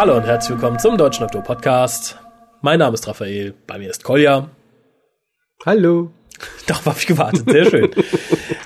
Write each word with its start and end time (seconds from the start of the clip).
Hallo 0.00 0.16
und 0.16 0.24
herzlich 0.24 0.56
willkommen 0.56 0.78
zum 0.78 0.96
Deutschen 0.96 1.24
Doktor 1.24 1.42
Podcast. 1.42 2.18
Mein 2.62 2.78
Name 2.78 2.94
ist 2.94 3.06
Raphael, 3.06 3.52
bei 3.66 3.76
mir 3.76 3.90
ist 3.90 4.02
Kolja. 4.02 4.48
Hallo. 5.66 6.10
Darauf 6.70 6.86
habe 6.86 6.98
ich 7.00 7.06
gewartet, 7.08 7.50
sehr 7.50 7.68
schön. 7.68 7.90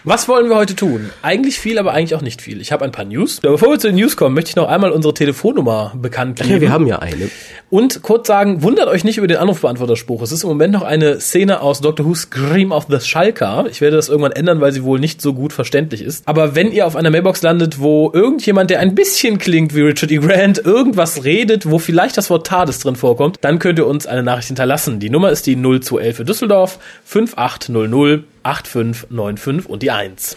Was 0.07 0.29
wollen 0.29 0.51
wir 0.51 0.57
heute 0.57 0.77
tun? 0.77 1.09
Eigentlich 1.23 1.59
viel, 1.59 1.79
aber 1.79 1.95
eigentlich 1.95 2.15
auch 2.15 2.21
nicht 2.21 2.43
viel. 2.43 2.61
Ich 2.61 2.71
habe 2.71 2.85
ein 2.85 2.93
paar 2.93 3.07
News. 3.07 3.41
Bevor 3.41 3.71
wir 3.71 3.79
zu 3.79 3.87
den 3.87 3.97
News 3.97 4.19
kommen, 4.19 4.35
möchte 4.35 4.51
ich 4.51 4.57
noch 4.57 4.69
einmal 4.69 4.91
unsere 4.91 5.15
Telefonnummer 5.15 5.95
bekannt 5.97 6.37
geben. 6.37 6.51
Ja, 6.51 6.61
wir 6.61 6.71
haben 6.71 6.87
ja 6.87 6.99
eine. 6.99 7.31
Und 7.71 8.03
kurz 8.03 8.27
sagen, 8.27 8.63
wundert 8.63 8.89
euch 8.89 9.05
nicht 9.05 9.17
über 9.17 9.27
den 9.27 9.39
Anrufbeantworterspruch. 9.39 10.21
Es 10.21 10.33
ist 10.33 10.43
im 10.43 10.51
Moment 10.51 10.75
noch 10.75 10.83
eine 10.83 11.19
Szene 11.19 11.63
aus 11.63 11.81
Doctor 11.81 12.05
Who 12.05 12.15
Scream 12.15 12.73
of 12.73 12.87
the 12.91 13.01
Schalker. 13.01 13.65
Ich 13.71 13.81
werde 13.81 13.97
das 13.97 14.11
irgendwann 14.11 14.33
ändern, 14.33 14.61
weil 14.61 14.73
sie 14.73 14.85
wohl 14.85 15.01
nicht 15.01 15.23
so 15.23 15.33
gut 15.33 15.55
verständlich 15.55 16.03
ist. 16.03 16.29
Aber 16.29 16.55
wenn 16.55 16.71
ihr 16.71 16.87
auf 16.87 16.97
einer 16.97 17.09
Mailbox 17.09 17.41
landet, 17.41 17.81
wo 17.81 18.11
irgendjemand, 18.13 18.69
der 18.69 18.81
ein 18.81 18.95
bisschen 18.95 19.39
klingt 19.39 19.75
wie 19.75 19.81
Richard 19.81 20.13
E. 20.13 20.19
Grant, 20.19 20.59
irgendwas 20.59 21.25
redet, 21.25 21.71
wo 21.71 21.79
vielleicht 21.79 22.19
das 22.19 22.29
Wort 22.29 22.47
TARDIS 22.47 22.81
drin 22.81 22.97
vorkommt, 22.97 23.39
dann 23.41 23.59
könnt 23.59 23.79
ihr 23.79 23.87
uns 23.87 24.07
eine 24.07 24.23
Nachricht 24.23 24.49
hinterlassen. 24.49 25.01
Die 25.01 25.09
Nummer 25.09 25.31
ist 25.31 25.47
die 25.47 25.57
0211 25.57 26.17
für 26.17 26.25
Düsseldorf 26.27 26.79
5800 27.07 27.94
8595 28.43 29.71
und 29.71 29.83
die 29.83 29.91
1. 29.91 30.37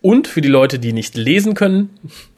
Und 0.00 0.28
für 0.28 0.40
die 0.40 0.48
Leute, 0.48 0.78
die 0.78 0.92
nicht 0.92 1.16
lesen 1.16 1.54
können, 1.54 1.90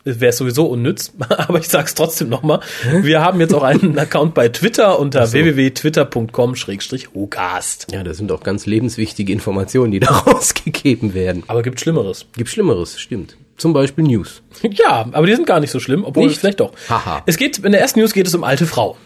wäre 0.05 0.31
es 0.31 0.39
sowieso 0.39 0.65
unnütz, 0.65 1.13
aber 1.29 1.59
ich 1.59 1.69
sag's 1.69 1.95
trotzdem 1.95 2.31
nochmal. 2.31 2.61
Wir 3.03 3.21
haben 3.21 3.39
jetzt 3.39 3.53
auch 3.53 3.63
einen 3.63 3.99
Account 3.99 4.33
bei 4.33 4.49
Twitter 4.49 4.99
unter 4.99 5.27
so. 5.27 5.35
www.twitter.com-ocast. 5.35 7.89
Ja, 7.93 8.03
das 8.03 8.17
sind 8.17 8.33
auch 8.33 8.43
ganz 8.43 8.65
lebenswichtige 8.65 9.31
Informationen, 9.31 9.93
die 9.93 10.01
da 10.01 10.11
rausgegeben 10.27 11.13
werden. 11.13 11.43
Aber 11.49 11.61
gibt 11.63 11.81
Schlimmeres. 11.81 12.25
Gibt 12.35 12.49
Schlimmeres, 12.49 12.99
stimmt. 12.99 13.37
Zum 13.59 13.75
Beispiel 13.75 14.05
News. 14.05 14.41
Ja, 14.63 15.07
aber 15.13 15.27
die 15.27 15.35
sind 15.35 15.47
gar 15.47 15.61
nicht 15.61 15.71
so 15.71 15.81
schlimm, 15.81 16.05
obwohl 16.05 16.29
nicht? 16.29 16.41
vielleicht 16.41 16.61
doch. 16.61 16.73
Haha. 16.89 17.23
Es 17.27 17.37
geht, 17.37 17.59
in 17.59 17.73
der 17.73 17.83
ersten 17.83 18.01
News 18.01 18.15
geht 18.15 18.27
es 18.27 18.35
um 18.35 18.43
alte 18.43 18.67
Frau. 18.67 18.97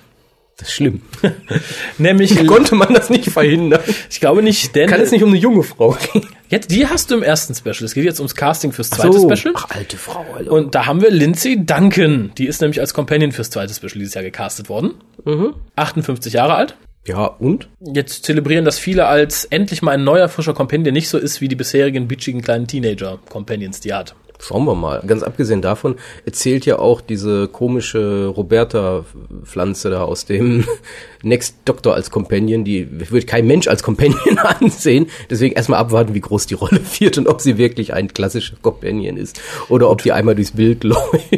Das 0.57 0.69
ist 0.69 0.75
schlimm. 0.75 1.03
Nämlich 1.99 2.47
konnte 2.47 2.77
man 2.77 2.95
das 2.95 3.11
nicht 3.11 3.31
verhindern. 3.31 3.81
Ich 4.09 4.21
glaube 4.21 4.43
nicht, 4.43 4.75
denn 4.77 4.89
kann 4.89 5.01
es 5.01 5.11
nicht 5.11 5.25
um 5.25 5.31
eine 5.31 5.39
junge 5.39 5.65
Frau 5.65 5.97
gehen. 6.13 6.27
Jetzt, 6.49 6.71
die 6.71 6.87
hast 6.87 7.11
du 7.11 7.17
im 7.17 7.25
ersten 7.25 7.55
Special. 7.55 7.85
Es 7.85 7.95
geht 7.95 8.05
jetzt 8.05 8.21
ums 8.21 8.37
Casting 8.37 8.71
fürs 8.71 8.91
zweite 8.91 9.19
so. 9.19 9.29
Special. 9.29 9.55
Ach, 9.57 9.71
alte 9.71 9.97
Frau. 9.97 10.25
Alter. 10.37 10.53
Und 10.53 10.77
da 10.77 10.87
haben 10.87 11.03
wir 11.03 11.11
Lindsay 11.11 11.65
Duncan. 11.65 12.31
Die 12.39 12.47
ist 12.47 12.61
nämlich 12.61 12.81
als 12.81 12.95
Companion 12.95 13.33
fürs 13.33 13.51
zweite 13.51 13.75
Special 13.75 13.99
dieses 13.99 14.15
Jahr 14.15 14.23
gecastet 14.23 14.69
worden. 14.69 14.95
Mhm. 15.25 15.55
58 15.75 16.33
Jahre 16.33 16.55
alt. 16.55 16.77
Ja, 17.07 17.27
und? 17.27 17.69
Jetzt 17.81 18.25
zelebrieren 18.25 18.65
das 18.65 18.79
viele 18.79 19.07
als 19.07 19.45
endlich 19.47 19.83
mal 19.83 19.93
ein 19.93 20.05
neuer, 20.05 20.29
frischer 20.29 20.55
Companion, 20.55 20.85
der 20.85 20.93
nicht 20.93 21.09
so 21.09 21.19
ist 21.19 21.41
wie 21.41 21.49
die 21.49 21.57
bisherigen 21.57 22.09
bitchigen 22.09 22.41
kleinen 22.41 22.67
Teenager-Companions, 22.67 23.81
die 23.81 23.91
er 23.91 23.99
hat. 23.99 24.15
Schauen 24.41 24.65
wir 24.65 24.75
mal. 24.75 25.03
Ganz 25.07 25.23
abgesehen 25.23 25.63
davon 25.63 25.95
erzählt 26.27 26.67
ja 26.67 26.79
auch 26.79 27.01
diese 27.01 27.49
komische 27.49 28.27
Roberta-Pflanze 28.27 29.91
da 29.91 30.03
aus 30.03 30.27
dem 30.27 30.65
Next 31.23 31.57
Doctor 31.65 31.95
als 31.95 32.11
Companion, 32.11 32.65
die 32.65 32.89
würde 33.11 33.27
kein 33.27 33.47
Mensch 33.47 33.69
als 33.69 33.83
Companion 33.83 34.39
ansehen. 34.43 35.07
Deswegen 35.31 35.55
erstmal 35.55 35.79
abwarten, 35.79 36.15
wie 36.15 36.21
groß 36.21 36.47
die 36.47 36.55
Rolle 36.55 36.81
wird 36.99 37.17
und 37.17 37.29
ob 37.29 37.41
sie 37.41 37.59
wirklich 37.59 37.95
ein 37.95 38.13
klassischer 38.13 38.57
Companion 38.61 39.17
ist 39.17 39.41
oder 39.69 39.89
ob 39.89 40.03
die 40.03 40.13
einmal 40.13 40.35
durchs 40.35 40.53
Bild 40.53 40.85
läuft. 40.85 41.33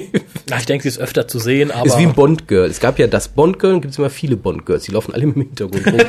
Ja, 0.49 0.59
ich 0.59 0.67
denke, 0.67 0.83
sie 0.83 0.89
ist 0.89 0.99
öfter 0.99 1.29
zu 1.29 1.39
sehen, 1.39 1.71
aber. 1.71 1.87
Ist 1.87 1.99
wie 1.99 2.07
ein 2.07 2.15
Bond-Girl. 2.15 2.69
Es 2.69 2.81
gab 2.81 2.99
ja 2.99 3.07
das 3.07 3.29
Bond-Girl 3.29 3.75
und 3.75 3.81
gibt 3.83 3.93
es 3.93 3.99
immer 3.99 4.11
viele 4.11 4.37
Bond-Girls. 4.37 4.85
Die 4.85 4.93
laufen 4.93 5.15
alle 5.15 5.25
im 5.25 5.35
Hintergrund 5.35 5.87
rum. 5.87 6.01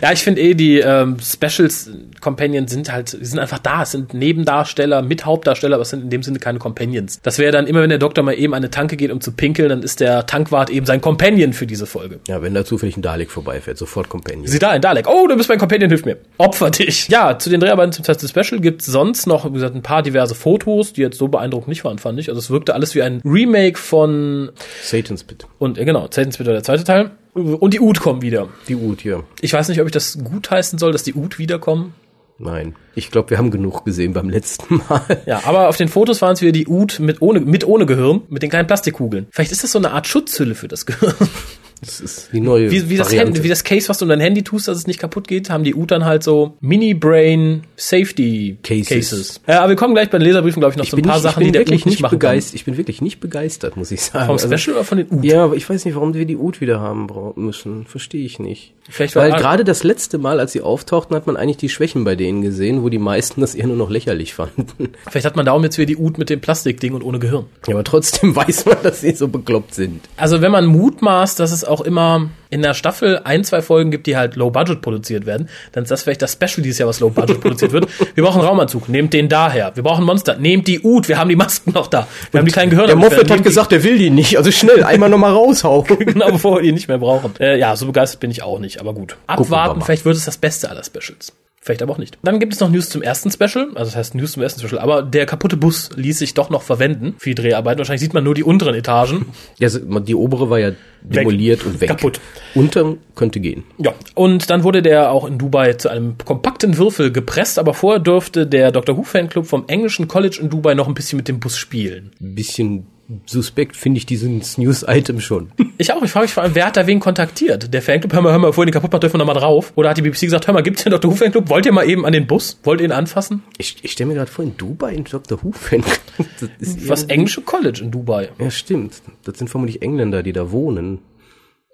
Ja, 0.00 0.12
ich 0.12 0.22
finde 0.22 0.40
eh, 0.40 0.54
die 0.54 0.78
ähm, 0.78 1.16
Specials 1.20 1.90
Companions 2.20 2.70
sind 2.70 2.92
halt, 2.92 3.12
die 3.12 3.24
sind 3.24 3.38
einfach 3.38 3.58
da. 3.58 3.82
Es 3.82 3.92
sind 3.92 4.14
Nebendarsteller, 4.14 5.02
mit 5.02 5.26
Hauptdarsteller, 5.26 5.74
aber 5.74 5.82
es 5.82 5.90
sind 5.90 6.04
in 6.04 6.10
dem 6.10 6.22
Sinne 6.22 6.38
keine 6.38 6.58
Companions. 6.58 7.20
Das 7.22 7.38
wäre 7.38 7.52
dann 7.52 7.66
immer, 7.66 7.82
wenn 7.82 7.90
der 7.90 7.98
Doktor 7.98 8.22
mal 8.22 8.34
eben 8.34 8.54
an 8.54 8.58
eine 8.58 8.70
Tanke 8.70 8.96
geht, 8.96 9.10
um 9.10 9.20
zu 9.20 9.32
pinkeln, 9.32 9.68
dann 9.68 9.82
ist 9.82 10.00
der 10.00 10.26
Tankwart 10.26 10.70
eben 10.70 10.86
sein 10.86 11.00
Companion 11.00 11.52
für 11.52 11.66
diese 11.66 11.86
Folge. 11.86 12.20
Ja, 12.28 12.42
wenn 12.42 12.54
da 12.54 12.64
zufällig 12.64 12.96
ein 12.96 13.02
Dalek 13.02 13.30
vorbeifährt, 13.30 13.78
sofort 13.78 14.08
Companion. 14.08 14.46
Sieh 14.46 14.58
da, 14.58 14.70
ein 14.70 14.80
Dalek. 14.80 15.08
Oh, 15.08 15.26
du 15.26 15.36
bist 15.36 15.48
mein 15.48 15.58
Companion, 15.58 15.90
hilf 15.90 16.04
mir. 16.04 16.18
Opfer 16.38 16.70
dich. 16.70 17.08
Ja, 17.08 17.38
zu 17.38 17.50
den 17.50 17.60
Dreharbeiten 17.60 17.92
zum 17.92 18.04
Test 18.04 18.28
Special 18.28 18.60
gibt's 18.60 18.86
sonst 18.86 19.26
noch, 19.26 19.44
wie 19.46 19.54
gesagt, 19.54 19.74
ein 19.74 19.82
paar 19.82 20.02
diverse 20.02 20.34
Fotos, 20.34 20.92
die 20.92 21.00
jetzt 21.00 21.18
so 21.18 21.28
beeindruckend 21.28 21.68
nicht 21.68 21.84
waren, 21.84 21.98
fand 21.98 22.18
ich. 22.18 22.28
Also 22.28 22.38
es 22.38 22.50
wirkte 22.50 22.74
alles 22.74 22.94
wie 22.94 23.02
ein 23.02 23.20
Remake 23.24 23.78
von 23.78 24.50
Satan's 24.82 25.24
Pit. 25.24 25.46
Und 25.58 25.78
äh, 25.78 25.84
genau, 25.84 26.02
Satan's 26.10 26.38
Pit 26.38 26.46
war 26.46 26.54
der 26.54 26.62
zweite 26.62 26.84
Teil. 26.84 27.10
Und 27.34 27.72
die 27.72 27.80
Ut 27.80 28.00
kommen 28.00 28.20
wieder. 28.20 28.48
Die 28.68 28.76
Ut, 28.76 29.04
ja. 29.04 29.22
Ich 29.40 29.52
weiß 29.52 29.68
nicht, 29.68 29.80
ob 29.80 29.86
ich 29.86 29.92
das 29.92 30.18
gut 30.22 30.50
heißen 30.50 30.78
soll, 30.78 30.92
dass 30.92 31.02
die 31.02 31.14
Ut 31.14 31.38
wiederkommen. 31.38 31.94
Nein. 32.38 32.74
Ich 32.94 33.10
glaube, 33.10 33.30
wir 33.30 33.38
haben 33.38 33.50
genug 33.50 33.84
gesehen 33.84 34.12
beim 34.12 34.28
letzten 34.28 34.76
Mal. 34.88 35.22
Ja, 35.26 35.42
aber 35.44 35.68
auf 35.68 35.76
den 35.76 35.88
Fotos 35.88 36.20
waren 36.20 36.34
es 36.34 36.42
wieder 36.42 36.52
die 36.52 36.66
Ut 36.66 36.98
mit 36.98 37.22
ohne, 37.22 37.40
mit 37.40 37.66
ohne 37.66 37.86
Gehirn, 37.86 38.22
mit 38.28 38.42
den 38.42 38.50
kleinen 38.50 38.66
Plastikkugeln. 38.66 39.28
Vielleicht 39.30 39.52
ist 39.52 39.64
das 39.64 39.72
so 39.72 39.78
eine 39.78 39.92
Art 39.92 40.06
Schutzhülle 40.06 40.54
für 40.54 40.68
das 40.68 40.84
Gehirn. 40.84 41.14
Das 41.82 42.00
ist 42.00 42.28
die 42.32 42.40
neue 42.40 42.70
wie, 42.70 42.88
wie, 42.88 42.96
das. 42.96 43.12
Handy, 43.12 43.42
wie 43.42 43.48
das 43.48 43.64
Case, 43.64 43.88
was 43.88 43.98
du 43.98 44.04
in 44.04 44.10
dein 44.10 44.20
Handy 44.20 44.44
tust, 44.44 44.68
dass 44.68 44.78
es 44.78 44.86
nicht 44.86 45.00
kaputt 45.00 45.26
geht, 45.26 45.50
haben 45.50 45.64
die 45.64 45.74
Ut 45.74 45.90
dann 45.90 46.04
halt 46.04 46.22
so 46.22 46.54
Mini-Brain 46.60 47.64
Safety 47.76 48.56
Cases. 48.62 48.88
Cases. 48.88 49.40
Ja, 49.48 49.60
aber 49.60 49.70
wir 49.70 49.76
kommen 49.76 49.94
gleich 49.94 50.08
bei 50.08 50.18
den 50.18 50.24
Leserbriefen, 50.24 50.60
glaube 50.60 50.74
ich, 50.74 50.76
noch 50.76 50.84
ich 50.84 50.90
so 50.90 50.96
ein 50.96 51.02
paar 51.02 51.14
nicht, 51.14 51.22
Sachen, 51.24 51.44
die 51.44 51.50
der 51.50 51.62
wirklich 51.62 51.84
nicht 51.84 52.00
machen 52.00 52.20
begeistert. 52.20 52.54
Ich 52.54 52.64
bin 52.64 52.76
wirklich 52.76 53.02
nicht 53.02 53.18
begeistert, 53.18 53.76
muss 53.76 53.90
ich 53.90 54.00
sagen. 54.00 54.26
Vom 54.26 54.38
Special 54.38 54.54
also, 54.54 54.72
oder 54.72 54.84
von 54.84 54.98
den 54.98 55.10
Ut? 55.10 55.24
Ja, 55.24 55.44
aber 55.44 55.56
ich 55.56 55.68
weiß 55.68 55.84
nicht, 55.84 55.96
warum 55.96 56.14
wir 56.14 56.24
die 56.24 56.36
Ut 56.36 56.60
wieder 56.60 56.78
haben 56.78 57.08
müssen. 57.34 57.84
Verstehe 57.86 58.24
ich 58.24 58.38
nicht. 58.38 58.74
Vielleicht 58.88 59.14
Weil 59.14 59.32
gerade 59.32 59.64
das 59.64 59.84
letzte 59.84 60.18
Mal, 60.18 60.40
als 60.40 60.52
sie 60.52 60.60
auftauchten, 60.60 61.14
hat 61.14 61.26
man 61.26 61.36
eigentlich 61.36 61.56
die 61.56 61.68
Schwächen 61.68 62.02
bei 62.02 62.16
denen 62.16 62.42
gesehen, 62.42 62.82
wo 62.82 62.88
die 62.88 62.98
meisten 62.98 63.40
das 63.40 63.54
eher 63.54 63.68
nur 63.68 63.76
noch 63.76 63.90
lächerlich 63.90 64.34
fanden. 64.34 64.66
Vielleicht 65.10 65.24
hat 65.24 65.36
man 65.36 65.46
darum 65.46 65.62
jetzt 65.62 65.78
wieder 65.78 65.86
die 65.86 65.96
Ut 65.96 66.18
mit 66.18 66.30
dem 66.30 66.40
Plastikding 66.40 66.92
und 66.92 67.02
ohne 67.02 67.20
Gehirn. 67.20 67.46
Ja, 67.66 67.74
aber 67.74 67.84
trotzdem 67.84 68.34
weiß 68.36 68.66
man, 68.66 68.78
dass 68.82 69.00
sie 69.00 69.12
so 69.12 69.28
bekloppt 69.28 69.74
sind. 69.74 70.00
Also 70.16 70.40
wenn 70.42 70.50
man 70.50 70.66
mutmaßt, 70.66 71.38
dass 71.38 71.52
es 71.52 71.64
auch 71.72 71.80
immer 71.80 72.30
in 72.50 72.62
der 72.62 72.74
Staffel 72.74 73.20
ein, 73.24 73.44
zwei 73.44 73.62
Folgen 73.62 73.90
gibt, 73.90 74.06
die 74.06 74.16
halt 74.16 74.36
low 74.36 74.50
budget 74.50 74.82
produziert 74.82 75.26
werden, 75.26 75.48
dann 75.72 75.84
ist 75.84 75.90
das 75.90 76.02
vielleicht 76.02 76.22
das 76.22 76.32
Special 76.34 76.62
dieses 76.62 76.78
Jahr, 76.78 76.88
was 76.88 77.00
low 77.00 77.10
budget 77.10 77.40
produziert 77.42 77.72
wird. 77.72 77.88
Wir 78.14 78.24
brauchen 78.24 78.42
Raumanzug, 78.42 78.88
nehmt 78.88 79.12
den 79.12 79.28
daher. 79.28 79.72
Wir 79.74 79.82
brauchen 79.82 80.04
Monster, 80.04 80.36
nehmt 80.36 80.68
die 80.68 80.80
Ut, 80.82 81.08
wir 81.08 81.18
haben 81.18 81.28
die 81.28 81.36
Masken 81.36 81.72
noch 81.72 81.86
da. 81.86 82.06
Wir 82.30 82.34
und 82.34 82.38
haben 82.40 82.46
die 82.46 82.52
kleinen 82.52 82.70
Gehirne. 82.70 82.88
Der 82.88 82.96
Moffat 82.96 83.30
hat 83.30 83.42
gesagt, 83.42 83.72
er 83.72 83.82
will 83.82 83.98
die 83.98 84.10
nicht, 84.10 84.36
also 84.36 84.50
schnell, 84.50 84.84
einmal 84.84 85.08
nochmal 85.08 85.32
raushauen. 85.32 85.86
genau, 85.98 86.30
bevor 86.30 86.56
wir 86.56 86.62
die 86.62 86.72
nicht 86.72 86.88
mehr 86.88 86.98
brauchen. 86.98 87.32
Äh, 87.40 87.58
ja, 87.58 87.74
so 87.76 87.86
begeistert 87.86 88.20
bin 88.20 88.30
ich 88.30 88.42
auch 88.42 88.58
nicht, 88.58 88.80
aber 88.80 88.92
gut. 88.92 89.16
Abwarten, 89.26 89.80
vielleicht 89.80 90.04
wird 90.04 90.16
es 90.16 90.24
das 90.24 90.36
Beste 90.36 90.68
aller 90.68 90.84
Specials. 90.84 91.32
Vielleicht 91.64 91.80
aber 91.80 91.92
auch 91.92 91.98
nicht. 91.98 92.18
Dann 92.24 92.40
gibt 92.40 92.54
es 92.54 92.58
noch 92.58 92.70
News 92.70 92.88
zum 92.88 93.02
ersten 93.02 93.30
Special, 93.30 93.68
also 93.76 93.84
das 93.84 93.94
heißt 93.94 94.14
News 94.16 94.32
zum 94.32 94.42
ersten 94.42 94.60
Special, 94.60 94.80
aber 94.80 95.00
der 95.00 95.26
kaputte 95.26 95.56
Bus 95.56 95.90
ließ 95.94 96.18
sich 96.18 96.34
doch 96.34 96.50
noch 96.50 96.62
verwenden 96.62 97.14
für 97.18 97.30
die 97.30 97.34
Dreharbeiten. 97.36 97.78
Wahrscheinlich 97.78 98.00
sieht 98.00 98.14
man 98.14 98.24
nur 98.24 98.34
die 98.34 98.42
unteren 98.42 98.74
Etagen. 98.74 99.26
Ja, 99.58 99.68
die 99.68 100.14
obere 100.16 100.50
war 100.50 100.58
ja 100.58 100.72
demoliert 101.02 101.60
weg. 101.60 101.66
und 101.66 101.80
weg. 101.80 101.88
Kaputt. 101.90 102.20
Unter 102.54 102.96
könnte 103.14 103.38
gehen. 103.38 103.62
Ja, 103.78 103.92
und 104.14 104.50
dann 104.50 104.64
wurde 104.64 104.82
der 104.82 105.12
auch 105.12 105.24
in 105.24 105.38
Dubai 105.38 105.74
zu 105.74 105.88
einem 105.88 106.16
kompakten 106.18 106.78
Würfel 106.78 107.12
gepresst, 107.12 107.60
aber 107.60 107.74
vorher 107.74 108.00
durfte 108.00 108.46
der 108.46 108.72
Dr. 108.72 108.96
Who 108.96 109.04
Fanclub 109.04 109.46
vom 109.46 109.64
englischen 109.68 110.08
College 110.08 110.38
in 110.40 110.50
Dubai 110.50 110.74
noch 110.74 110.88
ein 110.88 110.94
bisschen 110.94 111.16
mit 111.16 111.28
dem 111.28 111.38
Bus 111.38 111.56
spielen. 111.58 112.10
Ein 112.20 112.34
bisschen 112.34 112.86
suspekt 113.26 113.76
finde 113.76 113.98
ich 113.98 114.06
dieses 114.06 114.58
News-Item 114.58 115.20
schon. 115.20 115.52
Ich 115.78 115.92
auch. 115.92 116.02
Ich 116.02 116.12
frage 116.12 116.24
mich 116.24 116.34
vor 116.34 116.44
allem, 116.44 116.54
wer 116.54 116.66
hat 116.66 116.76
da 116.76 116.86
wen 116.86 117.00
kontaktiert? 117.00 117.74
Der 117.74 117.82
Fanclub, 117.82 118.12
hör 118.12 118.20
mal, 118.20 118.30
hör 118.30 118.38
mal, 118.38 118.48
bevor 118.48 118.62
ihr 118.62 118.66
den 118.66 118.74
kaputt 118.74 118.92
macht, 118.92 119.02
dürfen 119.02 119.14
wir 119.14 119.18
nochmal 119.18 119.34
drauf. 119.34 119.72
Oder 119.74 119.90
hat 119.90 119.96
die 119.96 120.02
BBC 120.02 120.20
gesagt, 120.20 120.46
hör 120.46 120.54
mal, 120.54 120.62
gibt's 120.62 120.84
den 120.84 120.92
Dr. 120.92 121.10
Who 121.10 121.16
Fanclub? 121.16 121.48
Wollt 121.48 121.66
ihr 121.66 121.72
mal 121.72 121.88
eben 121.88 122.06
an 122.06 122.12
den 122.12 122.26
Bus? 122.28 122.60
Wollt 122.62 122.80
ihr 122.80 122.84
ihn 122.84 122.92
anfassen? 122.92 123.42
Ich, 123.58 123.78
ich 123.82 123.92
stelle 123.92 124.08
mir 124.08 124.14
gerade 124.14 124.30
vor, 124.30 124.44
in 124.44 124.56
Dubai 124.56 124.90
ein 124.90 125.04
Dr. 125.04 125.42
Who 125.42 125.50
Fanclub. 125.50 125.98
Was 126.86 127.04
englische 127.04 127.40
College 127.40 127.80
in 127.82 127.90
Dubai. 127.90 128.28
Ja, 128.38 128.50
stimmt. 128.50 129.02
Das 129.24 129.38
sind 129.38 129.48
vermutlich 129.48 129.82
Engländer, 129.82 130.22
die 130.22 130.32
da 130.32 130.52
wohnen. 130.52 131.00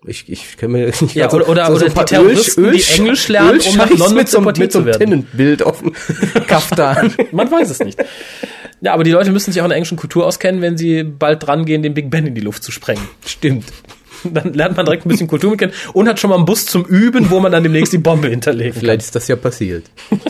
Ich, 0.07 0.29
ich 0.29 0.57
kann 0.57 0.71
mir 0.71 0.87
nicht 1.01 1.15
ja, 1.15 1.31
oder, 1.33 1.49
oder, 1.49 1.67
so, 1.67 1.77
so 1.77 1.87
oder 1.87 1.95
die 1.95 2.05
Terroristen, 2.05 2.65
Öl, 2.65 2.73
die 2.73 2.85
Englisch 2.95 3.29
lernen, 3.29 3.61
um 3.61 3.77
nach 3.77 3.91
London 3.91 4.15
mit 4.15 4.29
so, 4.29 4.41
mit 4.41 4.73
so 4.73 4.79
einem 4.79 4.93
Tennant-Bild 4.93 5.63
auf 5.63 5.81
dem 5.81 5.93
Kaftan. 6.47 7.15
Man 7.33 7.51
weiß 7.51 7.71
es 7.71 7.81
nicht. 7.81 7.99
Ja, 8.81 8.95
aber 8.95 9.05
die 9.05 9.11
Leute 9.11 9.31
müssen 9.31 9.53
sich 9.53 9.61
auch 9.61 9.65
in 9.67 9.71
der 9.71 9.77
englischen 9.77 9.99
Kultur 9.99 10.27
auskennen, 10.27 10.61
wenn 10.61 10.77
sie 10.77 11.03
bald 11.03 11.47
dran 11.47 11.65
gehen, 11.65 11.83
den 11.83 11.95
Big 11.95 12.11
Ben 12.11 12.27
in 12.27 12.35
die 12.35 12.41
Luft 12.41 12.63
zu 12.63 12.73
sprengen. 12.73 13.03
Stimmt. 13.27 13.67
Dann 14.25 14.53
lernt 14.53 14.77
man 14.77 14.85
direkt 14.85 15.07
ein 15.07 15.09
bisschen 15.09 15.29
Kultur 15.29 15.57
kennen 15.57 15.73
und 15.93 16.09
hat 16.09 16.19
schon 16.19 16.31
mal 16.31 16.37
einen 16.37 16.45
Bus 16.45 16.67
zum 16.67 16.85
Üben, 16.85 17.31
wo 17.31 17.41
man 17.41 17.53
dann 17.53 17.63
demnächst 17.63 17.93
die 17.93 17.99
Bombe 17.99 18.29
hinterlegen 18.29 18.73
kann. 18.73 18.81
Vielleicht 18.81 19.03
ist 19.03 19.15
das 19.15 19.29
ja 19.29 19.37
passiert. 19.37 19.85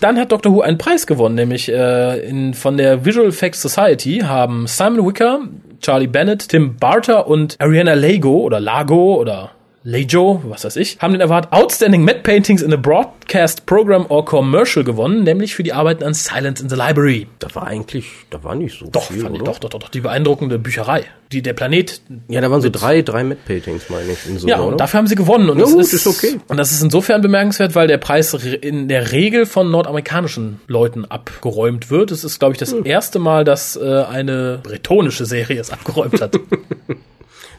Dann 0.00 0.18
hat 0.18 0.32
Doctor 0.32 0.52
Who 0.52 0.62
einen 0.62 0.78
Preis 0.78 1.06
gewonnen, 1.06 1.34
nämlich 1.34 1.68
äh, 1.68 2.26
in, 2.26 2.54
von 2.54 2.78
der 2.78 3.04
Visual 3.04 3.28
Effects 3.28 3.60
Society 3.60 4.20
haben 4.20 4.66
Simon 4.66 5.06
Wicker, 5.06 5.40
Charlie 5.82 6.06
Bennett, 6.06 6.48
Tim 6.48 6.76
Barter 6.76 7.26
und 7.26 7.56
Ariana 7.58 7.94
Lago 7.94 8.40
oder 8.40 8.60
Lago 8.60 9.16
oder 9.16 9.50
Lejo, 9.82 10.42
was 10.46 10.64
weiß 10.64 10.76
ich, 10.76 10.98
haben 11.00 11.12
den 11.14 11.22
Award 11.22 11.52
Outstanding 11.52 12.04
Matte 12.04 12.20
Paintings 12.20 12.60
in 12.60 12.70
a 12.72 12.76
Broadcast 12.76 13.64
Program 13.64 14.04
or 14.10 14.24
Commercial 14.26 14.84
gewonnen, 14.84 15.22
nämlich 15.24 15.54
für 15.54 15.62
die 15.62 15.72
Arbeiten 15.72 16.04
an 16.04 16.12
Silence 16.12 16.62
in 16.62 16.68
the 16.68 16.76
Library. 16.76 17.26
Da 17.38 17.48
war 17.54 17.66
eigentlich, 17.66 18.06
da 18.28 18.44
war 18.44 18.54
nicht 18.54 18.78
so 18.78 18.86
doch, 18.90 19.04
viel, 19.04 19.22
fand 19.22 19.36
ich, 19.36 19.40
oder? 19.42 19.52
doch, 19.52 19.58
doch, 19.58 19.70
doch, 19.70 19.78
doch, 19.80 19.88
die 19.88 20.00
beeindruckende 20.00 20.58
Bücherei, 20.58 21.04
die 21.32 21.40
der 21.40 21.54
Planet. 21.54 22.02
Ja, 22.28 22.42
da 22.42 22.50
waren 22.50 22.60
so 22.60 22.68
drei, 22.68 23.00
drei 23.00 23.24
Matte 23.24 23.40
Paintings, 23.46 23.88
meine 23.88 24.12
ich, 24.12 24.26
in 24.28 24.38
so, 24.38 24.46
Ja, 24.46 24.58
und 24.60 24.78
dafür 24.78 24.98
haben 24.98 25.06
sie 25.06 25.14
gewonnen. 25.14 25.48
Und 25.48 25.56
Ja, 25.58 25.64
das 25.64 25.72
gut, 25.72 25.80
ist, 25.82 25.92
ist 25.94 26.06
okay. 26.06 26.38
Und 26.48 26.58
das 26.58 26.72
ist 26.72 26.82
insofern 26.82 27.22
bemerkenswert, 27.22 27.74
weil 27.74 27.88
der 27.88 27.96
Preis 27.98 28.34
re- 28.34 28.48
in 28.56 28.86
der 28.88 29.12
Regel 29.12 29.46
von 29.46 29.70
nordamerikanischen 29.70 30.60
Leuten 30.66 31.06
abgeräumt 31.06 31.90
wird. 31.90 32.10
Es 32.10 32.22
ist, 32.22 32.38
glaube 32.38 32.52
ich, 32.52 32.58
das 32.58 32.72
Hm. 32.72 32.84
erste 32.84 33.18
Mal, 33.18 33.44
dass 33.44 33.76
äh, 33.76 34.02
eine 34.02 34.60
bretonische 34.62 35.24
Serie 35.24 35.58
es 35.58 35.70
abgeräumt 35.70 36.20
hat. 36.20 36.38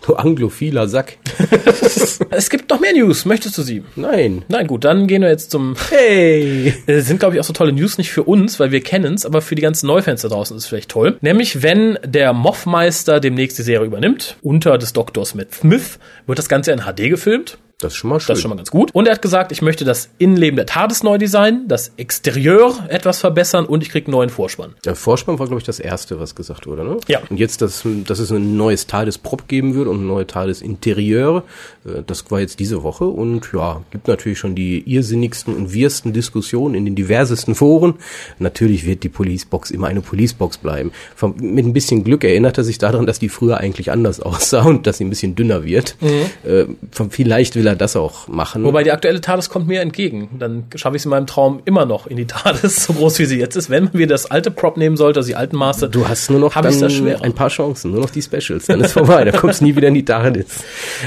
Du 0.05 0.15
anglophiler 0.15 0.87
Sack. 0.87 1.17
es 2.31 2.49
gibt 2.49 2.69
noch 2.69 2.79
mehr 2.79 2.93
News. 2.93 3.25
Möchtest 3.25 3.57
du 3.57 3.61
sie? 3.61 3.83
Nein. 3.95 4.43
Nein, 4.47 4.67
gut, 4.67 4.83
dann 4.83 5.05
gehen 5.07 5.21
wir 5.21 5.29
jetzt 5.29 5.51
zum. 5.51 5.75
Hey. 5.89 6.73
Äh, 6.87 7.01
sind, 7.01 7.19
glaube 7.19 7.35
ich, 7.35 7.39
auch 7.39 7.45
so 7.45 7.53
tolle 7.53 7.71
News, 7.71 7.97
nicht 7.97 8.11
für 8.11 8.23
uns, 8.23 8.59
weil 8.59 8.71
wir 8.71 8.81
kennen 8.81 9.13
es, 9.13 9.25
aber 9.25 9.41
für 9.41 9.55
die 9.55 9.61
ganzen 9.61 9.87
Neufans 9.87 10.21
da 10.21 10.27
draußen 10.27 10.57
ist 10.57 10.63
es 10.63 10.69
vielleicht 10.69 10.89
toll. 10.89 11.17
Nämlich, 11.21 11.61
wenn 11.61 11.99
der 12.03 12.33
Moffmeister 12.33 13.19
demnächst 13.19 13.59
die 13.59 13.63
Serie 13.63 13.85
übernimmt, 13.85 14.37
unter 14.41 14.77
des 14.77 14.93
Doktors 14.93 15.35
Matt 15.35 15.53
Smith, 15.53 15.99
wird 16.25 16.39
das 16.39 16.49
Ganze 16.49 16.71
in 16.71 16.79
HD 16.79 17.09
gefilmt. 17.09 17.59
Das 17.81 17.93
ist 17.93 17.97
schon 17.97 18.09
mal 18.09 18.19
schön. 18.19 18.27
Das 18.27 18.37
ist 18.37 18.41
schon 18.43 18.49
mal 18.49 18.55
ganz 18.55 18.71
gut. 18.71 18.93
Und 18.93 19.07
er 19.07 19.13
hat 19.13 19.21
gesagt, 19.21 19.51
ich 19.51 19.61
möchte 19.61 19.85
das 19.85 20.09
Innenleben 20.17 20.55
der 20.55 20.65
TARDIS 20.65 21.03
neu 21.03 21.17
designen, 21.17 21.67
das 21.67 21.91
Exterieur 21.97 22.73
etwas 22.89 23.19
verbessern 23.19 23.65
und 23.65 23.83
ich 23.83 23.89
krieg 23.89 24.05
einen 24.05 24.11
neuen 24.11 24.29
Vorspann. 24.29 24.75
Der 24.85 24.95
Vorspann 24.95 25.39
war, 25.39 25.47
glaube 25.47 25.59
ich, 25.59 25.65
das 25.65 25.79
erste, 25.79 26.19
was 26.19 26.35
gesagt 26.35 26.67
wurde, 26.67 26.83
ne? 26.83 26.97
Ja. 27.07 27.19
Und 27.29 27.37
jetzt, 27.37 27.61
dass, 27.61 27.83
dass 28.05 28.19
es 28.19 28.31
ein 28.31 28.55
neues 28.57 28.87
TARDIS-Prop 28.87 29.47
geben 29.47 29.75
wird 29.75 29.87
und 29.87 30.03
ein 30.03 30.07
neues 30.07 30.27
TARDIS-Interieur, 30.27 31.43
äh, 31.85 32.03
das 32.05 32.29
war 32.29 32.39
jetzt 32.39 32.59
diese 32.59 32.83
Woche 32.83 33.05
und 33.05 33.49
ja, 33.53 33.81
gibt 33.91 34.07
natürlich 34.07 34.39
schon 34.39 34.55
die 34.55 34.83
irrsinnigsten 34.85 35.55
und 35.55 35.73
wirsten 35.73 36.13
Diskussionen 36.13 36.75
in 36.75 36.85
den 36.85 36.95
diversesten 36.95 37.55
Foren. 37.55 37.95
Natürlich 38.39 38.85
wird 38.85 39.03
die 39.03 39.09
Policebox 39.09 39.71
immer 39.71 39.87
eine 39.87 40.01
Policebox 40.01 40.57
bleiben. 40.57 40.91
Vom, 41.15 41.35
mit 41.39 41.65
ein 41.65 41.73
bisschen 41.73 42.03
Glück 42.03 42.23
erinnert 42.23 42.57
er 42.57 42.63
sich 42.63 42.77
daran, 42.77 43.05
dass 43.05 43.19
die 43.19 43.29
früher 43.29 43.57
eigentlich 43.57 43.91
anders 43.91 44.19
aussah 44.21 44.63
und 44.63 44.85
dass 44.87 44.97
sie 44.97 45.05
ein 45.05 45.09
bisschen 45.09 45.35
dünner 45.35 45.63
wird. 45.65 45.95
Äh, 46.01 46.65
vom, 46.91 47.11
vielleicht 47.11 47.55
will 47.55 47.67
er 47.67 47.70
das 47.75 47.95
auch 47.95 48.27
machen. 48.27 48.63
Wobei 48.63 48.83
die 48.83 48.91
aktuelle 48.91 49.21
TARDIS 49.21 49.49
kommt 49.49 49.67
mir 49.67 49.81
entgegen. 49.81 50.29
Dann 50.39 50.65
schaffe 50.75 50.95
ich 50.95 51.01
es 51.01 51.05
in 51.05 51.11
meinem 51.11 51.27
Traum 51.27 51.61
immer 51.65 51.85
noch 51.85 52.07
in 52.07 52.17
die 52.17 52.25
TARDIS, 52.27 52.85
so 52.85 52.93
groß 52.93 53.19
wie 53.19 53.25
sie 53.25 53.39
jetzt 53.39 53.55
ist. 53.55 53.69
Wenn 53.69 53.93
wieder 53.93 54.07
das 54.13 54.29
alte 54.29 54.51
Prop 54.51 54.77
nehmen 54.77 54.97
sollte, 54.97 55.19
also 55.19 55.27
die 55.27 55.35
alten 55.35 55.55
Maße, 55.57 55.89
Du 55.89 56.07
hast 56.07 56.29
nur 56.29 56.39
noch 56.39 56.53
da 56.53 56.61
ein 56.61 57.33
paar 57.33 57.49
Chancen, 57.49 57.91
nur 57.91 58.01
noch 58.01 58.09
die 58.09 58.21
Specials, 58.21 58.65
dann 58.67 58.81
ist 58.81 58.93
vorbei, 58.93 59.23
dann 59.25 59.35
kommst 59.35 59.61
du 59.61 59.65
nie 59.65 59.75
wieder 59.75 59.87
in 59.89 59.93
die 59.93 60.05
TARDIS. 60.05 60.45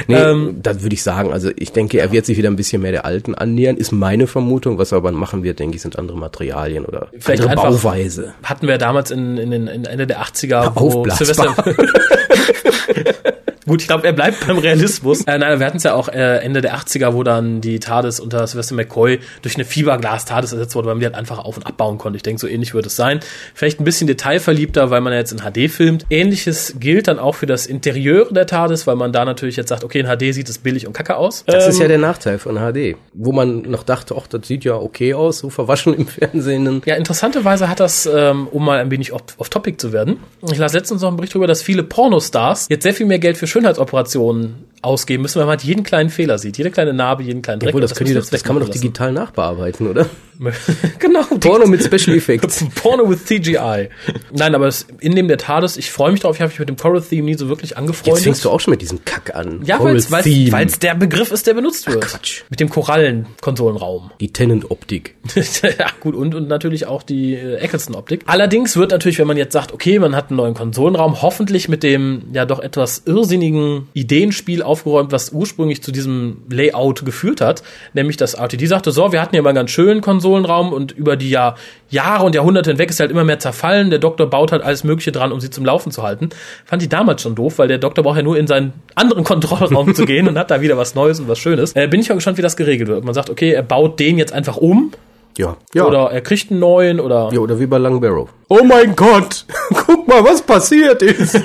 Nee, 0.09 0.15
Ähm, 0.17 0.61
das 0.63 0.83
würde 0.83 0.95
ich 0.95 1.03
sagen, 1.03 1.33
also 1.33 1.51
ich 1.57 1.73
denke, 1.73 1.99
er 1.99 2.13
wird 2.13 2.27
sich 2.27 2.37
wieder 2.39 2.51
ein 2.51 2.57
bisschen 2.57 2.83
mehr 2.83 2.93
der 2.93 3.05
alten 3.05 3.35
annähern, 3.35 3.77
ist 3.77 3.93
meine 3.93 4.27
Vermutung, 4.27 4.79
was 4.79 4.93
er 4.93 4.99
aber 4.99 5.13
machen 5.13 5.43
wird, 5.43 5.59
denke 5.59 5.77
ich, 5.77 5.83
sind 5.83 5.99
andere 5.99 6.17
Materialien 6.19 6.85
oder 6.85 7.09
Vielleicht 7.19 7.43
andere 7.43 7.67
einfach- 7.67 7.83
Bauweise. 7.83 8.35
hatten 8.43 8.67
wir 8.69 8.79
damals 8.79 9.11
in, 9.11 9.37
in, 9.39 9.53
in 9.53 9.85
Ende 9.85 10.07
der 10.07 10.23
80er, 10.23 10.73
wo 10.75 11.01
Aufblasbar. 11.01 11.55
Gut, 13.67 13.81
ich 13.81 13.87
glaube, 13.89 14.07
er 14.07 14.13
bleibt 14.13 14.47
beim 14.47 14.59
Realismus. 14.59 15.23
Äh, 15.23 15.39
nein, 15.39 15.59
wir 15.59 15.65
hatten 15.67 15.79
es 15.79 15.85
ja 15.85 15.95
auch 15.95 16.09
äh, 16.09 16.45
Ende 16.55 16.69
der 16.69 16.77
80er, 16.77 17.15
wo 17.15 17.23
dann 17.25 17.61
die 17.61 17.81
TARDIS 17.81 18.21
unter 18.21 18.47
Sylvester 18.47 18.75
McCoy 18.77 19.19
durch 19.43 19.57
eine 19.57 19.65
Fiberglas-TARDIS 19.65 20.53
ersetzt 20.53 20.75
wurde, 20.77 20.87
weil 20.87 20.95
man 20.95 21.01
die 21.01 21.07
halt 21.07 21.17
einfach 21.17 21.39
auf- 21.39 21.57
und 21.57 21.67
abbauen 21.67 21.99
konnte. 21.99 22.17
Ich 22.17 22.23
denke, 22.23 22.41
so 22.41 22.47
ähnlich 22.47 22.75
wird 22.75 22.87
es 22.87 22.95
sein. 22.97 23.21
Vielleicht 23.55 23.81
ein 23.81 23.85
bisschen 23.85 24.07
detailverliebter, 24.07 24.91
weil 24.91 25.01
man 25.01 25.13
ja 25.13 25.19
jetzt 25.19 25.33
in 25.33 25.39
HD 25.41 25.69
filmt. 25.71 26.07
Ähnliches 26.11 26.77
gilt 26.79 27.09
dann 27.09 27.19
auch 27.19 27.35
für 27.35 27.47
das 27.47 27.67
Interieur 27.67 28.27
der 28.31 28.47
TARDIS, 28.47 28.87
weil 28.87 28.97
man 28.97 29.13
da 29.13 29.25
natürlich 29.25 29.57
jetzt 29.57 29.69
sagt, 29.69 29.83
okay, 29.85 30.01
in 30.01 30.07
HD 30.07 30.33
sieht 30.33 30.49
es 30.49 30.59
billig 30.59 30.87
und 30.87 30.93
kacke 30.93 31.17
aus. 31.17 31.45
Das 31.47 31.67
ist 31.67 31.77
Ähm, 31.77 31.83
ja 31.83 31.89
der 31.89 31.99
Nachteil 31.99 32.39
von 32.39 32.57
HD, 32.57 32.97
wo 33.13 33.33
man 33.33 33.63
noch 33.63 33.83
dachte, 33.83 34.15
ach, 34.19 34.27
das 34.29 34.47
sieht 34.47 34.65
ja 34.65 34.75
okay 34.77 35.15
aus, 35.15 35.39
so 35.39 35.51
verwaschen 35.51 35.95
im 35.95 36.07
Fernsehen. 36.09 36.83
Ja, 36.87 36.95
interessanterweise 36.95 37.69
hat 37.69 37.81
das, 37.81 38.07
ähm, 38.07 38.47
um 38.49 38.65
mal 38.65 38.79
ein 38.79 38.91
wenig 38.91 39.13
off- 39.13 39.23
off-topic 39.39 39.79
zu 39.79 39.93
werden, 39.93 40.19
ich 40.51 40.59
las 40.59 40.73
letztens 40.73 41.01
noch 41.03 41.09
einen 41.09 41.17
Bericht 41.17 41.35
darüber, 41.35 41.47
dass 41.47 41.63
viele 41.63 41.83
Pornostars 41.83 42.67
jetzt 42.71 42.83
sehr 42.85 42.95
viel 42.95 43.07
mehr 43.07 43.19
Geld 43.19 43.37
für 43.37 43.47
Schönheitsoperationen 43.47 44.65
ausgeben 44.83 45.23
müssen, 45.23 45.37
weil 45.39 45.47
man 45.47 45.53
halt 45.57 45.63
jeden 45.65 45.83
kleinen 45.83 46.11
Fehler 46.11 46.37
sieht, 46.39 46.44
jede 46.45 46.71
kleine 46.71 46.93
Narbe, 46.93 47.23
jeden 47.23 47.43
kleinen 47.43 47.61
Dreck. 47.61 47.71
Obwohl, 47.71 47.81
das, 47.81 47.95
können 47.95 48.09
die, 48.09 48.15
das, 48.15 48.31
das 48.31 48.45
kann 48.45 48.57
man 48.57 48.65
doch 48.65 48.71
digital 48.71 49.13
nachbearbeiten, 49.13 49.87
oder? 49.87 50.07
genau. 50.99 51.23
Porno 51.41 51.67
mit 51.67 51.83
Special 51.83 52.17
Effects. 52.17 52.65
Porno 52.75 53.09
with 53.09 53.25
CGI. 53.25 53.89
Nein, 54.33 54.55
aber 54.55 54.67
das 54.67 54.87
Innenleben 55.01 55.29
der 55.29 55.39
TARDIS, 55.39 55.77
ich 55.77 55.91
freue 55.91 56.13
mich 56.13 56.21
drauf, 56.21 56.37
ich 56.37 56.43
habe 56.43 56.51
mich 56.51 56.59
mit 56.59 56.69
dem 56.69 56.77
Coral-Theme 56.77 57.25
nie 57.25 57.35
so 57.35 57.49
wirklich 57.49 57.71
Jetzt 57.71 57.79
angefreundet. 57.79 58.25
fängst 58.25 58.45
du 58.45 58.51
auch 58.51 58.61
schon 58.61 58.73
mit 58.73 58.83
diesem 58.83 59.05
Kack 59.05 59.35
an. 59.35 59.63
ja, 59.65 59.83
weil 59.83 59.97
es 59.97 60.79
der 60.79 60.95
Begriff 60.95 61.31
ist, 61.31 61.47
der 61.47 61.55
benutzt 61.55 61.87
wird. 61.87 62.03
Quatsch. 62.03 62.43
Mit 62.51 62.61
dem 62.61 62.69
Korallenkonsolenraum. 62.69 64.11
Die 64.21 64.33
Tenant-Optik. 64.33 65.15
ja, 65.63 65.87
gut, 66.01 66.15
und, 66.15 66.35
und 66.35 66.49
natürlich 66.49 66.87
auch 66.87 67.03
die 67.03 67.35
äh, 67.35 67.57
Eccleston-Optik. 67.57 68.23
Allerdings 68.27 68.77
wird 68.77 68.91
natürlich, 68.91 69.19
wenn 69.19 69.27
man 69.27 69.37
jetzt 69.37 69.53
sagt, 69.53 69.73
okay, 69.73 69.99
man 69.99 70.15
hat 70.17 70.31
einen 70.31 70.37
neuen 70.37 70.55
Konsolenraum, 70.55 71.23
hoffentlich 71.23 71.69
mit 71.69 71.83
dem 71.83 72.25
ja 72.33 72.45
doch 72.45 72.61
etwas 72.61 73.03
irrsinnigen 73.07 73.89
Ideenspiel 73.95 74.63
aufgeräumt, 74.63 75.13
was 75.13 75.33
ursprünglich 75.33 75.83
zu 75.83 75.93
diesem 75.93 76.24
Layout 76.51 77.05
geführt 77.05 77.41
hat. 77.41 77.63
Nämlich, 77.93 78.17
dass 78.17 78.35
RTD 78.35 78.67
sagte, 78.67 78.91
so, 78.93 79.13
wir 79.13 79.21
hatten 79.21 79.35
ja 79.37 79.43
mal 79.43 79.51
einen 79.51 79.57
ganz 79.57 79.71
schönen 79.71 80.01
Konsolenraum 80.01 80.73
und 80.73 80.93
über 80.93 81.17
die 81.17 81.31
Jahr, 81.31 81.57
Jahre 81.91 82.25
und 82.25 82.35
Jahrhunderte 82.35 82.71
hinweg 82.71 82.91
ist 82.91 83.01
er 83.01 83.05
halt 83.05 83.11
immer 83.13 83.25
mehr 83.25 83.39
zerfallen. 83.39 83.91
Der 83.91 83.99
Doktor 83.99 84.27
baut 84.29 84.53
halt 84.53 84.63
alles 84.63 84.85
Mögliche 84.85 85.13
dran, 85.13 85.33
um 85.33 85.41
sie 85.41 85.51
zum 85.51 85.65
Laufen 85.65 85.93
zu 85.93 86.03
halten. 86.03 86.31
Fand 86.65 86.83
ich 86.83 86.89
damals 86.89 87.23
schon 87.23 87.35
doof, 87.35 87.59
weil 87.59 87.69
der 87.69 87.79
Doktor 87.79 88.03
braucht 88.03 88.17
ja 88.17 88.23
nur 88.23 88.37
in 88.37 88.47
seinen 88.47 88.73
anderen 88.95 89.25
Kontrollraum 89.35 89.95
zu 89.95 90.05
gehen 90.07 90.27
und 90.29 90.39
hat 90.39 90.51
da 90.51 90.61
wieder 90.61 90.77
was 90.77 90.95
Neues 90.95 91.21
und 91.21 91.29
was 91.29 91.39
Schönes. 91.39 91.75
Äh, 91.77 91.87
bin 91.89 92.01
ich 92.01 92.09
mal 92.09 92.15
gespannt, 92.17 92.39
wie 92.39 92.43
das 92.43 92.57
geregelt 92.57 92.89
wird. 92.89 93.05
Man 93.05 93.15
sagt, 93.15 93.31
okay, 93.31 93.53
er 93.53 93.63
baut 93.63 93.99
den 94.01 94.19
jetzt 94.19 94.33
einfach 94.33 94.57
um, 94.57 94.93
Ja. 95.37 95.57
Ja. 95.75 95.85
oder 95.85 96.11
er 96.11 96.21
kriegt 96.21 96.51
einen 96.51 96.61
neuen 96.61 97.01
oder. 97.01 97.31
ja, 97.33 97.39
oder 97.41 97.59
wie 97.61 97.67
bei 97.67 97.79
Lang 97.79 98.01
Barrow. 98.01 98.29
Oh 98.49 98.63
mein 98.65 98.95
Gott! 98.95 99.45
Guck 99.87 100.07
mal, 100.07 100.23
was 100.25 100.43
passiert 100.43 101.03
ist! 101.03 101.41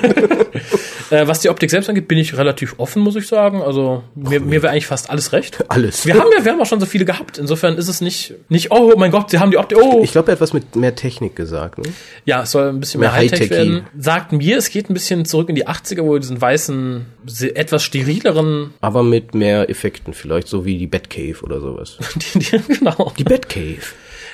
Äh, 1.10 1.26
was 1.26 1.40
die 1.40 1.48
Optik 1.48 1.70
selbst 1.70 1.88
angeht, 1.88 2.08
bin 2.08 2.18
ich 2.18 2.36
relativ 2.36 2.74
offen, 2.78 3.02
muss 3.02 3.16
ich 3.16 3.26
sagen. 3.26 3.62
Also 3.62 4.02
mir, 4.14 4.40
mir 4.40 4.62
wäre 4.62 4.70
eigentlich 4.72 4.86
fast 4.86 5.10
alles 5.10 5.32
recht. 5.32 5.64
Alles. 5.68 6.06
Wir 6.06 6.14
haben 6.14 6.28
ja, 6.36 6.44
wir 6.44 6.52
haben 6.52 6.60
auch 6.60 6.66
schon 6.66 6.80
so 6.80 6.86
viele 6.86 7.04
gehabt. 7.04 7.38
Insofern 7.38 7.76
ist 7.76 7.88
es 7.88 8.00
nicht, 8.00 8.34
nicht, 8.48 8.70
oh 8.70 8.94
mein 8.96 9.10
Gott, 9.10 9.30
sie 9.30 9.38
haben 9.38 9.50
die 9.50 9.56
Optik. 9.58 9.78
Oh, 9.80 10.00
Ich 10.02 10.12
glaube, 10.12 10.28
er 10.30 10.32
hat 10.32 10.40
was 10.40 10.52
mit 10.52 10.76
mehr 10.76 10.94
Technik 10.94 11.36
gesagt. 11.36 11.78
Ne? 11.78 11.84
ja, 12.24 12.42
es 12.42 12.52
soll 12.52 12.68
ein 12.68 12.80
bisschen 12.80 13.00
mehr, 13.00 13.10
Mehr 13.10 13.18
Hightech 13.18 13.40
Hightechy. 13.40 13.50
werden. 13.70 13.86
Sagt 13.98 14.32
mir, 14.32 14.56
es 14.56 14.70
geht 14.70 14.88
ein 14.88 14.94
bisschen 14.94 15.24
zurück 15.24 15.48
in 15.48 15.54
die 15.54 15.66
80er, 15.66 16.02
wo 16.02 16.12
wir 16.12 16.20
diesen 16.20 16.40
weißen, 16.40 17.06
etwas 17.54 17.82
sterileren, 17.82 18.74
Aber 18.80 19.02
mit 19.02 19.34
mehr 19.34 19.68
Effekten, 19.68 20.14
vielleicht 20.14 20.48
so 20.48 20.64
wie 20.64 20.78
die 20.78 20.86
Batcave 20.86 21.42
oder 21.42 21.60
sowas. 21.60 21.98
die, 22.34 22.38
die, 22.38 22.74
genau. 22.74 23.12
Die 23.18 23.24
Batcave. 23.24 23.78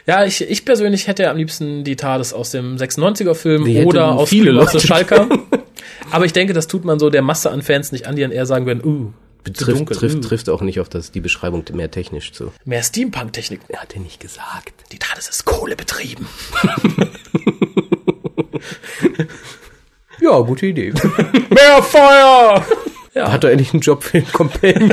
Ja, 0.07 0.25
ich, 0.25 0.41
ich 0.49 0.65
persönlich 0.65 1.09
hätte 1.09 1.29
am 1.31 1.37
liebsten 1.37 1.83
die 1.83 1.97
TARDIS 1.97 2.33
aus 2.33 2.51
dem 2.51 2.77
96er-Film 2.77 3.65
Die 3.65 3.75
hätten 3.75 3.89
oder 3.89 4.13
aus 4.13 4.29
viele 4.29 4.53
Leute 4.53 4.79
Schalker. 4.79 5.29
Aber 6.11 6.25
ich 6.25 6.33
denke, 6.33 6.53
das 6.53 6.67
tut 6.67 6.85
man 6.85 6.99
so 6.99 7.11
der 7.11 7.23
Masse 7.23 7.51
an 7.51 7.63
Fans 7.63 7.93
nicht 7.93 8.07
an, 8.07 8.17
die 8.17 8.23
dann 8.23 8.33
eher 8.33 8.47
sagen 8.47 8.67
werden, 8.67 8.83
uh, 8.85 9.13
Trifft, 9.45 9.79
dunkel, 9.79 9.97
trifft, 9.97 10.17
uh. 10.17 10.21
trifft 10.21 10.49
auch 10.49 10.61
nicht 10.61 10.81
auf 10.81 10.89
das, 10.89 11.13
die 11.13 11.21
Beschreibung 11.21 11.65
mehr 11.73 11.89
technisch 11.89 12.33
zu. 12.33 12.53
Mehr 12.65 12.83
Steampunk-Technik. 12.83 13.61
Er 13.69 13.83
hat 13.83 13.95
ja 13.95 14.01
nicht 14.01 14.19
gesagt. 14.19 14.75
Die 14.91 14.99
TARDIS 14.99 15.29
ist 15.29 15.45
kohlebetrieben. 15.45 16.27
Ja, 20.21 20.41
gute 20.41 20.67
Idee. 20.67 20.93
Mehr 21.51 21.83
Feuer! 21.83 22.65
Ja, 23.15 23.33
hat 23.33 23.45
er 23.45 23.53
endlich 23.53 23.73
einen 23.73 23.81
Job 23.81 24.05
für 24.05 24.21
den 24.21 24.31
Companion? 24.31 24.93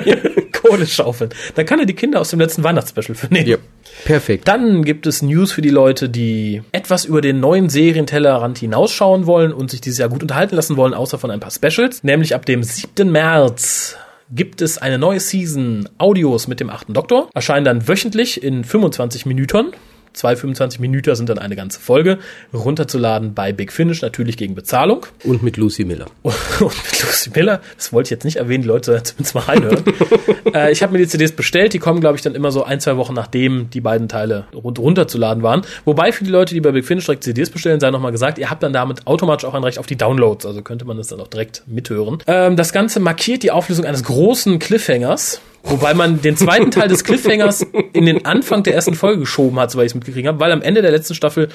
Kohle 0.63 0.87
schaufeln. 0.87 1.29
Da 1.55 1.63
kann 1.63 1.79
er 1.79 1.85
die 1.85 1.93
Kinder 1.93 2.19
aus 2.19 2.29
dem 2.29 2.39
letzten 2.39 2.63
Weihnachtsspecial 2.63 3.15
für 3.15 3.27
nehmen. 3.27 3.47
ja. 3.47 3.57
Perfekt. 4.05 4.47
Dann 4.47 4.83
gibt 4.83 5.05
es 5.05 5.21
News 5.21 5.51
für 5.51 5.61
die 5.61 5.69
Leute, 5.69 6.09
die 6.09 6.63
etwas 6.71 7.05
über 7.05 7.21
den 7.21 7.39
neuen 7.39 7.69
Serientellerrand 7.69 8.57
hinausschauen 8.57 9.27
wollen 9.27 9.53
und 9.53 9.69
sich 9.69 9.81
dieses 9.81 9.99
Jahr 9.99 10.09
gut 10.09 10.23
unterhalten 10.23 10.55
lassen 10.55 10.77
wollen, 10.77 10.93
außer 10.93 11.19
von 11.19 11.29
ein 11.29 11.39
paar 11.39 11.51
Specials. 11.51 12.03
Nämlich 12.03 12.33
ab 12.33 12.45
dem 12.45 12.63
7. 12.63 13.11
März 13.11 13.97
gibt 14.31 14.61
es 14.61 14.77
eine 14.77 14.97
neue 14.97 15.19
Season 15.19 15.87
Audios 15.97 16.47
mit 16.47 16.59
dem 16.59 16.69
achten 16.69 16.93
Doktor. 16.93 17.29
Erscheinen 17.33 17.65
dann 17.65 17.87
wöchentlich 17.87 18.43
in 18.43 18.63
25 18.63 19.25
Minuten. 19.25 19.73
Zwei 20.13 20.35
25 20.35 20.79
Minuten 20.79 21.15
sind 21.15 21.29
dann 21.29 21.39
eine 21.39 21.55
ganze 21.55 21.79
Folge. 21.79 22.19
Runterzuladen 22.53 23.33
bei 23.33 23.51
Big 23.51 23.71
Finish, 23.71 24.01
natürlich 24.01 24.37
gegen 24.37 24.55
Bezahlung. 24.55 25.05
Und 25.23 25.41
mit 25.41 25.57
Lucy 25.57 25.85
Miller. 25.85 26.05
Und 26.23 26.33
mit 26.61 27.03
Lucy 27.03 27.31
Miller, 27.33 27.61
das 27.75 27.91
wollte 27.91 28.07
ich 28.07 28.11
jetzt 28.11 28.23
nicht 28.23 28.37
erwähnen, 28.37 28.61
die 28.61 28.67
Leute 28.67 28.85
sollen 28.85 29.03
zumindest 29.03 29.35
mal 29.35 29.41
reinhören. 29.41 29.83
äh, 30.53 30.71
ich 30.71 30.83
habe 30.83 30.93
mir 30.93 30.99
die 30.99 31.07
CDs 31.07 31.31
bestellt, 31.31 31.73
die 31.73 31.79
kommen, 31.79 31.99
glaube 31.99 32.15
ich, 32.15 32.21
dann 32.21 32.35
immer 32.35 32.51
so 32.51 32.63
ein, 32.63 32.79
zwei 32.79 32.97
Wochen 32.97 33.13
nachdem 33.13 33.69
die 33.71 33.81
beiden 33.81 34.07
Teile 34.07 34.45
run 34.53 34.77
runterzuladen 34.77 35.43
waren. 35.43 35.63
Wobei 35.85 36.11
für 36.11 36.23
die 36.23 36.29
Leute, 36.29 36.53
die 36.53 36.61
bei 36.61 36.71
Big 36.71 36.85
Finish 36.85 37.05
direkt 37.05 37.23
CDs 37.23 37.49
bestellen, 37.49 37.79
sei 37.79 37.89
nochmal 37.89 38.11
gesagt, 38.11 38.37
ihr 38.37 38.49
habt 38.49 38.61
dann 38.61 38.73
damit 38.73 39.07
automatisch 39.07 39.45
auch 39.45 39.53
ein 39.53 39.63
Recht 39.63 39.79
auf 39.79 39.87
die 39.87 39.95
Downloads, 39.95 40.45
also 40.45 40.61
könnte 40.61 40.85
man 40.85 40.97
das 40.97 41.07
dann 41.07 41.19
auch 41.19 41.27
direkt 41.27 41.63
mithören. 41.65 42.19
Ähm, 42.27 42.55
das 42.55 42.71
Ganze 42.71 42.99
markiert 42.99 43.43
die 43.43 43.51
Auflösung 43.51 43.85
eines 43.85 44.03
großen 44.03 44.59
Cliffhangers. 44.59 45.41
Wobei 45.63 45.93
man 45.93 46.21
den 46.21 46.37
zweiten 46.37 46.71
Teil 46.71 46.87
des 46.87 47.03
Cliffhangers 47.03 47.65
in 47.93 48.05
den 48.05 48.25
Anfang 48.25 48.63
der 48.63 48.75
ersten 48.75 48.95
Folge 48.95 49.21
geschoben 49.21 49.59
hat, 49.59 49.71
soweit 49.71 49.85
ich 49.85 49.91
es 49.91 49.95
mitgekriegt 49.95 50.27
habe, 50.27 50.39
weil 50.39 50.51
am 50.51 50.61
Ende 50.61 50.81
der 50.81 50.91
letzten 50.91 51.15
Staffel 51.15 51.49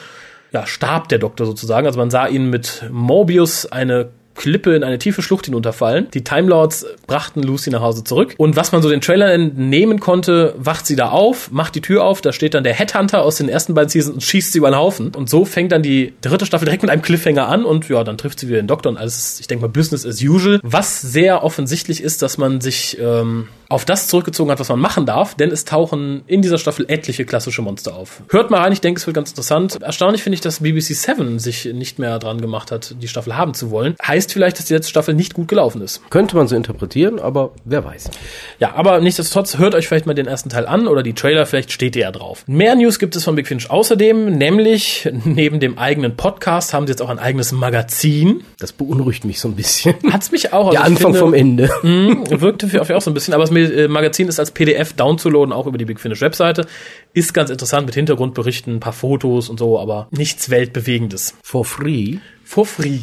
ja, 0.53 0.67
starb 0.67 1.09
der 1.09 1.19
Doktor 1.19 1.47
sozusagen. 1.47 1.87
Also 1.87 1.99
man 1.99 2.11
sah 2.11 2.27
ihn 2.27 2.49
mit 2.49 2.85
Morbius 2.91 3.67
eine 3.67 4.09
Klippe 4.39 4.75
in 4.75 4.85
eine 4.85 4.99
tiefe 4.99 5.21
Schlucht 5.21 5.47
hinunterfallen. 5.47 6.09
Die 6.15 6.23
Time 6.23 6.49
Lords 6.49 6.87
brachten 7.07 7.43
Lucy 7.43 7.71
nach 7.71 7.81
Hause 7.81 8.05
zurück. 8.05 8.35
Und 8.39 8.57
was 8.57 8.71
man 8.73 8.83
so 8.83 8.89
den 8.89 9.01
Trailern 9.01 9.31
entnehmen 9.31 9.99
konnte, 9.99 10.55
wacht 10.57 10.87
sie 10.87 10.97
da 10.97 11.11
auf, 11.11 11.51
macht 11.51 11.75
die 11.75 11.81
Tür 11.81 12.05
auf, 12.05 12.21
da 12.21 12.33
steht 12.33 12.55
dann 12.55 12.63
der 12.63 12.73
Headhunter 12.73 13.23
aus 13.23 13.37
den 13.37 13.49
ersten 13.49 13.75
beiden 13.75 13.91
Seasons 13.91 14.15
und 14.15 14.23
schießt 14.23 14.53
sie 14.53 14.59
über 14.59 14.71
den 14.71 14.77
Haufen. 14.77 15.13
Und 15.15 15.29
so 15.29 15.45
fängt 15.45 15.73
dann 15.73 15.83
die 15.83 16.15
dritte 16.21 16.47
Staffel 16.47 16.67
direkt 16.67 16.83
mit 16.83 16.91
einem 16.91 17.03
Cliffhanger 17.03 17.49
an 17.49 17.65
und 17.65 17.89
ja, 17.89 18.05
dann 18.05 18.17
trifft 18.17 18.39
sie 18.39 18.49
wieder 18.49 18.59
den 18.59 18.69
Doktor 18.69 18.91
und 18.91 18.97
alles 18.97 19.19
ist, 19.19 19.41
ich 19.41 19.49
denke 19.49 19.63
mal, 19.63 19.69
Business 19.69 20.07
as 20.07 20.23
usual. 20.23 20.61
Was 20.63 21.03
sehr 21.03 21.43
offensichtlich 21.43 22.01
ist, 22.01 22.23
dass 22.23 22.39
man 22.39 22.61
sich 22.61 22.97
ähm, 23.01 23.49
auf 23.71 23.85
das 23.85 24.09
zurückgezogen 24.09 24.51
hat, 24.51 24.59
was 24.61 24.69
man 24.71 24.81
machen 24.81 25.05
darf, 25.05 25.35
denn 25.35 25.51
es 25.51 25.65
tauchen 25.65 26.23
in 26.27 26.41
dieser 26.41 26.57
Staffel 26.59 26.87
etliche 26.89 27.25
klassische 27.27 27.61
Monster 27.61 27.95
auf. 27.95 28.23
Hört 28.31 28.51
mal 28.51 28.61
rein, 28.63 28.73
ich 28.73 28.81
denke, 28.81 28.99
es 28.99 29.07
wird 29.07 29.15
ganz 29.15 29.31
interessant. 29.31 29.79
Erstaunlich 29.83 30.23
finde 30.23 30.35
ich, 30.35 30.41
dass 30.41 30.61
BBC 30.61 30.95
Seven 30.95 31.39
sich 31.39 31.67
nicht 31.67 31.99
mehr 31.99 32.19
dran 32.19 32.41
gemacht 32.41 32.73
hat, 32.73 32.95
die 33.03 33.09
Staffel 33.09 33.37
haben 33.37 33.53
zu 33.55 33.71
wollen. 33.71 33.95
Heißt 34.03 34.33
vielleicht, 34.33 34.59
dass 34.59 34.67
die 34.67 34.73
letzte 34.75 34.89
Staffel 34.91 35.15
nicht 35.15 35.35
gut 35.35 35.49
gelaufen 35.49 35.83
ist. 35.83 36.01
Könnte 36.11 36.35
man 36.37 36.49
so 36.49 36.57
interpretieren, 36.57 37.19
aber 37.21 37.51
wer 37.65 37.85
weiß. 37.85 38.11
Ja, 38.59 38.75
aber 38.75 39.01
nichtsdestotrotz 39.01 39.59
hört 39.59 39.75
euch 39.75 39.87
vielleicht 39.87 40.07
mal 40.07 40.15
den 40.15 40.27
ersten 40.27 40.49
Teil 40.49 40.67
an 40.67 40.89
oder 40.89 41.03
die 41.03 41.13
Trailer, 41.13 41.45
vielleicht 41.45 41.71
steht 41.71 41.95
ihr 41.97 42.03
ja 42.03 42.11
drauf. 42.11 42.45
Mehr 42.47 42.75
News 42.75 42.99
gibt 42.99 43.17
es 43.17 43.25
von 43.25 43.35
Big 43.35 43.47
Finish 43.47 43.69
außerdem, 43.69 44.37
nämlich 44.39 45.09
neben 45.25 45.61
dem 45.61 45.77
eigenen 45.79 46.17
Podcast 46.17 46.73
haben 46.73 46.87
sie 46.87 46.93
jetzt 46.93 47.03
auch 47.03 47.11
ein 47.11 47.19
eigenes 47.19 47.53
Magazin. 47.53 48.45
Das 48.59 48.73
beunruhigt 48.73 49.25
mich 49.27 49.41
so 49.41 49.49
ein 49.49 49.55
bisschen. 49.57 49.95
Hat's 50.11 50.33
mich 50.33 50.53
auch. 50.55 50.69
also 50.69 50.71
Der 50.71 50.85
Anfang 50.85 51.13
finde- 51.13 51.19
vom 51.19 51.35
Ende. 51.35 51.71
Mhm, 51.83 52.25
wirkte 52.41 52.69
für, 52.69 52.79
mich 52.81 52.93
auch 52.95 53.01
so 53.03 53.11
ein 53.11 53.15
bisschen, 53.15 53.35
aber 53.35 53.45
äh, 53.45 53.49
Magazin 53.89 54.29
ist 54.29 54.39
als 54.39 54.51
PDF 54.51 54.93
downzuladen, 54.93 55.53
auch 55.53 55.67
über 55.67 55.79
die 55.79 55.85
Big 55.85 56.01
Finish 56.01 56.21
Webseite. 56.21 56.67
Ist 57.13 57.35
ganz 57.35 57.51
interessant 57.51 57.87
mit 57.87 57.95
Hintergrundberichten, 57.95 58.77
ein 58.77 58.81
paar 58.81 58.93
Fotos 58.93 59.49
und 59.49 59.59
so, 59.59 59.79
aber 59.79 60.09
nichts 60.11 60.51
Weltbewegendes. 60.51 61.35
For 61.43 61.65
free, 61.65 62.19
For 62.49 62.65
free. 62.65 63.01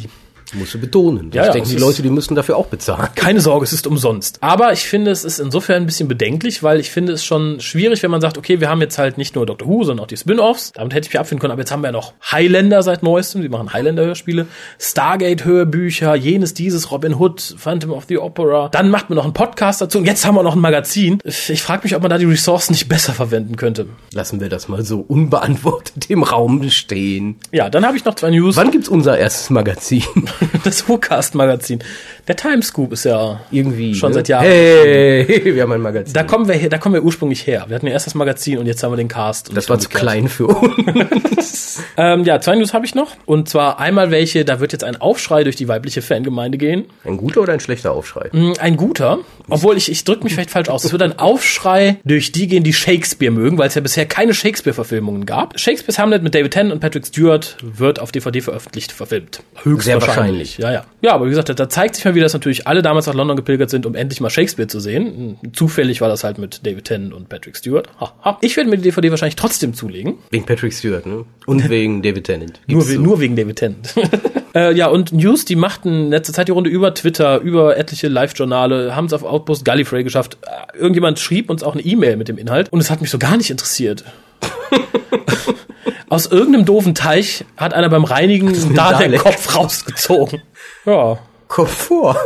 Musst 0.54 0.74
du 0.74 0.78
betonen. 0.78 1.30
Ja, 1.32 1.42
ich 1.42 1.46
ja, 1.48 1.52
denke, 1.54 1.68
die 1.68 1.76
Leute, 1.76 2.02
die 2.02 2.10
müssen 2.10 2.34
dafür 2.34 2.56
auch 2.56 2.66
bezahlen. 2.66 3.08
Keine 3.14 3.40
Sorge, 3.40 3.64
es 3.64 3.72
ist 3.72 3.86
umsonst. 3.86 4.38
Aber 4.42 4.72
ich 4.72 4.86
finde, 4.86 5.10
es 5.10 5.24
ist 5.24 5.40
insofern 5.40 5.82
ein 5.82 5.86
bisschen 5.86 6.08
bedenklich, 6.08 6.62
weil 6.62 6.78
ich 6.78 6.90
finde 6.90 7.12
es 7.12 7.24
schon 7.24 7.60
schwierig, 7.60 8.02
wenn 8.02 8.10
man 8.10 8.20
sagt, 8.20 8.38
okay, 8.38 8.60
wir 8.60 8.68
haben 8.68 8.80
jetzt 8.80 8.98
halt 8.98 9.18
nicht 9.18 9.34
nur 9.34 9.44
Doctor 9.46 9.68
Who, 9.68 9.84
sondern 9.84 10.04
auch 10.04 10.08
die 10.08 10.16
Spin-Offs. 10.16 10.72
Damit 10.72 10.94
hätte 10.94 11.08
ich 11.08 11.14
mich 11.14 11.20
abfinden 11.20 11.40
können, 11.40 11.52
aber 11.52 11.62
jetzt 11.62 11.72
haben 11.72 11.82
wir 11.82 11.88
ja 11.88 11.92
noch 11.92 12.14
Highlander 12.30 12.82
seit 12.82 13.02
neuestem. 13.02 13.42
Die 13.42 13.48
machen 13.48 13.72
Highlander-Hörspiele. 13.72 14.46
Stargate-Hörbücher, 14.78 16.14
jenes, 16.14 16.54
dieses, 16.54 16.90
Robin 16.90 17.18
Hood, 17.18 17.56
Phantom 17.58 17.92
of 17.92 18.04
the 18.08 18.18
Opera. 18.18 18.68
Dann 18.68 18.90
macht 18.90 19.10
man 19.10 19.16
noch 19.16 19.24
einen 19.24 19.34
Podcast 19.34 19.80
dazu 19.80 19.98
und 19.98 20.04
jetzt 20.04 20.24
haben 20.24 20.36
wir 20.36 20.42
noch 20.42 20.54
ein 20.54 20.60
Magazin. 20.60 21.18
Ich 21.24 21.62
frage 21.62 21.82
mich, 21.84 21.96
ob 21.96 22.02
man 22.02 22.10
da 22.10 22.18
die 22.18 22.24
Ressourcen 22.24 22.72
nicht 22.72 22.88
besser 22.88 23.12
verwenden 23.12 23.56
könnte. 23.56 23.86
Lassen 24.12 24.40
wir 24.40 24.48
das 24.48 24.68
mal 24.68 24.84
so 24.84 25.00
unbeantwortet 25.00 26.08
im 26.08 26.22
Raum 26.22 26.68
stehen. 26.70 27.36
Ja, 27.52 27.68
dann 27.68 27.84
habe 27.84 27.96
ich 27.96 28.04
noch 28.04 28.14
zwei 28.14 28.30
News. 28.30 28.56
Wann 28.56 28.70
gibt's 28.70 28.88
unser 28.88 29.18
erstes 29.18 29.50
Magazin? 29.50 30.04
Das 30.64 30.88
WhoCast-Magazin. 30.88 31.78
Der 32.26 32.34
Timescoop 32.36 32.92
ist 32.92 33.04
ja 33.04 33.40
Irgendwie. 33.50 33.94
schon 33.94 34.10
ne? 34.10 34.14
seit 34.14 34.28
Jahren. 34.28 34.44
Hey, 34.46 35.54
wir 35.54 35.62
haben 35.62 35.72
ein 35.72 35.80
Magazin. 35.80 36.12
Da 36.12 36.24
kommen 36.24 36.48
wir 36.48 36.68
da 36.68 36.78
kommen 36.78 36.94
wir 36.94 37.04
ursprünglich 37.04 37.46
her. 37.46 37.64
Wir 37.68 37.76
hatten 37.76 37.86
ja 37.86 37.92
erst 37.92 38.06
das 38.06 38.14
Magazin 38.14 38.58
und 38.58 38.66
jetzt 38.66 38.82
haben 38.82 38.92
wir 38.92 38.96
den 38.96 39.08
Cast. 39.08 39.56
das 39.56 39.68
war 39.68 39.78
zu 39.78 39.88
klein 39.88 40.28
für 40.28 40.46
uns. 40.48 41.64
Ähm, 41.98 42.24
ja, 42.24 42.40
zwei 42.40 42.56
News 42.56 42.74
habe 42.74 42.84
ich 42.84 42.94
noch. 42.94 43.12
Und 43.24 43.48
zwar 43.48 43.78
einmal 43.80 44.10
welche, 44.10 44.44
da 44.44 44.60
wird 44.60 44.72
jetzt 44.72 44.84
ein 44.84 44.96
Aufschrei 45.00 45.44
durch 45.44 45.56
die 45.56 45.66
weibliche 45.68 46.02
Fangemeinde 46.02 46.58
gehen. 46.58 46.84
Ein 47.04 47.16
guter 47.16 47.40
oder 47.40 47.54
ein 47.54 47.60
schlechter 47.60 47.92
Aufschrei? 47.92 48.28
Mm, 48.32 48.52
Ein 48.58 48.76
guter, 48.76 49.18
obwohl 49.48 49.76
ich, 49.78 49.90
ich 49.90 50.04
drücke 50.04 50.24
mich 50.24 50.34
vielleicht 50.34 50.50
falsch 50.50 50.68
aus. 50.68 50.84
Es 50.84 50.92
wird 50.92 51.02
ein 51.02 51.18
Aufschrei 51.18 51.96
durch 52.04 52.32
die 52.32 52.48
gehen, 52.48 52.64
die 52.64 52.74
Shakespeare 52.74 53.32
mögen, 53.32 53.56
weil 53.56 53.68
es 53.68 53.74
ja 53.74 53.80
bisher 53.80 54.04
keine 54.06 54.34
Shakespeare-Verfilmungen 54.34 55.24
gab. 55.24 55.58
Shakespeare's 55.58 55.98
Hamlet 55.98 56.22
mit 56.22 56.34
David 56.34 56.52
Tennant 56.52 56.74
und 56.74 56.80
Patrick 56.80 57.06
Stewart 57.06 57.56
wird 57.62 57.98
auf 57.98 58.12
DVD 58.12 58.40
veröffentlicht, 58.42 58.92
verfilmt. 58.92 59.42
Sehr 59.78 60.00
wahrscheinlich. 60.00 60.25
Ja, 60.58 60.72
ja. 60.72 60.84
Ja, 61.02 61.12
aber 61.14 61.26
wie 61.26 61.30
gesagt, 61.30 61.48
da, 61.48 61.54
da 61.54 61.68
zeigt 61.68 61.96
sich 61.96 62.04
mal 62.04 62.14
wieder, 62.14 62.24
dass 62.24 62.32
natürlich 62.32 62.66
alle 62.66 62.82
damals 62.82 63.06
nach 63.06 63.14
London 63.14 63.36
gepilgert 63.36 63.70
sind, 63.70 63.86
um 63.86 63.94
endlich 63.94 64.20
mal 64.20 64.30
Shakespeare 64.30 64.66
zu 64.66 64.80
sehen. 64.80 65.38
Zufällig 65.52 66.00
war 66.00 66.08
das 66.08 66.24
halt 66.24 66.38
mit 66.38 66.66
David 66.66 66.84
Tennant 66.84 67.14
und 67.14 67.28
Patrick 67.28 67.56
Stewart. 67.56 67.88
Ha, 68.00 68.14
ha. 68.24 68.38
Ich 68.40 68.56
werde 68.56 68.70
mir 68.70 68.76
die 68.76 68.82
DVD 68.82 69.10
wahrscheinlich 69.10 69.36
trotzdem 69.36 69.74
zulegen. 69.74 70.14
Wegen 70.30 70.46
Patrick 70.46 70.72
Stewart, 70.72 71.06
ne? 71.06 71.24
Und 71.46 71.68
wegen 71.70 72.02
David 72.02 72.24
Tennant. 72.24 72.60
Nur, 72.66 72.82
so. 72.82 73.00
nur 73.00 73.20
wegen 73.20 73.36
David 73.36 73.56
Tennant. 73.56 73.94
äh, 74.54 74.74
ja, 74.74 74.88
und 74.88 75.12
News, 75.12 75.44
die 75.44 75.56
machten 75.56 75.88
in 75.88 76.10
letzter 76.10 76.32
Zeit 76.32 76.48
die 76.48 76.52
Runde 76.52 76.70
über 76.70 76.94
Twitter, 76.94 77.40
über 77.40 77.76
etliche 77.76 78.08
Live-Journale, 78.08 78.96
haben 78.96 79.06
es 79.06 79.12
auf 79.12 79.22
Outpost 79.22 79.64
Gallifrey 79.64 80.04
geschafft. 80.04 80.38
Äh, 80.42 80.78
Irgendjemand 80.78 81.18
schrieb 81.18 81.50
uns 81.50 81.62
auch 81.62 81.74
eine 81.74 81.82
E-Mail 81.82 82.16
mit 82.16 82.28
dem 82.28 82.38
Inhalt 82.38 82.72
und 82.72 82.80
es 82.80 82.90
hat 82.90 83.00
mich 83.00 83.10
so 83.10 83.18
gar 83.18 83.36
nicht 83.36 83.50
interessiert. 83.50 84.04
Aus 86.08 86.26
irgendeinem 86.26 86.64
doofen 86.64 86.94
Teich 86.94 87.44
hat 87.56 87.74
einer 87.74 87.88
beim 87.88 88.04
Reinigen 88.04 88.74
da 88.74 88.96
den. 88.98 89.16
Kopf 89.18 89.56
rausgezogen. 89.56 90.42
Ja, 90.84 91.18
Komfort. 91.48 92.16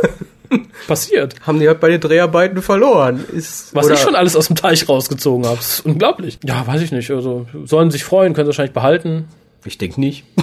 passiert. 0.87 1.35
Haben 1.45 1.59
die 1.59 1.67
halt 1.67 1.79
bei 1.79 1.89
den 1.89 2.01
Dreharbeiten 2.01 2.61
verloren. 2.61 3.23
Ist, 3.31 3.73
Was 3.73 3.89
ich 3.89 3.99
schon 3.99 4.15
alles 4.15 4.35
aus 4.35 4.47
dem 4.47 4.55
Teich 4.55 4.87
rausgezogen 4.87 5.45
habe. 5.45 5.59
ist 5.59 5.85
unglaublich. 5.85 6.39
Ja, 6.43 6.65
weiß 6.67 6.81
ich 6.81 6.91
nicht. 6.91 7.09
Also 7.11 7.47
sollen 7.65 7.91
sich 7.91 8.03
freuen, 8.03 8.33
können 8.33 8.45
sie 8.45 8.49
wahrscheinlich 8.49 8.73
behalten. 8.73 9.27
Ich 9.65 9.77
denke 9.77 9.99
nicht. 9.99 10.23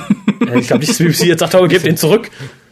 Ich 0.54 0.68
glaube 0.68 0.78
nicht, 0.78 0.90
dass 0.90 0.98
BBC 0.98 1.26
jetzt 1.26 1.40
sagt, 1.40 1.54
aber 1.56 1.68
gebt 1.68 1.84
den 1.84 1.98
zurück. 1.98 2.30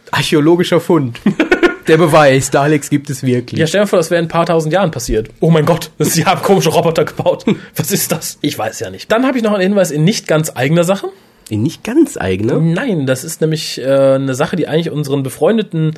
Archäologischer 0.09 0.79
Fund. 0.79 1.19
Der 1.87 1.97
Beweis, 1.97 2.51
Daleks 2.51 2.89
gibt 2.89 3.09
es 3.09 3.23
wirklich. 3.23 3.59
Ja, 3.59 3.67
stell 3.67 3.81
dir 3.81 3.87
vor, 3.87 3.97
das 3.97 4.11
wäre 4.11 4.19
in 4.19 4.25
ein 4.25 4.29
paar 4.29 4.45
tausend 4.45 4.73
Jahren 4.73 4.91
passiert. 4.91 5.29
Oh 5.39 5.49
mein 5.49 5.65
Gott, 5.65 5.91
sie 5.99 6.25
haben 6.25 6.41
komische 6.41 6.69
Roboter 6.69 7.05
gebaut. 7.05 7.45
Was 7.75 7.91
ist 7.91 8.11
das? 8.11 8.37
Ich 8.41 8.57
weiß 8.57 8.79
ja 8.81 8.89
nicht. 8.89 9.11
Dann 9.11 9.25
habe 9.25 9.37
ich 9.37 9.43
noch 9.43 9.53
einen 9.53 9.61
Hinweis 9.61 9.91
in 9.91 10.03
nicht 10.03 10.27
ganz 10.27 10.51
eigener 10.53 10.83
Sache. 10.83 11.07
In 11.49 11.63
nicht 11.63 11.83
ganz 11.83 12.17
eigene. 12.17 12.59
Nein, 12.59 13.05
das 13.05 13.23
ist 13.23 13.39
nämlich 13.39 13.79
äh, 13.79 13.85
eine 13.85 14.35
Sache, 14.35 14.57
die 14.57 14.67
eigentlich 14.67 14.91
unseren 14.91 15.23
befreundeten 15.23 15.93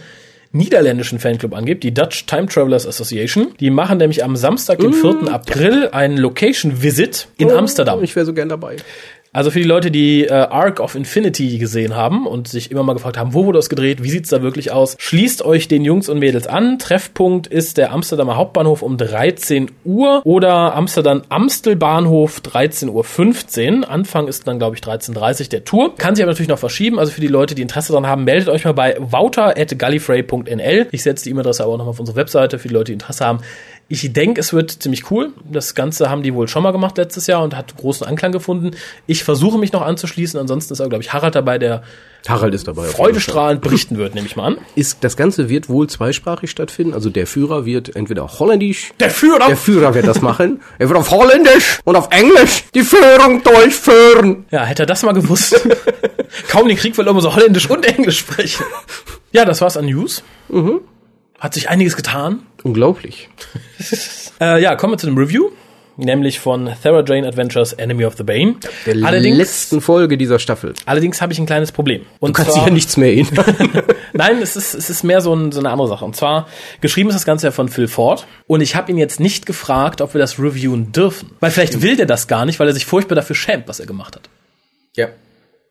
niederländischen 0.52 1.20
Fanclub 1.20 1.56
angeht, 1.56 1.84
die 1.84 1.94
Dutch 1.94 2.26
Time 2.26 2.48
Travelers 2.48 2.88
Association. 2.88 3.54
Die 3.60 3.70
machen 3.70 3.98
nämlich 4.00 4.24
am 4.24 4.36
Samstag, 4.36 4.80
dem 4.80 4.94
4. 4.94 5.32
April, 5.32 5.90
einen 5.92 6.18
Location 6.18 6.82
Visit 6.82 7.28
in 7.38 7.52
Amsterdam. 7.52 8.04
Ich 8.04 8.16
wäre 8.16 8.26
so 8.26 8.34
gern 8.34 8.50
dabei. 8.50 8.78
Also 9.32 9.52
für 9.52 9.60
die 9.60 9.68
Leute, 9.68 9.92
die 9.92 10.26
äh, 10.26 10.32
Arc 10.32 10.80
of 10.80 10.96
Infinity 10.96 11.60
gesehen 11.60 11.96
haben 11.96 12.26
und 12.26 12.48
sich 12.48 12.72
immer 12.72 12.82
mal 12.82 12.94
gefragt 12.94 13.16
haben, 13.16 13.36
wo 13.36 13.46
wurde 13.46 13.60
das 13.60 13.70
gedreht, 13.70 14.02
wie 14.02 14.10
sieht's 14.10 14.30
da 14.30 14.42
wirklich 14.42 14.72
aus, 14.72 14.96
schließt 14.98 15.46
euch 15.46 15.68
den 15.68 15.86
Jungs 15.86 16.10
und 16.10 16.18
Mädels 16.18 16.48
an. 16.48 16.80
Treffpunkt 16.80 17.46
ist 17.46 17.78
der 17.78 17.92
Amsterdamer 17.92 18.38
Hauptbahnhof 18.38 18.82
um 18.82 18.98
13 18.98 19.70
Uhr 19.86 20.22
oder 20.24 20.76
Amsterdam 20.76 21.22
Amstelbahnhof 21.30 22.40
13.15 22.40 23.82
Uhr. 23.82 23.90
Anfang 23.90 24.28
ist 24.28 24.48
dann, 24.48 24.58
glaube 24.58 24.76
ich, 24.76 24.82
13.30 24.82 25.44
Uhr 25.44 25.50
der 25.50 25.64
Tour. 25.64 25.96
Kann 25.96 26.16
sich 26.16 26.24
aber 26.24 26.32
natürlich 26.32 26.50
noch 26.50 26.58
verschieben. 26.58 26.98
Also 26.98 27.12
für 27.12 27.22
die 27.22 27.28
Leute, 27.28 27.54
die 27.54 27.62
Interesse 27.62 27.92
daran 27.92 28.08
haben, 28.08 28.24
meldet 28.24 28.50
euch 28.50 28.66
mal 28.66 28.74
bei 28.74 28.98
wouter.gallifrey.nl. 29.00 30.88
Ich 30.92 31.04
setze 31.04 31.26
die 31.26 31.30
E-Mail-Adresse 31.30 31.64
aber 31.64 31.74
auch 31.74 31.78
nochmal 31.78 31.92
auf 31.92 32.00
unsere 32.00 32.16
Webseite 32.16 32.58
für 32.58 32.68
die 32.68 32.74
Leute, 32.74 32.86
die 32.86 32.94
Interesse 32.94 33.28
haben. 33.28 33.42
Ich 33.92 34.14
denke, 34.14 34.40
es 34.40 34.54
wird 34.54 34.70
ziemlich 34.70 35.10
cool. 35.10 35.34
Das 35.52 35.74
Ganze 35.74 36.12
haben 36.12 36.22
die 36.22 36.36
wohl 36.36 36.48
schon 36.48 36.62
mal 36.62 36.70
gemacht 36.70 36.96
letztes 36.98 37.26
Jahr 37.26 37.42
und 37.42 37.58
hat 37.58 37.76
großen 37.76 38.06
Anklang 38.06 38.32
gefunden. 38.32 38.72
Ich 39.08 39.24
versuche 39.24 39.58
mich 39.58 39.74
noch 39.74 39.82
anzuschließen. 39.82 40.40
Ansonsten 40.40 40.74
ist 40.74 40.78
glaube 40.78 41.02
ich, 41.02 41.12
Harald 41.12 41.34
dabei, 41.34 41.58
der 41.58 41.82
Harald 42.28 42.54
ist 42.54 42.68
dabei. 42.68 42.84
freudestrahlend 42.84 43.62
berichten 43.62 43.98
wird, 43.98 44.14
nehme 44.14 44.28
ich 44.28 44.36
mal 44.36 44.46
an. 44.46 44.58
Ist, 44.76 45.04
das 45.04 45.18
Ganze 45.18 45.50
wird 45.50 45.70
wohl 45.70 45.88
zweisprachig 45.88 46.52
stattfinden. 46.52 46.94
Also 46.94 47.10
der 47.10 47.26
Führer 47.26 47.66
wird 47.66 47.96
entweder 47.96 48.28
holländisch. 48.28 48.92
Der 49.00 49.10
Führer! 49.10 49.48
Der 49.48 49.58
Führer 49.58 49.96
wird 49.96 50.06
das 50.06 50.22
machen. 50.22 50.62
Er 50.78 50.90
wird 50.90 51.00
auf 51.00 51.10
Holländisch 51.10 51.80
und 51.86 51.96
auf 51.96 52.10
Englisch 52.12 52.66
die 52.76 52.84
Führung 52.84 53.42
durchführen. 53.42 54.46
Ja, 54.52 54.66
hätte 54.66 54.84
er 54.84 54.86
das 54.86 55.02
mal 55.02 55.14
gewusst. 55.14 55.68
Kaum 56.50 56.68
den 56.68 56.78
Krieg, 56.78 56.96
weil 56.98 57.08
er 57.08 57.12
immer 57.12 57.22
so 57.22 57.34
holländisch 57.34 57.70
und 57.70 57.86
englisch 57.86 58.20
sprechen. 58.20 58.66
Ja, 59.32 59.46
das 59.46 59.62
war's 59.62 59.78
an 59.78 59.86
News. 59.86 60.22
Hat 61.40 61.54
sich 61.54 61.70
einiges 61.70 61.96
getan. 61.96 62.46
Unglaublich. 62.64 63.30
Äh, 64.42 64.62
ja, 64.62 64.76
kommen 64.78 64.94
wir 64.94 64.98
zu 64.98 65.06
dem 65.08 65.18
Review. 65.18 65.50
Nämlich 65.98 66.40
von 66.40 66.70
Thera 66.82 67.04
Jane 67.06 67.28
Adventures 67.28 67.74
Enemy 67.74 68.06
of 68.06 68.16
the 68.16 68.24
Bane. 68.24 68.56
Der 68.86 68.96
allerdings 69.06 69.38
letzten 69.38 69.82
Folge 69.82 70.18
dieser 70.18 70.40
Staffel. 70.40 70.74
allerdings 70.86 71.22
habe 71.22 71.34
ich 71.34 71.40
ein 71.40 71.46
kleines 71.46 71.74
Problem. 71.74 72.04
Und 72.22 72.30
Du 72.30 72.34
kannst 72.38 72.54
zwar- 72.54 72.62
dich 72.64 72.68
ja 72.70 72.74
nichts 72.74 72.96
mehr 72.96 73.10
erinnern. 73.10 73.84
Nein, 74.14 74.42
es 74.42 74.56
ist, 74.56 74.76
es 74.76 74.90
ist 74.90 75.04
mehr 75.04 75.20
so, 75.20 75.34
ein, 75.36 75.52
so 75.52 75.60
eine 75.60 75.72
andere 75.72 75.90
Sache. 75.90 76.06
Und 76.06 76.16
zwar, 76.16 76.48
geschrieben 76.80 77.10
ist 77.10 77.16
das 77.16 77.26
Ganze 77.26 77.48
ja 77.48 77.52
von 77.52 77.68
Phil 77.68 77.90
Ford. 77.90 78.28
Und 78.48 78.62
ich 78.62 78.78
habe 78.78 78.90
ihn 78.92 78.98
jetzt 78.98 79.20
nicht 79.20 79.46
gefragt, 79.46 80.00
ob 80.00 80.14
wir 80.14 80.20
das 80.20 80.40
reviewen 80.40 80.94
dürfen. 80.94 81.32
Weil 81.42 81.52
vielleicht 81.52 81.82
will 81.82 81.98
der 81.98 82.06
das 82.06 82.30
gar 82.30 82.46
nicht, 82.46 82.62
weil 82.62 82.68
er 82.70 82.74
sich 82.74 82.86
furchtbar 82.86 83.16
dafür 83.16 83.36
schämt, 83.36 83.68
was 83.68 83.82
er 83.82 83.86
gemacht 83.86 84.16
hat. 84.16 84.30
ja. 84.96 85.10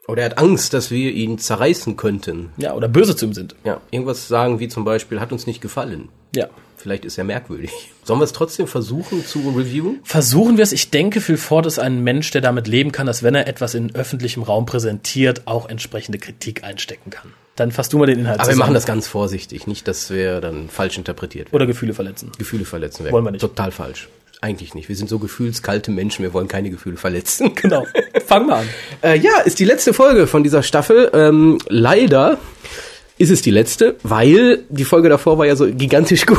Oder 0.08 0.22
er 0.22 0.30
hat 0.30 0.38
Angst, 0.38 0.72
dass 0.74 0.90
wir 0.90 1.10
ihn 1.12 1.38
zerreißen 1.38 1.96
könnten. 1.98 2.48
Ja, 2.56 2.72
oder 2.74 2.88
böse 2.88 3.14
zu 3.16 3.26
ihm 3.26 3.34
sind. 3.34 3.54
Ja. 3.64 3.80
Irgendwas 3.90 4.26
sagen 4.28 4.58
wie 4.58 4.68
zum 4.68 4.84
Beispiel, 4.84 5.20
hat 5.20 5.32
uns 5.32 5.46
nicht 5.46 5.60
gefallen. 5.60 6.08
Ja. 6.34 6.48
Vielleicht 6.78 7.04
ist 7.04 7.18
er 7.18 7.24
merkwürdig. 7.24 7.70
Sollen 8.04 8.20
wir 8.20 8.24
es 8.24 8.32
trotzdem 8.32 8.66
versuchen 8.66 9.24
zu 9.26 9.40
reviewen? 9.50 10.00
Versuchen 10.04 10.56
wir 10.56 10.62
es. 10.62 10.72
Ich 10.72 10.90
denke, 10.90 11.20
Phil 11.20 11.36
Ford 11.36 11.66
ist 11.66 11.78
ein 11.78 12.02
Mensch, 12.04 12.30
der 12.30 12.40
damit 12.40 12.68
leben 12.68 12.92
kann, 12.92 13.06
dass 13.06 13.22
wenn 13.22 13.34
er 13.34 13.46
etwas 13.48 13.74
in 13.74 13.94
öffentlichem 13.94 14.42
Raum 14.42 14.64
präsentiert, 14.66 15.42
auch 15.46 15.68
entsprechende 15.68 16.18
Kritik 16.18 16.64
einstecken 16.64 17.10
kann. 17.10 17.32
Dann 17.56 17.72
fasst 17.72 17.92
du 17.92 17.98
mal 17.98 18.06
den 18.06 18.20
Inhalt 18.20 18.38
Aber 18.38 18.46
wir 18.48 18.52
zusammen. 18.52 18.58
machen 18.60 18.74
das 18.74 18.86
ganz 18.86 19.08
vorsichtig, 19.08 19.66
nicht, 19.66 19.88
dass 19.88 20.10
wir 20.10 20.40
dann 20.40 20.68
falsch 20.68 20.96
interpretiert 20.96 21.46
werden. 21.48 21.56
Oder 21.56 21.66
Gefühle 21.66 21.92
verletzen. 21.94 22.30
Gefühle 22.38 22.64
verletzen 22.64 23.04
wäre 23.04 23.12
Wollen 23.12 23.24
wir 23.24 23.32
nicht. 23.32 23.40
total 23.40 23.72
falsch. 23.72 24.08
Eigentlich 24.40 24.74
nicht. 24.76 24.88
Wir 24.88 24.94
sind 24.94 25.08
so 25.10 25.18
gefühlskalte 25.18 25.90
Menschen, 25.90 26.22
wir 26.22 26.32
wollen 26.32 26.46
keine 26.46 26.70
Gefühle 26.70 26.96
verletzen. 26.96 27.52
Genau. 27.60 27.84
Fang 28.24 28.46
mal 28.46 28.60
an. 28.60 28.68
Äh, 29.02 29.18
ja, 29.18 29.40
ist 29.40 29.58
die 29.58 29.64
letzte 29.64 29.92
Folge 29.92 30.28
von 30.28 30.44
dieser 30.44 30.62
Staffel. 30.62 31.10
Ähm, 31.12 31.58
leider 31.68 32.38
ist 33.18 33.30
es 33.30 33.42
die 33.42 33.50
letzte, 33.50 33.96
weil 34.02 34.60
die 34.68 34.84
Folge 34.84 35.08
davor 35.08 35.38
war 35.38 35.46
ja 35.46 35.56
so 35.56 35.66
gigantisch 35.66 36.26
gut. 36.26 36.38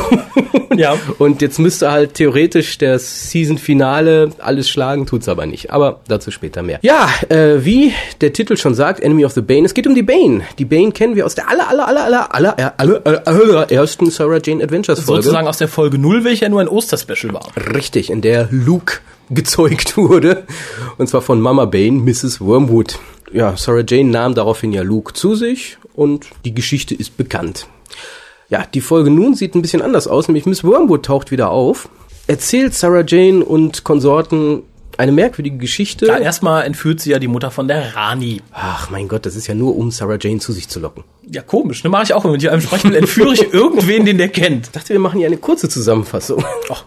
Ja. 0.76 0.96
Und 1.18 1.42
jetzt 1.42 1.58
müsste 1.58 1.90
halt 1.90 2.14
theoretisch 2.14 2.78
der 2.78 2.98
Season-Finale 2.98 4.30
alles 4.38 4.68
schlagen, 4.68 5.06
tut's 5.06 5.28
aber 5.28 5.46
nicht. 5.46 5.70
Aber 5.70 6.00
dazu 6.08 6.30
später 6.30 6.62
mehr. 6.62 6.78
Ja, 6.82 7.08
äh, 7.28 7.64
wie 7.64 7.92
der 8.20 8.32
Titel 8.32 8.56
schon 8.56 8.74
sagt, 8.74 9.00
Enemy 9.00 9.24
of 9.24 9.32
the 9.32 9.42
Bane, 9.42 9.66
es 9.66 9.74
geht 9.74 9.86
um 9.86 9.94
die 9.94 10.02
Bane. 10.02 10.42
Die 10.58 10.64
Bane 10.64 10.92
kennen 10.92 11.16
wir 11.16 11.26
aus 11.26 11.34
der 11.34 11.48
aller, 11.48 11.68
aller, 11.68 11.86
aller, 11.86 12.08
aller, 12.08 12.34
aller, 12.34 12.78
aller, 12.78 13.02
aller, 13.04 13.26
aller 13.26 13.70
ersten 13.70 14.10
Sarah 14.10 14.38
Jane 14.42 14.62
Adventures 14.62 15.00
Folge. 15.00 15.22
Sozusagen 15.22 15.48
aus 15.48 15.58
der 15.58 15.68
Folge 15.68 15.98
0, 15.98 16.24
welche 16.24 16.44
ja 16.44 16.48
nur 16.48 16.60
ein 16.60 16.68
Osterspecial 16.68 17.34
war. 17.34 17.48
Richtig, 17.74 18.10
in 18.10 18.22
der 18.22 18.48
Luke 18.50 19.00
gezeugt 19.30 19.96
wurde. 19.96 20.44
Und 20.98 21.08
zwar 21.08 21.22
von 21.22 21.40
Mama 21.40 21.64
Bane, 21.64 22.00
Mrs. 22.00 22.40
Wormwood. 22.40 22.98
Ja, 23.32 23.56
Sarah 23.56 23.84
Jane 23.86 24.10
nahm 24.10 24.34
daraufhin 24.34 24.72
ja 24.72 24.82
Luke 24.82 25.12
zu 25.12 25.34
sich 25.34 25.78
und 25.94 26.26
die 26.44 26.54
Geschichte 26.54 26.94
ist 26.94 27.16
bekannt. 27.16 27.66
Ja, 28.48 28.66
die 28.66 28.80
Folge 28.80 29.10
nun 29.10 29.34
sieht 29.34 29.54
ein 29.54 29.62
bisschen 29.62 29.82
anders 29.82 30.08
aus, 30.08 30.26
nämlich 30.26 30.46
Miss 30.46 30.64
Wormwood 30.64 31.04
taucht 31.04 31.30
wieder 31.30 31.50
auf, 31.50 31.88
erzählt 32.26 32.74
Sarah 32.74 33.04
Jane 33.06 33.44
und 33.44 33.84
Konsorten 33.84 34.62
eine 34.96 35.12
merkwürdige 35.12 35.56
Geschichte. 35.56 36.06
Ja, 36.06 36.18
erstmal 36.18 36.64
entführt 36.64 37.00
sie 37.00 37.10
ja 37.10 37.18
die 37.18 37.28
Mutter 37.28 37.50
von 37.50 37.68
der 37.68 37.94
Rani. 37.94 38.42
Ach 38.52 38.90
mein 38.90 39.08
Gott, 39.08 39.24
das 39.24 39.36
ist 39.36 39.46
ja 39.46 39.54
nur, 39.54 39.76
um 39.76 39.90
Sarah 39.90 40.18
Jane 40.20 40.40
zu 40.40 40.52
sich 40.52 40.68
zu 40.68 40.80
locken. 40.80 41.04
Ja, 41.30 41.42
komisch, 41.42 41.84
ne? 41.84 41.90
Mache 41.90 42.02
ich 42.02 42.14
auch 42.14 42.24
immer. 42.24 42.32
Mit 42.32 42.46
einem 42.46 42.60
Sprechmittel 42.60 42.98
entführe 42.98 43.32
ich 43.32 43.42
irgendwen, 43.52 44.04
den 44.04 44.18
der 44.18 44.28
kennt. 44.28 44.66
Ich 44.66 44.72
dachte, 44.72 44.90
wir 44.90 45.00
machen 45.00 45.18
hier 45.18 45.28
eine 45.28 45.38
kurze 45.38 45.68
Zusammenfassung. 45.68 46.44
Ach. 46.70 46.84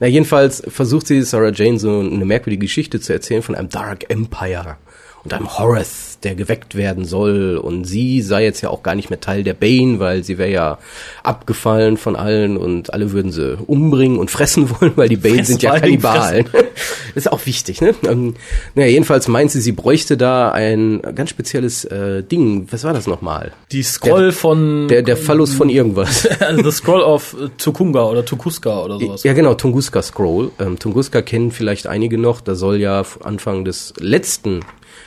Na, 0.00 0.06
jedenfalls 0.06 0.62
versucht 0.66 1.06
sie 1.06 1.22
Sarah 1.22 1.52
Jane 1.52 1.78
so 1.78 2.00
eine 2.00 2.24
merkwürdige 2.24 2.66
Geschichte 2.66 3.00
zu 3.00 3.12
erzählen 3.12 3.42
von 3.42 3.54
einem 3.54 3.68
Dark 3.68 4.10
Empire 4.10 4.76
und 5.24 5.32
einem 5.32 5.58
Horace, 5.58 6.18
der 6.22 6.34
geweckt 6.34 6.74
werden 6.74 7.06
soll. 7.06 7.56
Und 7.56 7.84
sie 7.84 8.20
sei 8.20 8.44
jetzt 8.44 8.60
ja 8.60 8.68
auch 8.68 8.82
gar 8.82 8.94
nicht 8.94 9.08
mehr 9.08 9.20
Teil 9.20 9.42
der 9.42 9.54
Bane, 9.54 9.98
weil 9.98 10.22
sie 10.22 10.36
wäre 10.36 10.50
ja 10.50 10.78
abgefallen 11.22 11.96
von 11.96 12.14
allen 12.14 12.58
und 12.58 12.92
alle 12.92 13.12
würden 13.12 13.32
sie 13.32 13.56
umbringen 13.66 14.18
und 14.18 14.30
fressen 14.34 14.68
wollen, 14.70 14.92
weil 14.96 15.08
die 15.08 15.16
Bane 15.16 15.36
Fressen, 15.36 15.52
sind 15.52 15.62
ja 15.62 15.78
Kannibalen. 15.78 16.48
Ist 17.14 17.32
auch 17.32 17.46
wichtig, 17.46 17.80
ne? 17.80 17.94
Ähm, 18.06 18.34
naja, 18.74 18.90
jedenfalls 18.90 19.28
meint 19.28 19.50
sie, 19.50 19.60
sie 19.60 19.72
bräuchte 19.72 20.16
da 20.16 20.52
ein 20.52 21.00
ganz 21.14 21.30
spezielles 21.30 21.84
äh, 21.86 22.22
Ding. 22.22 22.66
Was 22.70 22.84
war 22.84 22.92
das 22.92 23.06
nochmal? 23.06 23.52
Die 23.72 23.82
Scroll 23.82 24.32
von 24.32 24.88
Der, 24.88 25.02
der 25.02 25.16
Phallus 25.16 25.54
von 25.54 25.70
irgendwas. 25.70 26.26
also 26.40 26.62
The 26.62 26.70
Scroll 26.70 27.00
of 27.00 27.34
äh, 27.40 27.48
Tukunga 27.56 28.04
oder 28.04 28.24
Tukuska 28.24 28.82
oder 28.84 28.98
sowas. 28.98 29.22
Ja, 29.22 29.32
genau, 29.32 29.54
Tunguska 29.54 30.02
Scroll. 30.02 30.50
Ähm, 30.58 30.78
Tunguska 30.78 31.22
kennen 31.22 31.50
vielleicht 31.50 31.86
einige 31.86 32.18
noch. 32.18 32.42
Da 32.42 32.54
soll 32.54 32.76
ja 32.76 33.04
Anfang 33.22 33.64
des 33.64 33.94
letzten 33.98 34.60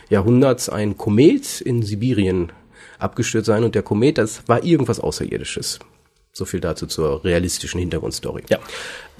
Jahrhunderts 0.09 0.69
ein 0.69 0.97
Komet 0.97 1.61
in 1.61 1.83
Sibirien 1.83 2.51
abgestürzt 2.99 3.47
sein 3.47 3.63
und 3.63 3.75
der 3.75 3.83
Komet, 3.83 4.17
das 4.17 4.47
war 4.47 4.63
irgendwas 4.63 4.99
Außerirdisches. 4.99 5.79
So 6.37 6.45
viel 6.45 6.59
dazu 6.59 6.85
zur 6.85 7.23
realistischen 7.23 7.79
Hintergrundstory. 7.79 8.43
Ja. 8.47 8.59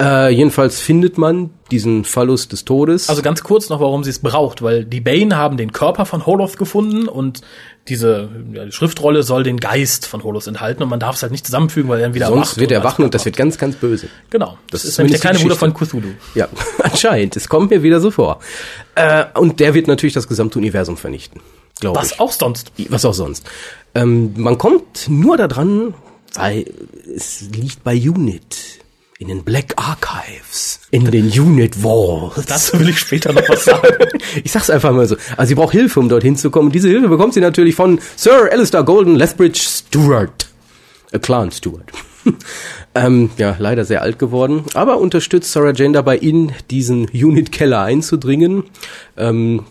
Äh, 0.00 0.32
jedenfalls 0.32 0.78
findet 0.78 1.18
man 1.18 1.50
diesen 1.72 2.04
Phallus 2.04 2.46
des 2.46 2.64
Todes. 2.64 3.08
Also 3.08 3.22
ganz 3.22 3.42
kurz 3.42 3.68
noch, 3.68 3.80
warum 3.80 4.04
sie 4.04 4.10
es 4.10 4.20
braucht, 4.20 4.62
weil 4.62 4.84
die 4.84 5.00
Bane 5.00 5.36
haben 5.36 5.56
den 5.56 5.72
Körper 5.72 6.06
von 6.06 6.26
Holoth 6.26 6.58
gefunden 6.58 7.08
und 7.08 7.40
diese 7.88 8.28
ja, 8.52 8.70
Schriftrolle 8.70 9.24
soll 9.24 9.42
den 9.42 9.56
Geist 9.56 10.06
von 10.06 10.22
Holoth 10.22 10.46
enthalten 10.46 10.84
und 10.84 10.90
man 10.90 11.00
darf 11.00 11.16
es 11.16 11.22
halt 11.22 11.32
nicht 11.32 11.44
zusammenfügen, 11.44 11.90
weil 11.90 11.98
er 11.98 12.06
dann 12.06 12.14
wieder 12.14 12.28
Sonst 12.28 12.58
wird 12.58 12.70
er 12.70 12.84
wachen 12.84 13.04
und 13.04 13.12
das 13.14 13.24
wird 13.24 13.36
ganz, 13.36 13.58
ganz 13.58 13.74
böse. 13.74 14.06
Genau. 14.30 14.56
Das, 14.70 14.82
Das 14.82 14.84
ist 14.84 14.98
nämlich 14.98 15.10
der 15.10 15.16
ist 15.16 15.22
kleine 15.22 15.38
Bruder 15.40 15.56
von 15.56 15.74
Cthulhu. 15.74 16.10
Ja, 16.36 16.46
anscheinend. 16.84 17.34
Es 17.34 17.48
kommt 17.48 17.70
mir 17.70 17.82
wieder 17.82 18.00
so 18.00 18.12
vor. 18.12 18.38
Äh, 18.94 19.24
und 19.34 19.58
der 19.58 19.74
wird 19.74 19.88
natürlich 19.88 20.14
das 20.14 20.28
gesamte 20.28 20.60
Universum 20.60 20.96
vernichten. 20.96 21.40
Glaube 21.80 21.98
ich. 22.00 22.12
Was 22.12 22.20
auch 22.20 22.30
sonst. 22.30 22.70
Was 22.90 23.04
auch 23.04 23.14
sonst. 23.14 23.44
Ähm, 23.96 24.34
man 24.36 24.56
kommt 24.56 25.08
nur 25.08 25.36
da 25.36 25.48
dran, 25.48 25.94
weil 26.34 26.64
es 27.14 27.42
liegt 27.52 27.84
bei 27.84 27.94
Unit. 27.94 28.78
In 29.20 29.28
den 29.28 29.42
Black 29.42 29.74
Archives. 29.76 30.78
In 30.92 31.10
den 31.10 31.26
Unit 31.28 31.82
Vaults. 31.82 32.46
Dazu 32.46 32.78
will 32.78 32.90
ich 32.90 33.00
später 33.00 33.32
noch 33.32 33.48
was 33.48 33.64
sagen. 33.64 33.88
Ich 34.44 34.52
sag's 34.52 34.70
einfach 34.70 34.92
mal 34.92 35.08
so. 35.08 35.16
Also 35.36 35.48
sie 35.48 35.54
braucht 35.56 35.72
Hilfe, 35.72 35.98
um 35.98 36.08
dorthin 36.08 36.36
zu 36.36 36.50
kommen. 36.50 36.66
Und 36.66 36.74
diese 36.74 36.88
Hilfe 36.88 37.08
bekommt 37.08 37.34
sie 37.34 37.40
natürlich 37.40 37.74
von 37.74 37.98
Sir 38.14 38.48
Alistair 38.52 38.84
Golden 38.84 39.16
Lethbridge 39.16 39.58
Stewart. 39.60 40.48
A 41.12 41.18
Clan 41.18 41.50
Stewart. 41.50 41.90
ähm, 42.94 43.30
ja, 43.38 43.56
leider 43.58 43.84
sehr 43.84 44.02
alt 44.02 44.18
geworden. 44.18 44.64
Aber 44.74 44.98
unterstützt 44.98 45.52
Sarah 45.52 45.72
Jane 45.72 45.94
dabei, 45.94 46.18
in 46.18 46.52
diesen 46.70 47.08
Unit-Keller 47.08 47.82
einzudringen. 47.82 48.64
Ähm, 49.16 49.64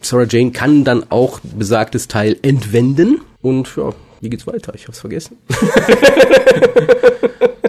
Sarah 0.00 0.26
Jane 0.28 0.50
kann 0.50 0.84
dann 0.84 1.06
auch 1.10 1.40
besagtes 1.40 2.08
Teil 2.08 2.36
entwenden. 2.42 3.20
Und 3.40 3.76
ja, 3.76 3.92
wie 4.22 4.30
geht's 4.30 4.46
weiter? 4.46 4.72
Ich 4.74 4.86
hab's 4.86 5.00
vergessen. 5.00 5.36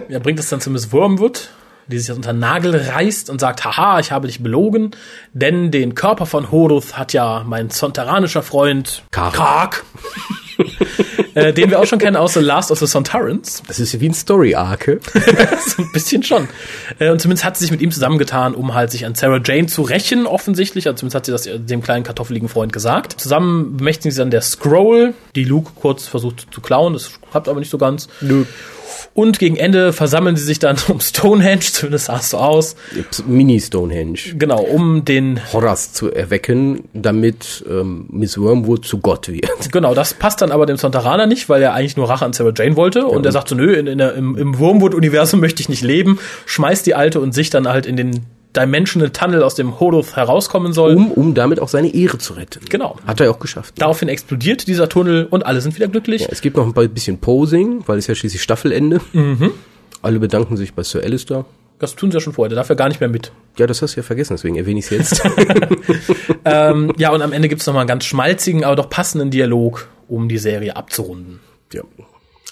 Er 0.08 0.20
bringt 0.20 0.38
es 0.38 0.48
dann 0.48 0.60
zu 0.60 0.70
Miss 0.70 0.92
Wormwood, 0.92 1.50
die 1.88 1.98
sich 1.98 2.08
das 2.08 2.16
unter 2.16 2.32
Nagel 2.32 2.74
reißt 2.76 3.30
und 3.30 3.40
sagt, 3.40 3.64
haha, 3.64 4.00
ich 4.00 4.12
habe 4.12 4.26
dich 4.26 4.42
belogen, 4.42 4.92
denn 5.32 5.70
den 5.70 5.94
Körper 5.94 6.26
von 6.26 6.50
Horoth 6.50 6.96
hat 6.96 7.12
ja 7.12 7.44
mein 7.46 7.70
sontaranischer 7.70 8.42
Freund 8.42 9.02
Kark. 9.10 9.34
Kark 9.34 9.84
äh, 11.34 11.52
den 11.52 11.70
wir 11.70 11.80
auch 11.80 11.86
schon 11.86 11.98
kennen 11.98 12.16
aus 12.16 12.34
The 12.34 12.40
Last 12.40 12.70
of 12.70 12.78
the 12.78 12.86
Sontarans. 12.86 13.62
Das 13.66 13.80
ist 13.80 13.92
ja 13.92 14.00
wie 14.00 14.08
ein 14.08 14.14
Story-Arc. 14.14 14.84
so 15.66 15.82
ein 15.82 15.92
bisschen 15.92 16.22
schon. 16.22 16.48
Äh, 16.98 17.10
und 17.10 17.20
zumindest 17.20 17.44
hat 17.44 17.56
sie 17.56 17.64
sich 17.64 17.70
mit 17.70 17.80
ihm 17.80 17.90
zusammengetan, 17.90 18.54
um 18.54 18.74
halt 18.74 18.90
sich 18.90 19.06
an 19.06 19.14
Sarah 19.14 19.40
Jane 19.44 19.66
zu 19.66 19.82
rächen, 19.82 20.26
offensichtlich. 20.26 20.86
Also 20.86 20.98
zumindest 20.98 21.16
hat 21.16 21.26
sie 21.26 21.32
das 21.32 21.66
dem 21.66 21.82
kleinen 21.82 22.04
kartoffeligen 22.04 22.48
Freund 22.48 22.72
gesagt. 22.72 23.20
Zusammen 23.20 23.76
bemächtigen 23.76 24.12
sie 24.12 24.18
dann 24.18 24.30
der 24.30 24.42
Scroll, 24.42 25.14
die 25.34 25.44
Luke 25.44 25.72
kurz 25.74 26.06
versucht 26.06 26.46
zu 26.50 26.60
klauen. 26.60 26.92
Das 26.92 27.10
klappt 27.30 27.48
aber 27.48 27.60
nicht 27.60 27.70
so 27.70 27.78
ganz. 27.78 28.08
Nö. 28.20 28.44
Und 29.14 29.38
gegen 29.38 29.56
Ende 29.56 29.92
versammeln 29.92 30.36
sie 30.36 30.44
sich 30.44 30.58
dann 30.58 30.76
um 30.88 31.00
Stonehenge, 31.00 31.60
zumindest 31.60 32.06
sah 32.06 32.16
es 32.16 32.30
so 32.30 32.38
aus. 32.38 32.74
Mini-Stonehenge. 33.26 34.34
Genau, 34.36 34.60
um 34.60 35.04
den, 35.04 35.40
Horace 35.52 35.92
zu 35.92 36.10
erwecken, 36.10 36.84
damit 36.92 37.64
ähm, 37.70 38.06
Miss 38.10 38.36
Wormwood 38.36 38.84
zu 38.84 38.98
Gott 38.98 39.28
wird. 39.28 39.48
genau, 39.72 39.94
das 39.94 40.14
passt 40.14 40.42
dann 40.42 40.50
aber 40.50 40.66
dem 40.66 40.76
Sontaraner 40.76 41.26
nicht, 41.26 41.48
weil 41.48 41.62
er 41.62 41.74
eigentlich 41.74 41.96
nur 41.96 42.10
Rache 42.10 42.24
an 42.24 42.32
Sarah 42.32 42.52
Jane 42.54 42.74
wollte. 42.74 43.06
Und 43.06 43.24
er 43.24 43.30
sagt 43.30 43.48
so, 43.48 43.54
nö, 43.54 43.72
in, 43.72 43.86
in 43.86 43.98
der, 43.98 44.14
im, 44.14 44.36
im 44.36 44.58
Wormwood-Universum 44.58 45.38
möchte 45.38 45.62
ich 45.62 45.68
nicht 45.68 45.82
leben. 45.82 46.18
Schmeißt 46.46 46.84
die 46.84 46.96
Alte 46.96 47.20
und 47.20 47.32
sich 47.32 47.50
dann 47.50 47.68
halt 47.68 47.86
in 47.86 47.96
den 47.96 48.26
Dimensional 48.56 49.10
Tunnel 49.10 49.42
aus 49.42 49.54
dem 49.54 49.80
Holoth 49.80 50.16
herauskommen 50.16 50.72
soll. 50.72 50.94
Um, 50.94 51.10
um 51.10 51.34
damit 51.34 51.60
auch 51.60 51.68
seine 51.68 51.92
Ehre 51.94 52.18
zu 52.18 52.34
retten. 52.34 52.64
Genau. 52.68 52.96
Hat 53.06 53.20
er 53.20 53.30
auch 53.30 53.38
geschafft. 53.38 53.74
Daraufhin 53.78 54.08
explodiert 54.08 54.66
dieser 54.66 54.88
Tunnel 54.88 55.26
und 55.30 55.44
alle 55.44 55.60
sind 55.60 55.74
wieder 55.74 55.88
glücklich. 55.88 56.22
Ja, 56.22 56.28
es 56.30 56.40
gibt 56.40 56.56
noch 56.56 56.66
ein 56.66 56.90
bisschen 56.90 57.18
Posing, 57.18 57.82
weil 57.86 57.98
es 57.98 58.06
ja 58.06 58.14
schließlich 58.14 58.42
Staffelende. 58.42 59.00
Mhm. 59.12 59.50
Alle 60.02 60.18
bedanken 60.18 60.56
sich 60.56 60.74
bei 60.74 60.82
Sir 60.82 61.02
Alistair. 61.02 61.44
Das 61.78 61.96
tun 61.96 62.10
sie 62.10 62.16
ja 62.16 62.20
schon 62.20 62.32
vorher, 62.32 62.48
der 62.48 62.56
darf 62.56 62.68
ja 62.68 62.76
gar 62.76 62.88
nicht 62.88 63.00
mehr 63.00 63.08
mit. 63.08 63.32
Ja, 63.58 63.66
das 63.66 63.82
hast 63.82 63.96
du 63.96 64.00
ja 64.00 64.04
vergessen, 64.04 64.34
deswegen 64.34 64.56
erwähne 64.56 64.78
ich 64.78 64.90
es 64.90 64.90
jetzt. 64.90 65.22
ähm, 66.44 66.92
ja, 66.96 67.10
und 67.10 67.20
am 67.20 67.32
Ende 67.32 67.48
gibt's 67.48 67.66
noch 67.66 67.74
mal 67.74 67.80
einen 67.80 67.88
ganz 67.88 68.04
schmalzigen, 68.04 68.64
aber 68.64 68.76
doch 68.76 68.88
passenden 68.88 69.30
Dialog, 69.30 69.88
um 70.08 70.28
die 70.28 70.38
Serie 70.38 70.76
abzurunden. 70.76 71.40
ja. 71.72 71.82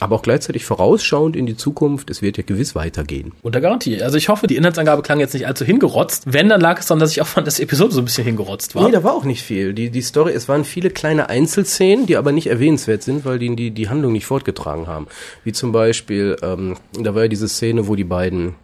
Aber 0.02 0.16
auch 0.16 0.22
gleichzeitig 0.22 0.64
vorausschauend 0.64 1.36
in 1.36 1.46
die 1.46 1.56
Zukunft, 1.56 2.10
es 2.10 2.22
wird 2.22 2.36
ja 2.36 2.42
gewiss 2.44 2.74
weitergehen. 2.74 3.30
Unter 3.40 3.60
Garantie. 3.60 4.02
Also 4.02 4.18
ich 4.18 4.28
hoffe, 4.28 4.48
die 4.48 4.56
Inhaltsangabe 4.56 5.00
klang 5.02 5.20
jetzt 5.20 5.32
nicht 5.32 5.46
allzu 5.46 5.64
hingerotzt. 5.64 6.24
Wenn, 6.26 6.48
dann 6.48 6.60
lag 6.60 6.80
es 6.80 6.86
daran, 6.86 6.98
dass 6.98 7.12
ich 7.12 7.22
auch 7.22 7.26
fand, 7.28 7.46
dass 7.46 7.54
die 7.54 7.62
Episode 7.62 7.94
so 7.94 8.00
ein 8.00 8.04
bisschen 8.04 8.24
hingerotzt 8.24 8.74
war. 8.74 8.84
Nee, 8.84 8.90
da 8.90 9.04
war 9.04 9.14
auch 9.14 9.22
nicht 9.22 9.42
viel. 9.42 9.74
Die, 9.74 9.90
die 9.90 10.02
Story, 10.02 10.32
es 10.32 10.48
waren 10.48 10.64
viele 10.64 10.90
kleine 10.90 11.28
Einzelszenen, 11.28 12.06
die 12.06 12.16
aber 12.16 12.32
nicht 12.32 12.48
erwähnenswert 12.48 13.04
sind, 13.04 13.24
weil 13.24 13.38
die 13.38 13.54
die, 13.54 13.70
die 13.70 13.88
Handlung 13.88 14.12
nicht 14.12 14.26
fortgetragen 14.26 14.88
haben. 14.88 15.06
Wie 15.44 15.52
zum 15.52 15.70
Beispiel, 15.70 16.36
ähm, 16.42 16.78
da 16.98 17.14
war 17.14 17.22
ja 17.22 17.28
diese 17.28 17.46
Szene, 17.46 17.86
wo 17.86 17.94
die 17.94 18.02
beiden 18.02 18.56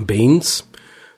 Banes 0.00 0.66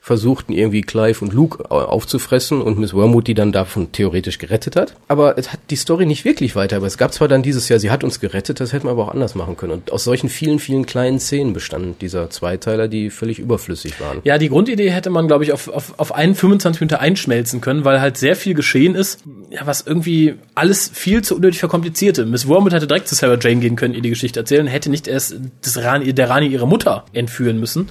versuchten 0.05 0.53
irgendwie 0.53 0.81
Clive 0.81 1.25
und 1.25 1.33
Luke 1.33 1.71
au- 1.71 1.79
aufzufressen 1.85 2.61
und 2.61 2.77
Miss 2.77 2.93
Wormwood 2.93 3.29
die 3.29 3.35
dann 3.35 3.53
davon 3.53 3.93
theoretisch 3.93 4.39
gerettet 4.39 4.75
hat. 4.75 4.97
Aber 5.07 5.39
es 5.39 5.53
hat 5.53 5.61
die 5.71 5.77
Story 5.77 6.07
nicht 6.07 6.25
wirklich 6.25 6.57
weiter. 6.57 6.77
Aber 6.79 6.89
es 6.89 6.99
gab 6.99 7.15
zwar 7.15 7.29
dann 7.29 7.45
dieses 7.45 7.69
Jahr, 7.69 7.79
sie 7.79 7.93
hat 7.93 8.03
uns 8.03 8.19
gerettet, 8.19 8.59
das 8.59 8.73
hätten 8.73 8.89
wir 8.89 8.91
aber 8.91 9.05
auch 9.05 9.13
anders 9.13 9.37
machen 9.37 9.57
können. 9.57 9.71
Und 9.75 9.93
aus 9.93 10.03
solchen 10.03 10.29
vielen, 10.29 10.59
vielen 10.59 10.87
kleinen 10.87 11.21
Szenen 11.21 11.53
bestand 11.53 12.03
dieser 12.03 12.31
Zweiteiler, 12.31 12.89
die 12.89 13.11
völlig 13.11 13.39
überflüssig 13.39 14.01
waren. 14.01 14.19
Ja, 14.25 14.39
die 14.39 14.49
Grundidee 14.49 14.91
hätte 14.91 15.09
man, 15.11 15.29
glaube 15.29 15.45
ich, 15.45 15.53
auf, 15.53 15.69
auf, 15.69 15.95
auf 15.99 16.13
einen 16.13 16.35
25 16.35 16.81
Minuten 16.81 16.97
einschmelzen 17.01 17.61
können, 17.61 17.85
weil 17.85 18.01
halt 18.01 18.17
sehr 18.17 18.35
viel 18.35 18.55
geschehen 18.55 18.97
ist, 18.97 19.21
ja, 19.51 19.61
was 19.67 19.83
irgendwie 19.87 20.35
alles 20.57 20.91
viel 20.93 21.23
zu 21.23 21.37
unnötig 21.37 21.61
verkomplizierte. 21.61 22.27
Miss 22.27 22.49
Wormwood 22.49 22.73
hätte 22.73 22.89
direkt 22.89 23.07
zu 23.07 23.15
Sarah 23.15 23.39
Jane 23.41 23.61
gehen 23.61 23.77
können, 23.77 23.95
ihr 23.95 24.03
die 24.03 24.11
Geschichte 24.11 24.41
erzählen, 24.41 24.67
hätte 24.67 24.91
nicht 24.91 25.07
erst 25.07 25.37
das 25.63 25.79
Rani, 25.79 26.13
der 26.13 26.29
Rani 26.29 26.49
ihre 26.49 26.67
Mutter 26.67 27.05
entführen 27.13 27.61
müssen. 27.61 27.89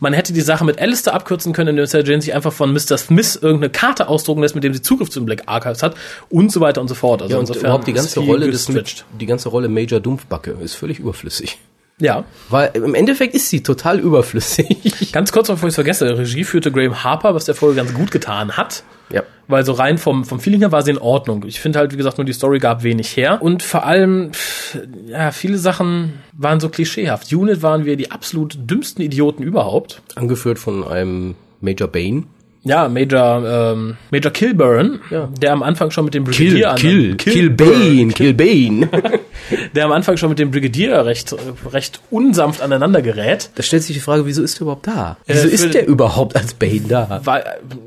Man 0.00 0.12
hätte 0.12 0.32
die 0.32 0.40
Sache 0.40 0.64
mit 0.64 0.80
Alistair 0.80 1.14
abkürzen 1.14 1.52
können, 1.52 1.70
indem 1.70 1.86
Sarah 1.86 2.04
Jane 2.04 2.22
sich 2.22 2.32
einfach 2.32 2.52
von 2.52 2.72
Mr. 2.72 2.96
Smith 2.98 3.36
irgendeine 3.40 3.70
Karte 3.70 4.08
ausdrucken 4.08 4.42
lässt, 4.42 4.54
mit 4.54 4.62
dem 4.62 4.72
sie 4.72 4.80
Zugriff 4.80 5.10
zu 5.10 5.18
den 5.20 5.26
Black 5.26 5.42
Archives 5.46 5.82
hat 5.82 5.96
und 6.30 6.52
so 6.52 6.60
weiter 6.60 6.80
und 6.80 6.88
so 6.88 6.94
fort. 6.94 7.22
Also 7.22 7.34
Ja, 7.34 7.40
und 7.40 7.54
überhaupt 7.54 7.86
die 7.86 7.92
ganze 7.92 8.20
Rolle 8.20 8.50
des, 8.50 8.66
die 8.66 9.26
ganze 9.26 9.48
Rolle 9.48 9.68
Major 9.68 9.98
Dumpfbacke 9.98 10.52
ist 10.62 10.74
völlig 10.74 11.00
überflüssig. 11.00 11.58
Ja. 12.00 12.24
Weil 12.48 12.70
im 12.74 12.94
Endeffekt 12.94 13.34
ist 13.34 13.50
sie 13.50 13.62
total 13.62 13.98
überflüssig. 13.98 15.10
Ganz 15.12 15.32
kurz, 15.32 15.48
bevor 15.48 15.66
ich 15.68 15.72
es 15.72 15.74
vergesse, 15.74 16.18
Regie 16.18 16.44
führte 16.44 16.70
Graham 16.70 17.02
Harper, 17.02 17.34
was 17.34 17.44
der 17.44 17.54
Folge 17.54 17.76
ganz 17.76 17.92
gut 17.92 18.10
getan 18.10 18.56
hat. 18.56 18.84
Ja. 19.10 19.22
Weil 19.46 19.64
so 19.64 19.72
rein 19.72 19.98
vom, 19.98 20.24
vom 20.24 20.38
Feeling 20.38 20.60
her 20.60 20.72
war 20.72 20.82
sie 20.82 20.90
in 20.90 20.98
Ordnung. 20.98 21.44
Ich 21.46 21.60
finde 21.60 21.78
halt, 21.78 21.92
wie 21.92 21.96
gesagt, 21.96 22.18
nur 22.18 22.24
die 22.24 22.32
Story 22.32 22.58
gab 22.58 22.82
wenig 22.82 23.16
her. 23.16 23.40
Und 23.40 23.62
vor 23.62 23.84
allem, 23.84 24.32
pff, 24.32 24.78
ja, 25.06 25.32
viele 25.32 25.58
Sachen 25.58 26.20
waren 26.32 26.60
so 26.60 26.68
klischeehaft. 26.68 27.32
Unit 27.32 27.62
waren 27.62 27.84
wir 27.84 27.96
die 27.96 28.10
absolut 28.10 28.58
dümmsten 28.70 29.02
Idioten 29.02 29.42
überhaupt. 29.42 30.02
Angeführt 30.14 30.58
von 30.58 30.86
einem 30.86 31.34
Major 31.60 31.88
Bane. 31.88 32.24
Ja, 32.64 32.88
Major, 32.88 33.72
ähm, 33.72 33.96
Major 34.10 34.32
Kilburn, 34.32 35.00
Ja. 35.10 35.28
der 35.40 35.52
am 35.52 35.62
Anfang 35.62 35.90
schon 35.90 36.04
mit 36.04 36.12
dem 36.14 36.24
Brigadier 36.24 36.74
Kill, 36.74 37.10
an- 37.12 37.16
Kill, 37.16 37.16
Kill 37.16 37.50
Bane, 37.50 38.08
Kill 38.12 38.34
Bane. 38.34 38.88
der 39.74 39.84
am 39.84 39.92
Anfang 39.92 40.16
schon 40.16 40.28
mit 40.30 40.38
dem 40.38 40.50
Brigadier 40.50 41.06
recht, 41.06 41.34
recht 41.72 42.00
unsanft 42.10 42.60
aneinander 42.60 43.00
gerät. 43.00 43.50
Da 43.54 43.62
stellt 43.62 43.84
sich 43.84 43.94
die 43.94 44.00
Frage, 44.02 44.26
wieso 44.26 44.42
ist 44.42 44.56
der 44.58 44.62
überhaupt 44.62 44.86
da? 44.86 45.16
Wieso 45.26 45.46
Äh, 45.48 45.50
ist 45.52 45.72
der 45.72 45.86
überhaupt 45.86 46.36
als 46.36 46.52
Bane 46.54 46.82
da? 46.88 47.20
Weil, 47.24 47.44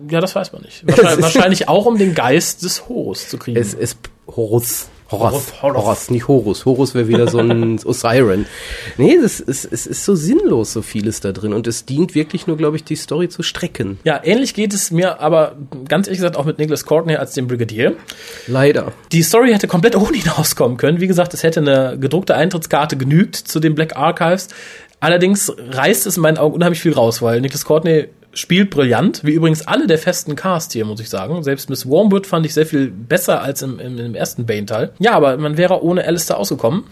ja, 0.10 0.21
das 0.21 0.36
weiß 0.36 0.53
man 0.53 0.62
nicht. 0.63 0.88
Wahrscheinlich, 0.88 1.21
wahrscheinlich 1.23 1.67
auch, 1.67 1.86
um 1.86 1.97
den 1.97 2.15
Geist 2.15 2.63
des 2.63 2.88
Horus 2.88 3.27
zu 3.29 3.38
kriegen. 3.38 3.60
Es 3.60 3.73
ist 3.73 3.97
Horus. 4.27 4.88
Horus, 5.12 5.62
Horus. 5.62 5.78
Horus, 5.84 6.10
nicht 6.10 6.28
Horus. 6.28 6.65
Horus 6.65 6.95
wäre 6.95 7.08
wieder 7.08 7.28
so 7.28 7.39
ein 7.39 7.80
Osiren. 7.86 8.45
Nee, 8.97 9.17
das 9.21 9.39
ist, 9.39 9.65
es 9.71 9.86
ist 9.86 10.06
so 10.06 10.15
sinnlos, 10.15 10.74
so 10.74 10.82
vieles 10.82 11.19
da 11.19 11.32
drin. 11.32 11.54
Und 11.54 11.67
es 11.67 11.86
dient 11.86 12.15
wirklich 12.15 12.47
nur, 12.47 12.58
glaube 12.58 12.78
ich, 12.78 12.84
die 12.84 12.95
Story 12.95 13.30
zu 13.30 13.43
strecken. 13.43 14.00
ja, 14.04 14.21
ähnlich 14.24 14.54
geht 14.54 14.74
es 14.74 14.91
mir 14.91 15.19
aber 15.19 15.56
ganz 15.88 16.08
ehrlich 16.08 16.19
gesagt 16.19 16.38
auch 16.38 16.45
mit 16.45 16.60
Nicholas 16.60 16.86
Courtney 16.86 17.15
als 17.15 17.34
dem 17.34 17.47
Brigadier. 17.47 17.95
Leider. 18.47 18.93
Die 19.12 19.24
Story 19.24 19.52
hätte 19.52 19.67
komplett 19.67 19.95
ohne 19.95 20.15
ihn 20.17 20.30
auskommen 20.30 20.78
können. 20.78 21.02
Wie 21.02 21.08
gesagt, 21.08 21.34
es 21.34 21.43
hätte 21.43 21.60
eine 21.60 21.97
gedruckte 22.00 22.36
Eintrittskarte 22.36 22.97
genügt 22.97 23.36
zu 23.36 23.60
den 23.60 23.76
Black 23.76 23.95
Archives. 23.95 24.47
Allerdings 25.00 25.52
reißt 25.58 26.06
es 26.06 26.17
in 26.17 26.21
meinen 26.21 26.38
Augen 26.38 26.56
unheimlich 26.56 26.80
viel 26.80 26.93
raus, 26.93 27.21
weil 27.21 27.41
Nicholas 27.41 27.65
Courtney 27.65 28.08
spielt 28.34 28.70
brillant, 28.70 29.24
wie 29.24 29.32
übrigens 29.32 29.67
alle 29.67 29.88
der 29.88 29.98
festen 29.98 30.36
Cast 30.36 30.74
hier, 30.74 30.86
muss 30.86 31.00
ich 31.00 31.10
sagen. 31.10 31.44
Selbst 31.44 31.70
Miss 31.70 31.88
Wormwood 31.88 32.28
fand 32.28 32.46
ich 32.46 32.54
sehr 32.54 32.65
viel 32.65 32.89
besser 32.89 33.41
als 33.41 33.62
im, 33.62 33.80
im, 33.80 33.98
im 33.98 34.15
ersten 34.15 34.46
Bane-Teil. 34.46 34.91
Ja, 35.00 35.13
aber 35.13 35.38
man 35.38 35.58
wäre 35.58 35.84
ohne 35.84 36.06
Alistair 36.06 36.38
ausgekommen. 36.38 36.86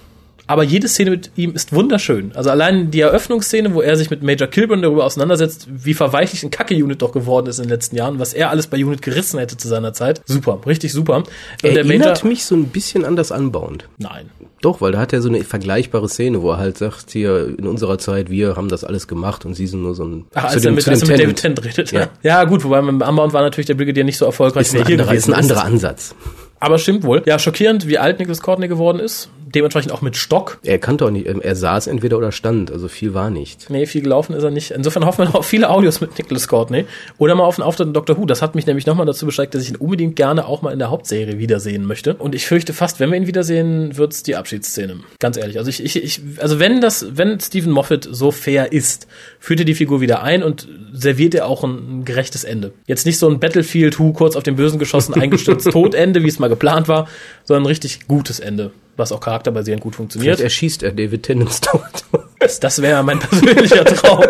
Aber 0.50 0.64
jede 0.64 0.88
Szene 0.88 1.12
mit 1.12 1.30
ihm 1.36 1.54
ist 1.54 1.74
wunderschön. 1.74 2.32
Also 2.34 2.50
allein 2.50 2.90
die 2.90 3.02
Eröffnungsszene, 3.02 3.76
wo 3.76 3.82
er 3.84 3.96
sich 3.96 4.10
mit 4.10 4.24
Major 4.24 4.48
Kilburn 4.48 4.82
darüber 4.82 5.06
auseinandersetzt, 5.06 5.68
wie 5.70 5.94
verweichlich 5.94 6.42
ein 6.42 6.50
Kacke-Unit 6.50 7.04
doch 7.04 7.12
geworden 7.12 7.46
ist 7.46 7.60
in 7.60 7.66
den 7.66 7.70
letzten 7.70 7.96
Jahren, 7.96 8.18
was 8.18 8.34
er 8.34 8.50
alles 8.50 8.66
bei 8.66 8.84
Unit 8.84 9.04
gerissen 9.04 9.38
hätte 9.38 9.58
zu 9.58 9.68
seiner 9.68 9.94
Zeit. 9.94 10.22
Super, 10.26 10.60
richtig 10.66 10.92
super. 10.92 11.18
Und 11.18 11.28
Erinnert 11.62 12.24
mich 12.24 12.46
so 12.46 12.56
ein 12.56 12.66
bisschen 12.66 13.06
an 13.06 13.16
das 13.16 13.30
Unbound. 13.30 13.88
Nein. 14.00 14.32
Doch, 14.64 14.82
weil 14.82 14.92
da 14.92 14.98
hat 15.00 15.14
er 15.14 15.22
so 15.22 15.30
eine 15.30 15.44
vergleichbare 15.44 16.10
Szene, 16.10 16.42
wo 16.42 16.50
er 16.50 16.58
halt 16.58 16.80
sagt, 16.80 17.12
hier 17.12 17.54
in 17.60 17.68
unserer 17.68 18.00
Zeit, 18.00 18.32
wir 18.32 18.56
haben 18.56 18.70
das 18.70 18.84
alles 18.84 19.08
gemacht 19.08 19.46
und 19.46 19.54
sie 19.54 19.68
sind 19.68 19.84
nur 19.84 19.94
so 19.94 20.04
ein 20.04 20.26
Ach, 20.34 20.46
als 20.46 20.64
dem- 20.64 20.72
er 20.72 20.76
mit, 20.78 20.88
als 20.88 21.02
er 21.04 21.08
dem 21.10 21.12
mit 21.12 21.22
David. 21.26 21.36
Tennant 21.38 21.64
redet. 21.64 21.92
Ja. 21.92 22.08
Ja. 22.24 22.44
gut, 22.46 22.64
wobei 22.64 22.82
beim 22.82 23.02
Unbound 23.02 23.34
war 23.34 23.44
natürlich 23.44 23.68
der 23.68 23.76
Brigadier 23.76 24.04
nicht 24.04 24.18
so 24.18 24.26
erfolgreich, 24.26 24.64
Ist 24.64 24.74
wie 24.74 24.80
ein, 24.80 24.86
er 24.88 24.90
anderer, 24.94 25.14
ist 25.14 25.28
ein 25.28 25.34
anderer 25.36 25.64
Ansatz. 25.64 26.16
Aber 26.60 26.80
stimmt 26.80 27.04
wohl. 27.04 27.22
Ja, 27.28 27.38
schockierend, 27.40 27.88
wie 27.88 28.00
alt 28.00 28.18
Nicholas 28.20 28.42
Courtney 28.42 28.68
geworden 28.68 29.00
ist. 29.00 29.30
Dementsprechend 29.56 29.92
auch 29.92 30.02
mit 30.02 30.16
Stock. 30.18 30.60
Er 30.64 30.80
kannte 30.80 31.06
auch 31.06 31.10
nicht, 31.10 31.28
ähm, 31.28 31.42
er 31.42 31.56
saß 31.56 31.88
entweder 31.88 32.18
oder 32.18 32.32
stand, 32.32 32.72
also 32.72 32.88
viel 32.88 33.14
war 33.14 33.30
nicht. 33.30 33.70
Nee, 33.70 33.86
viel 33.86 34.02
gelaufen 34.02 34.34
ist 34.34 34.44
er 34.44 34.52
nicht. 34.52 34.72
Insofern 34.72 35.06
hoffen 35.06 35.20
wir 35.20 35.26
noch 35.26 35.36
auf 35.36 35.46
viele 35.46 35.70
Audios 35.70 36.02
mit 36.02 36.18
Nicholas 36.18 36.48
Courtney. 36.48 36.86
Oder 37.18 37.36
mal 37.36 37.44
auf 37.44 37.58
einen 37.58 37.68
Auftritt 37.68 37.88
in 37.88 37.94
Doctor 37.94 38.18
Who. 38.18 38.26
Das 38.26 38.42
hat 38.42 38.56
mich 38.56 38.66
nämlich 38.66 38.86
nochmal 38.86 39.06
dazu 39.06 39.26
beschreckt, 39.26 39.56
dass 39.56 39.64
ich 39.64 39.70
ihn 39.70 39.76
unbedingt 39.76 40.16
gerne 40.16 40.46
auch 40.46 40.62
mal 40.62 40.72
in 40.72 40.80
der 40.80 40.90
Hauptserie 40.90 41.40
wiedersehen 41.40 41.86
möchte. 41.86 42.16
Und 42.16 42.36
ich 42.36 42.46
fürchte 42.46 42.74
fast, 42.74 43.00
wenn 43.00 43.10
wir 43.12 43.18
ihn 43.18 43.28
wiedersehen, 43.28 43.98
wird's 43.98 44.24
die 44.24 44.36
Abschiedsszene. 44.36 44.98
Ganz 45.20 45.38
ehrlich. 45.38 45.58
Also 45.58 45.70
ich, 45.70 45.84
ich, 45.84 46.04
ich, 46.04 46.22
also 46.38 46.60
wenn 46.60 46.82
das, 46.82 47.06
wenn 47.12 47.40
Stephen 47.40 47.72
Moffat 47.72 48.08
so 48.10 48.32
fair 48.32 48.72
ist, 48.72 49.08
führt 49.40 49.60
er 49.62 49.66
die 49.66 49.76
Figur 49.76 50.02
wieder 50.02 50.22
ein 50.24 50.44
und 50.44 50.68
serviert 50.94 51.34
er 51.36 51.48
auch 51.48 51.64
ein, 51.64 52.00
ein 52.00 52.06
gerechtes 52.06 52.44
Ende. 52.44 52.74
Jetzt 52.86 53.06
nicht 53.06 53.18
so 53.18 53.30
ein 53.30 53.40
Battlefield 53.40 54.00
Who 54.00 54.14
kurz 54.14 54.36
auf 54.36 54.44
den 54.44 54.56
Bösen 54.56 54.80
geschossen, 54.80 55.14
eingestürzt, 55.20 55.72
Todende, 55.72 56.24
wie 56.24 56.28
es 56.28 56.40
mal 56.40 56.50
geplant 56.50 56.88
war, 56.88 57.08
sondern 57.44 57.64
ein 57.64 57.68
richtig 57.68 58.08
gutes 58.08 58.40
Ende, 58.40 58.72
was 59.00 59.12
auch 59.12 59.20
charakterbasierend 59.22 59.82
gut 59.82 59.96
Vielleicht 59.96 59.98
funktioniert. 59.98 60.40
erschießt 60.40 60.84
er 60.84 60.92
David 60.92 61.24
Tennants 61.24 61.62
Tochter. 61.62 62.26
Das, 62.62 62.82
wäre 62.82 63.04
mein 63.04 63.20
persönlicher 63.20 63.84
Traum. 63.84 64.24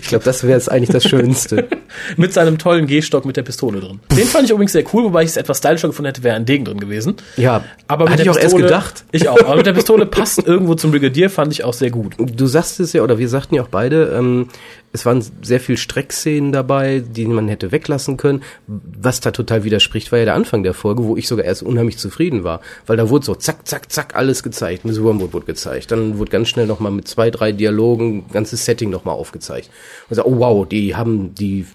Ich 0.00 0.08
glaube, 0.08 0.24
das 0.24 0.42
wäre 0.44 0.54
jetzt 0.54 0.70
eigentlich 0.70 0.88
das 0.88 1.04
Schönste. 1.04 1.68
mit 2.16 2.32
seinem 2.32 2.56
tollen 2.56 2.86
Gehstock 2.86 3.26
mit 3.26 3.36
der 3.36 3.42
Pistole 3.42 3.80
drin. 3.80 4.00
Den 4.16 4.26
fand 4.26 4.44
ich 4.44 4.50
übrigens 4.50 4.72
sehr 4.72 4.84
cool, 4.94 5.04
wobei 5.04 5.24
ich 5.24 5.28
es 5.30 5.36
etwas 5.36 5.58
stylischer 5.58 5.88
gefunden 5.88 6.06
hätte, 6.06 6.22
wäre 6.22 6.36
ein 6.36 6.46
Degen 6.46 6.64
drin 6.64 6.80
gewesen. 6.80 7.16
Ja, 7.36 7.62
Aber 7.86 8.04
mit 8.04 8.14
hatte 8.14 8.22
der 8.24 8.32
ich 8.32 8.38
auch 8.38 8.42
erst 8.42 8.54
Pistole- 8.54 8.62
gedacht. 8.64 9.04
Ich 9.12 9.28
auch. 9.28 9.38
Aber 9.44 9.56
mit 9.56 9.66
der 9.66 9.74
Pistole 9.74 10.06
passt 10.06 10.38
irgendwo 10.46 10.74
zum 10.74 10.90
Brigadier, 10.90 11.28
fand 11.28 11.52
ich 11.52 11.64
auch 11.64 11.74
sehr 11.74 11.90
gut. 11.90 12.14
Du 12.18 12.46
sagst 12.46 12.80
es 12.80 12.94
ja, 12.94 13.02
oder 13.02 13.18
wir 13.18 13.28
sagten 13.28 13.56
ja 13.56 13.62
auch 13.62 13.68
beide, 13.68 14.14
ähm, 14.18 14.48
es 14.94 15.04
waren 15.04 15.24
sehr 15.42 15.58
viel 15.58 15.76
Streckszenen 15.76 16.52
dabei, 16.52 17.02
die 17.04 17.26
man 17.26 17.48
hätte 17.48 17.72
weglassen 17.72 18.16
können. 18.16 18.44
Was 18.68 19.20
da 19.20 19.32
total 19.32 19.64
widerspricht, 19.64 20.12
war 20.12 20.20
ja 20.20 20.24
der 20.24 20.36
Anfang 20.36 20.62
der 20.62 20.72
Folge, 20.72 21.02
wo 21.02 21.16
ich 21.16 21.26
sogar 21.26 21.44
erst 21.44 21.64
unheimlich 21.64 21.98
zufrieden 21.98 22.44
war. 22.44 22.60
Weil 22.86 22.96
da 22.96 23.10
wurde 23.10 23.26
so 23.26 23.34
zack, 23.34 23.66
zack, 23.66 23.90
zack 23.90 24.14
alles 24.14 24.44
gezeigt. 24.44 24.84
Miss 24.84 25.02
Wormwood 25.02 25.32
wurde 25.32 25.46
gezeigt. 25.46 25.90
Dann 25.90 26.18
wurde 26.18 26.30
ganz 26.30 26.48
schnell 26.48 26.68
nochmal 26.68 26.92
mit 26.92 27.08
zwei, 27.08 27.32
drei 27.32 27.50
Dialogen 27.50 28.26
ganzes 28.32 28.64
Setting 28.64 28.88
nochmal 28.88 29.16
aufgezeigt. 29.16 29.68
Und 30.08 30.14
so, 30.14 30.24
oh 30.24 30.38
wow, 30.38 30.68
die 30.68 30.94
haben, 30.94 31.34
die, 31.34 31.66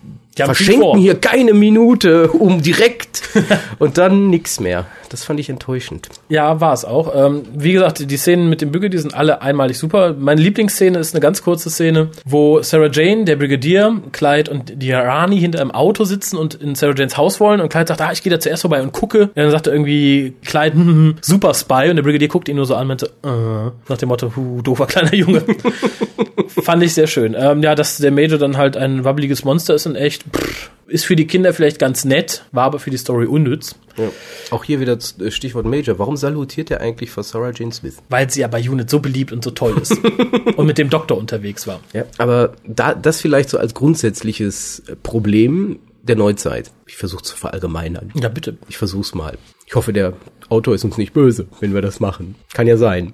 Die 0.47 0.53
verschenken 0.53 0.97
hier 0.97 1.15
keine 1.15 1.53
Minute, 1.53 2.29
um 2.29 2.61
direkt. 2.61 3.21
und 3.79 3.97
dann 3.97 4.29
nix 4.29 4.59
mehr. 4.59 4.85
Das 5.09 5.23
fand 5.23 5.39
ich 5.39 5.49
enttäuschend. 5.49 6.09
Ja, 6.29 6.61
war 6.61 6.73
es 6.73 6.85
auch. 6.85 7.13
Ähm, 7.15 7.41
wie 7.55 7.73
gesagt, 7.73 8.09
die 8.09 8.17
Szenen 8.17 8.49
mit 8.49 8.61
dem 8.61 8.71
Brigadier 8.71 8.99
sind 8.99 9.13
alle 9.15 9.41
einmalig 9.41 9.77
super. 9.77 10.13
Meine 10.17 10.41
Lieblingsszene 10.41 10.99
ist 10.99 11.15
eine 11.15 11.21
ganz 11.21 11.41
kurze 11.41 11.69
Szene, 11.69 12.09
wo 12.25 12.61
Sarah 12.61 12.89
Jane, 12.91 13.25
der 13.25 13.35
Brigadier, 13.35 14.01
Clyde 14.11 14.51
und 14.51 14.81
die 14.81 14.91
Rani 14.91 15.39
hinter 15.39 15.61
einem 15.61 15.71
Auto 15.71 16.03
sitzen 16.03 16.37
und 16.37 16.53
in 16.55 16.75
Sarah 16.75 16.93
Janes 16.95 17.17
Haus 17.17 17.39
wollen. 17.39 17.59
Und 17.59 17.69
Clyde 17.69 17.87
sagt, 17.87 18.01
ah, 18.01 18.11
ich 18.11 18.21
gehe 18.21 18.31
da 18.31 18.39
zuerst 18.39 18.61
vorbei 18.61 18.81
und 18.81 18.91
gucke. 18.91 19.23
Und 19.23 19.37
dann 19.37 19.51
sagt 19.51 19.67
er 19.67 19.73
irgendwie, 19.73 20.35
Clyde, 20.45 20.75
hm, 20.75 20.87
hm, 20.87 21.15
super 21.21 21.53
Spy. 21.55 21.89
Und 21.89 21.95
der 21.95 22.03
Brigadier 22.03 22.27
guckt 22.27 22.47
ihn 22.47 22.55
nur 22.55 22.65
so 22.65 22.75
an 22.75 22.81
und 22.81 22.87
meinte, 22.89 23.07
äh, 23.23 23.71
nach 23.89 23.97
dem 23.97 24.09
Motto, 24.09 24.31
hu, 24.35 24.61
doofer 24.61 24.85
kleiner 24.85 25.15
Junge. 25.15 25.43
Fand 26.47 26.83
ich 26.83 26.93
sehr 26.93 27.07
schön. 27.07 27.35
Ähm, 27.37 27.63
ja, 27.63 27.75
dass 27.75 27.97
der 27.97 28.11
Major 28.11 28.37
dann 28.37 28.57
halt 28.57 28.77
ein 28.77 29.03
wabbeliges 29.03 29.43
Monster 29.43 29.75
ist 29.75 29.85
und 29.85 29.95
echt, 29.95 30.28
pff, 30.31 30.71
ist 30.89 31.05
für 31.05 31.15
die 31.15 31.27
Kinder 31.27 31.53
vielleicht 31.53 31.79
ganz 31.79 32.03
nett, 32.03 32.43
war 32.51 32.63
aber 32.63 32.79
für 32.79 32.89
die 32.89 32.97
Story 32.97 33.25
unnütz. 33.25 33.75
Ja. 33.97 34.09
Auch 34.51 34.63
hier 34.63 34.79
wieder 34.79 34.95
das 34.95 35.15
Stichwort 35.29 35.65
Major. 35.65 35.99
Warum 35.99 36.17
salutiert 36.17 36.71
er 36.71 36.81
eigentlich 36.81 37.11
vor 37.11 37.23
Sarah 37.23 37.51
Jane 37.51 37.71
Smith? 37.71 37.97
weil 38.09 38.29
sie 38.29 38.41
ja 38.41 38.47
bei 38.47 38.67
Unit 38.67 38.89
so 38.89 38.99
beliebt 38.99 39.31
und 39.31 39.43
so 39.43 39.51
toll 39.51 39.77
ist 39.81 39.97
und 40.55 40.65
mit 40.65 40.77
dem 40.77 40.89
Doktor 40.89 41.17
unterwegs 41.17 41.67
war. 41.67 41.79
Ja, 41.93 42.05
aber 42.17 42.53
da, 42.65 42.95
das 42.95 43.21
vielleicht 43.21 43.49
so 43.49 43.57
als 43.57 43.73
grundsätzliches 43.73 44.83
äh, 44.87 44.95
Problem 44.95 45.79
der 46.03 46.15
Neuzeit. 46.15 46.71
Ich 46.87 46.95
versuche 46.95 47.23
zu 47.23 47.35
verallgemeinern. 47.35 48.11
Ja, 48.15 48.29
bitte. 48.29 48.57
Ich 48.67 48.77
versuch's 48.77 49.13
mal. 49.13 49.37
Ich 49.67 49.75
hoffe, 49.75 49.93
der 49.93 50.13
Autor 50.49 50.73
ist 50.73 50.83
uns 50.83 50.97
nicht 50.97 51.13
böse, 51.13 51.47
wenn 51.59 51.73
wir 51.73 51.81
das 51.81 51.99
machen. 51.99 52.35
Kann 52.53 52.65
ja 52.65 52.77
sein. 52.77 53.13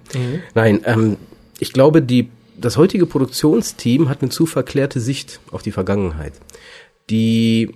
Nein, 0.54 0.82
ähm, 0.86 1.17
ich 1.60 1.73
glaube, 1.73 2.01
die, 2.01 2.30
das 2.58 2.78
heutige 2.78 3.06
Produktionsteam 3.06 4.08
hat 4.08 4.21
eine 4.21 4.30
zu 4.30 4.45
verklärte 4.45 5.01
Sicht 5.01 5.41
auf 5.51 5.62
die 5.62 5.71
Vergangenheit. 5.71 6.34
Die 7.10 7.70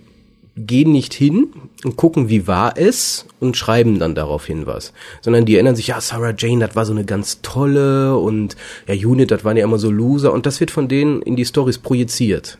gehen 0.56 0.92
nicht 0.92 1.14
hin 1.14 1.48
und 1.84 1.96
gucken, 1.96 2.28
wie 2.28 2.46
war 2.46 2.76
es 2.76 3.26
und 3.38 3.56
schreiben 3.56 3.98
dann 3.98 4.14
daraufhin 4.14 4.66
was, 4.66 4.92
sondern 5.20 5.46
die 5.46 5.54
erinnern 5.54 5.76
sich, 5.76 5.88
ja, 5.88 6.00
Sarah 6.00 6.34
Jane, 6.36 6.66
das 6.66 6.76
war 6.76 6.84
so 6.84 6.92
eine 6.92 7.04
ganz 7.04 7.40
tolle 7.42 8.16
und 8.16 8.56
ja, 8.86 8.94
Unit, 8.94 9.30
das 9.30 9.44
waren 9.44 9.56
ja 9.56 9.64
immer 9.64 9.78
so 9.78 9.90
Loser 9.90 10.32
und 10.32 10.46
das 10.46 10.60
wird 10.60 10.70
von 10.70 10.88
denen 10.88 11.22
in 11.22 11.36
die 11.36 11.44
Stories 11.44 11.78
projiziert. 11.78 12.58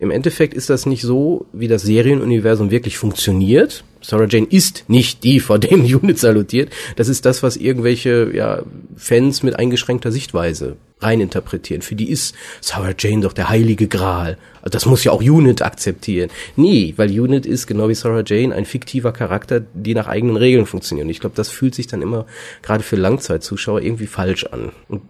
Im 0.00 0.10
Endeffekt 0.10 0.54
ist 0.54 0.70
das 0.70 0.86
nicht 0.86 1.02
so, 1.02 1.46
wie 1.52 1.66
das 1.66 1.82
Serienuniversum 1.82 2.70
wirklich 2.70 2.98
funktioniert. 2.98 3.82
Sarah 4.00 4.26
Jane 4.28 4.46
ist 4.48 4.84
nicht 4.88 5.24
die, 5.24 5.40
vor 5.40 5.58
dem 5.58 5.84
Unit 5.84 6.18
salutiert. 6.18 6.72
Das 6.96 7.08
ist 7.08 7.24
das, 7.24 7.42
was 7.42 7.56
irgendwelche 7.56 8.30
ja, 8.34 8.62
Fans 8.96 9.42
mit 9.42 9.58
eingeschränkter 9.58 10.12
Sichtweise 10.12 10.76
reininterpretieren. 11.00 11.82
Für 11.82 11.94
die 11.94 12.10
ist 12.10 12.34
Sarah 12.60 12.94
Jane 12.98 13.22
doch 13.22 13.32
der 13.32 13.48
heilige 13.48 13.86
Gral. 13.86 14.36
Also 14.62 14.70
Das 14.70 14.86
muss 14.86 15.04
ja 15.04 15.12
auch 15.12 15.22
Unit 15.22 15.62
akzeptieren. 15.62 16.30
Nee, 16.56 16.94
weil 16.96 17.08
Unit 17.08 17.46
ist 17.46 17.66
genau 17.66 17.88
wie 17.88 17.94
Sarah 17.94 18.22
Jane 18.26 18.54
ein 18.54 18.64
fiktiver 18.64 19.12
Charakter, 19.12 19.60
die 19.74 19.94
nach 19.94 20.08
eigenen 20.08 20.36
Regeln 20.36 20.66
funktionieren. 20.66 21.06
Und 21.06 21.10
ich 21.10 21.20
glaube, 21.20 21.36
das 21.36 21.48
fühlt 21.48 21.74
sich 21.74 21.86
dann 21.86 22.02
immer 22.02 22.26
gerade 22.62 22.82
für 22.82 22.96
Langzeitzuschauer 22.96 23.80
irgendwie 23.80 24.06
falsch 24.06 24.44
an 24.46 24.72
und 24.88 25.02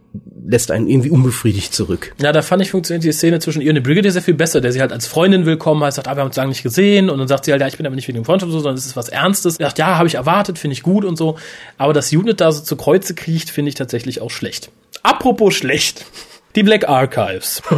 lässt 0.46 0.70
einen 0.70 0.88
irgendwie 0.88 1.10
unbefriedigt 1.10 1.74
zurück. 1.74 2.14
Ja, 2.20 2.32
da 2.32 2.42
fand 2.42 2.62
ich 2.62 2.70
funktioniert 2.70 3.04
die 3.04 3.12
Szene 3.12 3.38
zwischen 3.40 3.62
ihr 3.62 3.70
und 3.70 3.76
dem 3.76 3.82
Brigadier 3.82 4.12
sehr 4.12 4.22
viel 4.22 4.34
besser, 4.34 4.60
der 4.60 4.72
sie 4.72 4.80
halt 4.80 4.92
als 4.92 5.06
Freundin 5.06 5.46
willkommen 5.46 5.82
heißt, 5.82 5.96
sagt, 5.96 6.08
ah, 6.08 6.16
wir 6.16 6.20
haben 6.20 6.28
uns 6.28 6.36
lange 6.36 6.50
nicht 6.50 6.62
gesehen 6.62 7.10
und 7.10 7.18
dann 7.18 7.28
sagt 7.28 7.44
sie 7.44 7.52
halt, 7.52 7.60
ja, 7.60 7.68
ich 7.68 7.76
bin 7.76 7.86
aber 7.86 7.94
nicht 7.94 8.08
wegen 8.08 8.16
dem 8.16 8.24
Freundschaft 8.24 8.52
so, 8.52 8.60
sondern 8.60 8.77
es 8.78 8.86
ist 8.86 8.96
was 8.96 9.08
Ernstes. 9.08 9.58
Er 9.58 9.66
sagt, 9.66 9.78
ja, 9.78 9.98
habe 9.98 10.08
ich 10.08 10.14
erwartet, 10.14 10.58
finde 10.58 10.72
ich 10.72 10.82
gut 10.82 11.04
und 11.04 11.16
so. 11.16 11.36
Aber 11.76 11.92
dass 11.92 12.12
Unit 12.12 12.40
da 12.40 12.52
so 12.52 12.62
zu 12.62 12.76
Kreuze 12.76 13.14
kriecht, 13.14 13.50
finde 13.50 13.68
ich 13.68 13.74
tatsächlich 13.74 14.20
auch 14.20 14.30
schlecht. 14.30 14.70
Apropos 15.02 15.54
schlecht. 15.54 16.06
Die 16.54 16.62
Black 16.62 16.88
Archives. 16.88 17.62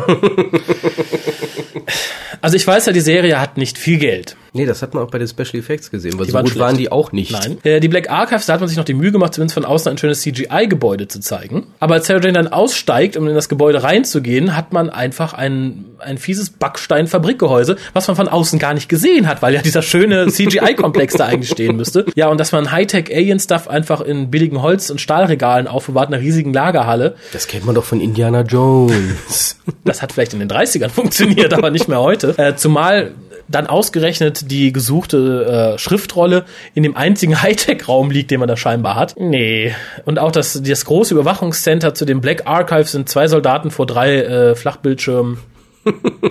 also 2.41 2.57
ich 2.57 2.67
weiß 2.67 2.87
ja, 2.87 2.93
die 2.93 3.01
Serie 3.01 3.41
hat 3.41 3.57
nicht 3.57 3.77
viel 3.77 3.99
Geld. 3.99 4.37
Nee, 4.53 4.67
das 4.67 4.83
hat 4.83 4.95
man 4.95 5.05
auch 5.05 5.11
bei 5.11 5.19
den 5.19 5.29
Special 5.29 5.57
Effects 5.61 5.91
gesehen, 5.91 6.19
weil 6.19 6.27
Die 6.27 6.33
so 6.33 6.35
waren 6.35 6.45
gut 6.45 6.53
schlecht. 6.53 6.67
waren 6.67 6.77
die 6.77 6.91
auch 6.93 7.13
nicht. 7.13 7.33
Nein. 7.33 7.59
Äh, 7.63 7.81
die 7.81 7.89
Black 7.89 8.11
Archives, 8.11 8.47
da 8.47 8.55
hat 8.55 8.61
man 8.61 8.69
sich 8.69 8.77
noch 8.79 8.85
die 8.85 8.95
Mühe 8.95 9.13
gemacht, 9.13 9.35
zumindest 9.35 9.55
von 9.55 9.65
außen 9.65 9.91
ein 9.93 9.99
schönes 9.99 10.23
CGI-Gebäude 10.23 11.09
zu 11.09 11.21
zeigen. 11.21 11.69
Aber 11.79 11.95
als 11.95 12.07
Sarah 12.07 12.21
Jane 12.21 12.33
dann 12.33 12.49
aussteigt, 12.49 13.17
um 13.17 13.29
in 13.29 13.35
das 13.35 13.49
Gebäude 13.49 13.83
reinzugehen, 13.83 14.57
hat 14.57 14.73
man 14.73 14.91
einfach 14.91 15.35
ein, 15.35 15.85
ein 15.99 16.19
fieses 16.19 16.51
Backstein-Fabrikgehäuse, 16.51 17.77
was 17.93 18.07
man 18.09 18.17
von 18.17 18.29
außen 18.29 18.59
gar 18.59 18.75
nicht 18.75 18.89
gesehen 18.89 19.29
hat, 19.29 19.43
weil 19.43 19.55
ja 19.55 19.63
dieser 19.63 19.83
schöne 19.83 20.27
CGI-Komplex 20.29 21.15
da 21.15 21.27
eigentlich 21.27 21.51
stehen 21.51 21.77
müsste. 21.77 22.07
Ja, 22.15 22.29
und 22.29 22.39
dass 22.39 22.53
man 22.53 22.73
Hightech-Alien-Stuff 22.73 23.69
einfach 23.69 24.01
in 24.01 24.31
billigen 24.31 24.63
Holz- 24.63 24.91
und 24.91 25.01
Stahlregalen 25.01 25.67
aufbewahrt, 25.69 26.09
in 26.09 26.15
einer 26.15 26.23
riesigen 26.23 26.53
Lagerhalle, 26.53 27.15
Das 27.33 27.47
kennt 27.47 27.65
man 27.67 27.75
doch 27.75 27.85
von 27.85 28.01
Indiana 28.01 28.43
Jones. 28.43 29.57
das 29.85 30.03
hat 30.03 30.13
vielleicht 30.13 30.33
in 30.33 30.41
den 30.41 30.51
30ern 30.51 30.89
funktioniert, 30.91 31.53
aber 31.55 31.71
nicht 31.71 31.89
mehr 31.89 32.01
heute. 32.01 32.35
Äh, 32.39 32.57
zumal 32.57 33.13
dann 33.51 33.67
ausgerechnet 33.67 34.51
die 34.51 34.73
gesuchte 34.73 35.75
äh, 35.75 35.79
Schriftrolle 35.79 36.45
in 36.75 36.83
dem 36.83 36.97
einzigen 36.97 37.43
Hightech-Raum 37.43 38.11
liegt, 38.11 38.31
den 38.31 38.41
man 38.41 38.49
da 38.49 38.57
scheinbar 38.57 38.95
hat. 38.95 39.15
Nee. 39.19 39.75
Und 40.05 40.19
auch 40.19 40.33
das, 40.33 40.63
das 40.63 40.85
große 40.85 41.15
Überwachungscenter 41.15 41.95
zu 41.95 42.05
dem 42.05 42.21
Black 42.21 42.47
Archive 42.47 42.85
sind 42.85 43.09
zwei 43.09 43.27
Soldaten 43.29 43.71
vor 43.71 43.87
drei 43.87 44.17
äh, 44.17 44.55
Flachbildschirmen. 44.55 45.39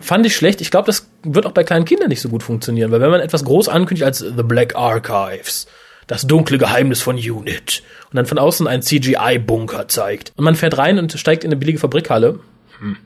Fand 0.00 0.26
ich 0.26 0.36
schlecht. 0.36 0.60
Ich 0.60 0.70
glaube, 0.70 0.86
das 0.86 1.08
wird 1.22 1.46
auch 1.46 1.52
bei 1.52 1.64
kleinen 1.64 1.84
Kindern 1.84 2.08
nicht 2.08 2.20
so 2.20 2.28
gut 2.28 2.42
funktionieren, 2.42 2.90
weil 2.90 3.00
wenn 3.00 3.10
man 3.10 3.20
etwas 3.20 3.44
groß 3.44 3.68
ankündigt 3.68 4.04
als 4.04 4.18
The 4.18 4.42
Black 4.42 4.76
Archives, 4.76 5.66
das 6.06 6.26
dunkle 6.26 6.58
Geheimnis 6.58 7.00
von 7.00 7.16
Unit, 7.16 7.82
und 8.10 8.16
dann 8.16 8.26
von 8.26 8.38
außen 8.38 8.66
ein 8.66 8.82
CGI-Bunker 8.82 9.88
zeigt, 9.88 10.32
und 10.36 10.44
man 10.44 10.54
fährt 10.54 10.78
rein 10.78 10.98
und 10.98 11.12
steigt 11.12 11.44
in 11.44 11.48
eine 11.50 11.56
billige 11.56 11.78
Fabrikhalle, 11.78 12.40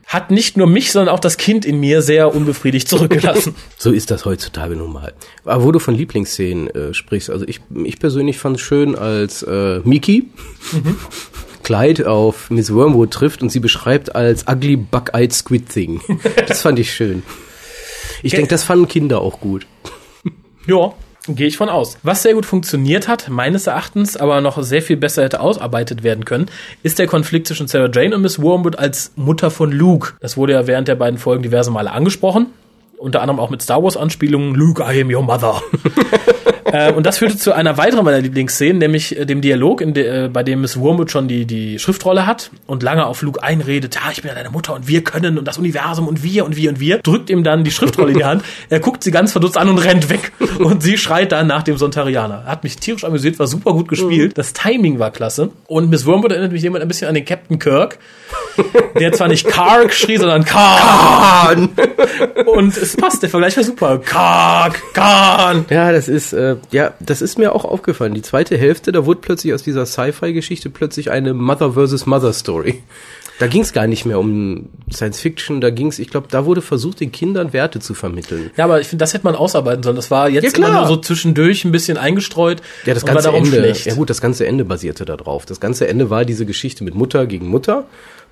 hat 0.05 0.31
nicht 0.31 0.57
nur 0.57 0.67
mich, 0.67 0.91
sondern 0.91 1.13
auch 1.13 1.19
das 1.19 1.37
Kind 1.37 1.65
in 1.65 1.79
mir 1.79 2.01
sehr 2.01 2.33
unbefriedigt 2.35 2.87
zurückgelassen. 2.87 3.55
So 3.77 3.91
ist 3.91 4.11
das 4.11 4.23
heutzutage 4.23 4.75
nun 4.75 4.93
mal. 4.93 5.13
Aber 5.43 5.63
wo 5.63 5.71
du 5.71 5.79
von 5.79 5.93
Lieblingsszenen 5.93 6.69
äh, 6.69 6.93
sprichst, 6.93 7.29
also 7.29 7.45
ich, 7.47 7.59
ich 7.83 7.99
persönlich 7.99 8.37
fand 8.37 8.55
es 8.57 8.61
schön, 8.61 8.95
als 8.95 9.43
äh, 9.43 9.79
Miki 9.83 10.29
Clyde 11.63 12.09
auf 12.09 12.49
Miss 12.49 12.73
Wormwood 12.73 13.11
trifft 13.11 13.41
und 13.41 13.49
sie 13.49 13.59
beschreibt 13.59 14.15
als 14.15 14.47
ugly 14.47 14.77
bug-eyed 14.77 15.33
squid 15.33 15.69
thing. 15.69 16.01
Das 16.47 16.61
fand 16.61 16.79
ich 16.79 16.93
schön. 16.93 17.23
Ich 18.21 18.33
denke, 18.33 18.49
das 18.49 18.63
fanden 18.63 18.87
Kinder 18.87 19.21
auch 19.21 19.39
gut. 19.39 19.67
ja, 20.67 20.93
gehe 21.27 21.47
ich 21.47 21.57
von 21.57 21.69
aus. 21.69 21.97
Was 22.03 22.23
sehr 22.23 22.33
gut 22.33 22.45
funktioniert 22.45 23.07
hat, 23.07 23.29
meines 23.29 23.67
Erachtens, 23.67 24.17
aber 24.17 24.41
noch 24.41 24.61
sehr 24.61 24.81
viel 24.81 24.97
besser 24.97 25.23
hätte 25.23 25.39
ausarbeitet 25.39 26.03
werden 26.03 26.25
können, 26.25 26.47
ist 26.83 26.99
der 26.99 27.07
Konflikt 27.07 27.47
zwischen 27.47 27.67
Sarah 27.67 27.89
Jane 27.91 28.15
und 28.15 28.21
Miss 28.21 28.41
Wormwood 28.41 28.77
als 28.77 29.13
Mutter 29.15 29.49
von 29.49 29.71
Luke. 29.71 30.13
Das 30.19 30.37
wurde 30.37 30.53
ja 30.53 30.67
während 30.67 30.87
der 30.87 30.95
beiden 30.95 31.17
Folgen 31.19 31.43
diverse 31.43 31.71
Male 31.71 31.91
angesprochen. 31.91 32.47
Unter 32.97 33.21
anderem 33.21 33.39
auch 33.39 33.49
mit 33.49 33.61
Star 33.61 33.83
Wars 33.83 33.97
Anspielungen, 33.97 34.55
Luke, 34.55 34.81
I 34.83 35.01
am 35.01 35.13
your 35.13 35.23
mother. 35.23 35.61
äh, 36.65 36.91
und 36.91 37.05
das 37.05 37.17
führte 37.17 37.37
zu 37.37 37.53
einer 37.53 37.77
weiteren 37.77 38.05
meiner 38.05 38.21
Lieblingsszenen, 38.21 38.77
nämlich 38.77 39.17
äh, 39.17 39.25
dem 39.25 39.41
Dialog, 39.41 39.81
in 39.81 39.93
de, 39.93 40.25
äh, 40.25 40.29
bei 40.29 40.43
dem 40.43 40.61
Miss 40.61 40.79
Wormwood 40.79 41.11
schon 41.11 41.27
die, 41.27 41.45
die 41.45 41.79
Schriftrolle 41.79 42.25
hat 42.25 42.51
und 42.67 42.83
lange 42.83 43.05
auf 43.05 43.21
Luke 43.21 43.41
einredet, 43.41 43.95
ja, 43.95 44.11
ich 44.11 44.21
bin 44.21 44.29
ja 44.29 44.35
deine 44.35 44.49
Mutter 44.49 44.73
und 44.73 44.87
wir 44.87 45.03
können 45.03 45.37
und 45.37 45.47
das 45.47 45.57
Universum 45.57 46.07
und 46.07 46.23
wir 46.23 46.45
und 46.45 46.55
wir 46.55 46.69
und 46.69 46.79
wir, 46.79 46.99
drückt 46.99 47.29
ihm 47.29 47.43
dann 47.43 47.63
die 47.63 47.71
Schriftrolle 47.71 48.11
in 48.11 48.17
die 48.17 48.25
Hand, 48.25 48.43
er 48.69 48.79
guckt 48.79 49.03
sie 49.03 49.11
ganz 49.11 49.31
verdutzt 49.31 49.57
an 49.57 49.69
und 49.69 49.77
rennt 49.79 50.09
weg. 50.09 50.31
Und 50.59 50.83
sie 50.83 50.97
schreit 50.97 51.31
dann 51.31 51.47
nach 51.47 51.63
dem 51.63 51.77
Sontarianer. 51.77 52.45
Hat 52.45 52.63
mich 52.63 52.77
tierisch 52.77 53.03
amüsiert, 53.03 53.39
war 53.39 53.47
super 53.47 53.73
gut 53.73 53.87
gespielt, 53.87 54.37
das 54.37 54.53
Timing 54.53 54.99
war 54.99 55.11
klasse. 55.11 55.49
Und 55.67 55.89
Miss 55.89 56.05
Wormwood 56.05 56.31
erinnert 56.31 56.51
mich 56.51 56.61
jemand 56.61 56.83
ein 56.83 56.87
bisschen 56.87 57.07
an 57.07 57.15
den 57.15 57.25
Captain 57.25 57.59
Kirk, 57.59 57.97
der 58.99 59.11
zwar 59.13 59.27
nicht 59.27 59.47
Kark 59.47 59.93
schrie, 59.93 60.17
sondern 60.17 60.45
Kark 60.45 61.57
und 62.45 62.77
es 62.77 62.95
passt, 62.95 63.21
der 63.21 63.29
Vergleich 63.29 63.55
war 63.57 63.63
super. 63.63 63.99
Kark, 63.99 64.81
Kahn. 64.93 65.65
Ja, 65.69 65.91
das 65.91 66.07
ist, 66.07 66.33
äh, 66.33 66.52
ja, 66.71 66.93
das 66.99 67.21
ist 67.21 67.37
mir 67.37 67.53
auch 67.53 67.65
aufgefallen. 67.65 68.13
Die 68.13 68.21
zweite 68.21 68.57
Hälfte, 68.57 68.91
da 68.91 69.05
wurde 69.05 69.19
plötzlich 69.21 69.53
aus 69.53 69.63
dieser 69.63 69.85
Sci-Fi-Geschichte 69.85 70.69
plötzlich 70.69 71.11
eine 71.11 71.33
Mother 71.33 71.73
versus 71.73 72.05
Mother 72.05 72.33
Story. 72.33 72.83
Da 73.39 73.47
ging 73.47 73.61
es 73.61 73.73
gar 73.73 73.87
nicht 73.87 74.05
mehr 74.05 74.19
um 74.19 74.69
Science 74.91 75.19
Fiction, 75.19 75.59
da 75.59 75.71
ging 75.71 75.87
es, 75.87 75.97
ich 75.97 76.09
glaube, 76.09 76.27
da 76.29 76.45
wurde 76.45 76.61
versucht, 76.61 76.99
den 76.99 77.11
Kindern 77.11 77.51
Werte 77.51 77.79
zu 77.79 77.95
vermitteln. 77.95 78.51
Ja, 78.57 78.65
aber 78.65 78.79
ich 78.79 78.87
finde, 78.87 79.01
das 79.01 79.13
hätte 79.13 79.25
man 79.25 79.35
ausarbeiten 79.35 79.81
sollen. 79.81 79.95
Das 79.95 80.11
war 80.11 80.29
jetzt 80.29 80.43
Ja, 80.57 80.65
immer 80.67 80.77
nur 80.77 80.87
so 80.87 80.97
zwischendurch 80.97 81.65
ein 81.65 81.71
bisschen 81.71 81.97
eingestreut. 81.97 82.61
Ja, 82.85 82.93
das 82.93 83.05
ganze 83.05 83.29
Ende. 83.29 83.49
schlecht. 83.49 83.85
Ja 83.87 83.95
gut, 83.95 84.09
das 84.11 84.21
ganze 84.21 84.45
Ende 84.45 84.65
basierte 84.65 85.03
da 85.05 85.17
drauf. 85.17 85.45
Das 85.47 85.59
ganze 85.59 85.87
Ende 85.87 86.09
war 86.11 86.25
diese 86.25 86.45
Geschichte 86.45 86.83
mit 86.83 86.93
Mutter 86.93 87.25
gegen 87.25 87.47
Mutter 87.47 87.85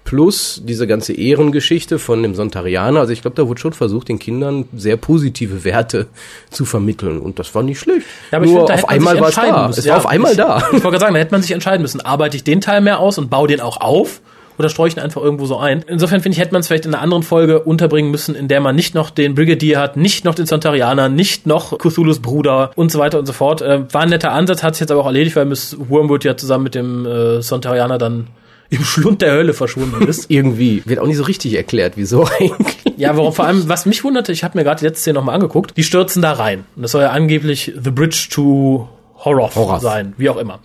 plus 0.03 0.61
diese 0.65 0.87
ganze 0.87 1.13
Ehrengeschichte 1.13 1.99
von 1.99 2.21
dem 2.23 2.35
Sontarianer. 2.35 2.99
Also 3.01 3.13
ich 3.13 3.21
glaube, 3.21 3.35
da 3.35 3.47
wurde 3.47 3.59
schon 3.61 3.73
versucht, 3.73 4.09
den 4.09 4.19
Kindern 4.19 4.65
sehr 4.75 4.97
positive 4.97 5.63
Werte 5.63 6.07
zu 6.49 6.65
vermitteln 6.65 7.19
und 7.19 7.39
das 7.39 7.53
war 7.55 7.63
nicht 7.63 7.79
schlecht. 7.79 8.05
Ja, 8.31 8.37
aber 8.37 8.45
ich 8.45 8.51
Nur 8.51 8.61
finde, 8.67 8.73
da 8.73 8.83
auf 8.83 8.89
einmal 8.89 9.15
war 9.19 9.29
es 9.29 9.35
entscheiden 9.37 9.55
da. 9.55 9.67
müssen. 9.67 9.79
Es 9.79 9.85
Ja, 9.85 9.93
war 9.93 9.99
auf 9.99 10.07
einmal 10.07 10.31
ich, 10.31 10.37
da. 10.37 10.57
Ich 10.71 10.71
wollte 10.71 10.81
gerade 10.81 10.99
sagen, 10.99 11.13
da 11.13 11.19
hätte 11.19 11.31
man 11.31 11.41
sich 11.41 11.51
entscheiden 11.51 11.81
müssen. 11.81 12.01
Arbeite 12.01 12.35
ich 12.37 12.43
den 12.43 12.61
Teil 12.61 12.81
mehr 12.81 12.99
aus 12.99 13.17
und 13.17 13.29
baue 13.29 13.47
den 13.47 13.61
auch 13.61 13.77
auf? 13.81 14.21
Oder 14.57 14.69
streue 14.69 14.89
ich 14.89 14.95
ihn 14.97 14.99
einfach 14.99 15.21
irgendwo 15.23 15.45
so 15.45 15.57
ein? 15.57 15.83
Insofern 15.87 16.21
finde 16.21 16.35
ich, 16.35 16.39
hätte 16.41 16.51
man 16.51 16.59
es 16.59 16.67
vielleicht 16.67 16.85
in 16.85 16.93
einer 16.93 17.01
anderen 17.01 17.23
Folge 17.23 17.61
unterbringen 17.61 18.11
müssen, 18.11 18.35
in 18.35 18.47
der 18.47 18.59
man 18.59 18.75
nicht 18.75 18.93
noch 18.93 19.09
den 19.09 19.33
Brigadier 19.33 19.79
hat, 19.79 19.97
nicht 19.97 20.23
noch 20.25 20.35
den 20.35 20.45
Sontarianer, 20.45 21.09
nicht 21.09 21.47
noch 21.47 21.77
Cthulhus 21.79 22.19
Bruder 22.19 22.71
und 22.75 22.91
so 22.91 22.99
weiter 22.99 23.17
und 23.17 23.25
so 23.25 23.33
fort. 23.33 23.61
Äh, 23.61 23.91
war 23.91 24.01
ein 24.01 24.09
netter 24.09 24.33
Ansatz, 24.33 24.61
hat 24.61 24.75
sich 24.75 24.81
jetzt 24.81 24.91
aber 24.91 25.01
auch 25.01 25.05
erledigt, 25.07 25.35
weil 25.35 25.45
Miss 25.45 25.75
Wormwood 25.79 26.25
ja 26.25 26.37
zusammen 26.37 26.65
mit 26.65 26.75
dem 26.75 27.05
äh, 27.07 27.41
Sontarianer 27.41 27.97
dann 27.97 28.27
im 28.71 28.83
Schlund 28.83 29.21
der 29.21 29.33
Hölle 29.33 29.53
verschwunden 29.53 30.07
ist. 30.07 30.31
Irgendwie 30.31 30.81
wird 30.85 30.99
auch 30.99 31.05
nicht 31.05 31.17
so 31.17 31.23
richtig 31.23 31.53
erklärt, 31.55 31.93
wieso 31.97 32.25
eigentlich. 32.39 32.77
Ja, 32.97 33.15
warum 33.17 33.33
vor 33.33 33.45
allem, 33.45 33.67
was 33.69 33.85
mich 33.85 34.03
wunderte, 34.03 34.31
ich 34.31 34.43
habe 34.43 34.57
mir 34.57 34.63
gerade 34.63 34.79
die 34.79 34.85
letzte 34.85 35.01
Szene 35.01 35.15
nochmal 35.19 35.35
angeguckt, 35.35 35.75
die 35.77 35.83
stürzen 35.83 36.21
da 36.21 36.31
rein. 36.33 36.63
Und 36.75 36.81
das 36.83 36.91
soll 36.91 37.01
ja 37.03 37.09
angeblich 37.11 37.73
The 37.81 37.91
Bridge 37.91 38.27
to 38.31 38.87
Horror 39.23 39.53
Horror. 39.53 39.79
sein, 39.81 40.13
wie 40.17 40.29
auch 40.29 40.37
immer. 40.37 40.59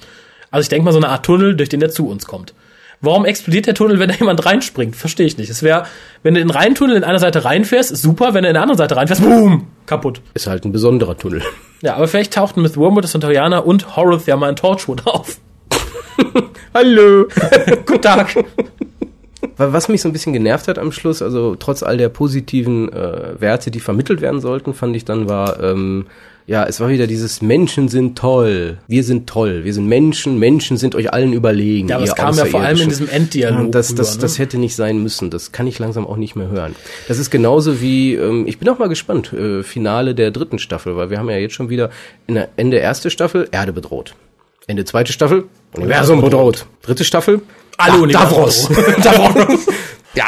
Also 0.50 0.62
ich 0.62 0.68
denke 0.68 0.84
mal 0.84 0.92
so 0.92 0.98
eine 0.98 1.08
Art 1.08 1.26
Tunnel, 1.26 1.56
durch 1.56 1.68
den 1.68 1.80
der 1.80 1.90
zu 1.90 2.08
uns 2.08 2.26
kommt. 2.26 2.54
Warum 3.02 3.26
explodiert 3.26 3.66
der 3.66 3.74
Tunnel, 3.74 3.98
wenn 3.98 4.08
da 4.08 4.14
jemand 4.14 4.46
reinspringt? 4.46 4.96
Verstehe 4.96 5.26
ich 5.26 5.36
nicht. 5.36 5.50
Es 5.50 5.62
wäre, 5.62 5.84
wenn 6.22 6.34
du 6.34 6.40
in 6.40 6.48
den 6.48 6.56
Rheintunnel 6.56 6.96
in 6.96 7.04
einer 7.04 7.18
Seite 7.18 7.44
reinfährst, 7.44 7.94
super, 7.94 8.32
wenn 8.32 8.42
du 8.44 8.48
in 8.48 8.54
der 8.54 8.62
anderen 8.62 8.78
Seite 8.78 8.96
reinfährst, 8.96 9.22
boom, 9.22 9.66
kaputt. 9.84 10.22
Ist 10.32 10.46
halt 10.46 10.64
ein 10.64 10.72
besonderer 10.72 11.16
Tunnel. 11.16 11.42
Ja, 11.82 11.96
aber 11.96 12.08
vielleicht 12.08 12.32
tauchten 12.32 12.62
mit 12.62 12.76
Wormwood, 12.76 13.04
das 13.04 13.12
Sontarianer 13.12 13.66
und 13.66 13.96
Horror 13.96 14.20
ja 14.26 14.36
mal 14.36 14.48
in 14.48 14.56
Torchwood 14.56 15.06
auf. 15.06 15.38
Hallo. 16.74 17.26
Guten 17.86 18.02
Tag. 18.02 18.44
Was 19.56 19.88
mich 19.88 20.02
so 20.02 20.08
ein 20.08 20.12
bisschen 20.12 20.32
genervt 20.32 20.68
hat 20.68 20.78
am 20.78 20.92
Schluss, 20.92 21.22
also 21.22 21.56
trotz 21.56 21.82
all 21.82 21.96
der 21.96 22.08
positiven 22.08 22.92
äh, 22.92 23.40
Werte, 23.40 23.70
die 23.70 23.80
vermittelt 23.80 24.20
werden 24.20 24.40
sollten, 24.40 24.74
fand 24.74 24.94
ich 24.96 25.04
dann 25.04 25.28
war, 25.28 25.62
ähm, 25.62 26.06
ja, 26.46 26.64
es 26.64 26.78
war 26.78 26.88
wieder 26.90 27.06
dieses 27.06 27.42
Menschen 27.42 27.88
sind 27.88 28.16
toll, 28.18 28.78
wir 28.86 29.02
sind 29.02 29.26
toll, 29.26 29.64
wir 29.64 29.74
sind 29.74 29.86
Menschen, 29.86 30.38
Menschen 30.38 30.76
sind 30.76 30.94
euch 30.94 31.12
allen 31.12 31.32
überlegen. 31.32 31.88
Ja, 31.88 31.96
aber 31.96 32.04
es 32.04 32.14
kam 32.14 32.36
ja 32.36 32.44
vor 32.44 32.60
allem 32.60 32.80
in 32.80 32.88
diesem 32.88 33.08
Enddialog. 33.08 33.60
Und 33.60 33.74
das, 33.74 33.94
das, 33.94 34.10
rüber, 34.10 34.16
ne? 34.16 34.22
das 34.22 34.38
hätte 34.38 34.58
nicht 34.58 34.76
sein 34.76 35.02
müssen. 35.02 35.30
Das 35.30 35.52
kann 35.52 35.66
ich 35.66 35.78
langsam 35.78 36.06
auch 36.06 36.16
nicht 36.16 36.36
mehr 36.36 36.48
hören. 36.48 36.76
Das 37.08 37.18
ist 37.18 37.30
genauso 37.30 37.80
wie, 37.80 38.14
ähm, 38.14 38.46
ich 38.46 38.58
bin 38.58 38.68
auch 38.68 38.78
mal 38.78 38.88
gespannt, 38.88 39.32
äh, 39.32 39.62
Finale 39.62 40.14
der 40.14 40.30
dritten 40.30 40.58
Staffel, 40.58 40.96
weil 40.96 41.10
wir 41.10 41.18
haben 41.18 41.30
ja 41.30 41.36
jetzt 41.36 41.54
schon 41.54 41.68
wieder 41.68 41.90
in 42.26 42.34
der 42.34 42.50
Ende 42.56 42.76
erste 42.76 43.10
Staffel 43.10 43.48
Erde 43.50 43.72
bedroht. 43.72 44.14
Ende 44.68 44.84
zweite 44.84 45.12
Staffel 45.12 45.44
Universum 45.76 46.20
bedroht. 46.20 46.66
Dritte 46.82 47.04
Staffel 47.04 47.40
Alle 47.76 47.92
Da- 47.92 47.98
Universum 48.02 48.28
Davros. 48.30 48.68
Davros. 49.02 49.66
ja. 50.14 50.24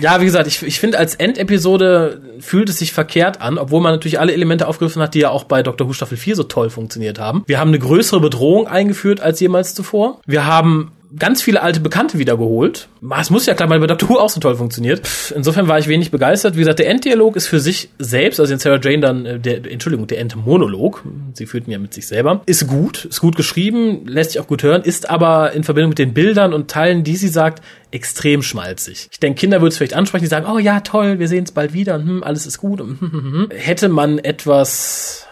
Ja, 0.00 0.20
wie 0.20 0.24
gesagt, 0.24 0.46
ich, 0.46 0.62
ich 0.62 0.80
finde, 0.80 0.98
als 0.98 1.14
Endepisode 1.14 2.22
fühlt 2.40 2.68
es 2.70 2.78
sich 2.78 2.92
verkehrt 2.92 3.40
an, 3.42 3.58
obwohl 3.58 3.80
man 3.82 3.92
natürlich 3.92 4.18
alle 4.18 4.32
Elemente 4.32 4.66
aufgegriffen 4.66 5.02
hat, 5.02 5.14
die 5.14 5.20
ja 5.20 5.30
auch 5.30 5.44
bei 5.44 5.62
Doctor 5.62 5.86
Who 5.88 5.92
Staffel 5.92 6.16
4 6.16 6.36
so 6.36 6.42
toll 6.44 6.70
funktioniert 6.70 7.18
haben. 7.18 7.42
Wir 7.46 7.58
haben 7.60 7.68
eine 7.68 7.78
größere 7.78 8.20
Bedrohung 8.20 8.66
eingeführt 8.66 9.20
als 9.20 9.40
jemals 9.40 9.74
zuvor. 9.74 10.20
Wir 10.26 10.46
haben 10.46 10.92
ganz 11.18 11.42
viele 11.42 11.62
alte 11.62 11.80
Bekannte 11.80 12.18
wiedergeholt. 12.18 12.88
Es 13.18 13.30
muss 13.30 13.46
ja 13.46 13.54
klar, 13.54 13.68
weil 13.70 13.80
bei 13.80 13.86
Doctor 13.86 14.08
Who 14.08 14.18
auch 14.18 14.28
so 14.28 14.40
toll 14.40 14.56
funktioniert. 14.56 15.08
Insofern 15.34 15.68
war 15.68 15.78
ich 15.78 15.88
wenig 15.88 16.10
begeistert. 16.10 16.54
Wie 16.54 16.60
gesagt, 16.60 16.78
der 16.78 16.88
Enddialog 16.88 17.36
ist 17.36 17.46
für 17.46 17.60
sich 17.60 17.90
selbst, 17.98 18.40
also 18.40 18.52
in 18.52 18.58
Sarah 18.58 18.80
Jane 18.80 19.00
dann, 19.00 19.26
äh, 19.26 19.40
der, 19.40 19.70
Entschuldigung, 19.70 20.06
der 20.06 20.18
Endmonolog, 20.20 21.04
sie 21.34 21.46
führten 21.46 21.70
ja 21.70 21.78
mit 21.78 21.94
sich 21.94 22.06
selber, 22.06 22.42
ist 22.46 22.66
gut, 22.66 23.06
ist 23.06 23.20
gut 23.20 23.36
geschrieben, 23.36 24.06
lässt 24.06 24.32
sich 24.32 24.40
auch 24.40 24.46
gut 24.46 24.62
hören, 24.62 24.82
ist 24.82 25.10
aber 25.10 25.52
in 25.52 25.64
Verbindung 25.64 25.90
mit 25.90 25.98
den 25.98 26.14
Bildern 26.14 26.52
und 26.52 26.70
Teilen, 26.70 27.04
die 27.04 27.16
sie 27.16 27.28
sagt, 27.28 27.62
extrem 27.90 28.42
schmalzig. 28.42 29.08
Ich 29.10 29.18
denke, 29.18 29.40
Kinder 29.40 29.60
würde 29.60 29.70
es 29.70 29.78
vielleicht 29.78 29.94
ansprechen, 29.94 30.24
die 30.24 30.30
sagen, 30.30 30.46
oh 30.48 30.58
ja, 30.58 30.80
toll, 30.80 31.18
wir 31.18 31.26
sehen 31.26 31.44
es 31.44 31.52
bald 31.52 31.72
wieder 31.72 31.94
hm, 31.94 32.22
alles 32.22 32.46
ist 32.46 32.58
gut. 32.58 32.80
Und, 32.80 33.00
hm, 33.00 33.12
hm, 33.12 33.32
hm. 33.32 33.48
Hätte 33.50 33.88
man 33.88 34.18
etwas 34.18 35.26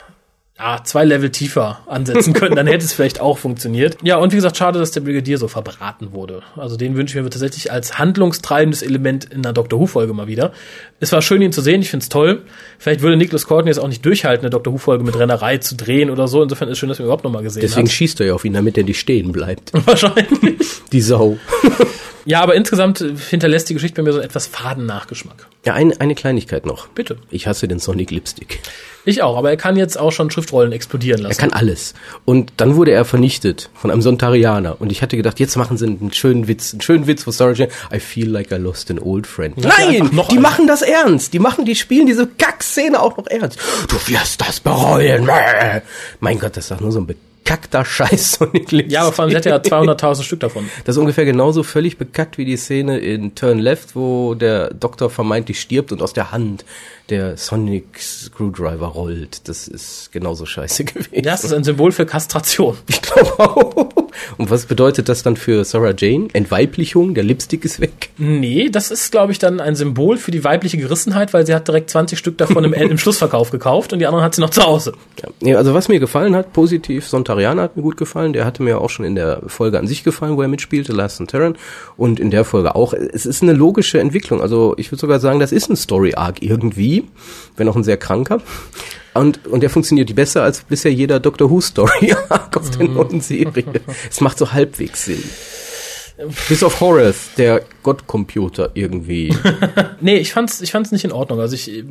ja, 0.58 0.80
zwei 0.82 1.04
Level 1.04 1.30
tiefer 1.30 1.80
ansetzen 1.86 2.32
können, 2.32 2.56
dann 2.56 2.66
hätte 2.66 2.84
es 2.84 2.92
vielleicht 2.94 3.20
auch 3.20 3.38
funktioniert. 3.38 3.96
Ja, 4.02 4.16
und 4.16 4.32
wie 4.32 4.36
gesagt, 4.36 4.56
schade, 4.56 4.78
dass 4.78 4.90
der 4.90 5.00
Brigadier 5.02 5.38
so 5.38 5.46
verbraten 5.46 6.12
wurde. 6.12 6.42
Also 6.56 6.76
den 6.76 6.96
wünsche 6.96 7.16
ich 7.16 7.22
mir 7.22 7.30
tatsächlich 7.30 7.70
als 7.70 7.98
handlungstreibendes 7.98 8.82
Element 8.82 9.26
in 9.26 9.44
einer 9.44 9.52
Doctor 9.52 9.78
Who-Folge 9.78 10.12
mal 10.12 10.26
wieder. 10.26 10.52
Es 10.98 11.12
war 11.12 11.22
schön, 11.22 11.42
ihn 11.42 11.52
zu 11.52 11.60
sehen, 11.60 11.80
ich 11.80 11.90
finde 11.90 12.02
es 12.02 12.08
toll. 12.08 12.42
Vielleicht 12.78 13.02
würde 13.02 13.16
Nicholas 13.16 13.46
Courtney 13.46 13.70
jetzt 13.70 13.78
auch 13.78 13.88
nicht 13.88 14.04
durchhalten, 14.04 14.44
eine 14.44 14.50
Doctor 14.50 14.72
Who-Folge 14.72 15.04
mit 15.04 15.16
Rennerei 15.16 15.58
zu 15.58 15.76
drehen 15.76 16.10
oder 16.10 16.26
so. 16.26 16.42
Insofern 16.42 16.68
ist 16.68 16.72
es 16.72 16.78
schön, 16.78 16.88
dass 16.88 16.98
wir 16.98 17.04
ihn 17.04 17.06
überhaupt 17.06 17.24
noch 17.24 17.30
mal 17.30 17.42
gesehen 17.44 17.60
Deswegen 17.60 17.86
hat. 17.86 17.94
schießt 17.94 18.20
er 18.20 18.26
ja 18.26 18.34
auf 18.34 18.44
ihn, 18.44 18.52
damit 18.54 18.76
er 18.76 18.84
nicht 18.84 18.98
stehen 18.98 19.30
bleibt. 19.30 19.70
Wahrscheinlich. 19.86 20.56
Die 20.92 21.00
Sau. 21.00 21.38
Ja, 22.24 22.42
aber 22.42 22.56
insgesamt 22.56 23.02
hinterlässt 23.30 23.70
die 23.70 23.74
Geschichte 23.74 23.96
bei 23.96 24.02
mir 24.02 24.12
so 24.12 24.18
einen 24.18 24.26
etwas 24.26 24.46
faden 24.46 24.84
Nachgeschmack. 24.84 25.46
Ja, 25.64 25.72
eine, 25.72 25.98
eine 25.98 26.14
Kleinigkeit 26.14 26.66
noch. 26.66 26.88
Bitte. 26.88 27.16
Ich 27.30 27.46
hasse 27.46 27.68
den 27.68 27.78
Sonic 27.78 28.10
Lipstick. 28.10 28.60
Ich 29.06 29.22
auch, 29.22 29.38
aber 29.38 29.48
er 29.48 29.56
kann 29.56 29.76
jetzt 29.76 29.98
auch 29.98 30.12
schon 30.12 30.30
Schriftrollen 30.48 30.72
explodieren 30.72 31.20
Er 31.20 31.28
lassen. 31.28 31.38
kann 31.40 31.52
alles. 31.52 31.94
Und 32.24 32.52
dann 32.56 32.76
wurde 32.76 32.92
er 32.92 33.04
vernichtet 33.04 33.68
von 33.74 33.90
einem 33.90 34.02
Sontarianer. 34.02 34.80
Und 34.80 34.90
ich 34.90 35.02
hatte 35.02 35.16
gedacht, 35.16 35.38
jetzt 35.40 35.56
machen 35.56 35.76
sie 35.76 35.86
einen 35.86 36.12
schönen 36.12 36.48
Witz. 36.48 36.72
Einen 36.72 36.80
schönen 36.80 37.06
Witz, 37.06 37.26
wo 37.26 37.30
Sarah 37.30 37.52
Jane, 37.52 37.70
I 37.92 38.00
feel 38.00 38.28
like 38.28 38.50
I 38.50 38.54
lost 38.56 38.90
an 38.90 38.98
old 38.98 39.26
friend. 39.26 39.54
Ja, 39.58 39.68
Nein! 39.78 40.10
Die 40.10 40.32
einen. 40.32 40.42
machen 40.42 40.66
das 40.66 40.82
ernst. 40.82 41.32
Die 41.34 41.38
machen, 41.38 41.64
die 41.64 41.74
spielen 41.76 42.06
diese 42.06 42.26
Kackszene 42.26 43.00
auch 43.00 43.16
noch 43.16 43.26
ernst. 43.26 43.58
Du 43.88 43.96
wirst 44.12 44.40
das 44.40 44.60
bereuen. 44.60 45.28
Mein 46.20 46.38
Gott, 46.38 46.56
das 46.56 46.64
ist 46.64 46.70
doch 46.70 46.80
nur 46.80 46.92
so 46.92 47.00
ein 47.00 47.06
bekackter 47.48 47.84
Scheiß 47.84 48.32
Sonic 48.32 48.72
Lipstick. 48.72 48.92
ja, 48.92 49.02
aber 49.02 49.12
vor 49.12 49.24
allem, 49.24 49.30
sie 49.30 49.36
hat 49.36 49.46
ja 49.46 49.56
200.000 49.56 50.22
Stück 50.22 50.40
davon. 50.40 50.68
Das 50.84 50.96
ist 50.96 51.00
ungefähr 51.00 51.24
genauso 51.24 51.62
völlig 51.62 51.98
bekackt 51.98 52.38
wie 52.38 52.44
die 52.44 52.56
Szene 52.56 52.98
in 52.98 53.34
Turn 53.34 53.58
Left, 53.58 53.96
wo 53.96 54.34
der 54.34 54.72
Doktor 54.74 55.10
vermeintlich 55.10 55.60
stirbt 55.60 55.92
und 55.92 56.02
aus 56.02 56.12
der 56.12 56.32
Hand 56.32 56.64
der 57.08 57.36
Sonic 57.36 57.98
Screwdriver 57.98 58.88
rollt. 58.88 59.48
Das 59.48 59.66
ist 59.66 60.10
genauso 60.12 60.46
scheiße 60.46 60.84
gewesen. 60.84 61.14
Ja, 61.14 61.22
das 61.22 61.44
ist 61.44 61.52
ein 61.52 61.64
Symbol 61.64 61.92
für 61.92 62.06
Kastration. 62.06 62.76
Ich 62.88 63.00
glaube 63.00 63.38
auch. 63.38 63.88
Und 64.36 64.50
was 64.50 64.66
bedeutet 64.66 65.08
das 65.08 65.22
dann 65.22 65.36
für 65.36 65.64
Sarah 65.64 65.94
Jane? 65.96 66.28
Entweiblichung, 66.32 67.14
der 67.14 67.24
Lipstick 67.24 67.64
ist 67.64 67.80
weg. 67.80 68.10
Nee, 68.18 68.68
das 68.70 68.90
ist, 68.90 69.10
glaube 69.10 69.32
ich, 69.32 69.38
dann 69.38 69.60
ein 69.60 69.76
Symbol 69.76 70.16
für 70.16 70.30
die 70.30 70.44
weibliche 70.44 70.78
Gerissenheit, 70.78 71.32
weil 71.32 71.46
sie 71.46 71.54
hat 71.54 71.68
direkt 71.68 71.90
20 71.90 72.18
Stück 72.18 72.38
davon 72.38 72.64
im, 72.64 72.72
im 72.74 72.98
Schlussverkauf 72.98 73.50
gekauft 73.50 73.92
und 73.92 73.98
die 73.98 74.06
anderen 74.06 74.24
hat 74.24 74.34
sie 74.34 74.40
noch 74.40 74.50
zu 74.50 74.62
Hause. 74.62 74.92
Ja. 75.40 75.56
Also 75.56 75.74
was 75.74 75.88
mir 75.88 76.00
gefallen 76.00 76.34
hat, 76.34 76.52
positiv, 76.52 77.06
Sontarianer 77.06 77.62
hat 77.62 77.76
mir 77.76 77.82
gut 77.82 77.96
gefallen. 77.96 78.32
Der 78.32 78.44
hatte 78.44 78.62
mir 78.62 78.80
auch 78.80 78.90
schon 78.90 79.04
in 79.04 79.14
der 79.14 79.42
Folge 79.46 79.78
an 79.78 79.86
sich 79.86 80.04
gefallen, 80.04 80.36
wo 80.36 80.42
er 80.42 80.48
mitspielte, 80.48 80.92
Last 80.92 81.18
Terran. 81.26 81.56
Und 81.96 82.20
in 82.20 82.30
der 82.30 82.44
Folge 82.44 82.74
auch. 82.74 82.92
Es 82.92 83.26
ist 83.26 83.42
eine 83.42 83.52
logische 83.52 83.98
Entwicklung. 83.98 84.40
Also 84.40 84.74
ich 84.76 84.90
würde 84.90 85.00
sogar 85.00 85.20
sagen, 85.20 85.40
das 85.40 85.52
ist 85.52 85.68
ein 85.68 85.76
Story-Arc 85.76 86.42
irgendwie, 86.42 87.04
wenn 87.56 87.68
auch 87.68 87.76
ein 87.76 87.84
sehr 87.84 87.96
kranker. 87.96 88.40
Und, 89.14 89.46
und 89.48 89.62
der 89.62 89.70
funktioniert 89.70 90.14
besser 90.14 90.44
als 90.44 90.62
bisher 90.62 90.92
jeder 90.92 91.18
Doctor 91.18 91.50
Who 91.50 91.60
Story 91.60 92.14
Arc 92.28 92.56
aus 92.56 92.70
der 92.70 92.88
neuen 92.88 93.20
Serie. 93.20 93.64
Es 94.10 94.20
macht 94.20 94.38
so 94.38 94.52
halbwegs 94.52 95.04
Sinn. 95.04 95.22
Bis 96.48 96.64
auf 96.64 96.80
Horace, 96.80 97.30
der 97.36 97.62
Gottcomputer 97.82 98.70
irgendwie. 98.74 99.34
Nee, 100.00 100.16
ich 100.16 100.32
fand's, 100.32 100.60
ich 100.60 100.70
fand's 100.70 100.92
nicht 100.92 101.04
in 101.04 101.12
Ordnung. 101.12 101.40
Also 101.40 101.54
ich. 101.54 101.84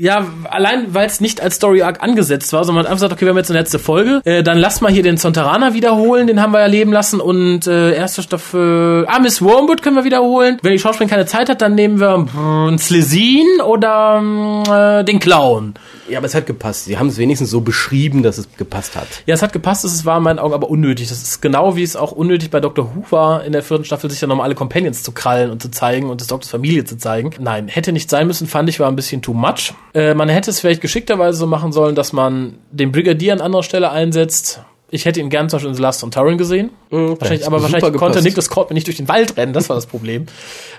Ja, 0.00 0.26
allein 0.48 0.94
weil 0.94 1.06
es 1.06 1.20
nicht 1.20 1.40
als 1.40 1.56
Story 1.56 1.82
Arc 1.82 2.04
angesetzt 2.04 2.52
war, 2.52 2.62
sondern 2.62 2.84
man 2.84 2.86
einfach 2.86 2.98
gesagt, 2.98 3.12
okay, 3.14 3.26
wir 3.26 3.30
haben 3.30 3.36
jetzt 3.36 3.50
eine 3.50 3.58
letzte 3.58 3.80
Folge, 3.80 4.20
äh, 4.24 4.44
dann 4.44 4.56
lass 4.56 4.80
mal 4.80 4.92
hier 4.92 5.02
den 5.02 5.16
Zonteraner 5.18 5.74
wiederholen, 5.74 6.28
den 6.28 6.40
haben 6.40 6.52
wir 6.52 6.60
ja 6.60 6.66
leben 6.66 6.92
lassen 6.92 7.20
und 7.20 7.66
äh, 7.66 7.94
erste 7.94 8.22
Staffel, 8.22 9.06
ah, 9.08 9.18
Miss 9.18 9.42
Wormwood 9.42 9.82
können 9.82 9.96
wir 9.96 10.04
wiederholen. 10.04 10.58
Wenn 10.62 10.70
die 10.70 10.78
Schauspielerin 10.78 11.10
keine 11.10 11.26
Zeit 11.26 11.48
hat, 11.48 11.62
dann 11.62 11.74
nehmen 11.74 11.98
wir 11.98 12.16
mm, 12.16 12.68
einen 12.68 12.78
Slesin 12.78 13.60
oder 13.64 14.20
mm, 14.20 14.62
äh, 14.70 15.04
den 15.04 15.18
Clown. 15.18 15.74
Ja, 16.08 16.18
aber 16.18 16.26
es 16.26 16.34
hat 16.34 16.46
gepasst. 16.46 16.84
Sie 16.86 16.98
haben 16.98 17.08
es 17.08 17.18
wenigstens 17.18 17.50
so 17.50 17.60
beschrieben, 17.60 18.22
dass 18.22 18.38
es 18.38 18.48
gepasst 18.56 18.96
hat. 18.96 19.06
Ja, 19.26 19.34
es 19.34 19.42
hat 19.42 19.52
gepasst, 19.52 19.84
es 19.84 20.04
war 20.04 20.18
in 20.18 20.22
meinen 20.22 20.38
Augen 20.38 20.54
aber 20.54 20.70
unnötig. 20.70 21.08
Das 21.08 21.22
ist 21.22 21.42
genau 21.42 21.76
wie 21.76 21.82
es 21.82 21.96
auch 21.96 22.12
unnötig 22.12 22.50
bei 22.50 22.60
Dr. 22.60 22.94
Who 22.94 23.04
war, 23.10 23.44
in 23.44 23.52
der 23.52 23.62
vierten 23.62 23.84
Staffel 23.84 24.10
sich 24.10 24.20
dann 24.20 24.28
nochmal 24.28 24.44
alle 24.44 24.54
Companions 24.54 25.02
zu 25.02 25.12
krallen 25.12 25.50
und 25.50 25.62
zu 25.62 25.70
zeigen 25.70 26.08
und 26.10 26.20
des 26.20 26.28
Doktors 26.28 26.50
Familie 26.50 26.84
zu 26.84 26.96
zeigen. 26.96 27.30
Nein, 27.38 27.68
hätte 27.68 27.92
nicht 27.92 28.10
sein 28.10 28.26
müssen, 28.26 28.46
fand 28.46 28.68
ich, 28.68 28.80
war 28.80 28.88
ein 28.88 28.96
bisschen 28.96 29.22
too 29.22 29.34
much. 29.34 29.74
Äh, 29.94 30.14
man 30.14 30.28
hätte 30.28 30.50
es 30.50 30.60
vielleicht 30.60 30.80
geschickterweise 30.80 31.38
so 31.38 31.46
machen 31.46 31.72
sollen, 31.72 31.94
dass 31.94 32.12
man 32.12 32.54
den 32.70 32.92
Brigadier 32.92 33.32
an 33.32 33.40
anderer 33.40 33.62
Stelle 33.62 33.90
einsetzt. 33.90 34.62
Ich 34.90 35.04
hätte 35.04 35.20
ihn 35.20 35.28
gern 35.28 35.50
zum 35.50 35.58
Beispiel 35.58 35.68
in 35.70 35.74
The 35.74 35.82
Last 35.82 36.02
on 36.02 36.10
Tauren 36.10 36.38
gesehen. 36.38 36.70
wahrscheinlich, 36.88 37.20
hätte 37.20 37.46
aber 37.46 37.58
super 37.58 37.72
wahrscheinlich 37.72 37.82
konnte 37.82 37.98
gepasst. 37.98 38.24
Nicholas 38.24 38.48
Court 38.48 38.70
nicht 38.70 38.86
durch 38.86 38.96
den 38.96 39.08
Wald 39.08 39.36
rennen, 39.36 39.52
das 39.52 39.68
war 39.68 39.76
das 39.76 39.86
Problem. 39.86 40.26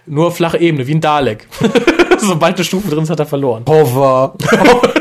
Nur 0.08 0.32
flache 0.32 0.58
Ebene, 0.58 0.88
wie 0.88 0.96
ein 0.96 1.02
Dalek. 1.02 1.48
Sobald 2.18 2.56
eine 2.56 2.66
Stufe 2.66 2.90
drin 2.90 3.04
ist, 3.04 3.12
hat 3.12 3.20
er 3.20 3.28
verloren. 3.28 3.64
Hover. 3.68 4.34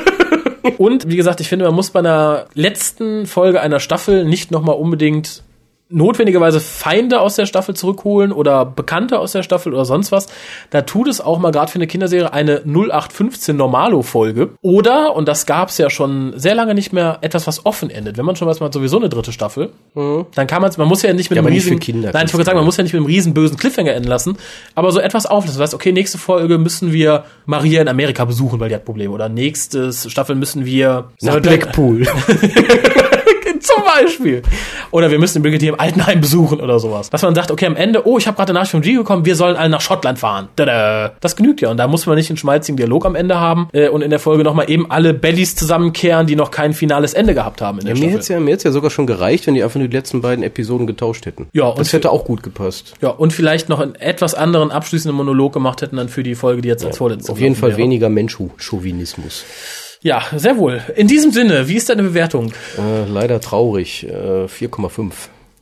Und 0.76 1.08
wie 1.08 1.16
gesagt, 1.16 1.40
ich 1.40 1.48
finde, 1.48 1.64
man 1.64 1.74
muss 1.74 1.90
bei 1.90 2.00
einer 2.00 2.46
letzten 2.54 3.26
Folge 3.26 3.60
einer 3.60 3.80
Staffel 3.80 4.24
nicht 4.24 4.50
nochmal 4.50 4.76
unbedingt 4.76 5.42
notwendigerweise 5.90 6.60
Feinde 6.60 7.20
aus 7.20 7.36
der 7.36 7.46
Staffel 7.46 7.74
zurückholen 7.74 8.32
oder 8.32 8.64
Bekannte 8.64 9.18
aus 9.18 9.32
der 9.32 9.42
Staffel 9.42 9.72
oder 9.72 9.84
sonst 9.84 10.12
was. 10.12 10.26
Da 10.70 10.82
tut 10.82 11.08
es 11.08 11.20
auch 11.20 11.38
mal 11.38 11.50
gerade 11.50 11.70
für 11.70 11.76
eine 11.76 11.86
Kinderserie 11.86 12.32
eine 12.32 12.62
0815 12.66 13.56
Normalo-Folge. 13.56 14.50
Oder, 14.60 15.14
und 15.16 15.28
das 15.28 15.46
gab 15.46 15.70
es 15.70 15.78
ja 15.78 15.88
schon 15.90 16.32
sehr 16.36 16.54
lange 16.54 16.74
nicht 16.74 16.92
mehr, 16.92 17.18
etwas, 17.22 17.46
was 17.46 17.64
offen 17.64 17.90
endet. 17.90 18.18
Wenn 18.18 18.24
man 18.24 18.36
schon 18.36 18.46
weiß, 18.48 18.60
man 18.60 18.66
hat 18.66 18.74
sowieso 18.74 18.98
eine 18.98 19.08
dritte 19.08 19.32
Staffel, 19.32 19.70
dann 19.94 20.46
kann 20.46 20.60
man 20.62 20.70
es, 20.70 20.76
man 20.78 20.88
muss 20.88 21.02
ja 21.02 21.12
nicht 21.12 21.30
mit 21.30 21.36
Ja, 21.36 21.42
einem 21.42 21.52
riesen, 21.52 21.78
Kinder. 21.80 22.10
nein, 22.12 22.26
ich 22.26 22.34
wollte 22.34 22.44
sagen, 22.44 22.58
man 22.58 22.64
muss 22.66 22.76
ja 22.76 22.82
nicht 22.82 22.92
mit 22.92 23.00
einem 23.00 23.06
riesen 23.06 23.34
bösen 23.34 23.56
Cliffhanger 23.56 23.92
enden 23.92 24.08
lassen, 24.08 24.36
aber 24.74 24.92
so 24.92 25.00
etwas 25.00 25.26
auflassen. 25.26 25.58
Das 25.58 25.68
heißt, 25.68 25.74
okay, 25.74 25.92
nächste 25.92 26.18
Folge 26.18 26.58
müssen 26.58 26.92
wir 26.92 27.24
Maria 27.46 27.80
in 27.80 27.88
Amerika 27.88 28.24
besuchen, 28.24 28.60
weil 28.60 28.68
die 28.68 28.74
hat 28.74 28.84
Probleme. 28.84 29.12
Oder 29.14 29.28
nächste 29.28 29.92
Staffel 29.92 30.36
müssen 30.36 30.64
wir 30.64 31.08
Nach 31.22 31.40
Blackpool. 31.40 32.06
Beispiel. 34.02 34.42
Oder 34.90 35.10
wir 35.10 35.18
müssen 35.18 35.38
den 35.38 35.42
Brigadier 35.42 35.70
im 35.74 35.80
Altenheim 35.80 36.20
besuchen 36.20 36.60
oder 36.60 36.78
sowas. 36.78 37.10
Dass 37.10 37.22
man 37.22 37.34
sagt, 37.34 37.50
okay, 37.50 37.66
am 37.66 37.76
Ende, 37.76 38.06
oh, 38.06 38.18
ich 38.18 38.26
habe 38.26 38.36
gerade 38.36 38.50
eine 38.50 38.58
Nachricht 38.58 38.72
vom 38.72 38.80
G 38.80 38.96
bekommen, 38.96 39.24
wir 39.24 39.36
sollen 39.36 39.56
alle 39.56 39.68
nach 39.68 39.80
Schottland 39.80 40.18
fahren. 40.18 40.48
Tada. 40.56 41.12
Das 41.20 41.36
genügt 41.36 41.60
ja. 41.60 41.70
Und 41.70 41.76
da 41.76 41.86
muss 41.88 42.06
man 42.06 42.16
nicht 42.16 42.30
einen 42.30 42.36
schmalzigen 42.36 42.76
Dialog 42.76 43.04
am 43.06 43.14
Ende 43.14 43.38
haben 43.38 43.68
äh, 43.72 43.88
und 43.88 44.02
in 44.02 44.10
der 44.10 44.18
Folge 44.18 44.44
nochmal 44.44 44.70
eben 44.70 44.90
alle 44.90 45.14
Bellies 45.14 45.56
zusammenkehren, 45.56 46.26
die 46.26 46.36
noch 46.36 46.50
kein 46.50 46.72
finales 46.72 47.14
Ende 47.14 47.34
gehabt 47.34 47.60
haben 47.60 47.78
in 47.78 47.84
der 47.86 47.94
Mir 47.94 47.98
Staffel. 47.98 48.12
hätte 48.12 48.20
es 48.20 48.28
ja, 48.28 48.40
mir 48.40 48.52
hätt's 48.52 48.64
ja 48.64 48.70
sogar 48.70 48.90
schon 48.90 49.06
gereicht, 49.06 49.46
wenn 49.46 49.54
die 49.54 49.62
einfach 49.62 49.78
nur 49.78 49.88
die 49.88 49.96
letzten 49.96 50.20
beiden 50.20 50.42
Episoden 50.44 50.86
getauscht 50.86 51.26
hätten. 51.26 51.48
Ja, 51.52 51.64
und 51.66 51.78
das 51.78 51.92
hätte 51.92 52.10
auch 52.10 52.24
gut 52.24 52.42
gepasst. 52.42 52.94
Ja, 53.00 53.10
und 53.10 53.32
vielleicht 53.32 53.68
noch 53.68 53.80
einen 53.80 53.94
etwas 53.96 54.34
anderen 54.34 54.70
abschließenden 54.70 55.16
Monolog 55.16 55.52
gemacht 55.52 55.82
hätten 55.82 55.96
dann 55.96 56.08
für 56.08 56.22
die 56.22 56.34
Folge, 56.34 56.62
die 56.62 56.68
jetzt 56.68 56.84
als 56.84 56.98
vorletzte 56.98 57.32
Auf 57.32 57.40
jeden 57.40 57.54
Fall 57.56 57.70
wäre. 57.70 57.78
weniger 57.78 58.08
Mensch-Chauvinismus. 58.08 59.44
Ja, 60.02 60.22
sehr 60.36 60.56
wohl. 60.58 60.80
In 60.96 61.08
diesem 61.08 61.32
Sinne, 61.32 61.68
wie 61.68 61.74
ist 61.74 61.88
deine 61.88 62.02
Bewertung? 62.02 62.52
Äh, 62.78 63.04
leider 63.08 63.40
traurig. 63.40 64.06
Äh, 64.08 64.46
4,5. 64.46 65.12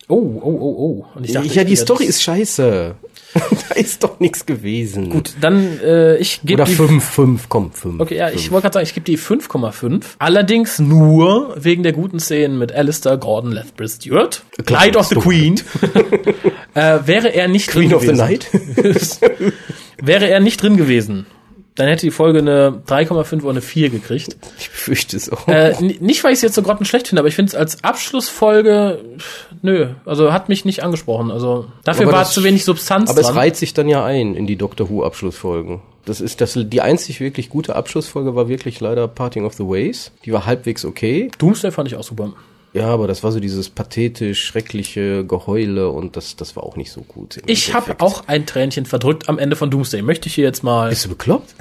Oh, 0.09 0.14
oh, 0.14 0.40
oh, 0.42 0.77
oh. 0.79 1.07
Und 1.14 1.25
ich 1.25 1.33
dachte, 1.33 1.49
ja, 1.49 1.62
ich 1.62 1.68
die 1.68 1.77
Story 1.77 2.05
ist 2.05 2.22
scheiße. 2.22 2.94
da 3.68 3.75
ist 3.75 4.05
doch 4.05 4.20
nichts 4.20 4.46
gewesen. 4.46 5.11
Gut, 5.11 5.35
dann 5.40 5.81
äh, 5.81 6.16
ich 6.16 6.40
gebe 6.42 6.62
Oder 6.62 6.70
die 6.70 6.77
5, 6.77 7.05
5, 7.05 7.49
komm, 7.49 7.72
5. 7.72 8.01
Okay, 8.01 8.16
ja, 8.16 8.31
ich 8.31 8.51
wollte 8.51 8.62
gerade 8.62 8.75
sagen, 8.75 8.87
ich 8.87 8.94
gebe 8.94 9.05
die 9.05 9.18
5,5. 9.18 10.03
Allerdings 10.18 10.79
nur 10.79 11.55
wegen 11.59 11.83
der 11.83 11.92
guten 11.92 12.20
Szenen 12.20 12.59
mit 12.59 12.72
Alistair 12.72 13.16
Gordon 13.16 13.53
Lethbridge 13.53 13.94
Stewart. 13.96 14.42
Klar, 14.64 14.83
Knight 14.83 14.96
of 14.96 15.07
the. 15.09 15.16
Queen. 15.16 15.61
äh, 16.75 17.01
wäre 17.05 17.35
er 17.35 17.49
nicht 17.49 17.68
Queen 17.68 17.90
drin 17.90 17.94
of 17.94 18.03
the 18.03 18.09
gewesen. 18.09 18.25
Night. 18.25 18.49
wäre 20.01 20.29
er 20.29 20.40
nicht 20.40 20.62
drin 20.62 20.77
gewesen, 20.77 21.27
dann 21.77 21.87
hätte 21.89 22.05
die 22.07 22.11
Folge 22.11 22.41
eine 22.41 22.83
3,5 22.89 23.43
oder 23.43 23.51
eine 23.51 23.61
4 23.62 23.91
gekriegt. 23.91 24.37
ich 24.59 24.71
befürchte 24.71 25.17
es 25.17 25.31
auch. 25.31 25.47
Äh, 25.47 25.75
nicht, 26.01 26.25
weil 26.25 26.33
ich 26.33 26.39
es 26.39 26.43
jetzt 26.43 26.55
so 26.57 26.62
grottenschlecht 26.62 27.09
finde, 27.09 27.21
aber 27.21 27.29
ich 27.29 27.35
finde 27.37 27.51
es 27.51 27.55
als 27.55 27.85
Abschlussfolge, 27.85 28.99
nö, 29.62 29.89
also 30.05 30.33
hat 30.33 30.49
mich 30.49 30.65
nicht 30.65 30.83
angesprochen. 30.83 31.31
Also 31.31 31.67
dafür 31.85 32.07
Aber 32.07 32.12
war 32.15 32.19
das- 32.21 32.33
zu 32.33 32.43
wenig 32.45 32.65
Substanz 32.65 33.11
Aber 33.11 33.21
es 33.21 33.27
dran. 33.29 33.37
reiht 33.39 33.57
sich 33.57 33.75
dann 33.75 33.89
ja 33.89 34.05
ein 34.05 34.35
in 34.35 34.47
die 34.47 34.57
Doctor 34.57 34.91
Who 34.91 35.05
Abschlussfolgen. 35.05 35.81
Das 36.05 36.21
ist 36.21 36.41
das 36.41 36.57
die 36.57 36.81
einzig 36.81 37.21
wirklich 37.21 37.49
gute 37.49 37.75
Abschlussfolge 37.75 38.35
war 38.37 38.49
wirklich 38.49 38.79
leider 38.81 39.09
Parting 39.09 39.45
of 39.45 39.55
the 39.55 39.65
Ways. 39.65 40.12
Die 40.25 40.33
war 40.33 40.47
halbwegs 40.47 40.85
okay. 40.85 41.31
Doomsday 41.39 41.73
fand 41.73 41.89
ich 41.89 41.97
auch 41.97 42.05
super. 42.05 42.33
Ja, 42.77 42.89
aber 42.89 43.07
das 43.07 43.25
war 43.25 43.33
so 43.33 43.41
dieses 43.41 43.71
pathetisch 43.71 44.45
schreckliche 44.45 45.25
Geheule 45.25 45.89
und 45.89 46.15
das 46.17 46.37
das 46.37 46.57
war 46.57 46.62
auch 46.62 46.77
nicht 46.77 46.93
so 46.93 47.01
gut. 47.01 47.41
Ich 47.47 47.73
habe 47.73 47.97
auch 48.01 48.25
ein 48.27 48.45
Tränchen 48.45 48.85
verdrückt 48.85 49.31
am 49.31 49.39
Ende 49.39 49.57
von 49.57 49.71
Doomsday. 49.71 50.03
Möchte 50.03 50.29
ich 50.29 50.35
hier 50.35 50.45
jetzt 50.45 50.62
mal, 50.62 50.91
Bist 50.91 51.07
du 51.07 51.09
bekloppt? 51.09 51.55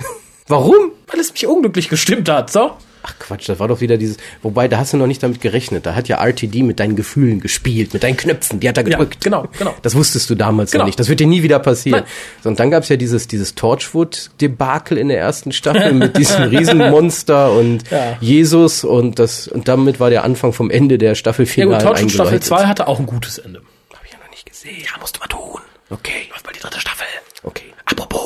Warum? 0.48 0.92
Weil 1.08 1.20
es 1.20 1.32
mich 1.32 1.46
unglücklich 1.48 1.90
gestimmt 1.90 2.30
hat, 2.30 2.52
so? 2.52 2.72
Ach 3.08 3.14
Quatsch, 3.20 3.48
das 3.48 3.60
war 3.60 3.68
doch 3.68 3.82
wieder 3.82 3.98
dieses. 3.98 4.18
Wobei, 4.42 4.68
da 4.68 4.80
hast 4.80 4.94
du 4.94 4.98
noch 4.98 5.06
nicht 5.06 5.22
damit 5.22 5.40
gerechnet. 5.40 5.86
Da 5.86 5.94
hat 5.94 6.08
ja 6.08 6.18
RTD 6.26 6.64
mit 6.64 6.80
deinen 6.80 6.96
Gefühlen 6.96 7.40
gespielt, 7.40 7.94
mit 7.94 8.02
deinen 8.02 8.18
Knöpfen, 8.18 8.60
die 8.60 8.68
hat 8.68 8.78
er 8.80 8.84
Ja, 8.88 8.98
gedrückt. 8.98 9.24
genau, 9.24 9.48
genau. 9.60 9.76
Das 9.84 9.94
wusstest 9.94 10.28
du 10.32 10.34
damals 10.34 10.72
Genau. 10.72 10.82
noch 10.82 10.88
nicht. 10.88 11.00
Das 11.00 11.08
wird 11.08 11.20
dir 11.20 11.28
nie 11.28 11.44
wieder 11.44 11.60
passieren. 11.60 12.04
So, 12.42 12.50
und 12.50 12.60
dann 12.60 12.72
gab's 12.72 12.90
ja 12.90 12.96
dieses, 12.96 13.28
dieses 13.28 13.54
Torchwood-Debakel 13.54 14.98
in 14.98 15.10
der 15.10 15.20
ersten 15.20 15.52
Staffel 15.52 15.94
mit 15.94 16.18
diesem 16.18 16.44
Riesenmonster 16.50 17.52
und 17.54 17.84
Ja. 17.92 18.18
Jesus 18.22 18.84
und 18.84 19.20
das, 19.20 19.48
und 19.48 19.68
damit 19.68 20.00
war 20.00 20.10
der 20.10 20.24
Anfang 20.24 20.52
vom 20.54 20.72
Ende 20.72 20.98
der 20.98 21.10
Ja 21.10 21.16
Staffelfinale 21.16 21.78
gut, 21.78 21.84
Torchwood 21.84 22.12
Staffel 22.12 22.26
eingeleitet. 22.34 22.44
2 22.48 22.66
hatte 22.66 22.88
auch 22.88 23.00
ein 23.00 23.06
gutes 23.06 23.38
Ende. 23.38 23.62
Hab 23.94 24.04
ich 24.04 24.12
ja 24.14 24.18
noch 24.18 24.32
nicht 24.32 24.48
gesehen. 24.48 24.78
Ja, 24.84 25.00
musste 25.00 25.20
man 25.20 25.30
tun. 25.30 25.62
Okay, 25.92 26.28
Läuft 26.32 26.46
mal 26.46 26.54
die 26.54 26.60
dritte 26.60 26.80
Staffel. 26.80 27.06
okay. 27.44 27.66
Apropos, 27.86 28.25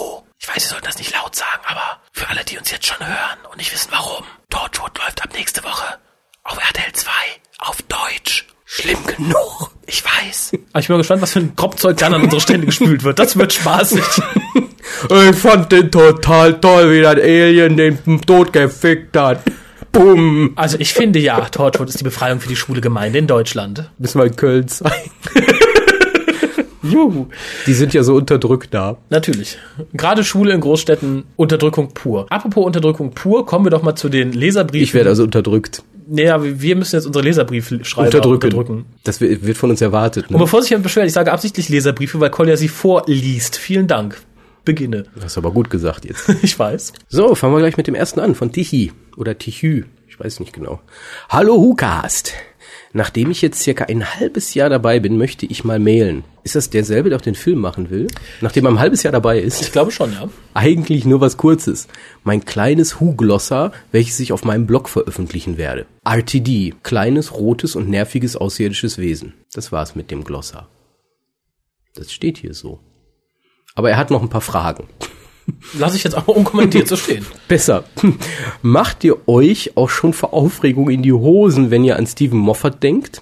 weiß, 0.60 0.64
Sie 0.64 0.70
sollten 0.70 0.86
das 0.86 0.98
nicht 0.98 1.14
laut 1.14 1.36
sagen, 1.36 1.62
aber 1.68 2.00
für 2.12 2.28
alle, 2.28 2.44
die 2.44 2.58
uns 2.58 2.72
jetzt 2.72 2.86
schon 2.86 3.06
hören 3.06 3.38
und 3.50 3.58
nicht 3.58 3.72
wissen 3.74 3.90
warum, 3.92 4.26
Torchwood 4.50 4.98
läuft 4.98 5.24
ab 5.24 5.30
nächste 5.34 5.64
Woche 5.64 5.86
auf 6.44 6.58
RTL 6.58 6.92
2 6.92 7.12
auf 7.60 7.82
Deutsch. 7.84 8.46
Schlimm 8.66 9.00
genug. 9.06 9.72
Ich 9.88 10.04
weiß. 10.04 10.52
Aber 10.74 10.80
ich 10.80 10.88
bin 10.88 10.94
mal 10.96 11.00
gespannt, 11.00 11.22
was 11.24 11.32
für 11.32 11.40
ein 11.40 11.56
Kropfzeug 11.56 11.98
dann 11.98 12.14
an 12.14 12.22
unsere 12.22 12.40
Stände 12.40 12.68
gespült 12.68 13.04
wird. 13.04 13.18
Das 13.18 13.38
wird 13.38 13.54
spaßig. 13.54 14.04
Ich 15.10 15.36
fand 15.36 15.72
den 15.72 15.92
total 15.92 16.60
toll, 16.60 16.92
wie 16.92 17.02
das 17.02 17.16
Alien 17.16 17.78
den 17.78 18.22
Tod 18.22 18.52
gefickt 18.52 19.16
hat. 19.16 19.44
Bumm. 19.92 20.54
Also 20.56 20.78
ich 20.80 20.94
finde 20.94 21.20
ja, 21.20 21.42
Torchwood 21.42 21.90
ist 21.90 22.00
die 22.00 22.04
Befreiung 22.04 22.42
für 22.42 22.50
die 22.50 22.56
schwule 22.56 22.82
Gemeinde 22.82 23.20
in 23.20 23.28
Deutschland. 23.28 23.92
Müssen 24.00 24.20
wir 24.20 24.26
in 24.26 24.36
Köln 24.36 24.68
sein. 24.68 24.92
Juhu. 26.90 27.28
Die 27.68 27.74
sind 27.74 27.94
ja 27.94 28.04
so 28.04 28.16
unterdrückt 28.16 28.74
da. 28.74 28.98
Natürlich. 29.10 29.58
Gerade 29.94 30.24
Schule 30.24 30.54
in 30.54 30.62
Großstädten, 30.62 31.24
Unterdrückung 31.36 31.94
pur. 31.94 32.26
Apropos 32.30 32.66
Unterdrückung 32.66 33.12
pur, 33.12 33.46
kommen 33.46 33.66
wir 33.66 33.70
doch 33.72 33.84
mal 33.84 33.96
zu 33.96 34.10
den 34.10 34.32
Leserbriefen. 34.34 34.84
Ich 34.84 34.94
werde 34.94 35.10
also 35.10 35.24
unterdrückt. 35.24 35.84
Naja, 36.12 36.40
wir 36.44 36.76
müssen 36.76 36.96
jetzt 36.96 37.06
unsere 37.06 37.24
Leserbriefschreiber 37.24 38.08
Unterdrücken. 38.08 38.48
unterdrücken. 38.48 38.86
Das 39.04 39.22
wird 39.22 39.58
von 39.58 39.70
uns 39.70 39.82
erwartet. 39.82 40.26
Und 40.26 40.32
Ne? 40.32 40.38
bevor 40.40 40.62
sich 40.62 40.72
jemand 40.72 40.84
beschwert, 40.84 41.06
ich 41.06 41.14
sage 41.14 41.32
absichtlich 41.32 41.70
Leserbriefe, 41.70 42.20
weil 42.20 42.32
Kolja 42.32 42.58
sie 42.58 42.68
vorliest. 42.68 43.58
Vielen 43.58 43.86
Dank. 43.88 44.20
Beginne. 44.66 45.06
Das 45.16 45.26
ist 45.34 45.38
aber 45.38 45.52
gut 45.52 45.70
gesagt 45.70 46.06
jetzt. 46.06 46.28
Ich 46.42 46.58
weiß. 46.58 46.94
So, 47.08 47.36
fangen 47.36 47.54
wir 47.54 47.60
gleich 47.60 47.78
mit 47.78 47.88
dem 47.88 47.96
ersten 47.96 48.20
an, 48.20 48.34
von 48.36 48.52
Tichy 48.52 48.92
oder 49.18 49.38
Tichü, 49.38 49.86
ich 50.08 50.20
weiß 50.20 50.40
nicht 50.42 50.54
genau. 50.54 50.80
Hallo 51.30 51.56
Hukast. 51.56 52.34
Nachdem 52.92 53.30
ich 53.30 53.42
jetzt 53.44 53.62
circa 53.62 53.86
ein 53.86 54.16
halbes 54.16 54.56
Jahr 54.56 54.70
dabei 54.70 55.00
bin, 55.00 55.18
möchte 55.18 55.46
ich 55.46 55.64
mal 55.64 55.78
mailen. 55.78 56.24
Ist 56.44 56.56
das 56.56 56.72
derselbe, 56.72 57.10
der 57.10 57.20
auch 57.20 57.24
den 57.24 57.36
Film 57.36 57.60
machen 57.60 57.92
will? 57.92 58.08
Nachdem 58.42 58.66
er 58.66 58.72
ein 58.72 58.80
halbes 58.80 59.04
Jahr 59.04 59.12
dabei 59.12 59.40
ist? 59.40 59.62
Ich 59.62 59.72
glaube 59.72 59.92
schon, 59.92 60.12
ja. 60.14 60.28
Eigentlich 60.56 61.06
nur 61.06 61.22
was 61.22 61.38
Kurzes. 61.38 61.88
Mein 62.24 62.46
kleines 62.46 63.00
Hu-Glossar, 63.00 63.74
welches 63.92 64.20
ich 64.20 64.34
auf 64.34 64.44
meinem 64.44 64.66
Blog 64.66 64.90
veröffentlichen 64.90 65.58
werde. 65.58 65.86
RTD, 66.04 66.74
kleines, 66.82 67.34
rotes 67.34 67.76
und 67.76 67.90
nerviges 67.90 68.36
außerirdisches 68.36 68.98
Wesen. 68.98 69.34
Das 69.54 69.72
war's 69.72 69.96
mit 69.96 70.10
dem 70.10 70.24
Glossar. 70.24 70.68
Das 71.94 72.12
steht 72.12 72.40
hier 72.40 72.56
so. 72.56 72.80
Aber 73.76 73.92
er 73.92 73.98
hat 73.98 74.10
noch 74.10 74.24
ein 74.24 74.30
paar 74.30 74.42
Fragen. 74.42 74.88
Lass 75.78 75.96
ich 75.96 76.04
jetzt 76.04 76.16
auch 76.18 76.28
mal 76.28 76.34
unkommentiert 76.36 76.88
so 76.88 76.96
stehen. 76.96 77.26
Besser. 77.48 77.84
Macht 78.62 79.04
ihr 79.04 79.28
euch 79.28 79.76
auch 79.76 79.90
schon 79.90 80.14
vor 80.14 80.34
Aufregung 80.34 80.90
in 80.90 81.02
die 81.02 81.14
Hosen, 81.14 81.72
wenn 81.72 81.84
ihr 81.84 81.98
an 81.98 82.08
Stephen 82.08 82.40
Moffat 82.40 82.84
denkt? 82.84 83.22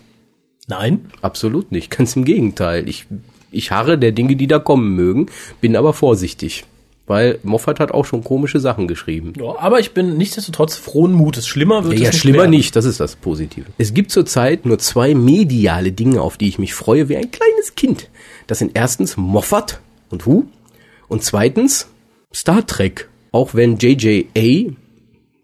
Nein. 0.68 1.06
Absolut 1.22 1.72
nicht. 1.72 1.90
Ganz 1.96 2.16
im 2.16 2.26
Gegenteil. 2.26 2.88
Ich, 2.90 3.06
ich 3.52 3.72
harre 3.72 3.98
der 3.98 4.12
Dinge, 4.12 4.36
die 4.36 4.48
da 4.48 4.60
kommen 4.60 4.96
mögen, 4.96 5.28
bin 5.62 5.76
aber 5.76 5.94
vorsichtig. 5.94 6.66
Weil 7.10 7.40
Moffat 7.44 7.80
hat 7.80 7.94
auch 7.94 8.04
schon 8.04 8.22
komische 8.22 8.60
Sachen 8.60 8.86
geschrieben. 8.90 9.32
Ja, 9.40 9.58
aber 9.60 9.80
ich 9.80 9.94
bin 9.94 10.18
nichtsdestotrotz 10.18 10.76
frohen 10.76 11.14
Mutes. 11.14 11.48
Schlimmer 11.48 11.86
wird 11.86 11.94
Ja, 11.94 12.00
es 12.00 12.02
ja 12.04 12.10
nicht 12.10 12.20
schlimmer 12.20 12.40
werden. 12.40 12.50
nicht, 12.52 12.76
das 12.76 12.84
ist 12.84 13.00
das 13.00 13.16
Positive. 13.16 13.68
Es 13.78 13.94
gibt 13.94 14.12
zurzeit 14.12 14.66
nur 14.66 14.78
zwei 14.80 15.16
mediale 15.16 15.94
Dinge, 15.94 16.22
auf 16.22 16.36
die 16.36 16.50
ich 16.50 16.60
mich 16.60 16.74
freue, 16.74 17.08
wie 17.08 17.16
ein 17.16 17.32
kleines 17.32 17.76
Kind. 17.76 18.10
Das 18.48 18.60
sind 18.60 18.72
erstens 18.74 19.16
Moffat 19.16 19.80
und 20.10 20.26
Who 20.28 20.48
und 21.08 21.24
zweitens 21.24 21.88
Star 22.34 22.66
Trek. 22.66 23.10
Auch 23.32 23.54
wenn 23.54 23.78
J.J.A. 23.78 24.72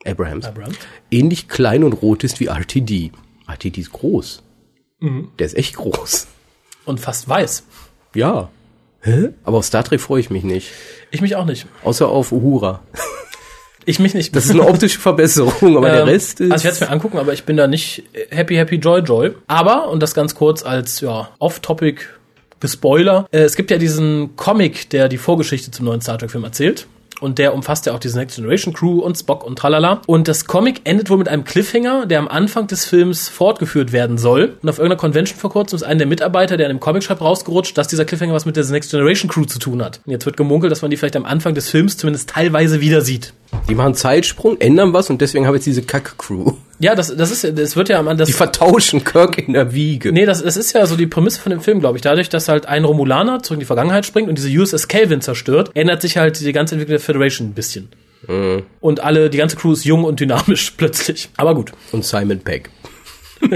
Abrahams 0.10 0.46
Abrams. 0.46 0.76
ähnlich 1.12 1.48
klein 1.48 1.84
und 1.84 1.94
rot 1.94 2.24
ist 2.24 2.40
wie 2.40 2.48
RTD. 2.48 3.12
RTD 3.48 3.78
ist 3.82 3.92
groß. 3.92 4.44
Der 5.38 5.46
ist 5.46 5.58
echt 5.58 5.76
groß. 5.76 6.28
Und 6.86 7.00
fast 7.00 7.28
weiß. 7.28 7.64
Ja. 8.16 8.50
Hä? 9.02 9.30
Aber 9.44 9.58
auf 9.58 9.66
Star 9.66 9.84
Trek 9.84 10.00
freue 10.00 10.22
ich 10.22 10.30
mich 10.30 10.44
nicht. 10.44 10.72
Ich 11.12 11.22
mich 11.22 11.36
auch 11.36 11.46
nicht. 11.46 11.68
Außer 11.84 12.08
auf 12.08 12.32
Uhura. 12.32 12.82
Ich 13.86 14.00
mich 14.00 14.14
nicht. 14.14 14.34
Das 14.34 14.46
ist 14.46 14.52
eine 14.52 14.66
optische 14.66 15.00
Verbesserung, 15.00 15.76
aber 15.76 15.90
der 15.90 16.04
Ähm, 16.04 16.08
Rest 16.08 16.40
ist... 16.40 16.54
Also 16.54 16.62
ich 16.62 16.64
werde 16.64 16.76
es 16.76 16.80
mir 16.82 16.90
angucken, 16.90 17.18
aber 17.18 17.34
ich 17.34 17.44
bin 17.44 17.58
da 17.58 17.68
nicht 17.68 18.04
happy, 18.30 18.56
happy, 18.56 18.76
joy, 18.78 19.02
joy. 19.02 19.36
Aber, 19.48 19.90
und 19.90 20.02
das 20.02 20.14
ganz 20.14 20.36
kurz 20.36 20.64
als 20.64 21.02
ja, 21.02 21.30
off-topic 21.40 22.06
Gespoiler, 22.64 23.28
äh, 23.32 23.40
es 23.40 23.58
gibt 23.58 23.72
ja 23.72 23.78
diesen 23.78 24.38
Comic, 24.38 24.90
der 24.90 25.10
die 25.10 25.18
Vorgeschichte 25.18 25.70
zum 25.70 25.86
neuen 25.86 26.00
Star 26.00 26.18
Trek-Film 26.18 26.46
erzählt. 26.46 26.88
Und 27.20 27.38
der 27.38 27.54
umfasst 27.54 27.86
ja 27.86 27.94
auch 27.94 28.00
diese 28.00 28.18
Next 28.18 28.38
Generation 28.38 28.74
Crew 28.74 29.00
und 29.00 29.18
Spock 29.18 29.46
und 29.46 29.58
tralala. 29.58 30.02
Und 30.08 30.30
das 30.30 30.46
Comic 30.46 30.82
endet 30.86 31.10
wohl 31.10 31.18
mit 31.18 31.28
einem 31.28 31.44
Cliffhanger, 31.44 32.06
der 32.06 32.20
am 32.20 32.28
Anfang 32.28 32.68
des 32.68 32.86
Films 32.86 33.28
fortgeführt 33.28 33.92
werden 33.92 34.18
soll. 34.18 34.58
Und 34.62 34.70
auf 34.70 34.78
irgendeiner 34.78 35.00
Convention 35.00 35.38
vor 35.38 35.50
kurzem 35.50 35.76
ist 35.76 35.84
einer 35.84 36.00
der 36.00 36.08
Mitarbeiter, 36.08 36.56
der 36.56 36.68
an 36.68 36.76
dem 36.76 36.80
Comic 36.80 37.04
schreibt, 37.04 37.22
rausgerutscht, 37.22 37.78
dass 37.78 37.90
dieser 37.90 38.06
Cliffhanger 38.06 38.34
was 38.34 38.46
mit 38.46 38.56
der 38.56 38.66
Next 38.66 38.92
Generation 38.92 39.30
Crew 39.30 39.44
zu 39.44 39.60
tun 39.60 39.84
hat. 39.84 40.00
Und 40.06 40.12
jetzt 40.12 40.26
wird 40.26 40.38
gemunkelt, 40.38 40.72
dass 40.72 40.82
man 40.82 40.92
die 40.92 40.98
vielleicht 40.98 41.18
am 41.18 41.26
Anfang 41.26 41.54
des 41.54 41.70
Films 41.70 41.98
zumindest 41.98 42.30
teilweise 42.30 42.80
wieder 42.82 43.02
sieht. 43.02 43.34
Die 43.70 43.76
machen 43.76 43.94
Zeitsprung, 43.94 44.60
ändern 44.60 44.94
was 44.94 45.10
und 45.10 45.22
deswegen 45.22 45.46
habe 45.46 45.58
ich 45.58 45.60
jetzt 45.62 45.68
diese 45.68 45.84
Kack-Crew. 45.84 46.54
Ja, 46.84 46.96
das, 46.96 47.16
das 47.16 47.32
ist, 47.32 47.58
das 47.58 47.76
wird 47.76 47.90
ja 47.90 48.00
am 48.00 48.18
das, 48.18 48.28
Die 48.28 48.34
vertauschen 48.34 49.04
Kirk 49.04 49.38
in 49.38 49.54
der 49.54 49.74
Wiege. 49.74 50.12
Nee, 50.12 50.26
das, 50.26 50.44
das 50.44 50.58
ist 50.58 50.74
ja 50.74 50.86
so 50.86 50.96
die 50.96 51.08
Prämisse 51.08 51.40
von 51.40 51.50
dem 51.50 51.62
Film, 51.62 51.80
glaube 51.80 51.98
ich. 51.98 52.02
Dadurch, 52.02 52.28
dass 52.30 52.50
halt 52.50 52.66
ein 52.66 52.84
Romulaner 52.84 53.42
zurück 53.42 53.56
in 53.56 53.60
die 53.62 53.66
Vergangenheit 53.66 54.06
springt 54.06 54.28
und 54.28 54.38
diese 54.38 54.50
USS 54.50 54.90
Kelvin 54.90 55.22
zerstört, 55.22 55.72
ändert 55.76 56.02
sich 56.02 56.18
halt 56.18 56.40
die 56.40 56.52
ganze 56.52 56.76
Entwicklung 56.76 56.98
der 56.98 57.00
Föderation 57.00 57.48
ein 57.48 57.54
bisschen. 57.54 57.90
Und 58.80 59.00
alle, 59.02 59.30
die 59.30 59.38
ganze 59.38 59.56
Crew 59.56 59.74
ist 59.74 59.86
jung 59.86 60.04
und 60.04 60.20
dynamisch 60.20 60.72
plötzlich. 60.78 61.30
Aber 61.38 61.56
gut. 61.56 61.72
Und 61.92 62.06
Simon 62.06 62.40
Pegg. 62.40 62.70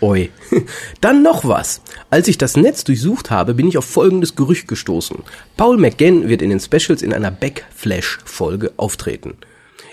Oi. 0.00 0.30
Dann 1.00 1.22
noch 1.22 1.44
was. 1.44 1.82
Als 2.08 2.28
ich 2.28 2.38
das 2.38 2.56
Netz 2.56 2.84
durchsucht 2.84 3.30
habe, 3.30 3.54
bin 3.54 3.68
ich 3.68 3.76
auf 3.76 3.84
folgendes 3.84 4.36
Gerücht 4.36 4.68
gestoßen. 4.68 5.18
Paul 5.56 5.76
McGann 5.76 6.28
wird 6.28 6.40
in 6.40 6.50
den 6.50 6.60
Specials 6.60 7.02
in 7.02 7.12
einer 7.12 7.30
Backflash-Folge 7.30 8.72
auftreten. 8.78 9.36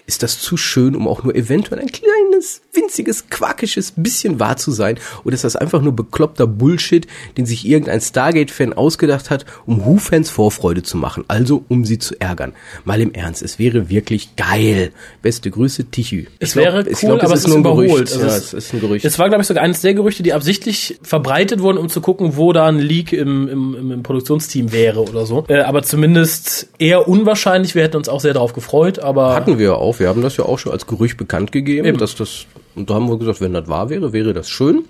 Ist 0.08 0.24
das 0.24 0.40
zu 0.40 0.56
schön, 0.58 0.96
um 0.96 1.08
auch 1.08 1.24
nur 1.24 1.36
eventuell 1.36 1.82
ein 1.82 1.92
kleines, 1.92 2.62
winziges, 2.78 3.30
quakisches 3.30 3.92
bisschen 3.96 4.40
wahr 4.40 4.56
zu 4.58 4.72
sein? 4.72 4.98
Oder 5.26 5.34
ist 5.34 5.44
das 5.44 5.56
einfach 5.56 5.82
nur 5.82 5.96
bekloppter 5.96 6.48
Bullshit, 6.48 7.08
den 7.38 7.46
sich 7.46 7.68
irgendein 7.68 8.00
Stargate-Fan 8.00 8.74
ausgedacht 8.74 9.30
hat, 9.30 9.46
um 9.66 9.86
Who-Fans 9.86 10.30
Vorfreude 10.30 10.84
zu 10.84 10.96
machen? 10.98 11.26
Also, 11.28 11.64
um 11.68 11.84
sie 11.84 11.98
zu 12.00 12.16
ärgern. 12.22 12.54
Mal 12.86 13.02
im 13.02 13.12
Ernst, 13.14 13.42
es 13.42 13.60
wäre 13.60 13.90
wirklich 13.90 14.36
geil. 14.36 14.92
Beste 15.22 15.52
Grüße, 15.52 15.86
Tichü. 15.86 16.26
Es 16.40 16.56
wäre 16.56 16.82
cool, 16.86 16.88
ich 16.92 17.00
glaub, 17.00 17.24
aber 17.24 17.34
es 17.34 17.46
ist 17.46 17.54
überholt. 17.54 18.12
Also 18.12 18.20
ja, 18.22 18.28
es- 18.28 18.54
es 18.54 18.54
ist 18.54 18.74
ein 18.74 18.80
Gerücht. 18.80 19.04
Es 19.06 19.18
war, 19.20 19.28
glaube 19.30 19.42
ich, 19.42 19.48
sogar 19.48 19.64
eines 19.64 19.82
der 19.82 19.94
Gerüchte, 19.96 20.24
die 20.24 20.34
absichtlich 20.34 21.00
verbreitet 21.02 21.60
wurden, 21.62 21.78
um 21.78 21.90
zu 21.90 22.00
gucken, 22.02 22.38
wo 22.38 22.54
da 22.54 22.68
ein 22.68 22.80
Leak 22.80 23.12
im, 23.14 23.48
im, 23.48 23.76
im, 23.76 23.92
im 23.92 24.04
Produktionsteam 24.04 24.72
wäre 24.72 25.02
oder 25.02 25.26
so. 25.26 25.44
Äh, 25.48 25.62
aber 25.62 25.84
zumindest 25.84 26.70
eher 26.78 27.08
unwahrscheinlich. 27.08 27.74
Wir 27.76 27.84
hätten 27.84 27.98
uns 27.98 28.10
auch 28.10 28.20
sehr 28.22 28.34
darauf 28.34 28.54
gefreut, 28.54 29.00
aber 29.00 29.34
Hatten 29.36 29.58
wir 29.58 29.66
ja 29.66 29.74
auch. 29.74 30.00
Wir 30.00 30.08
haben 30.10 30.22
das 30.22 30.38
ja 30.38 30.46
auch 30.46 30.60
schon 30.60 30.72
als 30.72 30.86
Gerücht 30.88 31.18
bekannt 31.18 31.52
gegeben, 31.52 31.88
Eben. 31.88 31.98
dass 31.98 32.16
das, 32.16 32.46
und 32.78 32.90
da 32.90 32.96
haben 32.96 33.10
wir 33.10 33.18
gesagt, 33.18 33.42
wenn 33.42 33.54
das 33.54 33.68
wahr 33.68 33.90
wäre, 33.90 34.14
wäre 34.14 34.34
das 34.34 34.50
schön. 34.50 34.86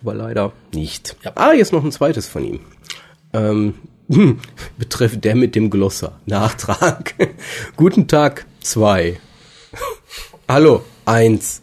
Aber 0.00 0.14
leider 0.14 0.52
nicht. 0.72 1.16
Ja. 1.24 1.32
Ah, 1.34 1.52
jetzt 1.52 1.72
noch 1.72 1.84
ein 1.84 1.92
zweites 1.92 2.28
von 2.28 2.44
ihm. 2.44 2.60
Ähm, 3.32 3.74
betreffend 4.78 5.24
der 5.24 5.34
mit 5.34 5.54
dem 5.54 5.70
Glosser. 5.70 6.20
Nachtrag. 6.26 7.14
Guten 7.76 8.06
Tag, 8.06 8.46
zwei. 8.60 9.20
Hallo, 10.48 10.82
eins. 11.04 11.62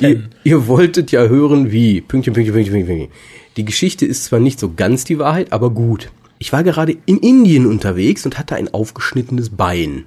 ihr, 0.00 0.28
ihr 0.44 0.66
wolltet 0.66 1.12
ja 1.12 1.22
hören, 1.26 1.70
wie. 1.70 2.00
Pünktchen, 2.00 2.34
Pünktchen, 2.34 2.54
Pünktchen, 2.54 2.74
Pünktchen, 2.74 2.98
Pünktchen. 2.98 3.18
Die 3.56 3.64
Geschichte 3.64 4.06
ist 4.06 4.24
zwar 4.24 4.40
nicht 4.40 4.58
so 4.58 4.72
ganz 4.74 5.04
die 5.04 5.18
Wahrheit, 5.18 5.52
aber 5.52 5.70
gut. 5.70 6.10
Ich 6.38 6.52
war 6.52 6.62
gerade 6.62 6.96
in 7.06 7.18
Indien 7.18 7.66
unterwegs 7.66 8.24
und 8.24 8.38
hatte 8.38 8.56
ein 8.56 8.72
aufgeschnittenes 8.72 9.50
Bein. 9.50 10.04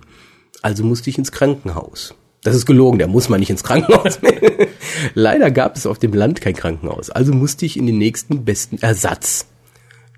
Also 0.61 0.83
musste 0.83 1.09
ich 1.09 1.17
ins 1.17 1.31
Krankenhaus. 1.31 2.15
Das 2.43 2.55
ist 2.55 2.65
gelogen, 2.65 2.99
der 2.99 3.07
muss 3.07 3.29
man 3.29 3.39
nicht 3.39 3.49
ins 3.49 3.63
Krankenhaus. 3.63 4.19
Leider 5.13 5.49
gab 5.49 5.77
es 5.77 5.85
auf 5.85 5.97
dem 5.97 6.13
Land 6.13 6.41
kein 6.41 6.55
Krankenhaus, 6.55 7.09
also 7.09 7.33
musste 7.33 7.65
ich 7.65 7.77
in 7.77 7.87
den 7.87 7.97
nächsten 7.97 8.43
besten 8.43 8.77
Ersatz. 8.79 9.47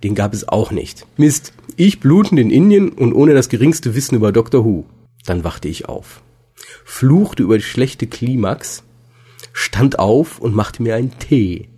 Den 0.03 0.15
gab 0.15 0.33
es 0.33 0.47
auch 0.47 0.71
nicht. 0.71 1.05
Mist, 1.17 1.53
ich 1.77 1.99
blutend 1.99 2.39
in 2.39 2.51
Indien 2.51 2.89
und 2.89 3.13
ohne 3.13 3.33
das 3.33 3.49
geringste 3.49 3.95
Wissen 3.95 4.15
über 4.15 4.31
Dr. 4.31 4.65
Who. 4.65 4.85
Dann 5.25 5.43
wachte 5.43 5.67
ich 5.67 5.87
auf, 5.87 6.21
fluchte 6.83 7.43
über 7.43 7.57
die 7.57 7.63
schlechte 7.63 8.07
Klimax, 8.07 8.83
stand 9.53 9.99
auf 9.99 10.39
und 10.39 10.55
machte 10.55 10.83
mir 10.83 10.95
einen 10.95 11.17
Tee. 11.17 11.69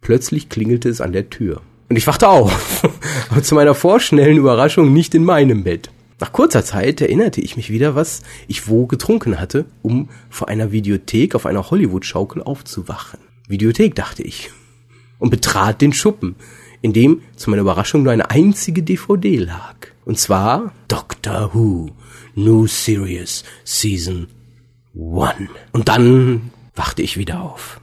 Plötzlich 0.00 0.48
klingelte 0.48 0.88
es 0.88 1.00
an 1.00 1.12
der 1.12 1.30
Tür. 1.30 1.60
Und 1.88 1.96
ich 1.96 2.06
wachte 2.06 2.28
auf, 2.28 2.82
aber 3.30 3.42
zu 3.42 3.54
meiner 3.54 3.74
vorschnellen 3.74 4.38
Überraschung 4.38 4.92
nicht 4.92 5.14
in 5.14 5.24
meinem 5.24 5.64
Bett. 5.64 5.90
Nach 6.18 6.32
kurzer 6.32 6.64
Zeit 6.64 7.00
erinnerte 7.02 7.42
ich 7.42 7.56
mich 7.56 7.70
wieder, 7.70 7.94
was 7.94 8.22
ich 8.48 8.68
wo 8.68 8.86
getrunken 8.86 9.38
hatte, 9.38 9.66
um 9.82 10.08
vor 10.30 10.48
einer 10.48 10.72
Videothek 10.72 11.34
auf 11.34 11.44
einer 11.44 11.70
Hollywood-Schaukel 11.70 12.42
aufzuwachen. 12.42 13.20
Videothek, 13.48 13.94
dachte 13.94 14.22
ich. 14.22 14.50
Und 15.18 15.30
betrat 15.30 15.82
den 15.82 15.92
Schuppen, 15.92 16.36
in 16.80 16.92
dem 16.92 17.22
zu 17.36 17.50
meiner 17.50 17.62
Überraschung 17.62 18.02
nur 18.02 18.12
eine 18.12 18.30
einzige 18.30 18.82
DVD 18.82 19.36
lag. 19.36 19.76
Und 20.04 20.18
zwar 20.18 20.72
Doctor 20.88 21.54
Who, 21.54 21.90
New 22.34 22.66
Series, 22.66 23.44
Season 23.64 24.28
1. 24.94 25.50
Und 25.72 25.88
dann 25.88 26.50
wachte 26.74 27.02
ich 27.02 27.18
wieder 27.18 27.42
auf. 27.42 27.80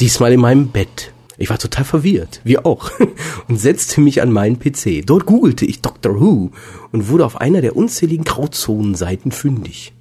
Diesmal 0.00 0.32
in 0.32 0.40
meinem 0.40 0.68
Bett. 0.68 1.13
Ich 1.36 1.50
war 1.50 1.58
total 1.58 1.84
verwirrt, 1.84 2.40
wie 2.44 2.58
auch, 2.58 2.90
und 3.48 3.58
setzte 3.58 4.00
mich 4.00 4.22
an 4.22 4.32
meinen 4.32 4.58
PC. 4.58 5.04
Dort 5.04 5.26
googelte 5.26 5.64
ich 5.66 5.80
Doctor 5.80 6.20
Who 6.20 6.50
und 6.92 7.08
wurde 7.08 7.26
auf 7.26 7.40
einer 7.40 7.60
der 7.60 7.76
unzähligen 7.76 8.24
Grauzonenseiten 8.24 9.32
fündig. 9.32 9.92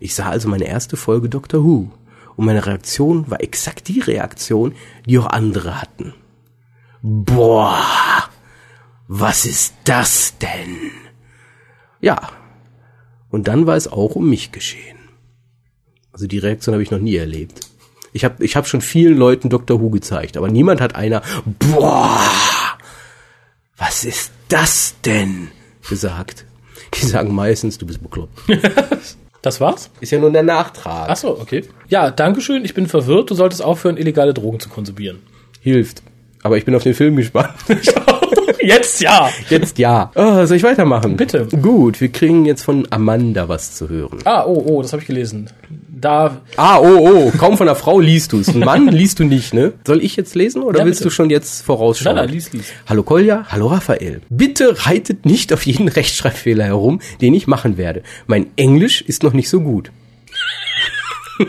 Ich 0.00 0.14
sah 0.14 0.28
also 0.28 0.48
meine 0.48 0.66
erste 0.66 0.96
Folge 0.96 1.28
Doctor 1.28 1.64
Who 1.64 1.90
und 2.36 2.46
meine 2.46 2.64
Reaktion 2.64 3.30
war 3.30 3.42
exakt 3.42 3.88
die 3.88 4.00
Reaktion, 4.00 4.74
die 5.06 5.18
auch 5.18 5.26
andere 5.26 5.80
hatten. 5.80 6.14
Boah, 7.02 7.82
was 9.08 9.44
ist 9.44 9.74
das 9.84 10.34
denn? 10.38 10.92
Ja, 12.00 12.30
und 13.30 13.48
dann 13.48 13.66
war 13.66 13.76
es 13.76 13.88
auch 13.88 14.14
um 14.14 14.30
mich 14.30 14.52
geschehen. 14.52 14.98
Also 16.12 16.26
die 16.26 16.38
Reaktion 16.38 16.74
habe 16.74 16.82
ich 16.82 16.90
noch 16.90 16.98
nie 16.98 17.16
erlebt. 17.16 17.68
Ich 18.12 18.24
habe 18.24 18.44
ich 18.44 18.56
hab 18.56 18.66
schon 18.66 18.80
vielen 18.80 19.16
Leuten 19.16 19.50
Dr. 19.50 19.80
Who 19.80 19.90
gezeigt, 19.90 20.36
aber 20.36 20.48
niemand 20.48 20.80
hat 20.80 20.94
einer, 20.94 21.22
boah, 21.58 22.20
was 23.76 23.98
was 23.98 24.04
ist 24.04 24.32
das 24.48 24.94
denn? 25.04 25.48
gesagt. 25.88 26.44
Die 26.94 27.04
sagen 27.04 27.34
meistens, 27.34 27.78
du 27.78 27.86
bist 27.86 28.02
bekloppt. 28.02 28.38
Das 29.40 29.60
war's? 29.60 29.88
Ist 30.00 30.10
ja 30.10 30.18
nur 30.18 30.32
der 30.32 30.42
Nachtrag. 30.42 31.08
Ach 31.08 31.16
so, 31.16 31.38
okay. 31.38 31.62
Ja, 31.88 32.10
Dankeschön. 32.10 32.64
Ich 32.64 32.74
bin 32.74 32.88
verwirrt. 32.88 33.30
Du 33.30 33.36
solltest 33.36 33.62
aufhören, 33.62 33.96
illegale 33.96 34.34
Drogen 34.34 34.58
zu 34.58 34.68
konsumieren. 34.68 35.20
Hilft. 35.60 36.02
Aber 36.42 36.58
ich 36.58 36.64
bin 36.64 36.74
auf 36.74 36.82
den 36.82 36.92
Film 36.92 37.14
gespannt. 37.14 37.54
Jetzt 38.60 39.00
ja. 39.00 39.30
Jetzt 39.48 39.78
ja. 39.78 40.10
Oh, 40.16 40.44
soll 40.44 40.56
ich 40.56 40.64
weitermachen? 40.64 41.16
Bitte. 41.16 41.46
Gut, 41.62 42.00
wir 42.00 42.08
kriegen 42.08 42.46
jetzt 42.46 42.62
von 42.62 42.88
Amanda 42.90 43.48
was 43.48 43.76
zu 43.76 43.88
hören. 43.88 44.18
Ah, 44.24 44.44
oh, 44.44 44.62
oh, 44.66 44.82
das 44.82 44.92
habe 44.92 45.00
ich 45.02 45.06
gelesen. 45.06 45.48
Da 46.00 46.42
Ah, 46.56 46.78
oh, 46.78 47.08
oh, 47.28 47.32
kaum 47.36 47.56
von 47.56 47.66
einer 47.68 47.74
Frau 47.76 47.98
liest 47.98 48.32
du 48.32 48.40
es. 48.40 48.48
Ein 48.48 48.60
Mann 48.60 48.88
liest 48.88 49.18
du 49.18 49.24
nicht, 49.24 49.52
ne? 49.54 49.72
Soll 49.86 50.02
ich 50.02 50.16
jetzt 50.16 50.34
lesen 50.34 50.62
oder 50.62 50.80
Ja, 50.80 50.84
willst 50.84 51.00
bitte. 51.00 51.08
du 51.08 51.14
schon 51.14 51.30
jetzt 51.30 51.62
vorausschauen? 51.64 52.14
Nein, 52.16 52.26
nein, 52.26 52.34
lies, 52.34 52.52
lies. 52.52 52.66
Hallo 52.86 53.02
Kolja, 53.02 53.46
hallo 53.48 53.66
Raphael. 53.68 54.20
Bitte 54.28 54.86
reitet 54.86 55.26
nicht 55.26 55.52
auf 55.52 55.62
jeden 55.66 55.88
Rechtschreibfehler 55.98 56.64
herum, 56.64 57.00
den 57.20 57.34
ich 57.34 57.46
machen 57.46 57.76
werde. 57.78 58.02
Mein 58.26 58.46
Englisch 58.56 59.02
ist 59.02 59.22
noch 59.22 59.32
nicht 59.32 59.48
so 59.48 59.60
gut. 59.60 59.90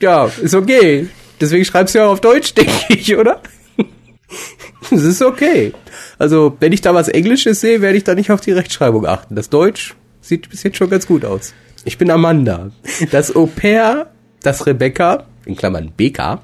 ja, 0.00 0.30
ist 0.42 0.54
okay. 0.54 1.08
Deswegen 1.40 1.64
schreibst 1.64 1.94
du 1.94 1.98
ja 2.00 2.06
auf 2.06 2.20
Deutsch, 2.20 2.54
denke 2.54 2.72
ich, 2.88 3.16
oder? 3.16 3.40
Das 4.90 5.02
ist 5.02 5.22
okay. 5.22 5.72
Also, 6.18 6.56
wenn 6.60 6.72
ich 6.72 6.80
da 6.82 6.94
was 6.94 7.08
Englisches 7.08 7.60
sehe, 7.60 7.80
werde 7.80 7.96
ich 7.96 8.04
da 8.04 8.14
nicht 8.14 8.30
auf 8.30 8.40
die 8.40 8.52
Rechtschreibung 8.52 9.06
achten. 9.06 9.34
Das 9.34 9.48
Deutsch 9.48 9.94
sieht 10.20 10.50
bis 10.50 10.62
jetzt 10.62 10.76
schon 10.76 10.90
ganz 10.90 11.06
gut 11.06 11.24
aus. 11.24 11.54
Ich 11.84 11.98
bin 11.98 12.10
Amanda. 12.10 12.70
Das 13.10 13.34
Au 13.34 13.46
pair, 13.46 14.10
das 14.42 14.66
Rebecca, 14.66 15.26
in 15.44 15.56
Klammern 15.56 15.92
BK, 15.96 16.40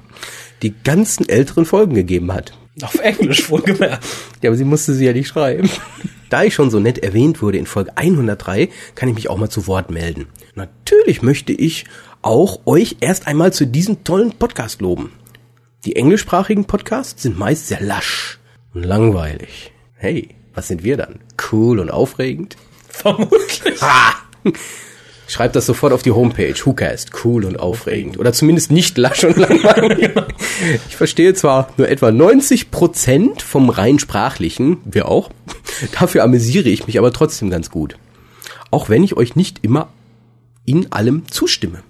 die 0.61 0.73
ganzen 0.83 1.27
älteren 1.29 1.65
Folgen 1.65 1.95
gegeben 1.95 2.33
hat. 2.33 2.53
auf 2.81 2.95
Englisch 2.99 3.49
wohlgemerkt. 3.49 4.05
Ja, 4.41 4.49
aber 4.49 4.57
sie 4.57 4.65
musste 4.65 4.93
sie 4.93 5.05
ja 5.05 5.13
nicht 5.13 5.27
schreiben. 5.27 5.69
Da 6.29 6.43
ich 6.43 6.53
schon 6.53 6.69
so 6.69 6.79
nett 6.79 6.99
erwähnt 6.99 7.41
wurde 7.41 7.57
in 7.57 7.65
Folge 7.65 7.91
103, 7.97 8.69
kann 8.95 9.09
ich 9.09 9.15
mich 9.15 9.29
auch 9.29 9.37
mal 9.37 9.49
zu 9.49 9.67
Wort 9.67 9.89
melden. 9.89 10.27
Natürlich 10.55 11.21
möchte 11.21 11.53
ich 11.53 11.85
auch 12.21 12.59
euch 12.65 12.97
erst 12.99 13.27
einmal 13.27 13.53
zu 13.53 13.65
diesem 13.65 14.03
tollen 14.03 14.33
Podcast 14.33 14.81
loben. 14.81 15.11
Die 15.85 15.95
englischsprachigen 15.95 16.65
Podcasts 16.65 17.23
sind 17.23 17.39
meist 17.39 17.67
sehr 17.67 17.81
lasch 17.81 18.39
und 18.73 18.83
langweilig. 18.83 19.71
Hey, 19.95 20.35
was 20.53 20.67
sind 20.67 20.83
wir 20.83 20.97
dann? 20.97 21.19
Cool 21.51 21.79
und 21.79 21.89
aufregend? 21.89 22.57
Vermutlich. 22.89 23.81
Ha! 23.81 24.15
Schreibt 25.29 25.55
das 25.55 25.67
sofort 25.67 25.93
auf 25.93 26.01
die 26.01 26.11
Homepage. 26.11 26.55
WhoCast, 26.55 27.11
cool 27.23 27.45
und 27.45 27.59
aufregend. 27.59 28.17
Oder 28.17 28.33
zumindest 28.33 28.71
nicht 28.71 28.97
lasch 28.97 29.23
und 29.23 29.37
langweilig. 29.37 30.09
Ich 30.89 30.97
verstehe 30.97 31.33
zwar 31.35 31.69
nur 31.77 31.87
etwa 31.87 32.11
90 32.11 32.71
Prozent 32.71 33.41
vom 33.41 33.69
rein 33.69 33.99
sprachlichen, 33.99 34.77
wir 34.83 35.07
auch. 35.07 35.29
Dafür 35.97 36.23
amüsiere 36.23 36.67
ich 36.67 36.87
mich 36.87 36.97
aber 36.97 37.13
trotzdem 37.13 37.49
ganz 37.49 37.69
gut. 37.69 37.95
Auch 38.71 38.89
wenn 38.89 39.03
ich 39.03 39.15
euch 39.15 39.35
nicht 39.35 39.59
immer 39.61 39.89
in 40.65 40.91
allem 40.91 41.23
zustimme. 41.31 41.83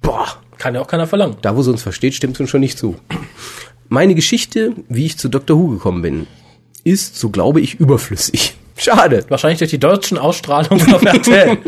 Boah, 0.00 0.26
Kann 0.58 0.74
ja 0.74 0.80
auch 0.80 0.88
keiner 0.88 1.06
verlangen. 1.06 1.36
da 1.42 1.54
wo 1.56 1.62
sie 1.62 1.70
uns 1.70 1.82
versteht, 1.82 2.14
stimmt 2.14 2.40
uns 2.40 2.50
schon 2.50 2.60
nicht 2.60 2.78
zu. 2.78 2.96
Meine 3.88 4.14
Geschichte, 4.14 4.72
wie 4.88 5.06
ich 5.06 5.18
zu 5.18 5.28
Dr. 5.28 5.56
Who 5.58 5.68
gekommen 5.68 6.02
bin, 6.02 6.26
ist, 6.82 7.16
so 7.16 7.28
glaube 7.28 7.60
ich, 7.60 7.74
überflüssig. 7.76 8.56
Schade. 8.76 9.24
Wahrscheinlich 9.28 9.58
durch 9.58 9.70
die 9.70 9.78
deutschen 9.78 10.18
Ausstrahlungen 10.18 10.92
auf 10.94 11.02
RTL. 11.04 11.58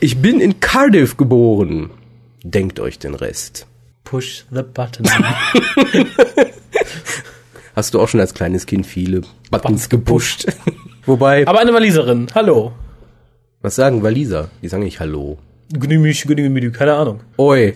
Ich 0.00 0.18
bin 0.18 0.40
in 0.40 0.60
Cardiff 0.60 1.16
geboren. 1.16 1.90
Denkt 2.42 2.78
euch 2.80 2.98
den 2.98 3.14
Rest. 3.14 3.66
Push 4.04 4.44
the 4.50 4.62
button. 4.62 5.04
Hast 7.74 7.92
du 7.92 8.00
auch 8.00 8.08
schon 8.08 8.20
als 8.20 8.34
kleines 8.34 8.66
Kind 8.66 8.86
viele 8.86 9.22
Buttons 9.50 9.88
gepusht? 9.88 10.46
Wobei, 11.06 11.46
Aber 11.46 11.60
eine 11.60 11.74
Waliserin. 11.74 12.28
Hallo. 12.34 12.72
was 13.60 13.74
sagen 13.76 14.02
Waliser? 14.02 14.50
Die 14.62 14.68
sagen 14.68 14.84
nicht 14.84 15.00
Hallo. 15.00 15.38
Gnümich, 15.72 16.22
gnümich, 16.26 16.72
keine 16.72 16.94
Ahnung. 16.94 17.20
Oi. 17.36 17.74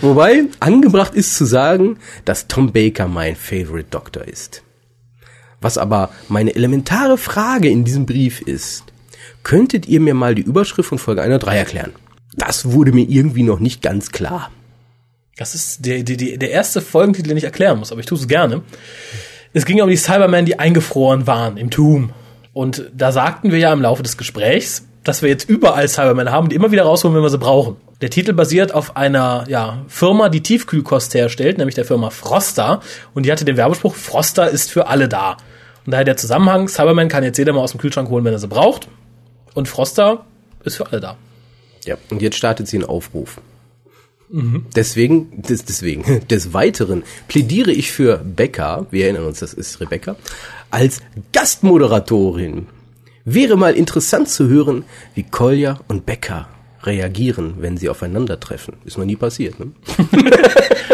Wobei, 0.00 0.44
angebracht 0.60 1.14
ist 1.14 1.36
zu 1.36 1.44
sagen, 1.46 1.98
dass 2.24 2.46
Tom 2.46 2.72
Baker 2.72 3.08
mein 3.08 3.34
Favorite 3.36 3.88
Doctor 3.90 4.24
ist. 4.24 4.62
Was 5.60 5.78
aber 5.78 6.10
meine 6.28 6.54
elementare 6.54 7.18
Frage 7.18 7.68
in 7.68 7.84
diesem 7.84 8.06
Brief 8.06 8.40
ist, 8.40 8.84
könntet 9.42 9.86
ihr 9.86 10.00
mir 10.00 10.14
mal 10.14 10.34
die 10.34 10.42
Überschrift 10.42 10.88
von 10.88 10.98
Folge 10.98 11.22
103 11.22 11.56
erklären? 11.56 11.92
Das 12.36 12.72
wurde 12.72 12.92
mir 12.92 13.08
irgendwie 13.08 13.42
noch 13.42 13.60
nicht 13.60 13.80
ganz 13.80 14.10
klar. 14.12 14.50
Das 15.36 15.54
ist 15.54 15.84
der, 15.84 16.02
der, 16.02 16.16
der 16.16 16.50
erste 16.50 16.80
Folgentitel, 16.80 17.28
den 17.28 17.36
ich 17.36 17.44
erklären 17.44 17.78
muss, 17.78 17.92
aber 17.92 18.00
ich 18.00 18.06
tue 18.06 18.18
es 18.18 18.28
gerne. 18.28 18.62
Es 19.52 19.64
ging 19.64 19.80
um 19.80 19.88
die 19.88 19.96
Cybermen, 19.96 20.46
die 20.46 20.58
eingefroren 20.58 21.26
waren 21.26 21.56
im 21.56 21.70
Tomb. 21.70 22.12
Und 22.52 22.90
da 22.94 23.12
sagten 23.12 23.52
wir 23.52 23.58
ja 23.58 23.72
im 23.72 23.82
Laufe 23.82 24.02
des 24.02 24.16
Gesprächs, 24.16 24.86
dass 25.04 25.22
wir 25.22 25.28
jetzt 25.28 25.48
überall 25.48 25.88
Cybermen 25.88 26.30
haben, 26.30 26.48
die 26.48 26.56
immer 26.56 26.72
wieder 26.72 26.84
rausholen, 26.84 27.14
wenn 27.14 27.22
wir 27.22 27.30
sie 27.30 27.38
brauchen. 27.38 27.76
Der 28.02 28.10
Titel 28.10 28.34
basiert 28.34 28.74
auf 28.74 28.96
einer 28.96 29.44
ja, 29.48 29.84
Firma, 29.88 30.28
die 30.28 30.42
Tiefkühlkost 30.42 31.14
herstellt, 31.14 31.56
nämlich 31.56 31.74
der 31.74 31.86
Firma 31.86 32.10
Froster. 32.10 32.80
Und 33.14 33.24
die 33.24 33.32
hatte 33.32 33.46
den 33.46 33.56
Werbespruch, 33.56 33.94
Froster 33.94 34.50
ist 34.50 34.70
für 34.70 34.88
alle 34.88 35.08
da. 35.08 35.38
Und 35.86 35.92
daher 35.92 36.04
der 36.04 36.16
Zusammenhang, 36.18 36.68
Cyberman 36.68 37.08
kann 37.08 37.24
jetzt 37.24 37.38
jeder 37.38 37.54
mal 37.54 37.60
aus 37.60 37.70
dem 37.70 37.80
Kühlschrank 37.80 38.10
holen, 38.10 38.24
wenn 38.24 38.34
er 38.34 38.38
sie 38.38 38.48
braucht. 38.48 38.88
Und 39.54 39.68
Froster 39.68 40.26
ist 40.64 40.76
für 40.76 40.86
alle 40.88 41.00
da. 41.00 41.16
Ja, 41.86 41.96
und 42.10 42.20
jetzt 42.20 42.36
startet 42.36 42.68
sie 42.68 42.76
einen 42.76 42.84
Aufruf. 42.84 43.40
Deswegen, 44.28 45.42
des, 45.42 45.64
deswegen, 45.64 46.26
des 46.28 46.52
Weiteren 46.52 47.04
plädiere 47.28 47.70
ich 47.70 47.92
für 47.92 48.18
Becca, 48.18 48.86
wir 48.90 49.04
erinnern 49.04 49.24
uns, 49.24 49.38
das 49.38 49.54
ist 49.54 49.80
Rebecca, 49.80 50.16
als 50.70 51.00
Gastmoderatorin. 51.32 52.66
Wäre 53.24 53.56
mal 53.56 53.74
interessant 53.74 54.28
zu 54.28 54.48
hören, 54.48 54.84
wie 55.14 55.22
Kolja 55.22 55.80
und 55.88 56.04
Becca 56.06 56.48
reagieren, 56.86 57.54
wenn 57.58 57.76
sie 57.76 57.88
aufeinandertreffen. 57.88 58.74
Ist 58.84 58.98
noch 58.98 59.04
nie 59.04 59.16
passiert, 59.16 59.58
ne? 59.58 59.72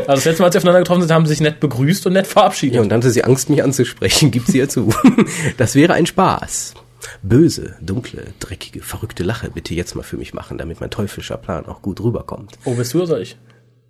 Also 0.06 0.14
das 0.14 0.24
letzte 0.24 0.42
Mal, 0.42 0.46
als 0.46 0.54
sie 0.54 0.58
aufeinander 0.58 0.80
getroffen 0.80 1.02
sind, 1.02 1.12
haben 1.12 1.26
sie 1.26 1.30
sich 1.30 1.40
nett 1.40 1.60
begrüßt 1.60 2.06
und 2.06 2.14
nett 2.14 2.26
verabschiedet. 2.26 2.76
Ja, 2.76 2.80
und 2.82 2.88
dann 2.88 3.00
hatte 3.00 3.10
sie 3.10 3.22
Angst, 3.24 3.50
mich 3.50 3.62
anzusprechen, 3.62 4.30
gibt 4.32 4.48
sie 4.48 4.58
ja 4.58 4.68
zu. 4.68 4.92
Das 5.58 5.74
wäre 5.74 5.92
ein 5.92 6.06
Spaß. 6.06 6.74
Böse, 7.22 7.76
dunkle, 7.80 8.32
dreckige, 8.40 8.80
verrückte 8.80 9.22
Lache 9.22 9.50
bitte 9.50 9.74
jetzt 9.74 9.94
mal 9.94 10.02
für 10.02 10.16
mich 10.16 10.34
machen, 10.34 10.58
damit 10.58 10.80
mein 10.80 10.90
teuflischer 10.90 11.36
Plan 11.36 11.66
auch 11.66 11.82
gut 11.82 12.00
rüberkommt. 12.00 12.58
Oh, 12.64 12.74
bist 12.74 12.94
du 12.94 12.98
oder 12.98 13.06
soll 13.06 13.22
ich? 13.22 13.36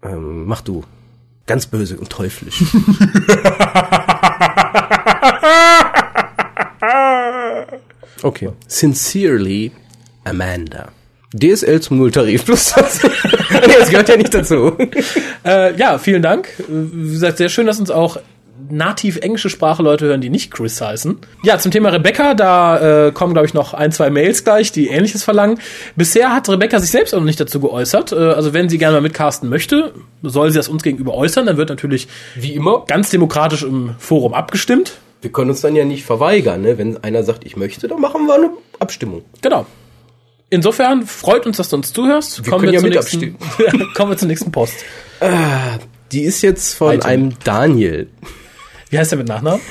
Ähm, 0.02 0.44
mach 0.46 0.60
du. 0.60 0.84
Ganz 1.46 1.66
böse 1.66 1.96
und 1.98 2.10
teuflisch. 2.10 2.62
okay. 8.22 8.50
Sincerely, 8.68 9.72
Amanda. 10.24 10.90
DSL 11.32 11.80
zum 11.80 11.98
Nulltarif 11.98 12.44
plus 12.44 12.72
das. 12.74 13.02
nee, 13.66 13.74
das 13.78 13.90
gehört 13.90 14.08
ja 14.08 14.16
nicht 14.16 14.34
dazu. 14.34 14.76
Äh, 15.44 15.76
ja, 15.76 15.98
vielen 15.98 16.22
Dank. 16.22 16.48
Wie 16.68 17.10
gesagt, 17.10 17.38
sehr 17.38 17.48
schön, 17.48 17.66
dass 17.66 17.80
uns 17.80 17.90
auch 17.90 18.18
nativ 18.70 19.18
englische 19.18 19.50
Sprache 19.50 19.82
Leute 19.82 20.06
hören, 20.06 20.20
die 20.20 20.30
nicht 20.30 20.52
Chris 20.52 20.80
heißen. 20.80 21.18
Ja, 21.42 21.58
zum 21.58 21.72
Thema 21.72 21.90
Rebecca, 21.90 22.34
da 22.34 23.06
äh, 23.08 23.12
kommen, 23.12 23.32
glaube 23.32 23.46
ich, 23.46 23.54
noch 23.54 23.74
ein, 23.74 23.92
zwei 23.92 24.10
Mails 24.10 24.44
gleich, 24.44 24.72
die 24.72 24.88
Ähnliches 24.88 25.24
verlangen. 25.24 25.58
Bisher 25.96 26.32
hat 26.32 26.48
Rebecca 26.48 26.78
sich 26.80 26.90
selbst 26.90 27.14
auch 27.14 27.18
noch 27.18 27.26
nicht 27.26 27.40
dazu 27.40 27.60
geäußert. 27.60 28.12
Äh, 28.12 28.16
also 28.16 28.52
wenn 28.52 28.68
sie 28.68 28.78
gerne 28.78 28.94
mal 28.94 29.02
mitcasten 29.02 29.48
möchte, 29.48 29.92
soll 30.22 30.50
sie 30.50 30.58
das 30.58 30.68
uns 30.68 30.82
gegenüber 30.82 31.14
äußern. 31.14 31.46
Dann 31.46 31.56
wird 31.56 31.68
natürlich 31.68 32.08
Wie 32.34 32.54
immer. 32.54 32.84
ganz 32.86 33.10
demokratisch 33.10 33.62
im 33.62 33.94
Forum 33.98 34.34
abgestimmt. 34.34 34.94
Wir 35.20 35.30
können 35.30 35.50
uns 35.50 35.60
dann 35.60 35.76
ja 35.76 35.84
nicht 35.84 36.04
verweigern, 36.04 36.62
ne? 36.62 36.78
Wenn 36.78 37.02
einer 37.04 37.22
sagt, 37.22 37.44
ich 37.44 37.56
möchte, 37.56 37.86
dann 37.86 38.00
machen 38.00 38.26
wir 38.26 38.34
eine 38.34 38.50
Abstimmung. 38.80 39.22
Genau. 39.40 39.66
Insofern 40.52 41.06
freut 41.06 41.46
uns, 41.46 41.56
dass 41.56 41.70
du 41.70 41.76
uns 41.76 41.94
zuhörst. 41.94 42.44
können 42.44 42.74
ja 42.74 42.80
zur 42.80 42.90
mit 42.90 42.94
nächsten, 42.94 43.38
kommen 43.94 44.10
wir 44.10 44.18
zur 44.18 44.28
nächsten 44.28 44.52
Post. 44.52 44.74
Die 46.12 46.20
ist 46.20 46.42
jetzt 46.42 46.74
von 46.74 46.96
Item. 46.96 47.08
einem 47.08 47.32
Daniel. 47.42 48.10
Wie 48.90 48.98
heißt 48.98 49.12
der 49.12 49.18
mit 49.18 49.28
Nachnamen? 49.28 49.62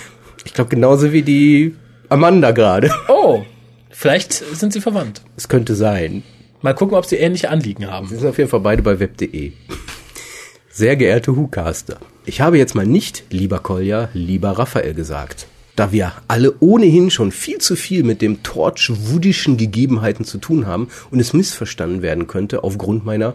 Ich 0.43 0.55
glaube 0.55 0.71
genauso 0.71 1.13
wie 1.13 1.21
die 1.21 1.75
Amanda 2.09 2.49
gerade. 2.49 2.89
Oh, 3.09 3.43
vielleicht 3.91 4.33
sind 4.33 4.73
sie 4.73 4.81
verwandt. 4.81 5.21
Es 5.37 5.47
könnte 5.47 5.75
sein. 5.75 6.23
Mal 6.63 6.73
gucken, 6.73 6.97
ob 6.97 7.05
sie 7.05 7.17
ähnliche 7.17 7.51
Anliegen 7.51 7.85
haben. 7.85 8.09
Wir 8.09 8.17
sind 8.17 8.27
auf 8.27 8.39
jeden 8.39 8.49
Fall 8.49 8.61
beide 8.61 8.81
bei 8.81 8.99
web.de. 8.99 9.51
Sehr 10.71 10.95
geehrte 10.95 11.35
Hucaster, 11.35 11.99
ich 12.25 12.41
habe 12.41 12.57
jetzt 12.57 12.73
mal 12.73 12.87
nicht 12.87 13.25
lieber 13.29 13.59
Kolja, 13.59 14.09
lieber 14.13 14.57
Raphael 14.57 14.95
gesagt. 14.95 15.45
Da 15.81 15.91
wir 15.91 16.13
alle 16.27 16.53
ohnehin 16.59 17.09
schon 17.11 17.31
viel 17.31 17.57
zu 17.59 17.75
viel 17.75 18.03
mit 18.03 18.21
dem 18.21 18.43
torchwoodischen 18.43 19.57
Gegebenheiten 19.57 20.25
zu 20.25 20.37
tun 20.37 20.67
haben 20.67 20.87
und 21.11 21.19
es 21.19 21.33
missverstanden 21.33 22.01
werden 22.01 22.27
könnte 22.27 22.63
aufgrund 22.63 23.05
meiner 23.05 23.33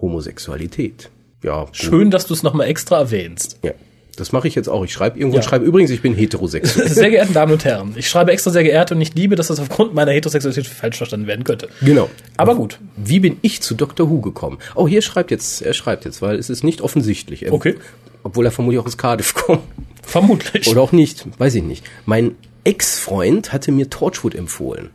Homosexualität. 0.00 1.10
Ja, 1.42 1.64
gut. 1.64 1.76
Schön, 1.76 2.10
dass 2.10 2.26
du 2.26 2.34
es 2.34 2.42
nochmal 2.42 2.68
extra 2.68 2.98
erwähnst. 2.98 3.58
Ja, 3.62 3.72
das 4.16 4.32
mache 4.32 4.46
ich 4.48 4.54
jetzt 4.54 4.68
auch. 4.68 4.84
Ich 4.84 4.92
schreibe 4.92 5.18
irgendwo, 5.18 5.36
Ja. 5.36 5.42
und 5.42 5.48
schreibe 5.48 5.64
übrigens, 5.64 5.90
ich 5.90 6.00
bin 6.02 6.14
heterosexuell. 6.14 6.88
Sehr 6.88 7.10
geehrten 7.10 7.32
Damen 7.34 7.52
und 7.52 7.64
Herren, 7.64 7.92
ich 7.96 8.08
schreibe 8.08 8.32
extra 8.32 8.50
sehr 8.50 8.62
geehrt 8.62 8.92
und 8.92 8.98
nicht 8.98 9.16
liebe, 9.16 9.34
dass 9.36 9.48
das 9.48 9.58
aufgrund 9.60 9.92
meiner 9.94 10.12
Heterosexualität 10.12 10.66
falsch 10.66 10.96
verstanden 10.98 11.26
werden 11.26 11.44
könnte. 11.44 11.68
genau. 11.82 12.08
Aber 12.36 12.54
gut. 12.54 12.78
Wie 12.96 13.20
bin 13.20 13.36
ich 13.42 13.60
zu 13.60 13.74
Dr. 13.74 14.08
Who 14.08 14.20
gekommen? 14.20 14.58
Oh, 14.74 14.86
hier 14.88 15.02
schreibt 15.02 15.30
jetzt, 15.30 15.62
er 15.62 15.74
schreibt 15.74 16.04
jetzt, 16.04 16.22
weil 16.22 16.38
es 16.38 16.48
ist 16.48 16.64
nicht 16.64 16.80
offensichtlich. 16.80 17.44
Er- 17.44 17.52
Okay. 17.52 17.74
Obwohl 18.22 18.46
er 18.46 18.52
vermutlich 18.52 18.80
auch 18.80 18.86
aus 18.86 18.96
Cardiff 18.96 19.34
kommt. 19.34 19.60
Vermutlich. 20.06 20.68
Oder 20.68 20.82
auch 20.82 20.92
nicht, 20.92 21.26
weiß 21.38 21.54
ich 21.56 21.62
nicht. 21.62 21.84
Mein 22.06 22.36
Ex-Freund 22.64 23.52
hatte 23.52 23.72
mir 23.72 23.90
Torchwood 23.90 24.34
empfohlen. 24.34 24.90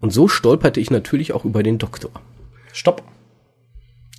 Und 0.00 0.12
so 0.12 0.28
stolperte 0.28 0.80
ich 0.80 0.90
natürlich 0.90 1.32
auch 1.32 1.44
über 1.44 1.62
den 1.62 1.78
Doktor. 1.78 2.10
Stopp. 2.72 3.02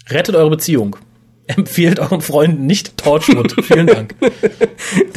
Rettet 0.10 0.36
eure 0.36 0.50
Beziehung. 0.50 0.96
Empfehlt 1.48 2.00
euren 2.00 2.22
Freunden 2.22 2.66
nicht 2.68 2.98
Torchwood. 2.98 3.64
Vielen 3.64 3.88
Dank. 3.88 4.16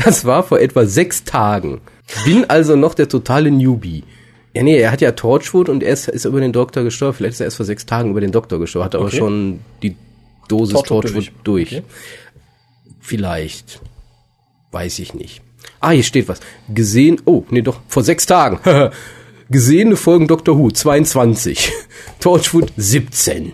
Das 0.05 0.25
war 0.25 0.43
vor 0.43 0.61
etwa 0.61 0.87
sechs 0.87 1.25
Tagen. 1.25 1.81
Bin 2.25 2.45
also 2.49 2.77
noch 2.77 2.95
der 2.95 3.09
totale 3.09 3.51
Newbie. 3.51 4.05
Ja, 4.55 4.63
nee, 4.63 4.77
er 4.77 4.91
hat 4.91 5.01
ja 5.01 5.13
Torchwood 5.13 5.69
und 5.69 5.83
er 5.83 5.93
ist, 5.93 6.09
ist 6.09 6.25
über 6.25 6.41
den 6.41 6.53
Doktor 6.53 6.83
gestorben. 6.85 7.15
Vielleicht 7.17 7.35
ist 7.35 7.41
er 7.41 7.45
erst 7.47 7.57
vor 7.57 7.67
sechs 7.67 7.87
Tagen 7.87 8.11
über 8.11 8.21
den 8.21 8.33
Doktor 8.33 8.59
gestorben, 8.59 8.85
hat 8.85 8.95
aber 8.95 9.07
Okay. 9.07 9.17
schon 9.17 9.61
die 9.83 9.97
Dosis 10.49 10.75
Torchwood 10.75 11.03
Torchwood, 11.05 11.33
durch. 11.45 11.71
durch. 11.71 11.73
Okay. 11.73 11.83
Vielleicht. 13.01 13.81
Weiß 14.73 14.99
ich 14.99 15.14
nicht. 15.14 15.43
Ah, 15.81 15.91
hier 15.91 16.03
steht 16.03 16.29
was. 16.29 16.41
Gesehen, 16.73 17.20
oh, 17.27 17.45
nee, 17.51 17.62
doch, 17.62 17.81
vor 17.89 18.03
sechs 18.03 18.27
Tagen. 18.27 18.59
Gesehene 19.51 19.97
Folgen 19.97 20.29
Dr. 20.29 20.59
Who, 20.59 20.70
22. 20.70 21.70
Torchwood, 22.20 22.73
17. 22.77 23.53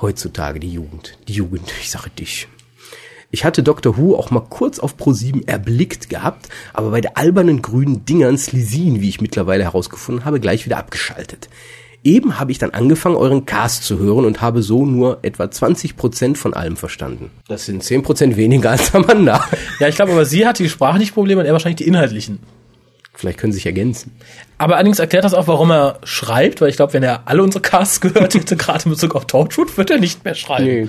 Heutzutage 0.00 0.60
die 0.60 0.72
Jugend. 0.72 1.18
Die 1.28 1.34
Jugend, 1.34 1.72
ich 1.80 1.90
sage 1.90 2.10
dich. 2.10 2.48
Ich 3.30 3.44
hatte 3.44 3.62
Dr. 3.62 3.98
Who 3.98 4.16
auch 4.16 4.30
mal 4.30 4.46
kurz 4.48 4.78
auf 4.78 4.96
Pro7 4.96 5.46
erblickt 5.46 6.08
gehabt, 6.08 6.48
aber 6.72 6.90
bei 6.90 7.02
der 7.02 7.18
albernen 7.18 7.60
grünen 7.60 8.06
Dingern 8.06 8.38
Slisin, 8.38 9.02
wie 9.02 9.10
ich 9.10 9.20
mittlerweile 9.20 9.64
herausgefunden 9.64 10.24
habe, 10.24 10.40
gleich 10.40 10.64
wieder 10.64 10.78
abgeschaltet. 10.78 11.50
Eben 12.04 12.38
habe 12.38 12.52
ich 12.52 12.58
dann 12.58 12.70
angefangen, 12.70 13.16
euren 13.16 13.44
Cast 13.44 13.84
zu 13.84 13.98
hören 13.98 14.24
und 14.24 14.40
habe 14.40 14.62
so 14.62 14.86
nur 14.86 15.18
etwa 15.22 15.44
20% 15.44 16.36
von 16.36 16.54
allem 16.54 16.76
verstanden. 16.76 17.30
Das 17.48 17.66
sind 17.66 17.82
10% 17.82 18.36
weniger 18.36 18.70
als 18.72 18.94
Amanda. 18.94 19.44
Ja, 19.80 19.88
ich 19.88 19.96
glaube 19.96 20.12
aber, 20.12 20.24
sie 20.24 20.46
hat 20.46 20.58
die 20.58 20.68
sprachlichen 20.68 21.14
Probleme 21.14 21.40
und 21.40 21.46
er 21.46 21.52
wahrscheinlich 21.52 21.76
die 21.76 21.88
inhaltlichen. 21.88 22.38
Vielleicht 23.14 23.38
können 23.38 23.52
sie 23.52 23.56
sich 23.56 23.66
ergänzen. 23.66 24.12
Aber 24.58 24.76
allerdings 24.76 25.00
erklärt 25.00 25.24
das 25.24 25.34
auch, 25.34 25.48
warum 25.48 25.72
er 25.72 25.98
schreibt, 26.04 26.60
weil 26.60 26.68
ich 26.68 26.76
glaube, 26.76 26.92
wenn 26.92 27.02
er 27.02 27.22
alle 27.26 27.42
unsere 27.42 27.60
Casts 27.60 28.00
gehört 28.00 28.34
hätte, 28.34 28.56
gerade 28.56 28.84
in 28.84 28.92
Bezug 28.92 29.16
auf 29.16 29.26
Torchwood, 29.26 29.76
wird 29.76 29.90
er 29.90 29.98
nicht 29.98 30.24
mehr 30.24 30.36
schreiben. 30.36 30.88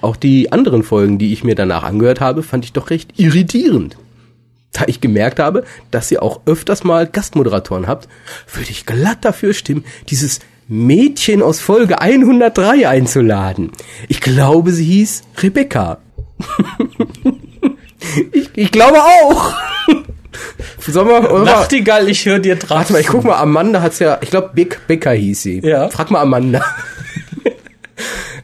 Auch 0.00 0.16
die 0.16 0.50
anderen 0.50 0.82
Folgen, 0.82 1.18
die 1.18 1.32
ich 1.32 1.44
mir 1.44 1.54
danach 1.54 1.82
angehört 1.82 2.20
habe, 2.20 2.42
fand 2.42 2.64
ich 2.64 2.72
doch 2.72 2.88
recht 2.88 3.18
irritierend. 3.18 3.98
Da 4.72 4.84
ich 4.86 5.00
gemerkt 5.00 5.38
habe, 5.38 5.64
dass 5.90 6.10
ihr 6.10 6.22
auch 6.22 6.40
öfters 6.46 6.84
mal 6.84 7.06
Gastmoderatoren 7.06 7.86
habt, 7.86 8.08
würde 8.52 8.70
ich 8.70 8.84
glatt 8.84 9.24
dafür 9.24 9.54
stimmen, 9.54 9.84
dieses 10.10 10.40
Mädchen 10.68 11.42
aus 11.42 11.60
Folge 11.60 12.00
103 12.00 12.86
einzuladen. 12.86 13.72
Ich 14.08 14.20
glaube, 14.20 14.72
sie 14.72 14.84
hieß 14.84 15.22
Rebecca. 15.38 15.98
ich, 18.32 18.50
ich 18.54 18.70
glaube 18.70 18.98
auch. 19.00 19.54
Sollen 20.86 21.08
wir, 21.08 21.30
oder? 21.30 21.44
Nachtigall, 21.44 22.08
ich 22.08 22.24
höre 22.24 22.38
dir 22.38 22.56
drauf. 22.56 22.78
Warte 22.78 22.92
mal, 22.92 23.00
ich 23.00 23.08
guck 23.08 23.24
mal, 23.24 23.36
Amanda 23.36 23.82
hat's 23.82 23.98
ja, 23.98 24.18
ich 24.20 24.30
glaube, 24.30 24.50
Beck, 24.54 24.80
Becker 24.86 25.12
hieß 25.12 25.42
sie. 25.42 25.60
Ja. 25.60 25.88
Frag 25.88 26.10
mal 26.10 26.20
Amanda. 26.20 26.64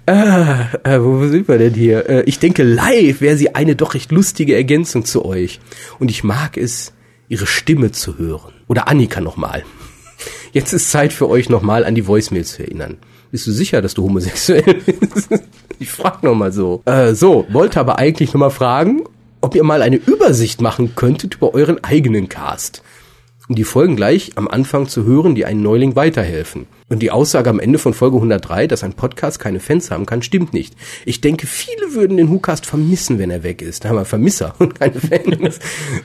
Ah, 0.06 0.66
äh, 0.84 1.00
wo 1.00 1.26
sind 1.26 1.48
wir 1.48 1.58
denn 1.58 1.74
hier? 1.74 2.08
Äh, 2.08 2.22
ich 2.24 2.38
denke, 2.38 2.62
live 2.62 3.20
wäre 3.20 3.36
sie 3.36 3.54
eine 3.54 3.76
doch 3.76 3.94
recht 3.94 4.12
lustige 4.12 4.54
Ergänzung 4.54 5.04
zu 5.04 5.24
euch. 5.24 5.60
Und 5.98 6.10
ich 6.10 6.24
mag 6.24 6.56
es, 6.56 6.92
ihre 7.28 7.46
Stimme 7.46 7.92
zu 7.92 8.18
hören. 8.18 8.52
Oder 8.68 8.88
Annika 8.88 9.20
nochmal. 9.20 9.64
Jetzt 10.52 10.72
ist 10.72 10.90
Zeit 10.90 11.12
für 11.12 11.28
euch 11.28 11.48
nochmal 11.48 11.84
an 11.84 11.94
die 11.94 12.06
Voicemails 12.06 12.54
zu 12.54 12.62
erinnern. 12.62 12.98
Bist 13.30 13.46
du 13.46 13.52
sicher, 13.52 13.82
dass 13.82 13.94
du 13.94 14.04
homosexuell 14.04 14.62
bist? 14.86 15.28
ich 15.78 15.90
frag 15.90 16.22
nochmal 16.22 16.52
so. 16.52 16.82
Äh, 16.84 17.14
so, 17.14 17.46
wollte 17.50 17.80
aber 17.80 17.98
eigentlich 17.98 18.32
nochmal 18.32 18.50
fragen, 18.50 19.02
ob 19.40 19.54
ihr 19.54 19.64
mal 19.64 19.82
eine 19.82 19.96
Übersicht 19.96 20.60
machen 20.60 20.94
könntet 20.94 21.34
über 21.34 21.54
euren 21.54 21.82
eigenen 21.82 22.28
Cast 22.28 22.82
um 23.48 23.54
die 23.54 23.64
Folgen 23.64 23.96
gleich 23.96 24.32
am 24.36 24.48
Anfang 24.48 24.88
zu 24.88 25.04
hören, 25.04 25.34
die 25.34 25.44
einen 25.44 25.62
Neuling 25.62 25.96
weiterhelfen. 25.96 26.66
Und 26.88 27.00
die 27.00 27.10
Aussage 27.10 27.50
am 27.50 27.60
Ende 27.60 27.78
von 27.78 27.92
Folge 27.92 28.16
103, 28.16 28.66
dass 28.66 28.84
ein 28.84 28.94
Podcast 28.94 29.38
keine 29.38 29.60
Fans 29.60 29.90
haben 29.90 30.06
kann, 30.06 30.22
stimmt 30.22 30.54
nicht. 30.54 30.74
Ich 31.04 31.20
denke, 31.20 31.46
viele 31.46 31.94
würden 31.94 32.16
den 32.16 32.30
WhoCast 32.30 32.64
vermissen, 32.64 33.18
wenn 33.18 33.30
er 33.30 33.42
weg 33.42 33.60
ist. 33.60 33.84
Da 33.84 33.90
haben 33.90 33.96
wir 33.96 34.04
Vermisser 34.04 34.54
und 34.58 34.78
keine 34.78 34.98
Fans. 34.98 35.58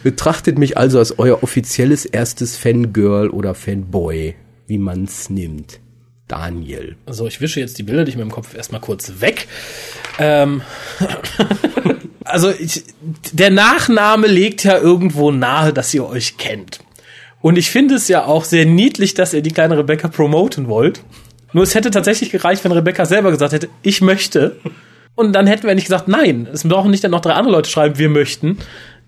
Betrachtet 0.04 0.58
mich 0.58 0.78
also 0.78 1.00
als 1.00 1.18
euer 1.18 1.42
offizielles 1.44 2.06
erstes 2.06 2.58
Fangirl 2.58 3.30
oder 3.30 3.56
Fanboy, 3.56 4.36
wie 4.68 4.78
man's 4.78 5.30
nimmt. 5.30 5.80
Daniel. 6.28 6.96
Also 7.06 7.26
ich 7.26 7.42
wische 7.42 7.60
jetzt 7.60 7.78
die 7.80 7.84
Bilder, 7.84 8.06
die 8.06 8.12
ich 8.12 8.18
mir 8.18 8.22
im 8.24 8.32
Kopf 8.32 8.54
erstmal 8.54 8.82
kurz 8.82 9.14
weg. 9.20 9.48
Ähm, 10.20 10.62
also 12.24 12.52
ich, 12.52 12.84
der 13.32 13.50
Nachname 13.50 14.28
legt 14.28 14.64
ja 14.64 14.78
irgendwo 14.78 15.32
nahe, 15.32 15.74
dass 15.74 15.94
ihr 15.94 16.06
euch 16.06 16.38
kennt. 16.38 16.82
Und 17.42 17.58
ich 17.58 17.70
finde 17.70 17.96
es 17.96 18.08
ja 18.08 18.26
auch 18.26 18.44
sehr 18.44 18.66
niedlich, 18.66 19.14
dass 19.14 19.34
ihr 19.34 19.42
die 19.42 19.52
kleine 19.52 19.78
Rebecca 19.78 20.08
promoten 20.08 20.68
wollt. 20.68 21.04
Nur 21.54 21.64
es 21.64 21.74
hätte 21.74 21.90
tatsächlich 21.90 22.32
gereicht, 22.32 22.64
wenn 22.64 22.72
Rebecca 22.72 23.06
selber 23.06 23.32
gesagt 23.32 23.54
hätte, 23.54 23.70
ich 23.82 24.02
möchte. 24.02 24.58
Und 25.16 25.34
dann 25.34 25.48
hätten 25.48 25.68
wir 25.68 25.76
nicht 25.76 25.86
gesagt, 25.86 26.08
nein, 26.08 26.48
es 26.52 26.68
brauchen 26.68 26.92
nicht 26.92 27.04
dann 27.04 27.12
noch 27.12 27.22
drei 27.22 27.34
andere 27.34 27.56
Leute 27.56 27.70
schreiben, 27.70 27.98
wir 27.98 28.10
möchten. 28.10 28.60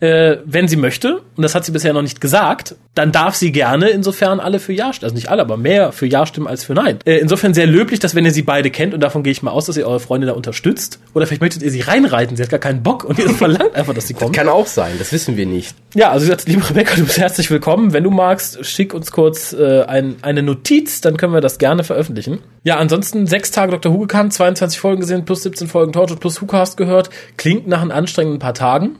Äh, 0.02 0.40
wenn 0.46 0.68
sie 0.68 0.78
möchte, 0.78 1.22
und 1.36 1.44
das 1.44 1.54
hat 1.54 1.64
sie 1.64 1.72
bisher 1.72 1.94
noch 1.94 2.02
nicht 2.02 2.20
gesagt, 2.20 2.76
dann 2.96 3.12
darf 3.12 3.36
sie 3.36 3.52
gerne 3.52 3.90
insofern 3.90 4.40
alle 4.40 4.60
für 4.60 4.74
Ja 4.74 4.94
stimmen. 4.94 5.06
Also 5.06 5.16
nicht 5.16 5.30
alle, 5.30 5.44
aber 5.44 5.58
mehr 5.58 5.92
für 5.92 6.08
Ja 6.08 6.26
stimmen 6.26 6.48
als 6.48 6.64
für 6.64 6.74
Nein. 6.74 6.98
Äh, 7.06 7.18
insofern 7.18 7.54
sehr 7.54 7.68
löblich, 7.68 8.00
dass 8.00 8.16
wenn 8.16 8.26
ihr 8.26 8.32
sie 8.32 8.42
beide 8.42 8.72
kennt, 8.72 8.96
und 8.96 9.00
davon 9.00 9.22
gehe 9.22 9.32
ich 9.32 9.44
mal 9.44 9.52
aus, 9.52 9.68
dass 9.68 9.78
ihr 9.78 9.88
eure 9.88 10.00
Freunde 10.00 10.26
da 10.26 10.34
unterstützt, 10.34 11.00
oder 11.14 11.28
vielleicht 11.28 11.44
möchtet 11.44 11.62
ihr 11.62 11.70
sie 11.70 11.82
reinreiten, 11.82 12.36
sie 12.36 12.42
hat 12.42 12.50
gar 12.50 12.60
keinen 12.60 12.82
Bock 12.82 13.04
und 13.04 13.20
ihr 13.20 13.30
verlangt 13.36 13.76
einfach, 13.76 13.94
dass 13.94 14.08
sie 14.08 14.16
kommt. 14.16 14.36
Kann 14.36 14.50
auch 14.50 14.66
sein, 14.66 14.94
das 14.98 15.12
wissen 15.12 15.38
wir 15.38 15.46
nicht. 15.46 15.76
Ja, 15.94 16.10
also 16.10 16.26
gesagt, 16.26 16.48
liebe 16.48 16.68
Rebecca, 16.68 16.96
du 16.96 17.04
bist 17.06 17.20
herzlich 17.20 17.52
willkommen. 17.52 17.94
Wenn 17.94 18.04
du 18.04 18.10
magst, 18.10 18.66
schick 18.66 18.96
uns 18.96 19.12
kurz 19.12 19.54
äh, 19.54 19.84
ein, 19.84 20.16
eine 20.24 20.42
Notiz, 20.42 21.02
dann 21.02 21.18
können 21.18 21.34
wir 21.34 21.42
das 21.42 21.60
gerne 21.60 21.84
veröffentlichen. 21.84 22.40
Ja, 22.64 22.78
ansonsten 22.78 23.28
sechs 23.28 23.52
Tage 23.52 23.72
Dr. 23.72 23.94
Who 23.94 24.00
gekannt, 24.00 24.34
22 24.34 24.80
Folgen 24.80 25.02
gesehen, 25.02 25.26
plus 25.26 25.44
17 25.44 25.68
Folgen 25.68 25.94
Torchwood, 25.94 26.20
plus 26.20 26.42
WhoCast 26.42 26.76
gehört. 26.76 27.12
Klingt 27.38 27.68
nach 27.68 27.82
einem 27.82 27.92
anstrengenden 27.92 28.40
paar 28.40 28.56
Tagen. 28.56 28.98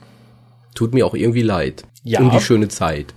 Tut 0.74 0.94
mir 0.94 1.06
auch 1.06 1.14
irgendwie 1.14 1.42
leid. 1.42 1.84
Ja. 2.04 2.20
Um 2.20 2.30
die 2.30 2.40
schöne 2.40 2.68
Zeit, 2.68 3.14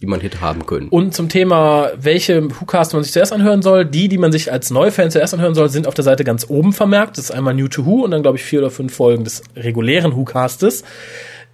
die 0.00 0.06
man 0.06 0.20
hätte 0.20 0.40
haben 0.40 0.66
können. 0.66 0.88
Und 0.88 1.14
zum 1.14 1.28
Thema, 1.28 1.90
welche 1.96 2.50
WhoCast 2.50 2.94
man 2.94 3.02
sich 3.02 3.12
zuerst 3.12 3.32
anhören 3.32 3.62
soll, 3.62 3.84
die, 3.84 4.08
die 4.08 4.18
man 4.18 4.32
sich 4.32 4.50
als 4.50 4.70
Neufan 4.70 5.10
zuerst 5.10 5.34
anhören 5.34 5.54
soll, 5.54 5.68
sind 5.68 5.86
auf 5.86 5.94
der 5.94 6.04
Seite 6.04 6.24
ganz 6.24 6.46
oben 6.48 6.72
vermerkt. 6.72 7.16
Das 7.18 7.26
ist 7.26 7.30
einmal 7.30 7.54
New 7.54 7.68
to 7.68 7.86
Who 7.86 8.04
und 8.04 8.10
dann, 8.10 8.22
glaube 8.22 8.38
ich, 8.38 8.44
vier 8.44 8.60
oder 8.60 8.70
fünf 8.70 8.94
Folgen 8.94 9.24
des 9.24 9.42
regulären 9.56 10.16
WhoCastes. 10.16 10.84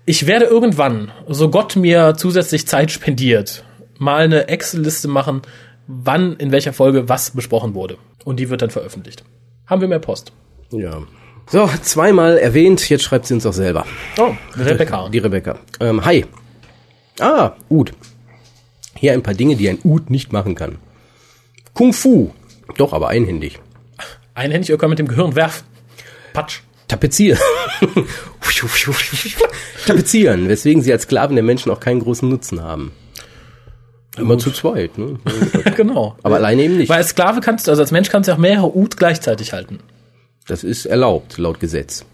Ich 0.06 0.26
werde 0.26 0.46
irgendwann, 0.46 1.12
so 1.28 1.50
Gott 1.50 1.76
mir 1.76 2.14
zusätzlich 2.16 2.66
Zeit 2.66 2.90
spendiert, 2.90 3.64
mal 3.98 4.24
eine 4.24 4.48
Excel-Liste 4.48 5.08
machen, 5.08 5.42
wann 5.86 6.36
in 6.36 6.52
welcher 6.52 6.72
Folge 6.72 7.08
was 7.08 7.32
besprochen 7.32 7.74
wurde. 7.74 7.98
Und 8.24 8.40
die 8.40 8.48
wird 8.48 8.62
dann 8.62 8.70
veröffentlicht. 8.70 9.24
Haben 9.66 9.80
wir 9.80 9.88
mehr 9.88 9.98
Post. 9.98 10.32
Ja. 10.72 11.02
So, 11.50 11.68
zweimal 11.82 12.38
erwähnt, 12.38 12.88
jetzt 12.88 13.02
schreibt 13.02 13.26
sie 13.26 13.34
uns 13.34 13.44
auch 13.44 13.52
selber. 13.52 13.84
Oh, 14.16 14.34
Rebecca. 14.56 15.08
Die 15.08 15.18
Rebecca. 15.18 15.58
Ähm, 15.80 16.04
hi. 16.04 16.24
Ah, 17.18 17.54
Ud. 17.68 17.92
Hier 18.94 19.14
ein 19.14 19.22
paar 19.24 19.34
Dinge, 19.34 19.56
die 19.56 19.68
ein 19.68 19.80
Ud 19.82 20.10
nicht 20.10 20.32
machen 20.32 20.54
kann. 20.54 20.78
Kung 21.74 21.92
Fu. 21.92 22.30
Doch, 22.76 22.92
aber 22.92 23.08
einhändig. 23.08 23.58
Einhändig 24.34 24.72
oder 24.72 24.86
mit 24.86 25.00
dem 25.00 25.08
Gehirn 25.08 25.34
werfen. 25.34 25.66
Patsch. 26.32 26.60
Tapezieren. 26.86 27.40
Tapezieren, 29.86 30.48
weswegen 30.48 30.82
sie 30.82 30.92
als 30.92 31.02
Sklaven 31.02 31.34
der 31.34 31.44
Menschen 31.44 31.72
auch 31.72 31.80
keinen 31.80 32.00
großen 32.00 32.28
Nutzen 32.28 32.62
haben. 32.62 32.92
Immer 34.16 34.38
zu 34.38 34.52
zweit, 34.52 34.98
ne? 34.98 35.18
genau. 35.76 36.16
Aber 36.22 36.36
alleine 36.36 36.62
eben 36.62 36.76
nicht. 36.76 36.88
Weil 36.88 36.98
als 36.98 37.08
Sklave 37.08 37.40
kannst 37.40 37.66
du, 37.66 37.72
also 37.72 37.82
als 37.82 37.90
Mensch 37.90 38.08
kannst 38.08 38.28
du 38.28 38.32
auch 38.32 38.38
mehrere 38.38 38.76
Ud 38.76 38.96
gleichzeitig 38.96 39.52
halten. 39.52 39.80
Das 40.50 40.64
ist 40.64 40.84
erlaubt, 40.84 41.38
laut 41.38 41.60
Gesetz. 41.60 42.04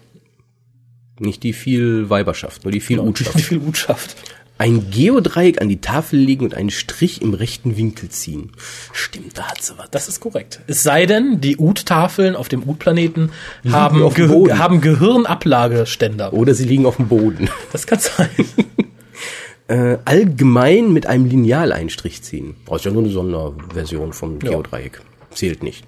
Nicht 1.17 1.41
die 1.41 1.53
viel 1.53 2.07
Weiberschaft, 2.11 2.63
nur 2.65 2.71
die 2.71 2.79
viel 2.81 2.99
Utschaft. 2.99 3.39
viel 3.41 3.57
Ut 3.57 3.77
schafft. 3.77 4.15
Ein 4.59 4.91
Geodreieck 4.91 5.59
an 5.59 5.69
die 5.69 5.81
Tafel 5.81 6.19
legen 6.19 6.45
und 6.45 6.53
einen 6.53 6.69
Strich 6.69 7.23
im 7.23 7.33
rechten 7.33 7.77
Winkel 7.77 8.09
ziehen. 8.09 8.51
Stimmt, 8.93 9.39
da 9.39 9.47
hat 9.49 9.63
sie 9.63 9.75
was. 9.77 9.89
Das 9.89 10.07
ist 10.07 10.19
korrekt. 10.19 10.61
Es 10.67 10.83
sei 10.83 11.07
denn, 11.07 11.41
die 11.41 11.57
Ut-Tafeln 11.57 12.35
auf 12.35 12.47
dem 12.47 12.67
Ut-Planeten 12.67 13.31
haben, 13.71 14.03
auf 14.03 14.13
dem 14.13 14.27
Ge 14.27 14.35
Boden. 14.35 14.59
haben 14.59 14.81
Gehirnablageständer. 14.81 16.33
Oder 16.33 16.53
sie 16.53 16.65
liegen 16.65 16.85
auf 16.85 16.97
dem 16.97 17.07
Boden. 17.07 17.49
Das 17.71 17.87
kann 17.87 17.99
sein. 17.99 18.29
Äh, 19.69 19.97
allgemein 20.05 20.93
mit 20.93 21.07
einem 21.07 21.25
Lineal 21.25 21.73
einen 21.73 21.89
Strich 21.89 22.23
ziehen. 22.23 22.55
Das 22.67 22.77
ist 22.77 22.85
ja 22.85 22.91
nur 22.91 23.03
eine 23.03 23.11
Sonderversion 23.11 24.13
vom 24.13 24.39
Ja. 24.41 24.51
Geodreieck. 24.51 25.01
Zählt 25.31 25.61
nicht. 25.61 25.83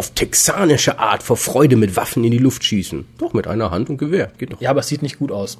Auf 0.00 0.12
texanische 0.14 0.98
Art 0.98 1.22
vor 1.22 1.36
Freude 1.36 1.76
mit 1.76 1.94
Waffen 1.94 2.24
in 2.24 2.30
die 2.30 2.38
Luft 2.38 2.64
schießen. 2.64 3.04
Doch, 3.18 3.34
mit 3.34 3.46
einer 3.46 3.70
Hand 3.70 3.90
und 3.90 3.98
Gewehr. 3.98 4.32
Geht 4.38 4.50
doch. 4.50 4.58
Ja, 4.58 4.70
aber 4.70 4.80
es 4.80 4.88
sieht 4.88 5.02
nicht 5.02 5.18
gut 5.18 5.30
aus. 5.30 5.58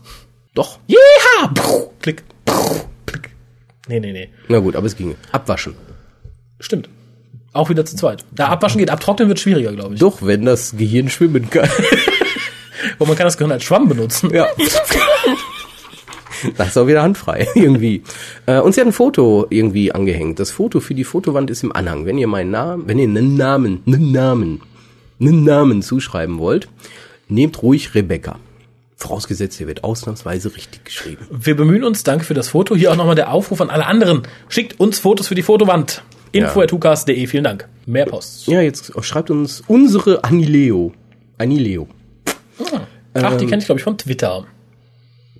Doch. 0.55 0.79
Jeha! 0.87 1.53
Klick. 2.01 2.25
Klick. 3.05 3.33
Nee, 3.87 4.01
nee, 4.01 4.13
nee. 4.13 4.31
Na 4.49 4.61
gut, 4.61 4.77
aber 4.77 4.87
es 4.87 4.97
ginge. 4.97 5.17
Abwaschen. 5.31 5.75
Stimmt. 6.59 6.89
Auch 7.53 7.69
wieder 7.69 7.85
zu 7.85 7.97
zweit. 7.97 8.25
Da 8.35 8.49
abwaschen 8.49 8.79
geht, 8.79 8.89
abtrocknen 8.89 9.29
wird 9.29 9.41
schwieriger, 9.41 9.75
glaube 9.75 9.93
ich. 9.97 10.01
Doch, 10.01 10.23
wenn 10.23 10.47
das 10.47 10.75
Gehirn 10.75 11.11
schwimmen 11.11 11.51
kann. 11.51 11.69
Und 12.99 13.09
man 13.09 13.19
kann 13.19 13.27
das 13.27 13.37
Gehirn 13.37 13.53
als 13.53 13.65
Schwamm 13.65 13.91
benutzen. 13.91 14.31
ja. 14.33 14.47
Das 16.57 16.69
ist 16.69 16.77
auch 16.77 16.87
wieder 16.87 17.03
handfrei, 17.03 17.47
irgendwie. 17.55 18.03
Äh, 18.47 18.61
und 18.61 18.75
sie 18.75 18.81
hat 18.81 18.89
ein 18.89 18.93
Foto 18.93 19.47
irgendwie 19.51 19.93
angehängt. 19.93 20.39
Das 20.39 20.51
Foto 20.51 20.81
für 20.81 20.95
die 20.95 21.05
Fotowand 21.05 21.51
ist 21.51 21.63
im 21.63 21.75
Anhang. 21.75 22.07
Wenn 22.07 22.19
ihr 22.19 22.27
meinen 22.27 22.51
Namen, 22.51 22.85
wenn 22.87 22.99
ihr 22.99 23.09
einen 23.09 23.37
Namen, 23.37 23.83
einen 23.87 24.13
Namen, 24.13 24.61
einen 25.21 25.45
Namen 25.45 25.83
zuschreiben 25.83 26.39
wollt, 26.39 26.69
nehmt 27.29 27.63
ruhig 27.63 27.95
Rebecca. 27.95 28.39
Vorausgesetzt, 28.97 29.59
ihr 29.61 29.67
wird 29.67 29.83
ausnahmsweise 29.83 30.55
richtig 30.55 30.85
geschrieben. 30.85 31.27
Wir 31.31 31.57
bemühen 31.57 31.85
uns, 31.85 32.03
danke 32.03 32.25
für 32.25 32.35
das 32.35 32.49
Foto. 32.49 32.77
Hier 32.77 32.93
auch 32.93 32.97
nochmal 32.97 33.15
der 33.15 33.33
Aufruf 33.33 33.61
an 33.63 33.71
alle 33.71 33.87
anderen. 33.87 34.23
Schickt 34.49 34.79
uns 34.79 34.99
Fotos 34.99 35.29
für 35.29 35.35
die 35.35 35.43
Fotowand. 35.43 36.03
info.tukas.de, 36.33 37.27
vielen 37.27 37.45
Dank. 37.45 37.67
Mehr 37.87 38.05
Post. 38.05 38.47
Ja, 38.47 38.61
jetzt 38.61 38.93
schreibt 39.03 39.31
uns 39.31 39.63
unsere 39.67 40.23
Anileo. 40.23 40.93
Anileo. 41.39 41.89
Ach, 43.15 43.37
die 43.37 43.47
kenne 43.47 43.59
ich, 43.59 43.67
glaube 43.67 43.79
ich, 43.79 43.85
von 43.85 43.97
Twitter. 43.97 44.45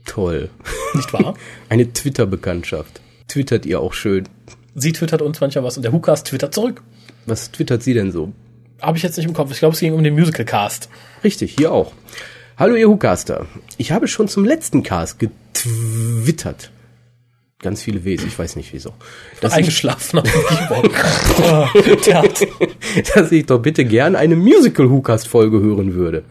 Toll. 0.07 0.51
Nicht 0.95 1.13
wahr? 1.13 1.35
Eine 1.69 1.93
Twitter-Bekanntschaft. 1.93 3.01
Twittert 3.29 3.67
ihr 3.67 3.81
auch 3.81 3.93
schön. 3.93 4.29
Sie 4.75 4.93
twittert 4.93 5.23
uns 5.23 5.41
manchmal 5.41 5.65
was 5.65 5.77
und 5.77 5.83
der 5.83 5.93
Hukas 5.93 6.25
twittert 6.25 6.55
zurück. 6.55 6.83
Was 7.27 7.51
twittert 7.53 7.83
sie 7.83 7.95
denn 7.95 8.13
so? 8.13 8.33
Habe 8.81 8.97
ich 8.97 9.03
jetzt 9.03 9.17
nicht 9.17 9.27
im 9.27 9.35
Kopf. 9.35 9.51
Ich 9.53 9.59
glaube, 9.59 9.75
es 9.75 9.81
ging 9.81 9.93
um 9.93 10.03
den 10.03 10.15
Musical-Cast. 10.15 10.89
Richtig, 11.23 11.55
hier 11.59 11.73
auch. 11.73 11.93
Hallo 12.57 12.75
ihr 12.75 12.89
Hucaster. 12.89 13.47
Ich 13.79 13.93
habe 13.93 14.09
schon 14.09 14.29
zum 14.29 14.45
letzten 14.45 14.83
Cast 14.83 15.19
getwittert. 15.19 16.71
Ganz 17.63 17.83
viele 17.83 18.05
Ws, 18.05 18.25
ich 18.25 18.39
weiß 18.39 18.57
nicht 18.57 18.73
wieso. 18.73 18.95
Dass 19.43 19.53
Eingeschlafen 19.53 20.21
auf 20.21 20.31
dem 20.31 20.43
Keyboard. 20.47 20.91
Oh, 21.43 21.67
dass 23.15 23.33
ich 23.33 23.47
doch 23.47 23.61
bitte 23.61 23.85
gern 23.85 24.15
eine 24.15 24.37
Musical-Hucast-Folge 24.37 25.61
hören 25.61 25.95
würde. 25.95 26.25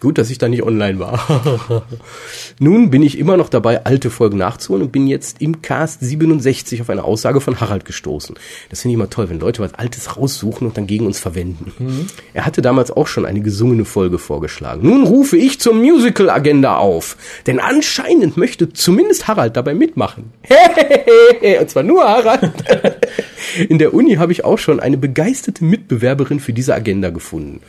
Gut, 0.00 0.16
dass 0.16 0.30
ich 0.30 0.38
da 0.38 0.48
nicht 0.48 0.62
online 0.62 0.98
war. 0.98 1.84
Nun 2.58 2.90
bin 2.90 3.02
ich 3.02 3.18
immer 3.18 3.36
noch 3.36 3.50
dabei, 3.50 3.84
alte 3.84 4.08
Folgen 4.08 4.38
nachzuholen 4.38 4.86
und 4.86 4.92
bin 4.92 5.06
jetzt 5.06 5.42
im 5.42 5.60
Cast 5.60 6.00
67 6.00 6.80
auf 6.80 6.88
eine 6.88 7.04
Aussage 7.04 7.42
von 7.42 7.60
Harald 7.60 7.84
gestoßen. 7.84 8.34
Das 8.70 8.80
finde 8.80 8.92
ich 8.92 8.94
immer 8.94 9.10
toll, 9.10 9.28
wenn 9.28 9.40
Leute 9.40 9.62
was 9.62 9.74
Altes 9.74 10.16
raussuchen 10.16 10.66
und 10.66 10.78
dann 10.78 10.86
gegen 10.86 11.04
uns 11.04 11.20
verwenden. 11.20 12.08
Er 12.32 12.46
hatte 12.46 12.62
damals 12.62 12.90
auch 12.90 13.06
schon 13.06 13.26
eine 13.26 13.40
gesungene 13.40 13.84
Folge 13.84 14.18
vorgeschlagen. 14.18 14.88
Nun 14.88 15.04
rufe 15.04 15.36
ich 15.36 15.60
zur 15.60 15.74
Musical-Agenda 15.74 16.78
auf, 16.78 17.18
denn 17.46 17.60
anscheinend 17.60 18.38
möchte 18.38 18.72
zumindest 18.72 19.28
Harald 19.28 19.54
dabei 19.54 19.74
mitmachen. 19.74 20.32
und 21.60 21.70
zwar 21.70 21.82
nur 21.82 22.04
Harald. 22.04 22.52
In 23.68 23.78
der 23.78 23.92
Uni 23.92 24.14
habe 24.14 24.32
ich 24.32 24.44
auch 24.44 24.58
schon 24.58 24.80
eine 24.80 24.96
begeisterte 24.96 25.62
Mitbewerberin 25.62 26.40
für 26.40 26.54
diese 26.54 26.74
Agenda 26.74 27.10
gefunden. 27.10 27.60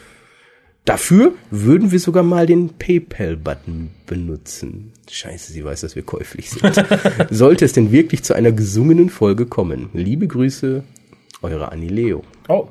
Dafür 0.85 1.33
würden 1.51 1.91
wir 1.91 1.99
sogar 1.99 2.23
mal 2.23 2.47
den 2.47 2.69
PayPal-Button 2.69 3.91
benutzen. 4.07 4.93
Scheiße, 5.09 5.53
sie 5.53 5.63
weiß, 5.63 5.81
dass 5.81 5.95
wir 5.95 6.01
käuflich 6.01 6.49
sind. 6.49 6.73
Sollte 7.29 7.65
es 7.65 7.73
denn 7.73 7.91
wirklich 7.91 8.23
zu 8.23 8.33
einer 8.33 8.51
gesungenen 8.51 9.09
Folge 9.09 9.45
kommen? 9.45 9.89
Liebe 9.93 10.27
Grüße, 10.27 10.83
eure 11.43 11.71
Annie 11.71 11.89
Leo. 11.89 12.23
Oh. 12.47 12.67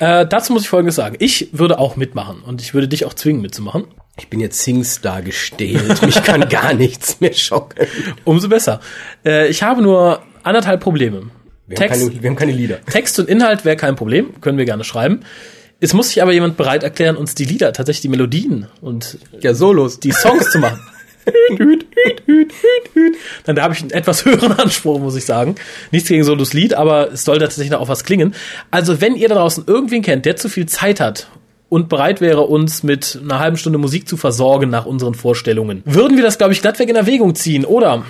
Äh, 0.00 0.26
dazu 0.26 0.52
muss 0.52 0.62
ich 0.62 0.68
Folgendes 0.68 0.96
sagen. 0.96 1.16
Ich 1.20 1.50
würde 1.52 1.78
auch 1.78 1.94
mitmachen 1.94 2.42
und 2.42 2.60
ich 2.60 2.74
würde 2.74 2.88
dich 2.88 3.04
auch 3.04 3.14
zwingen 3.14 3.42
mitzumachen. 3.42 3.84
Ich 4.18 4.28
bin 4.28 4.40
jetzt 4.40 4.62
Singstar 4.64 5.22
gestählt. 5.22 6.02
Mich 6.02 6.22
kann 6.24 6.48
gar 6.48 6.74
nichts 6.74 7.20
mehr 7.20 7.32
schocken. 7.32 7.86
Umso 8.24 8.48
besser. 8.48 8.80
Äh, 9.24 9.48
ich 9.48 9.62
habe 9.62 9.82
nur 9.82 10.20
anderthalb 10.42 10.80
Probleme. 10.80 11.30
Wir 11.68 11.78
haben, 11.78 11.88
keine, 11.88 12.22
wir 12.22 12.30
haben 12.30 12.36
keine 12.36 12.52
Lieder. 12.52 12.80
Text 12.86 13.18
und 13.18 13.28
Inhalt 13.28 13.64
wäre 13.64 13.76
kein 13.76 13.96
Problem, 13.96 14.40
können 14.40 14.58
wir 14.58 14.64
gerne 14.64 14.84
schreiben. 14.84 15.20
Es 15.80 15.92
muss 15.92 16.08
sich 16.08 16.22
aber 16.22 16.32
jemand 16.32 16.56
bereit 16.56 16.82
erklären, 16.82 17.16
uns 17.16 17.34
die 17.34 17.44
Lieder, 17.44 17.72
tatsächlich 17.72 18.02
die 18.02 18.08
Melodien 18.08 18.66
und 18.80 19.18
Ja, 19.40 19.52
Solos. 19.54 20.00
die 20.00 20.12
Songs 20.12 20.50
zu 20.50 20.58
machen. 20.58 20.80
Dann 23.44 23.56
da 23.56 23.62
habe 23.62 23.74
ich 23.74 23.80
einen 23.82 23.90
etwas 23.90 24.24
höheren 24.24 24.52
Anspruch, 24.52 24.98
muss 25.00 25.16
ich 25.16 25.24
sagen. 25.24 25.56
Nichts 25.90 26.08
gegen 26.08 26.24
Solos 26.24 26.52
Lied, 26.52 26.74
aber 26.74 27.12
es 27.12 27.24
soll 27.24 27.38
tatsächlich 27.38 27.70
noch 27.72 27.80
auf 27.80 27.88
was 27.88 28.04
klingen. 28.04 28.34
Also 28.70 29.00
wenn 29.00 29.16
ihr 29.16 29.28
da 29.28 29.34
draußen 29.36 29.64
irgendwen 29.66 30.02
kennt, 30.02 30.24
der 30.24 30.36
zu 30.36 30.48
viel 30.48 30.66
Zeit 30.66 31.00
hat 31.00 31.28
und 31.68 31.88
bereit 31.88 32.20
wäre, 32.20 32.42
uns 32.42 32.82
mit 32.82 33.18
einer 33.22 33.38
halben 33.40 33.56
Stunde 33.56 33.78
Musik 33.78 34.08
zu 34.08 34.16
versorgen 34.16 34.70
nach 34.70 34.86
unseren 34.86 35.14
Vorstellungen, 35.14 35.82
würden 35.84 36.16
wir 36.16 36.24
das, 36.24 36.38
glaube 36.38 36.52
ich, 36.52 36.62
glattweg 36.62 36.88
in 36.88 36.96
Erwägung 36.96 37.34
ziehen, 37.34 37.64
oder? 37.64 38.04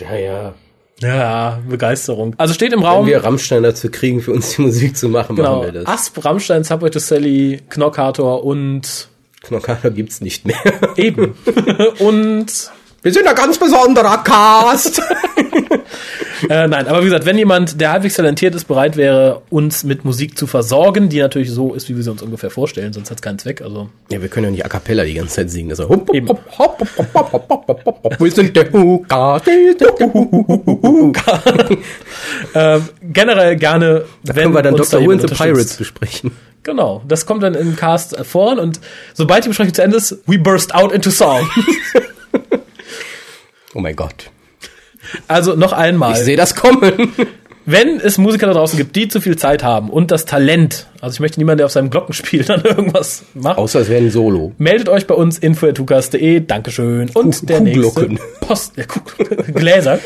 Ja, 0.00 0.16
ja. 0.16 0.54
Ja, 1.02 1.60
Begeisterung. 1.68 2.34
Also 2.38 2.54
steht 2.54 2.72
im 2.72 2.80
Wenn 2.80 2.86
Raum. 2.86 3.06
wir 3.06 3.22
Rammstein 3.22 3.62
dazu 3.62 3.90
kriegen, 3.90 4.22
für 4.22 4.32
uns 4.32 4.56
die 4.56 4.62
Musik 4.62 4.96
zu 4.96 5.08
machen, 5.08 5.36
Genau. 5.36 5.56
machen 5.62 5.74
wir 5.74 5.82
das. 5.82 5.86
Asp, 5.86 6.24
Rammstein, 6.24 6.64
Subway 6.64 6.90
to 6.90 6.98
Sally, 6.98 7.60
Knockhator 7.68 8.44
und 8.44 9.08
Knockhader 9.42 9.90
gibt's 9.90 10.20
nicht 10.22 10.46
mehr. 10.46 10.56
eben. 10.96 11.34
und 11.98 12.46
Wir 13.06 13.12
sind 13.12 13.28
ein 13.28 13.36
ganz 13.36 13.56
besonderer 13.56 14.24
Cast. 14.24 15.00
äh, 16.50 16.66
nein, 16.66 16.88
aber 16.88 17.02
wie 17.02 17.04
gesagt, 17.04 17.24
wenn 17.24 17.38
jemand, 17.38 17.80
der 17.80 17.92
halbwegs 17.92 18.14
talentiert 18.14 18.52
ist, 18.56 18.64
bereit 18.64 18.96
wäre, 18.96 19.42
uns 19.48 19.84
mit 19.84 20.04
Musik 20.04 20.36
zu 20.36 20.48
versorgen, 20.48 21.08
die 21.08 21.20
natürlich 21.20 21.52
so 21.52 21.72
ist, 21.72 21.88
wie 21.88 21.94
wir 21.94 22.02
sie 22.02 22.10
uns 22.10 22.20
ungefähr 22.20 22.50
vorstellen, 22.50 22.92
sonst 22.92 23.12
hat 23.12 23.18
es 23.18 23.22
keinen 23.22 23.38
Zweck. 23.38 23.62
Also 23.62 23.90
Ja, 24.10 24.20
wir 24.20 24.28
können 24.28 24.46
ja 24.46 24.50
nicht 24.50 24.64
a 24.64 24.68
cappella 24.68 25.04
die 25.04 25.14
ganze 25.14 25.36
Zeit 25.36 25.50
singen. 25.50 25.70
Eben. 26.12 26.28
hopp, 26.28 26.58
hopp, 26.58 26.80
hopp, 26.98 27.14
hopp, 27.14 27.32
hopp, 27.32 27.48
hopp, 27.48 27.68
hopp, 27.68 27.84
hopp, 27.86 28.02
hopp. 28.02 28.20
Wir 28.20 28.30
sind 28.32 28.56
der 28.56 28.72
Huka, 28.72 29.40
wir 29.46 29.76
sind 29.78 29.80
der 29.82 30.12
Huka. 30.92 31.42
äh, 32.54 32.80
generell 33.02 33.54
gerne, 33.54 34.04
wenn 34.24 34.34
Können 34.34 34.52
wir 34.52 34.62
dann 34.62 34.74
Dr. 34.74 34.98
da 34.98 35.06
Who 35.06 35.12
and 35.12 35.20
the. 35.20 35.32
Pirates 35.32 35.76
besprechen. 35.76 36.32
Genau, 36.64 37.02
das 37.06 37.24
kommt 37.24 37.44
dann 37.44 37.54
im 37.54 37.76
Cast 37.76 38.16
vor 38.26 38.58
und 38.58 38.80
sobald 39.14 39.44
die 39.44 39.50
Besprechung 39.50 39.74
zu 39.74 39.82
Ende 39.84 39.98
ist, 39.98 40.18
we 40.26 40.40
burst 40.40 40.74
out 40.74 40.90
into 40.90 41.12
song. 41.12 41.48
Oh 43.76 43.80
mein 43.80 43.94
Gott. 43.94 44.30
also 45.28 45.54
noch 45.54 45.72
einmal. 45.72 46.12
Ich 46.12 46.18
sehe 46.20 46.36
das 46.36 46.54
kommen. 46.54 47.12
Wenn 47.68 47.98
es 48.00 48.16
Musiker 48.16 48.46
da 48.46 48.52
draußen 48.54 48.78
gibt, 48.78 48.94
die 48.94 49.08
zu 49.08 49.20
viel 49.20 49.36
Zeit 49.36 49.64
haben 49.64 49.90
und 49.90 50.12
das 50.12 50.24
Talent, 50.24 50.86
also 51.00 51.14
ich 51.14 51.20
möchte 51.20 51.40
niemanden, 51.40 51.58
der 51.58 51.66
auf 51.66 51.72
seinem 51.72 51.90
Glockenspiel 51.90 52.44
dann 52.46 52.62
irgendwas 52.64 53.24
macht, 53.34 53.58
Außer 53.58 53.80
es 53.80 53.88
wäre 53.88 54.02
ein 54.04 54.10
Solo. 54.12 54.52
meldet 54.56 54.88
euch 54.88 55.06
bei 55.08 55.14
uns 55.16 55.38
info.tukas.de, 55.38 56.40
Dankeschön. 56.46 57.10
Und 57.12 57.34
Kuh- 57.40 57.46
der 57.46 57.58
Kuhglocken. 57.58 58.08
nächste 58.14 58.26
Post, 58.40 58.76
der 58.76 58.86
Kuh 58.86 59.00
Gläser. 59.54 59.98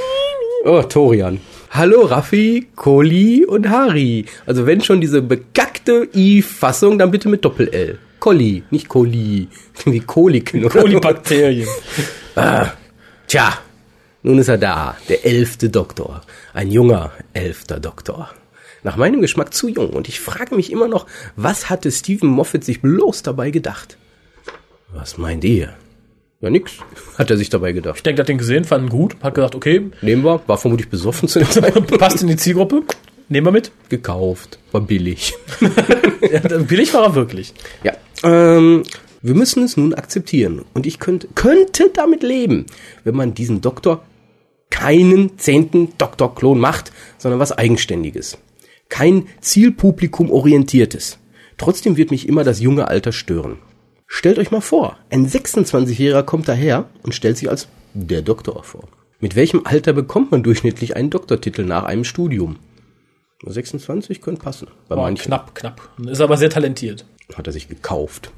Oh, 0.64 0.82
Torian. 0.82 1.38
Hallo 1.70 2.00
Raffi, 2.06 2.66
Koli 2.74 3.44
und 3.46 3.68
Hari. 3.68 4.24
Also 4.46 4.66
wenn 4.66 4.80
schon 4.80 5.00
diese 5.02 5.20
bekackte 5.22 6.08
I-Fassung, 6.14 6.98
dann 6.98 7.10
bitte 7.10 7.28
mit 7.28 7.44
Doppel-L. 7.44 7.98
Koli, 8.18 8.64
nicht 8.70 8.88
Koli. 8.88 9.48
Wie 9.84 10.00
Koliken 10.00 10.64
oder 10.64 10.80
so. 10.80 11.00
Tja, 13.31 13.57
nun 14.24 14.39
ist 14.39 14.49
er 14.49 14.59
da, 14.59 14.97
der 15.09 15.24
elfte 15.24 15.70
Doktor. 15.70 16.22
Ein 16.53 16.68
junger 16.72 17.12
elfter 17.33 17.78
Doktor. 17.78 18.28
Nach 18.83 18.97
meinem 18.97 19.20
Geschmack 19.20 19.55
zu 19.55 19.68
jung 19.68 19.91
und 19.91 20.09
ich 20.09 20.18
frage 20.18 20.57
mich 20.57 20.72
immer 20.72 20.89
noch, 20.89 21.07
was 21.37 21.70
hatte 21.70 21.93
Stephen 21.93 22.28
Moffat 22.28 22.64
sich 22.64 22.83
bloß 22.83 23.22
dabei 23.22 23.53
gedacht? 23.53 23.99
Was 24.93 25.16
meint 25.16 25.45
ihr? 25.45 25.74
Ja, 26.41 26.51
nix, 26.51 26.72
hat 27.18 27.31
er 27.31 27.37
sich 27.37 27.51
dabei 27.51 27.70
gedacht. 27.70 27.99
Ich 27.99 28.03
denke, 28.03 28.20
er 28.20 28.24
hat 28.24 28.28
den 28.31 28.39
gesehen, 28.39 28.64
fand 28.64 28.87
ihn 28.87 28.89
gut, 28.89 29.14
hat 29.22 29.37
gesagt, 29.37 29.55
okay, 29.55 29.93
Nehmen 30.03 30.24
wir, 30.24 30.43
war 30.49 30.59
vermutlich 30.59 30.89
besoffen 30.89 31.28
zu 31.28 31.39
der 31.39 31.51
Zeit. 31.53 31.99
passt 32.01 32.22
in 32.22 32.26
die 32.26 32.37
Zielgruppe, 32.37 32.83
nehmen 33.28 33.47
wir 33.47 33.53
mit. 33.53 33.70
Gekauft, 33.91 34.59
war 34.72 34.81
billig. 34.81 35.35
Ja, 36.33 36.41
billig 36.59 36.93
war 36.95 37.05
er 37.05 37.14
wirklich. 37.14 37.55
Ja, 37.85 37.93
ähm, 38.24 38.83
wir 39.22 39.34
müssen 39.34 39.62
es 39.62 39.76
nun 39.76 39.94
akzeptieren. 39.94 40.64
Und 40.74 40.86
ich 40.86 40.98
könnte, 40.98 41.28
könnte 41.34 41.90
damit 41.92 42.22
leben, 42.22 42.66
wenn 43.04 43.16
man 43.16 43.34
diesen 43.34 43.60
Doktor 43.60 44.02
keinen 44.70 45.38
zehnten 45.38 45.92
Doktorklon 45.98 46.58
macht, 46.58 46.92
sondern 47.18 47.40
was 47.40 47.52
Eigenständiges. 47.52 48.38
Kein 48.88 49.26
Zielpublikum 49.40 50.30
orientiertes. 50.30 51.18
Trotzdem 51.58 51.96
wird 51.96 52.10
mich 52.10 52.28
immer 52.28 52.44
das 52.44 52.60
junge 52.60 52.88
Alter 52.88 53.12
stören. 53.12 53.58
Stellt 54.06 54.38
euch 54.38 54.50
mal 54.50 54.60
vor, 54.60 54.96
ein 55.10 55.28
26-Jähriger 55.28 56.22
kommt 56.22 56.48
daher 56.48 56.88
und 57.02 57.14
stellt 57.14 57.36
sich 57.36 57.50
als 57.50 57.68
der 57.92 58.22
Doktor 58.22 58.64
vor. 58.64 58.88
Mit 59.20 59.36
welchem 59.36 59.62
Alter 59.64 59.92
bekommt 59.92 60.30
man 60.30 60.42
durchschnittlich 60.42 60.96
einen 60.96 61.10
Doktortitel 61.10 61.64
nach 61.64 61.84
einem 61.84 62.04
Studium? 62.04 62.56
26 63.44 64.20
könnte 64.20 64.42
passen. 64.42 64.68
Bei 64.88 64.96
Boah, 64.96 65.02
manchen 65.02 65.26
knapp, 65.26 65.54
knapp. 65.54 65.90
Ist 66.06 66.20
aber 66.20 66.36
sehr 66.36 66.50
talentiert. 66.50 67.06
Hat 67.37 67.47
er 67.47 67.53
sich 67.53 67.68
gekauft. 67.68 68.31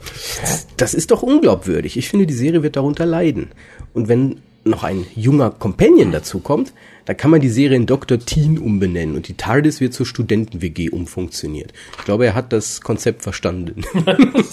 Das 0.76 0.94
ist 0.94 1.10
doch 1.10 1.22
unglaubwürdig. 1.22 1.96
Ich 1.96 2.08
finde, 2.08 2.26
die 2.26 2.34
Serie 2.34 2.62
wird 2.62 2.76
darunter 2.76 3.06
leiden. 3.06 3.50
Und 3.94 4.08
wenn 4.08 4.40
noch 4.64 4.84
ein 4.84 5.06
junger 5.14 5.50
Companion 5.50 6.12
dazu 6.12 6.38
kommt, 6.38 6.72
dann 7.04 7.16
kann 7.16 7.30
man 7.30 7.40
die 7.40 7.48
Serie 7.48 7.76
in 7.76 7.86
Dr. 7.86 8.18
Teen 8.18 8.58
umbenennen 8.58 9.16
und 9.16 9.28
die 9.28 9.34
TARDIS 9.34 9.80
wird 9.80 9.92
zur 9.92 10.06
Studenten-WG 10.06 10.90
umfunktioniert. 10.90 11.72
Ich 11.98 12.04
glaube, 12.04 12.26
er 12.26 12.34
hat 12.34 12.52
das 12.52 12.80
Konzept 12.80 13.22
verstanden. 13.22 13.82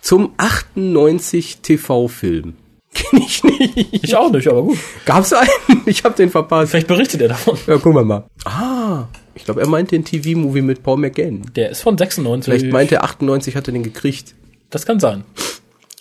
Zum 0.00 0.32
98 0.36 1.58
TV-Film. 1.58 2.54
Kenn 2.94 3.20
ich 3.20 3.44
nicht. 3.44 4.04
Ich 4.04 4.16
auch 4.16 4.30
nicht, 4.30 4.48
aber 4.48 4.62
gut. 4.62 4.78
Gab's 5.04 5.32
einen? 5.32 5.82
Ich 5.86 6.04
habe 6.04 6.14
den 6.14 6.30
verpasst. 6.30 6.70
Vielleicht 6.70 6.88
berichtet 6.88 7.22
er 7.22 7.28
davon. 7.28 7.56
Ja, 7.66 7.74
gucken 7.76 7.94
wir 7.94 8.04
mal. 8.04 8.26
Ah, 8.44 9.06
ich 9.34 9.44
glaube, 9.44 9.60
er 9.60 9.68
meinte 9.68 9.96
den 9.96 10.04
TV-Movie 10.04 10.62
mit 10.62 10.82
Paul 10.82 10.98
McGann. 10.98 11.42
Der 11.56 11.70
ist 11.70 11.82
von 11.82 11.96
96. 11.96 12.52
Vielleicht 12.52 12.72
meinte 12.72 12.96
er 12.96 13.04
98 13.04 13.56
hat 13.56 13.68
er 13.68 13.72
den 13.72 13.82
gekriegt. 13.82 14.34
Das 14.70 14.86
kann 14.86 15.00
sein. 15.00 15.24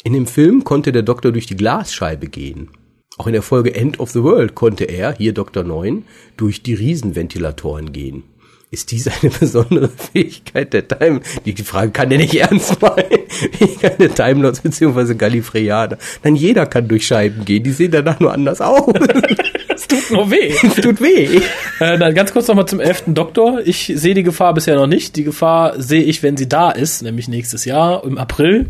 In 0.03 0.13
dem 0.13 0.27
Film 0.27 0.63
konnte 0.63 0.91
der 0.91 1.03
Doktor 1.03 1.31
durch 1.31 1.45
die 1.45 1.55
Glasscheibe 1.55 2.27
gehen. 2.27 2.69
Auch 3.17 3.27
in 3.27 3.33
der 3.33 3.41
Folge 3.41 3.75
End 3.75 3.99
of 3.99 4.11
the 4.11 4.23
World 4.23 4.55
konnte 4.55 4.85
er, 4.85 5.13
hier 5.15 5.33
Dr. 5.33 5.63
Neun, 5.63 6.05
durch 6.37 6.63
die 6.63 6.73
Riesenventilatoren 6.73 7.91
gehen. 7.91 8.23
Ist 8.71 8.91
dies 8.91 9.07
eine 9.07 9.31
besondere 9.39 9.89
Fähigkeit 9.89 10.73
der 10.73 10.87
Time? 10.87 11.19
Die, 11.45 11.53
Frage 11.61 11.91
kann 11.91 12.09
der 12.09 12.17
nicht 12.17 12.33
ernst 12.39 12.81
meinen. 12.81 13.27
Fähigkeit 13.27 13.99
der 13.99 14.15
Time 14.15 14.41
Lords 14.41 14.61
bzw. 14.61 15.13
Gallifreyaner. 15.15 15.97
Nein, 16.23 16.35
jeder 16.35 16.65
kann 16.65 16.87
durch 16.87 17.05
Scheiben 17.05 17.45
gehen. 17.45 17.63
Die 17.63 17.71
sehen 17.71 17.91
danach 17.91 18.19
nur 18.19 18.33
anders 18.33 18.61
aus. 18.61 18.93
Es 19.81 19.87
tut 19.87 20.11
nur 20.11 20.29
weh. 20.29 20.53
Es 20.63 20.75
tut 20.75 21.01
weh. 21.01 21.41
Äh, 21.79 21.97
dann 21.97 22.13
ganz 22.13 22.31
kurz 22.31 22.47
nochmal 22.47 22.67
zum 22.67 22.79
elften 22.79 23.15
Doktor. 23.15 23.61
Ich 23.65 23.91
sehe 23.95 24.13
die 24.13 24.23
Gefahr 24.23 24.53
bisher 24.53 24.75
noch 24.75 24.87
nicht. 24.87 25.15
Die 25.15 25.23
Gefahr 25.23 25.81
sehe 25.81 26.03
ich, 26.03 26.21
wenn 26.21 26.37
sie 26.37 26.47
da 26.47 26.71
ist, 26.71 27.01
nämlich 27.01 27.27
nächstes 27.27 27.65
Jahr 27.65 28.03
im 28.03 28.17
April. 28.17 28.67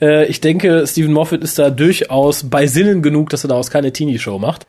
Äh, 0.00 0.26
ich 0.26 0.40
denke, 0.40 0.86
Stephen 0.86 1.12
Moffat 1.12 1.42
ist 1.42 1.58
da 1.58 1.70
durchaus 1.70 2.48
bei 2.48 2.66
Sinnen 2.66 3.02
genug, 3.02 3.30
dass 3.30 3.44
er 3.44 3.48
daraus 3.48 3.70
keine 3.70 3.92
Teenie-Show 3.92 4.38
macht. 4.38 4.66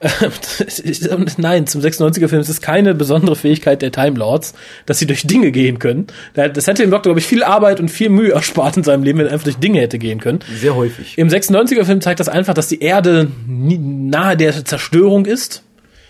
Nein, 1.38 1.68
zum 1.68 1.82
96er-Film 1.82 2.42
ist 2.42 2.50
es 2.50 2.62
keine 2.62 2.94
besondere 2.94 3.36
Fähigkeit 3.36 3.82
der 3.82 3.92
Time 3.92 4.18
Lords, 4.18 4.54
dass 4.86 5.00
sie 5.00 5.08
durch 5.08 5.26
Dinge 5.26 5.52
gehen 5.52 5.80
können. 5.80 6.08
Das 6.34 6.68
hätte 6.68 6.84
dem 6.84 6.92
Doktor, 6.92 7.10
glaube 7.10 7.20
ich, 7.20 7.26
viel 7.26 7.44
Arbeit 7.44 7.80
und 7.80 7.90
viel 7.90 8.10
Mühe 8.10 8.32
erspart 8.34 8.78
in 8.78 8.84
seinem 8.84 9.04
Leben, 9.04 9.20
wenn 9.20 9.28
er 9.28 9.34
einfach 9.34 9.46
durch 9.46 9.58
Dinge 9.58 9.80
hätte 9.80 9.98
gehen 9.98 10.20
können. 10.20 10.40
Sehr 10.60 10.76
häufig. 10.76 11.18
Im 11.18 11.30
96er-Film 11.30 12.02
zeigt 12.02 12.20
das 12.20 12.30
einfach, 12.30 12.54
dass 12.54 12.68
die 12.68 12.82
Erde 12.82 13.28
nahe 13.48 14.38
der 14.38 14.66
Zerstörung 14.66 15.26
ist. 15.26 15.64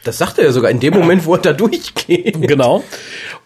Das 0.03 0.17
sagt 0.17 0.39
er 0.39 0.45
ja 0.45 0.51
sogar 0.51 0.71
in 0.71 0.79
dem 0.79 0.93
Moment, 0.93 1.25
wo 1.25 1.35
er 1.35 1.41
da 1.41 1.53
durchgeht. 1.53 2.41
Genau. 2.41 2.83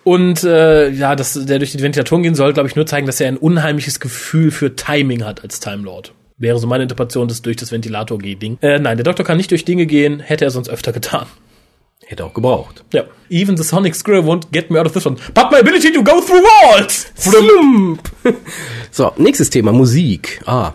Und 0.03 0.43
äh, 0.43 0.89
ja, 0.89 1.15
dass 1.15 1.33
der 1.33 1.59
durch 1.59 1.71
die 1.71 1.81
Ventilatoren 1.81 2.23
gehen 2.23 2.35
soll, 2.35 2.53
glaube 2.53 2.69
ich, 2.69 2.75
nur 2.75 2.85
zeigen, 2.85 3.07
dass 3.07 3.19
er 3.19 3.27
ein 3.27 3.37
unheimliches 3.37 3.99
Gefühl 3.99 4.51
für 4.51 4.75
Timing 4.75 5.25
hat 5.25 5.43
als 5.43 5.59
Time 5.59 5.83
Lord. 5.83 6.13
Wäre 6.37 6.59
so 6.59 6.67
meine 6.67 6.83
Interpretation 6.83 7.27
des 7.27 7.41
durch 7.41 7.57
das 7.57 7.71
Ventilator 7.71 8.17
geh 8.19 8.35
Ding. 8.35 8.57
Äh, 8.61 8.79
nein, 8.79 8.97
der 8.97 9.03
Doktor 9.03 9.25
kann 9.25 9.37
nicht 9.37 9.51
durch 9.51 9.65
Dinge 9.65 9.85
gehen, 9.85 10.19
hätte 10.19 10.45
er 10.45 10.51
sonst 10.51 10.69
öfter 10.69 10.91
getan. 10.91 11.27
Hätte 12.05 12.23
auch 12.23 12.33
gebraucht. 12.33 12.83
Ja. 12.93 13.05
Even 13.29 13.57
the 13.57 13.63
sonic 13.63 13.95
squirrel 13.95 14.23
won't 14.23 14.51
get 14.51 14.69
me 14.69 14.79
out 14.79 14.85
of 14.85 14.93
this 14.93 15.05
one. 15.05 15.15
But 15.33 15.49
my 15.51 15.59
ability 15.59 15.91
to 15.91 16.03
go 16.03 16.21
through 16.21 16.43
walls! 16.43 17.07
Flump. 17.15 18.09
So, 18.91 19.11
nächstes 19.17 19.49
Thema, 19.49 19.73
Musik. 19.73 20.41
Ah, 20.45 20.73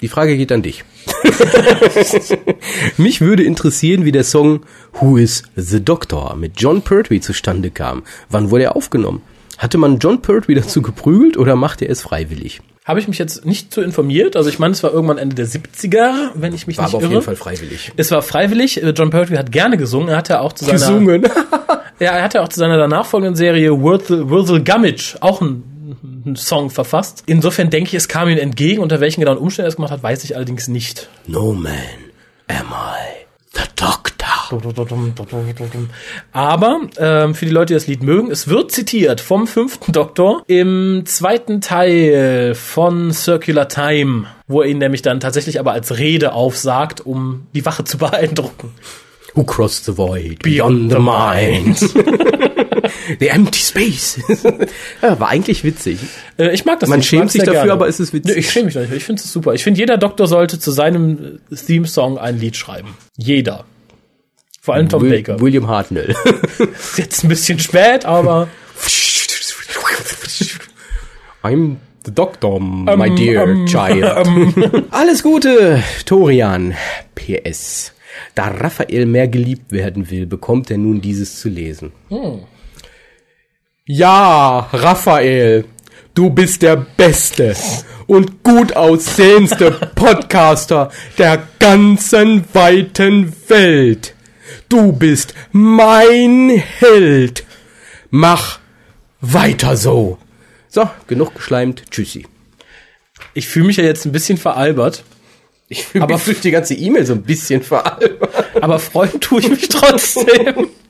die 0.00 0.08
Frage 0.08 0.36
geht 0.36 0.52
an 0.52 0.62
dich. 0.62 0.84
Mich 2.96 3.20
würde 3.20 3.42
interessieren, 3.42 4.04
wie 4.04 4.12
der 4.12 4.24
Song 4.24 4.60
Who 5.00 5.16
is 5.16 5.42
the 5.56 5.84
Doctor 5.84 6.36
mit 6.36 6.60
John 6.60 6.82
Pertwee 6.82 7.20
zustande 7.20 7.70
kam. 7.70 8.02
Wann 8.28 8.50
wurde 8.50 8.64
er 8.64 8.76
aufgenommen? 8.76 9.22
Hatte 9.58 9.78
man 9.78 9.98
John 9.98 10.20
Pertwee 10.20 10.54
dazu 10.54 10.82
geprügelt 10.82 11.36
oder 11.36 11.56
machte 11.56 11.84
er 11.84 11.92
es 11.92 12.02
freiwillig? 12.02 12.60
Habe 12.84 13.00
ich 13.00 13.08
mich 13.08 13.18
jetzt 13.18 13.46
nicht 13.46 13.72
so 13.72 13.80
informiert. 13.80 14.36
Also 14.36 14.50
ich 14.50 14.58
meine, 14.58 14.72
es 14.72 14.82
war 14.82 14.92
irgendwann 14.92 15.16
Ende 15.16 15.36
der 15.36 15.46
70er, 15.46 16.30
wenn 16.34 16.52
ich 16.54 16.66
mich 16.66 16.76
War 16.76 16.84
nicht 16.84 16.94
aber 16.94 16.98
auf 16.98 17.02
irre. 17.04 17.12
jeden 17.14 17.24
Fall 17.24 17.36
freiwillig. 17.36 17.92
Es 17.96 18.10
war 18.10 18.20
freiwillig. 18.20 18.82
Äh, 18.82 18.90
John 18.90 19.10
Pertwee 19.10 19.38
hat 19.38 19.50
gerne 19.52 19.78
gesungen. 19.78 20.08
Er 20.08 20.18
hatte 20.18 20.40
auch 20.40 20.52
zu 20.52 20.66
seiner 20.66 21.30
Ja, 22.00 22.10
er 22.10 22.24
hat 22.24 22.34
ja 22.34 22.42
auch 22.42 22.48
zu 22.48 22.58
seiner 22.58 22.76
danach 22.76 23.06
folgenden 23.06 23.36
Serie 23.36 23.80
Wurzel, 23.80 24.28
Wurzel 24.28 24.64
Gummidge 24.64 25.16
auch 25.20 25.40
einen, 25.40 25.62
einen 26.02 26.36
Song 26.36 26.70
verfasst. 26.70 27.22
Insofern 27.26 27.70
denke 27.70 27.88
ich, 27.88 27.94
es 27.94 28.08
kam 28.08 28.28
ihm 28.28 28.38
entgegen. 28.38 28.82
Unter 28.82 29.00
welchen 29.00 29.20
genauen 29.20 29.38
Umständen 29.38 29.66
er 29.66 29.68
es 29.68 29.76
gemacht 29.76 29.92
hat, 29.92 30.02
weiß 30.02 30.24
ich 30.24 30.36
allerdings 30.36 30.68
nicht. 30.68 31.08
No 31.26 31.52
man, 31.52 31.72
am 32.48 32.66
I 32.70 33.24
the 33.54 33.62
Doctor? 33.76 34.14
Aber 36.32 36.80
ähm, 36.98 37.34
für 37.34 37.46
die 37.46 37.50
Leute, 37.50 37.66
die 37.68 37.74
das 37.74 37.86
Lied 37.86 38.02
mögen, 38.02 38.30
es 38.30 38.48
wird 38.48 38.72
zitiert 38.72 39.20
vom 39.20 39.46
fünften 39.46 39.92
Doktor 39.92 40.42
im 40.46 41.02
zweiten 41.06 41.60
Teil 41.60 42.54
von 42.54 43.12
Circular 43.12 43.68
Time, 43.68 44.26
wo 44.46 44.62
er 44.62 44.68
ihn 44.68 44.78
nämlich 44.78 45.02
dann 45.02 45.20
tatsächlich 45.20 45.60
aber 45.60 45.72
als 45.72 45.98
Rede 45.98 46.32
aufsagt, 46.34 47.00
um 47.00 47.46
die 47.54 47.64
Wache 47.64 47.84
zu 47.84 47.98
beeindrucken. 47.98 48.72
Who 49.34 49.44
crossed 49.44 49.86
the 49.86 49.96
void 49.96 50.42
beyond 50.42 50.92
the 50.92 50.98
mind? 50.98 52.30
The 53.20 53.28
empty 53.28 53.58
space. 53.60 54.20
ja, 55.02 55.18
war 55.20 55.28
eigentlich 55.28 55.64
witzig. 55.64 55.98
Äh, 56.38 56.54
ich 56.54 56.64
mag 56.64 56.80
das. 56.80 56.88
Man 56.88 56.98
nicht, 56.98 57.12
ich 57.12 57.18
schämt 57.18 57.30
sich 57.30 57.42
dafür, 57.42 57.60
gerne. 57.60 57.72
aber 57.72 57.88
es 57.88 58.00
ist 58.00 58.12
witzig. 58.12 58.34
Nö, 58.34 58.40
ich 58.40 58.50
schäme 58.50 58.66
mich 58.66 58.74
nicht. 58.74 58.92
Ich 58.92 59.04
finde 59.04 59.22
es 59.22 59.32
super. 59.32 59.54
Ich 59.54 59.64
finde, 59.64 59.80
jeder 59.80 59.98
Doktor 59.98 60.26
sollte 60.26 60.58
zu 60.58 60.70
seinem 60.70 61.40
äh, 61.50 61.54
Theme-Song 61.56 62.18
ein 62.18 62.38
Lied 62.38 62.56
schreiben. 62.56 62.96
Jeder. 63.16 63.64
Vor 64.60 64.74
allem 64.74 64.88
Tom 64.88 65.02
Will- 65.02 65.10
Baker. 65.22 65.40
William 65.40 65.68
Hartnell. 65.68 66.14
Ist 66.72 66.98
jetzt 66.98 67.24
ein 67.24 67.28
bisschen 67.28 67.58
spät, 67.58 68.04
aber 68.04 68.48
I'm 71.42 71.76
the 72.04 72.12
doctor, 72.14 72.60
my 72.60 72.92
Ähm, 73.08 73.16
dear 73.16 73.48
ähm, 73.48 73.66
child. 73.66 74.84
Alles 74.90 75.22
Gute, 75.22 75.82
Torian. 76.06 76.74
PS. 77.14 77.92
Da 78.34 78.48
Raphael 78.48 79.06
mehr 79.06 79.28
geliebt 79.28 79.72
werden 79.72 80.10
will, 80.10 80.26
bekommt 80.26 80.70
er 80.70 80.78
nun 80.78 81.00
dieses 81.00 81.40
zu 81.40 81.48
lesen. 81.48 81.92
Ja, 83.86 84.60
Raphael, 84.72 85.66
du 86.14 86.30
bist 86.30 86.62
der 86.62 86.76
beste 86.76 87.54
und 88.06 88.42
gut 88.42 88.74
aussehendste 88.74 89.72
Podcaster 89.94 90.90
der 91.18 91.46
ganzen 91.58 92.46
weiten 92.54 93.30
Welt. 93.48 94.14
Du 94.70 94.92
bist 94.92 95.34
mein 95.52 96.48
Held. 96.78 97.44
Mach 98.08 98.58
weiter 99.20 99.76
so. 99.76 100.16
So, 100.70 100.88
genug 101.06 101.34
geschleimt. 101.34 101.82
Tschüssi. 101.90 102.26
ich 103.34 103.46
fühle 103.46 103.66
mich 103.66 103.76
ja 103.76 103.84
jetzt 103.84 104.06
ein 104.06 104.12
bisschen 104.12 104.38
veralbert. 104.38 105.04
Ich 105.68 105.84
fühle 105.84 106.04
Aber 106.04 106.14
mich 106.14 106.24
durch 106.24 106.40
die 106.40 106.52
ganze 106.52 106.72
E-Mail 106.72 107.04
so 107.04 107.12
ein 107.12 107.22
bisschen 107.22 107.62
veralbert. 107.62 108.62
Aber 108.62 108.78
freuen 108.78 109.20
tue 109.20 109.40
ich 109.40 109.50
mich 109.50 109.68
trotzdem. 109.68 110.68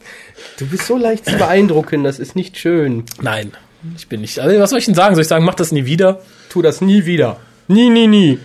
Du 0.59 0.67
bist 0.67 0.87
so 0.87 0.97
leicht 0.97 1.27
zu 1.27 1.37
beeindrucken, 1.37 2.05
das 2.05 2.19
ist 2.19 2.37
nicht 2.37 2.57
schön. 2.59 3.05
Nein, 3.21 3.53
ich 3.97 4.09
bin 4.09 4.21
nicht. 4.21 4.39
Also, 4.39 4.59
was 4.61 4.71
soll 4.71 4.79
ich 4.79 4.85
denn 4.87 4.95
sagen? 4.95 5.15
Soll 5.15 5.23
ich 5.23 5.29
sagen, 5.29 5.45
mach 5.45 5.55
das 5.55 5.73
nie 5.73 5.85
wieder? 5.85 6.21
Tu 6.49 6.63
das 6.63 6.81
nie 6.81 7.07
wieder. 7.07 7.39
Nie, 7.67 7.91
nie, 7.91 8.07
nie. 8.07 8.39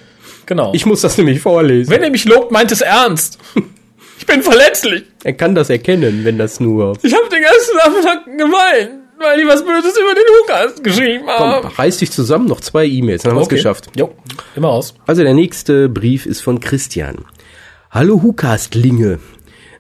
Genau. 0.46 0.74
Ich 0.74 0.86
muss 0.86 1.02
das 1.02 1.18
nämlich 1.18 1.40
vorlesen. 1.42 1.92
Wenn 1.92 2.02
er 2.02 2.10
mich 2.10 2.26
lobt, 2.26 2.52
meint 2.52 2.72
es 2.72 2.82
ernst. 2.82 3.38
Ich 4.22 4.26
bin 4.26 4.44
verletzlich. 4.44 5.06
er 5.24 5.32
kann 5.34 5.56
das 5.56 5.70
erkennen, 5.70 6.26
wenn 6.26 6.38
das 6.38 6.60
nur... 6.60 6.98
Ich 7.02 7.14
habe 7.14 7.30
den 7.30 7.42
ganzen 7.42 7.76
Nachmittag 7.78 8.26
gemeint, 8.26 9.02
weil 9.18 9.40
die 9.42 9.48
was 9.48 9.64
Böses 9.66 9.98
über 9.98 10.14
den 10.14 10.24
Lukas 10.42 10.84
geschrieben 10.84 11.24
Komm, 11.26 11.48
haben. 11.50 11.68
reiß 11.70 11.98
dich 12.00 12.12
zusammen, 12.12 12.46
noch 12.46 12.60
zwei 12.60 12.86
E-Mails, 12.86 13.24
dann 13.24 13.32
haben 13.32 13.38
wir 13.40 13.44
es 13.44 13.50
geschafft. 13.50 13.88
Jo, 13.96 14.12
immer 14.58 14.68
raus. 14.68 14.94
Also 15.08 15.24
der 15.24 15.34
nächste 15.34 15.88
Brief 15.88 16.26
ist 16.26 16.42
von 16.42 16.60
Christian. 16.60 17.26
Hallo 17.92 18.22
Hukastlinge. 18.22 19.20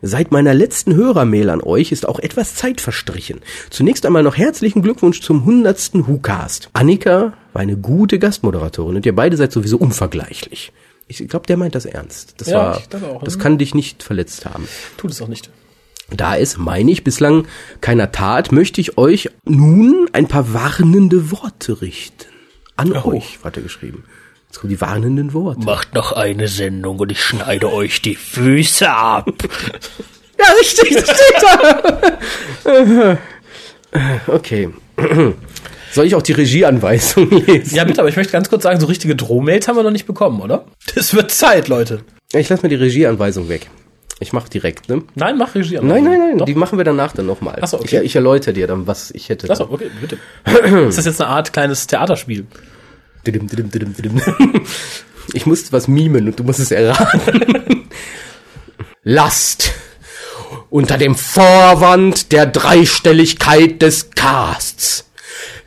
Seit 0.01 0.31
meiner 0.31 0.53
letzten 0.53 0.95
Hörermail 0.95 1.49
an 1.49 1.61
euch 1.61 1.91
ist 1.91 2.07
auch 2.07 2.19
etwas 2.19 2.55
Zeit 2.55 2.79
verstrichen. 2.79 3.41
Zunächst 3.69 4.05
einmal 4.05 4.23
noch 4.23 4.37
herzlichen 4.37 4.81
Glückwunsch 4.81 5.21
zum 5.21 5.43
hundertsten 5.45 6.07
Hukast. 6.07 6.69
Annika 6.73 7.33
war 7.53 7.61
eine 7.61 7.75
gute 7.77 8.17
Gastmoderatorin 8.19 8.95
und 8.97 9.05
ihr 9.05 9.13
beide 9.15 9.35
seid 9.35 9.51
sowieso 9.51 9.77
unvergleichlich. 9.77 10.71
Ich 11.07 11.27
glaube, 11.27 11.47
der 11.47 11.57
meint 11.57 11.75
das 11.75 11.85
ernst. 11.85 12.35
Das 12.37 12.49
Ja, 12.49 12.57
war, 12.57 12.81
glaube 12.89 13.07
auch. 13.09 13.23
das 13.23 13.39
kann 13.39 13.57
dich 13.57 13.73
nicht 13.75 14.03
verletzt 14.03 14.45
haben. 14.45 14.67
Tut 14.97 15.11
es 15.11 15.21
auch 15.21 15.27
nicht. 15.27 15.49
Da 16.15 16.37
es, 16.37 16.57
meine 16.57 16.91
ich, 16.91 17.03
bislang 17.03 17.45
keiner 17.81 18.11
tat, 18.11 18.51
möchte 18.51 18.79
ich 18.81 18.97
euch 18.97 19.29
nun 19.45 20.07
ein 20.13 20.27
paar 20.27 20.53
warnende 20.53 21.31
Worte 21.31 21.81
richten. 21.81 22.25
An 22.75 22.93
Oh. 22.93 23.09
euch, 23.11 23.39
hat 23.43 23.57
er 23.57 23.63
geschrieben. 23.63 24.05
Jetzt 24.49 24.61
kommen 24.61 24.71
die 24.71 24.81
warnenden 24.81 25.33
Worte. 25.33 25.63
Macht 25.63 25.93
noch 25.93 26.11
eine 26.11 26.47
Sendung 26.47 26.97
und 26.97 27.11
ich 27.11 27.23
schneide 27.23 27.71
euch 27.71 28.01
die 28.01 28.15
Füße 28.15 28.89
ab. 28.89 29.31
Ja, 30.39 30.45
richtig, 30.57 30.95
das 30.95 31.03
steht 31.03 31.43
da. 32.71 33.17
okay. 34.27 34.69
Soll 35.91 36.05
ich 36.05 36.15
auch 36.15 36.21
die 36.21 36.31
Regieanweisung 36.31 37.29
lesen? 37.29 37.75
ja, 37.75 37.83
bitte, 37.83 37.99
aber 37.99 38.07
ich 38.07 38.15
möchte 38.15 38.31
ganz 38.31 38.49
kurz 38.49 38.63
sagen, 38.63 38.79
so 38.79 38.85
richtige 38.85 39.17
Drohmails 39.17 39.67
haben 39.67 39.75
wir 39.75 39.83
noch 39.83 39.91
nicht 39.91 40.05
bekommen, 40.05 40.39
oder? 40.39 40.63
Das 40.95 41.13
wird 41.13 41.31
Zeit, 41.31 41.67
Leute. 41.67 42.05
Ich 42.31 42.47
lasse 42.47 42.63
mal 42.63 42.69
die 42.69 42.75
Regieanweisung 42.75 43.49
weg. 43.49 43.69
Ich 44.21 44.31
mache 44.31 44.49
direkt, 44.49 44.87
ne? 44.87 45.03
Nein, 45.15 45.37
mach 45.37 45.55
Regie 45.55 45.77
an. 45.77 45.87
Nein, 45.87 46.05
nein, 46.05 46.19
nein, 46.19 46.37
Doch. 46.37 46.45
die 46.45 46.55
machen 46.55 46.77
wir 46.77 46.85
danach 46.85 47.13
dann 47.13 47.25
nochmal. 47.25 47.57
Ach 47.61 47.67
so, 47.67 47.79
okay. 47.79 47.97
ich, 47.99 48.05
ich 48.05 48.15
erläutere 48.15 48.53
dir 48.53 48.67
dann, 48.67 48.87
was 48.87 49.11
ich 49.11 49.27
hätte. 49.27 49.49
Achso, 49.49 49.67
okay, 49.69 49.89
bitte. 49.99 50.17
Ist 50.87 50.97
das 50.97 51.05
jetzt 51.05 51.21
eine 51.21 51.29
Art 51.29 51.51
kleines 51.51 51.87
Theaterspiel? 51.87 52.45
Ich 55.33 55.45
musste 55.45 55.71
was 55.71 55.87
mimen 55.87 56.27
und 56.27 56.39
du 56.39 56.43
musst 56.43 56.59
es 56.59 56.71
erraten. 56.71 57.87
Lasst 59.03 59.73
unter 60.71 60.97
dem 60.97 61.15
Vorwand 61.15 62.31
der 62.31 62.47
Dreistelligkeit 62.47 63.81
des 63.81 64.11
Casts 64.11 65.05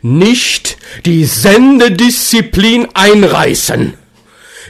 nicht 0.01 0.77
die 1.05 1.25
Sendedisziplin 1.25 2.87
einreißen. 2.93 3.93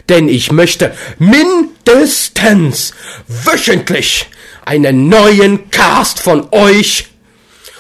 Denn 0.10 0.30
ich 0.30 0.52
möchte 0.52 0.96
mindestens 1.18 2.94
wöchentlich 3.28 4.28
einen 4.66 5.10
neuen 5.10 5.70
Cast 5.72 6.20
von 6.20 6.48
euch 6.52 7.08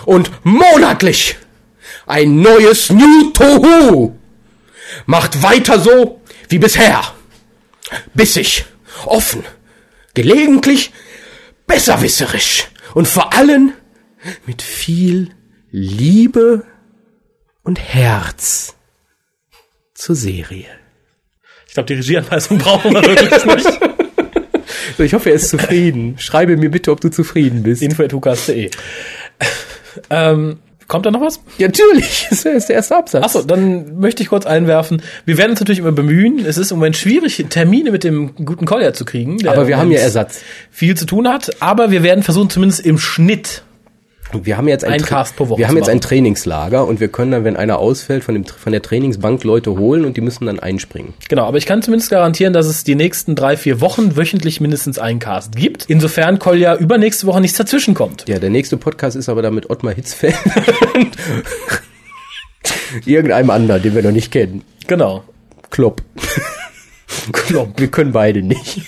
und 0.05 0.32
monatlich 0.43 1.36
ein 2.05 2.41
neues 2.41 2.89
New 2.89 3.32
Tohu. 3.32 4.16
Macht 5.06 5.41
weiter 5.44 5.80
so 5.80 6.22
wie 6.50 6.60
bisher. 6.60 7.02
Bissig, 8.14 8.66
offen, 9.06 9.44
gelegentlich 10.14 10.91
besserwisserisch 11.68 12.68
und 12.94 13.08
vor 13.08 13.34
allem 13.34 13.74
mit 14.46 14.62
viel 14.62 15.30
Liebe 15.72 16.66
und 17.64 17.80
Herz 17.80 18.76
zur 19.94 20.16
Serie. 20.16 20.68
Ich 21.68 21.74
glaube, 21.74 21.88
die 21.88 21.96
Regieanweisung 21.96 22.58
brauchen 22.58 22.94
wir 22.94 23.04
wirklich 23.04 23.46
nicht. 23.46 23.80
So, 24.98 25.04
ich 25.04 25.14
hoffe, 25.14 25.30
er 25.30 25.36
ist 25.36 25.50
zufrieden. 25.50 26.20
Schreibe 26.20 26.56
mir 26.58 26.70
bitte, 26.70 26.91
ob 26.91 27.02
du 27.02 27.10
zufrieden 27.10 27.64
bist. 27.64 27.82
Info.hukas.de. 27.82 28.70
ähm, 30.10 30.60
kommt 30.88 31.06
da 31.06 31.12
noch 31.12 31.22
was? 31.22 31.40
Ja, 31.58 31.68
natürlich. 31.68 32.28
Das 32.34 32.46
ist 32.46 32.70
der 32.70 32.76
erste 32.76 32.98
Absatz. 32.98 33.24
Achso, 33.24 33.42
dann 33.42 34.00
möchte 34.00 34.24
ich 34.24 34.30
kurz 34.30 34.46
einwerfen. 34.46 35.02
Wir 35.26 35.38
werden 35.38 35.52
uns 35.52 35.60
natürlich 35.60 35.80
immer 35.80 35.92
bemühen. 35.92 36.46
Es 36.46 36.58
ist 36.58 36.72
im 36.72 36.78
Moment 36.78 36.98
schwierig, 36.98 37.46
Termine 37.50 37.92
mit 37.92 38.04
dem 38.04 38.36
guten 38.46 38.66
Collier 38.66 38.94
zu 38.94 39.06
kriegen. 39.06 39.38
der 39.38 39.52
Aber 39.52 39.68
wir 39.68 39.78
haben 39.78 39.92
ja 39.92 40.00
Ersatz. 40.00 40.42
Viel 40.72 40.96
zu 40.96 41.06
tun 41.06 41.28
hat. 41.28 41.62
Aber 41.62 41.92
wir 41.92 42.04
werden 42.04 42.24
versuchen, 42.24 42.50
zumindest 42.50 42.86
im 42.86 42.98
Schnitt 42.98 43.64
Wir 44.42 44.58
haben 44.58 44.68
jetzt 44.68 44.84
ein, 44.84 44.94
Ein 44.94 45.02
Cast 45.02 45.36
pro 45.36 45.50
Woche 45.50 45.60
Wir 45.60 45.68
haben 45.68 45.78
jetzt 45.78 45.90
ein. 45.90 46.02
Trainingslager 46.02 46.86
und 46.88 47.00
wir 47.00 47.08
können 47.08 47.32
dann, 47.32 47.44
wenn 47.44 47.56
einer 47.56 47.80
ausfällt, 47.80 48.24
von, 48.24 48.36
dem, 48.36 48.46
von 48.46 48.72
der 48.72 48.82
Trainingsbank 48.82 49.44
Leute 49.44 49.78
holen 49.78 50.06
und 50.06 50.18
die 50.18 50.22
müssen 50.22 50.46
dann 50.46 50.60
einspringen. 50.60 51.14
Genau, 51.30 51.46
aber 51.46 51.58
ich 51.58 51.66
kann 51.66 51.82
zumindest 51.82 52.10
garantieren, 52.12 52.54
dass 52.54 52.66
es 52.66 52.84
die 52.84 52.96
nächsten 52.96 53.36
drei, 53.36 53.58
vier 53.58 53.82
Wochen 53.82 54.16
wöchentlich 54.18 54.60
mindestens 54.62 55.00
einen 55.00 55.20
Cast 55.20 55.56
gibt. 55.56 55.86
Insofern 55.88 56.40
Kolja 56.40 56.76
übernächste 56.76 57.28
Woche 57.28 57.42
nichts 57.42 57.58
dazwischen 57.58 57.94
kommt. 57.94 58.28
Ja, 58.28 58.40
der 58.40 58.50
nächste 58.50 58.78
Podcast 58.78 59.16
ist 59.16 59.30
aber 59.30 59.42
dann 59.42 59.56
mit 59.56 59.70
Ottmar 59.70 59.94
Hitzfeld. 59.94 60.36
und 60.96 61.12
Irgendeinem 63.06 63.50
anderen, 63.50 63.82
den 63.82 63.96
wir 63.96 64.04
noch 64.04 64.12
nicht 64.12 64.32
kennen. 64.32 64.64
Genau. 64.88 65.24
Klopp. 65.70 66.02
Klopp. 67.32 67.80
Wir 67.80 67.88
können 67.88 68.12
beide 68.12 68.42
nicht. 68.44 68.82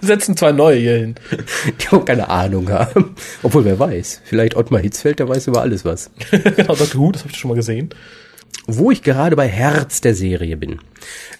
Setzen 0.00 0.36
zwei 0.36 0.52
neue 0.52 0.78
hier 0.78 0.96
hin. 0.96 1.14
Die 1.80 1.94
auch 1.94 2.04
keine 2.04 2.28
Ahnung 2.28 2.70
haben. 2.70 3.14
Obwohl, 3.42 3.64
wer 3.64 3.78
weiß. 3.78 4.22
Vielleicht 4.24 4.56
Ottmar 4.56 4.80
Hitzfeld, 4.80 5.18
der 5.18 5.28
weiß 5.28 5.48
über 5.48 5.62
alles 5.62 5.84
was. 5.84 6.10
genau, 6.30 6.74
Dr. 6.74 7.00
Who, 7.00 7.12
das 7.12 7.22
habe 7.22 7.32
ich 7.32 7.38
schon 7.38 7.48
mal 7.48 7.54
gesehen. 7.54 7.90
Wo 8.66 8.90
ich 8.90 9.02
gerade 9.02 9.34
bei 9.34 9.48
Herz 9.48 10.00
der 10.00 10.14
Serie 10.14 10.56
bin. 10.56 10.78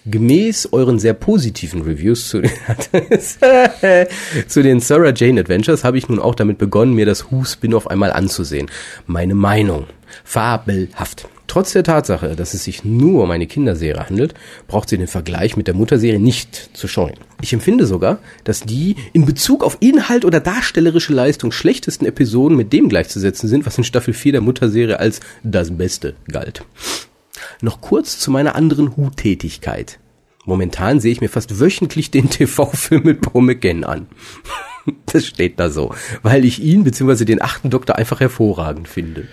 Gemäß 0.05 0.69
euren 0.71 0.99
sehr 0.99 1.13
positiven 1.13 1.81
Reviews 1.81 2.29
zu, 2.29 2.41
zu 4.47 4.63
den 4.63 4.79
Sarah 4.79 5.13
Jane 5.15 5.41
Adventures 5.41 5.83
habe 5.83 5.97
ich 5.97 6.09
nun 6.09 6.19
auch 6.19 6.35
damit 6.35 6.57
begonnen, 6.57 6.93
mir 6.93 7.05
das 7.05 7.31
Who-Spin-Off 7.31 7.87
einmal 7.87 8.11
anzusehen. 8.11 8.69
Meine 9.05 9.35
Meinung. 9.35 9.85
Fabelhaft. 10.23 11.27
Trotz 11.49 11.73
der 11.73 11.83
Tatsache, 11.83 12.35
dass 12.35 12.53
es 12.53 12.63
sich 12.63 12.85
nur 12.85 13.23
um 13.23 13.31
eine 13.31 13.47
Kinderserie 13.47 14.05
handelt, 14.07 14.35
braucht 14.67 14.87
sie 14.87 14.99
den 14.99 15.07
Vergleich 15.07 15.57
mit 15.57 15.65
der 15.65 15.73
Mutterserie 15.73 16.19
nicht 16.19 16.77
zu 16.77 16.87
scheuen. 16.87 17.17
Ich 17.41 17.53
empfinde 17.53 17.87
sogar, 17.87 18.19
dass 18.43 18.61
die 18.61 18.95
in 19.13 19.25
Bezug 19.25 19.63
auf 19.63 19.77
Inhalt 19.79 20.25
oder 20.25 20.41
darstellerische 20.41 21.11
Leistung 21.11 21.51
schlechtesten 21.51 22.05
Episoden 22.05 22.55
mit 22.55 22.71
dem 22.71 22.87
gleichzusetzen 22.87 23.49
sind, 23.49 23.65
was 23.65 23.79
in 23.79 23.83
Staffel 23.83 24.13
4 24.13 24.33
der 24.33 24.41
Mutterserie 24.41 24.99
als 24.99 25.21
das 25.41 25.75
Beste 25.75 26.13
galt. 26.31 26.63
Noch 27.61 27.81
kurz 27.81 28.19
zu 28.19 28.29
meiner 28.29 28.53
anderen 28.53 28.95
Hut-Tätigkeit. 28.95 29.97
Momentan 30.45 30.99
sehe 30.99 31.13
ich 31.13 31.21
mir 31.21 31.29
fast 31.29 31.59
wöchentlich 31.59 32.11
den 32.11 32.29
TV-Film 32.29 33.01
mit 33.03 33.21
Paul 33.21 33.49
an. 33.85 34.07
Das 35.05 35.25
steht 35.25 35.59
da 35.59 35.69
so, 35.69 35.93
weil 36.23 36.45
ich 36.45 36.61
ihn 36.63 36.83
bzw. 36.83 37.25
den 37.25 37.41
achten 37.41 37.69
Doktor 37.69 37.97
einfach 37.97 38.21
hervorragend 38.21 38.87
finde. 38.87 39.27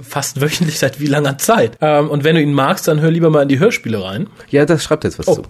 Fast 0.00 0.40
wöchentlich 0.40 0.78
seit 0.78 1.00
wie 1.00 1.06
langer 1.06 1.38
Zeit. 1.38 1.78
Ähm, 1.80 2.08
und 2.10 2.24
wenn 2.24 2.36
du 2.36 2.42
ihn 2.42 2.52
magst, 2.52 2.86
dann 2.88 3.00
hör 3.00 3.10
lieber 3.10 3.30
mal 3.30 3.42
in 3.42 3.48
die 3.48 3.58
Hörspiele 3.58 4.02
rein. 4.02 4.28
Ja, 4.50 4.64
das 4.66 4.84
schreibt 4.84 5.04
jetzt 5.04 5.18
was 5.18 5.26
Oh. 5.28 5.34
zu. 5.36 5.42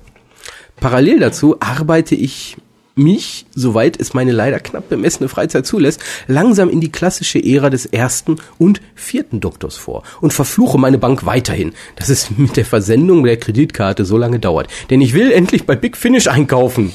Parallel 0.76 1.20
dazu 1.20 1.56
arbeite 1.60 2.14
ich 2.14 2.56
mich, 2.96 3.46
soweit 3.54 3.98
es 4.00 4.14
meine 4.14 4.30
leider 4.30 4.60
knapp 4.60 4.88
bemessene 4.88 5.28
Freizeit 5.28 5.66
zulässt, 5.66 6.00
langsam 6.28 6.68
in 6.70 6.80
die 6.80 6.92
klassische 6.92 7.42
Ära 7.44 7.68
des 7.68 7.86
ersten 7.86 8.36
und 8.56 8.80
vierten 8.94 9.40
Doktors 9.40 9.76
vor 9.76 10.04
und 10.20 10.32
verfluche 10.32 10.78
meine 10.78 10.98
Bank 10.98 11.26
weiterhin, 11.26 11.72
dass 11.96 12.08
es 12.08 12.30
mit 12.36 12.56
der 12.56 12.64
Versendung 12.64 13.24
der 13.24 13.36
Kreditkarte 13.36 14.04
so 14.04 14.16
lange 14.16 14.38
dauert. 14.38 14.68
Denn 14.90 15.00
ich 15.00 15.12
will 15.12 15.32
endlich 15.32 15.66
bei 15.66 15.74
Big 15.74 15.96
Finish 15.96 16.28
einkaufen. 16.28 16.94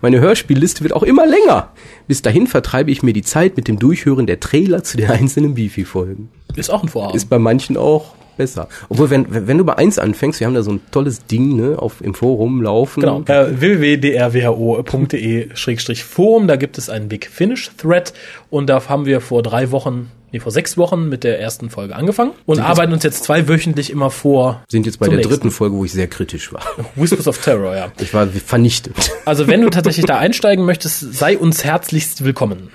Meine 0.00 0.20
Hörspielliste 0.20 0.82
wird 0.82 0.92
auch 0.92 1.02
immer 1.02 1.26
länger. 1.26 1.72
Bis 2.06 2.22
dahin 2.22 2.46
vertreibe 2.46 2.90
ich 2.90 3.02
mir 3.02 3.12
die 3.12 3.22
Zeit 3.22 3.56
mit 3.56 3.68
dem 3.68 3.78
Durchhören 3.78 4.26
der 4.26 4.40
Trailer 4.40 4.82
zu 4.82 4.96
den 4.96 5.10
einzelnen 5.10 5.54
Beefy-Folgen. 5.54 6.28
Ist 6.54 6.70
auch 6.70 6.82
ein 6.82 6.88
Vorhaben. 6.88 7.16
Ist 7.16 7.28
bei 7.28 7.38
manchen 7.38 7.76
auch 7.76 8.14
besser. 8.36 8.68
Obwohl, 8.88 9.10
wenn, 9.10 9.26
wenn 9.28 9.58
du 9.58 9.64
bei 9.64 9.76
eins 9.76 9.98
anfängst, 9.98 10.38
wir 10.40 10.46
haben 10.46 10.54
da 10.54 10.62
so 10.62 10.70
ein 10.72 10.80
tolles 10.90 11.26
Ding, 11.26 11.56
ne, 11.56 11.78
auf, 11.78 12.00
im 12.00 12.14
Forum 12.14 12.62
laufen. 12.62 13.00
Genau. 13.00 13.22
Äh, 13.26 13.60
www.drwho.de-forum, 13.60 16.48
da 16.48 16.56
gibt 16.56 16.78
es 16.78 16.90
einen 16.90 17.08
Big 17.08 17.26
Finish 17.26 17.70
Thread 17.76 18.12
und 18.50 18.68
da 18.68 18.88
haben 18.88 19.06
wir 19.06 19.20
vor 19.20 19.42
drei 19.42 19.70
Wochen, 19.70 20.10
nee, 20.32 20.40
vor 20.40 20.50
sechs 20.52 20.76
Wochen 20.78 21.08
mit 21.08 21.24
der 21.24 21.40
ersten 21.40 21.70
Folge 21.70 21.96
angefangen 21.96 22.32
und 22.44 22.60
arbeiten 22.60 22.92
uns 22.92 23.02
jetzt 23.02 23.24
zwei 23.24 23.48
wöchentlich 23.48 23.90
immer 23.90 24.10
vor. 24.10 24.62
Sind 24.68 24.84
jetzt 24.86 24.98
bei 24.98 25.08
der 25.08 25.16
nächsten. 25.16 25.32
dritten 25.32 25.50
Folge, 25.50 25.76
wo 25.76 25.84
ich 25.84 25.92
sehr 25.92 26.08
kritisch 26.08 26.52
war. 26.52 26.62
Whispers 26.94 27.26
of 27.26 27.38
Terror, 27.38 27.74
ja. 27.74 27.90
Ich 28.00 28.12
war 28.14 28.26
vernichtet. 28.26 28.94
Also 29.24 29.48
wenn 29.48 29.62
du 29.62 29.70
tatsächlich 29.70 30.06
da 30.06 30.18
einsteigen 30.18 30.64
möchtest, 30.64 31.14
sei 31.14 31.36
uns 31.38 31.64
herzlichst 31.64 32.24
willkommen. 32.24 32.68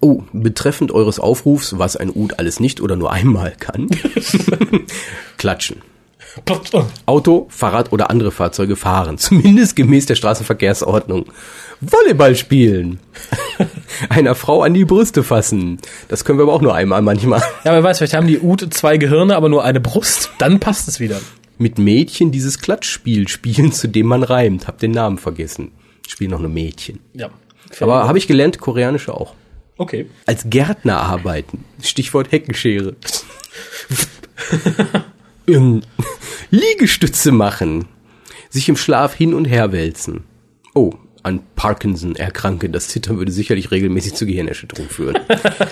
Oh, 0.00 0.22
betreffend 0.32 0.92
eures 0.92 1.18
Aufrufs, 1.18 1.78
was 1.78 1.96
ein 1.96 2.10
Ud 2.10 2.38
alles 2.38 2.60
nicht 2.60 2.80
oder 2.80 2.96
nur 2.96 3.12
einmal 3.12 3.54
kann. 3.58 3.88
Klatschen. 5.38 5.82
Auto, 7.06 7.46
Fahrrad 7.48 7.92
oder 7.92 8.10
andere 8.10 8.32
Fahrzeuge 8.32 8.76
fahren, 8.76 9.18
zumindest 9.18 9.76
gemäß 9.76 10.06
der 10.06 10.16
Straßenverkehrsordnung. 10.16 11.26
Volleyball 11.80 12.34
spielen. 12.34 12.98
Einer 14.08 14.34
Frau 14.34 14.62
an 14.62 14.74
die 14.74 14.84
Brüste 14.84 15.22
fassen. 15.22 15.78
Das 16.08 16.24
können 16.24 16.38
wir 16.38 16.44
aber 16.44 16.54
auch 16.54 16.60
nur 16.60 16.74
einmal 16.74 17.02
manchmal. 17.02 17.40
Ja, 17.64 17.72
wer 17.72 17.82
weiß, 17.82 17.98
vielleicht 17.98 18.14
haben 18.14 18.26
die 18.26 18.40
Ute 18.40 18.68
zwei 18.70 18.96
Gehirne, 18.96 19.36
aber 19.36 19.48
nur 19.48 19.64
eine 19.64 19.80
Brust. 19.80 20.30
Dann 20.38 20.60
passt 20.60 20.88
es 20.88 20.98
wieder. 20.98 21.20
Mit 21.56 21.78
Mädchen 21.78 22.32
dieses 22.32 22.58
Klatschspiel 22.58 23.28
spielen, 23.28 23.70
zu 23.72 23.88
dem 23.88 24.06
man 24.06 24.24
reimt. 24.24 24.66
Hab 24.66 24.78
den 24.78 24.90
Namen 24.90 25.18
vergessen. 25.18 25.70
Spielen 26.08 26.32
noch 26.32 26.40
nur 26.40 26.50
Mädchen. 26.50 26.98
Ja. 27.12 27.30
Aber 27.80 28.08
habe 28.08 28.18
ich 28.18 28.26
gelernt, 28.26 28.58
koreanische 28.58 29.14
auch. 29.14 29.34
Okay. 29.76 30.06
Als 30.26 30.48
Gärtner 30.48 31.00
arbeiten. 31.00 31.64
Stichwort 31.82 32.32
Heckenschere. 32.32 32.96
Liegestütze 36.50 37.32
machen. 37.32 37.86
Sich 38.50 38.68
im 38.68 38.76
Schlaf 38.76 39.14
hin 39.14 39.34
und 39.34 39.46
her 39.46 39.72
wälzen. 39.72 40.24
Oh, 40.74 40.94
an 41.24 41.40
Parkinson 41.56 42.14
erkranken. 42.16 42.72
Das 42.72 42.88
Zittern 42.88 43.18
würde 43.18 43.32
sicherlich 43.32 43.70
regelmäßig 43.70 44.14
zu 44.14 44.26
Gehirnerschütterung 44.26 44.88
führen. 44.88 45.18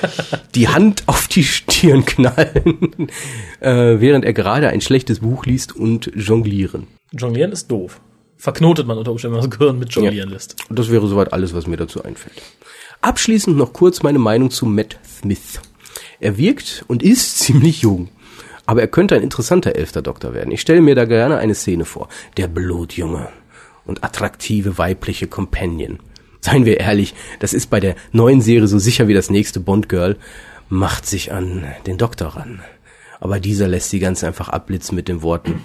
Die 0.54 0.68
Hand 0.68 1.04
auf 1.06 1.28
die 1.28 1.44
Stirn 1.44 2.04
knallen, 2.04 3.08
äh, 3.60 4.00
während 4.00 4.24
er 4.24 4.32
gerade 4.32 4.68
ein 4.68 4.80
schlechtes 4.80 5.20
Buch 5.20 5.46
liest 5.46 5.74
und 5.76 6.10
jonglieren. 6.14 6.86
Jonglieren 7.12 7.52
ist 7.52 7.70
doof. 7.70 8.00
Verknotet 8.36 8.86
man 8.86 8.98
unter 8.98 9.12
Umständen, 9.12 9.36
wenn 9.36 9.42
man 9.42 9.50
das 9.50 9.58
Gehirn 9.58 9.78
mit 9.78 9.92
Jonglieren 9.94 10.30
lässt. 10.30 10.56
Und 10.68 10.78
das 10.78 10.90
wäre 10.90 11.06
soweit 11.06 11.32
alles, 11.32 11.54
was 11.54 11.66
mir 11.66 11.76
dazu 11.76 12.02
einfällt. 12.02 12.42
Abschließend 13.02 13.56
noch 13.56 13.72
kurz 13.72 14.04
meine 14.04 14.20
Meinung 14.20 14.50
zu 14.50 14.64
Matt 14.64 14.98
Smith. 15.04 15.60
Er 16.20 16.38
wirkt 16.38 16.84
und 16.86 17.02
ist 17.02 17.38
ziemlich 17.40 17.82
jung. 17.82 18.08
Aber 18.64 18.80
er 18.80 18.88
könnte 18.88 19.16
ein 19.16 19.22
interessanter 19.22 19.74
elfter 19.74 20.02
Doktor 20.02 20.34
werden. 20.34 20.52
Ich 20.52 20.60
stelle 20.60 20.80
mir 20.80 20.94
da 20.94 21.04
gerne 21.04 21.38
eine 21.38 21.56
Szene 21.56 21.84
vor. 21.84 22.08
Der 22.36 22.46
blutjunge 22.46 23.28
und 23.84 24.04
attraktive 24.04 24.78
weibliche 24.78 25.26
Companion. 25.26 25.98
Seien 26.40 26.64
wir 26.64 26.78
ehrlich, 26.78 27.14
das 27.40 27.52
ist 27.52 27.70
bei 27.70 27.80
der 27.80 27.96
neuen 28.12 28.40
Serie 28.40 28.68
so 28.68 28.78
sicher 28.78 29.08
wie 29.08 29.14
das 29.14 29.30
nächste 29.30 29.58
Bond-Girl, 29.58 30.16
macht 30.68 31.04
sich 31.04 31.32
an 31.32 31.64
den 31.86 31.98
Doktor 31.98 32.28
ran. 32.28 32.62
Aber 33.18 33.40
dieser 33.40 33.66
lässt 33.66 33.90
sie 33.90 33.98
ganz 33.98 34.22
einfach 34.22 34.48
abblitzen 34.48 34.94
mit 34.94 35.08
den 35.08 35.22
Worten, 35.22 35.60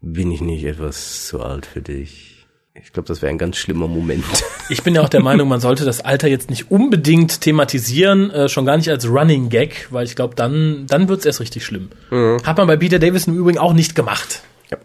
bin 0.00 0.30
ich 0.30 0.42
nicht 0.42 0.64
etwas 0.64 1.26
zu 1.26 1.40
alt 1.42 1.66
für 1.66 1.82
dich? 1.82 2.37
Ich 2.84 2.92
glaube, 2.92 3.06
das 3.08 3.22
wäre 3.22 3.30
ein 3.30 3.38
ganz 3.38 3.56
schlimmer 3.56 3.88
Moment. 3.88 4.24
Ich 4.70 4.82
bin 4.82 4.94
ja 4.94 5.00
auch 5.00 5.08
der 5.08 5.22
Meinung, 5.22 5.48
man 5.48 5.60
sollte 5.60 5.86
das 5.86 6.02
Alter 6.02 6.28
jetzt 6.28 6.50
nicht 6.50 6.70
unbedingt 6.70 7.40
thematisieren, 7.40 8.30
äh, 8.30 8.50
schon 8.50 8.66
gar 8.66 8.76
nicht 8.76 8.90
als 8.90 9.08
Running 9.08 9.48
Gag, 9.48 9.88
weil 9.90 10.04
ich 10.04 10.14
glaube, 10.14 10.34
dann, 10.34 10.84
dann 10.86 11.08
wird's 11.08 11.24
erst 11.24 11.40
richtig 11.40 11.64
schlimm. 11.64 11.88
Hat 12.44 12.58
man 12.58 12.66
bei 12.66 12.76
Peter 12.76 12.98
Davis 12.98 13.26
im 13.26 13.34
Übrigen 13.34 13.56
auch 13.56 13.72
nicht 13.72 13.94
gemacht. 13.94 14.42
Ja. 14.70 14.76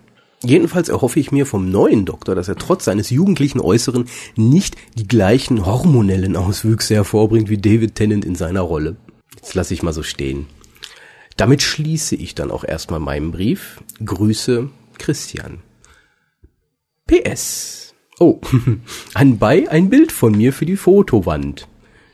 Jedenfalls 0.41 0.87
erhoffe 0.87 1.19
ich 1.19 1.33
mir 1.33 1.45
vom 1.45 1.69
neuen 1.69 2.05
Doktor, 2.05 2.33
dass 2.33 2.47
er 2.47 2.55
trotz 2.55 2.85
seines 2.85 3.09
jugendlichen 3.09 3.59
Äußeren 3.59 4.05
nicht 4.37 4.77
die 4.97 5.05
gleichen 5.05 5.65
hormonellen 5.65 6.37
Auswüchse 6.37 6.95
hervorbringt 6.95 7.49
wie 7.49 7.57
David 7.57 7.95
Tennant 7.95 8.23
in 8.23 8.35
seiner 8.35 8.61
Rolle. 8.61 8.95
Jetzt 9.35 9.53
lasse 9.53 9.73
ich 9.73 9.83
mal 9.83 9.91
so 9.91 10.01
stehen. 10.03 10.45
Damit 11.35 11.61
schließe 11.61 12.15
ich 12.15 12.35
dann 12.35 12.51
auch 12.51 12.63
erstmal 12.63 13.01
meinen 13.01 13.33
Brief. 13.33 13.83
Grüße, 14.05 14.69
Christian. 14.97 15.59
PS. 17.13 17.93
Oh, 18.19 18.39
anbei 19.13 19.69
ein 19.69 19.89
Bild 19.89 20.11
von 20.11 20.35
mir 20.35 20.51
für 20.51 20.65
die 20.65 20.77
Fotowand. 20.77 21.67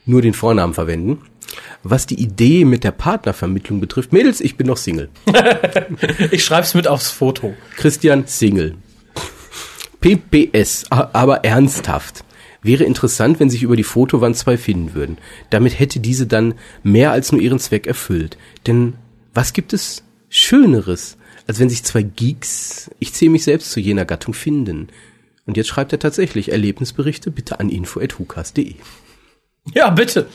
Nur 0.06 0.22
den 0.22 0.34
Vornamen 0.34 0.74
verwenden. 0.74 1.20
Was 1.84 2.06
die 2.06 2.22
Idee 2.22 2.66
mit 2.66 2.84
der 2.84 2.92
Partnervermittlung 2.92 3.80
betrifft, 3.80 4.12
Mädels, 4.12 4.42
ich 4.42 4.58
bin 4.58 4.68
noch 4.68 4.78
Single. 4.78 5.10
Ich 6.32 6.44
schreib's 6.44 6.74
mit 6.74 6.88
aufs 6.88 7.12
Foto. 7.12 7.54
Christian 7.76 8.28
Single. 8.28 8.76
PPS, 10.02 10.86
aber 10.90 11.46
ernsthaft. 11.46 12.24
Wäre 12.62 12.84
interessant, 12.84 13.40
wenn 13.40 13.50
sich 13.50 13.64
über 13.64 13.78
die 13.78 13.84
Fotowand 13.84 14.36
zwei 14.36 14.58
finden 14.58 14.94
würden. 14.94 15.18
Damit 15.50 15.80
hätte 15.80 16.00
diese 16.02 16.28
dann 16.28 16.56
mehr 16.84 17.12
als 17.12 17.32
nur 17.32 17.42
ihren 17.42 17.60
Zweck 17.60 17.88
erfüllt. 17.88 18.38
Denn 18.68 18.96
was 19.34 19.54
gibt 19.54 19.72
es 19.72 20.04
Schöneres, 20.30 21.18
als 21.50 21.60
wenn 21.60 21.68
sich 21.68 21.84
zwei 21.84 22.04
Geeks, 22.04 22.92
ich 23.00 23.12
zähle 23.12 23.32
mich 23.32 23.44
selbst 23.44 23.72
zu 23.72 23.80
jener 23.80 24.06
Gattung, 24.06 24.36
finden? 24.36 24.90
Und 25.48 25.58
jetzt 25.58 25.66
schreibt 25.66 25.92
er 25.92 25.98
tatsächlich 25.98 26.52
Erlebnisberichte 26.52 27.32
bitte 27.32 27.60
an 27.60 27.72
info.hukas.de. 27.72 28.76
Ja, 29.74 29.90
bitte. 29.90 30.28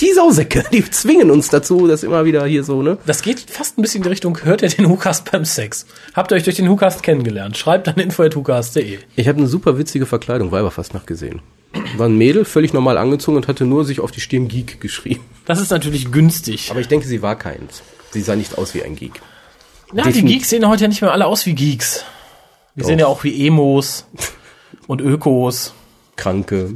Die 0.00 0.12
Sausäcke, 0.12 0.64
die 0.72 0.88
zwingen 0.88 1.32
uns 1.32 1.48
dazu, 1.48 1.88
das 1.88 2.04
immer 2.04 2.24
wieder 2.24 2.46
hier 2.46 2.62
so, 2.62 2.82
ne? 2.82 2.98
Das 3.04 3.22
geht 3.22 3.40
fast 3.40 3.76
ein 3.76 3.82
bisschen 3.82 3.98
in 3.98 4.02
die 4.04 4.08
Richtung, 4.10 4.44
hört 4.44 4.62
ihr 4.62 4.68
den 4.68 4.88
WhoCast 4.88 5.28
beim 5.28 5.44
Sex? 5.44 5.86
Habt 6.14 6.30
ihr 6.30 6.36
euch 6.36 6.44
durch 6.44 6.54
den 6.54 6.70
WhoCast 6.70 7.02
kennengelernt? 7.02 7.56
Schreibt 7.56 7.88
an 7.88 7.96
info.hucast.de. 7.96 8.98
Ich 9.16 9.26
habe 9.26 9.38
eine 9.38 9.48
super 9.48 9.76
witzige 9.76 10.06
Verkleidung 10.06 10.52
Weiberfastnacht 10.52 11.08
gesehen. 11.08 11.42
War 11.96 12.06
ein 12.06 12.16
Mädel, 12.16 12.44
völlig 12.44 12.72
normal 12.72 12.96
angezogen 12.96 13.38
und 13.38 13.48
hatte 13.48 13.64
nur 13.64 13.84
sich 13.84 13.98
auf 13.98 14.12
die 14.12 14.20
Stirn 14.20 14.46
Geek 14.46 14.80
geschrieben. 14.80 15.24
Das 15.46 15.60
ist 15.60 15.70
natürlich 15.70 16.12
günstig. 16.12 16.70
Aber 16.70 16.78
ich 16.78 16.86
denke, 16.86 17.08
sie 17.08 17.22
war 17.22 17.36
keins. 17.36 17.82
Sie 18.12 18.20
sah 18.20 18.36
nicht 18.36 18.56
aus 18.56 18.72
wie 18.74 18.84
ein 18.84 18.94
Geek. 18.94 19.20
Die 20.02 20.10
defin- 20.10 20.26
Geeks 20.26 20.50
sehen 20.50 20.66
heute 20.68 20.82
ja 20.82 20.88
nicht 20.88 21.00
mehr 21.02 21.12
alle 21.12 21.26
aus 21.26 21.46
wie 21.46 21.54
Geeks. 21.54 22.04
Die 22.76 22.80
Doch. 22.80 22.86
sehen 22.88 22.98
ja 22.98 23.06
auch 23.06 23.22
wie 23.24 23.46
Emos 23.46 24.06
und 24.86 25.00
Ökos. 25.00 25.74
Kranke. 26.16 26.74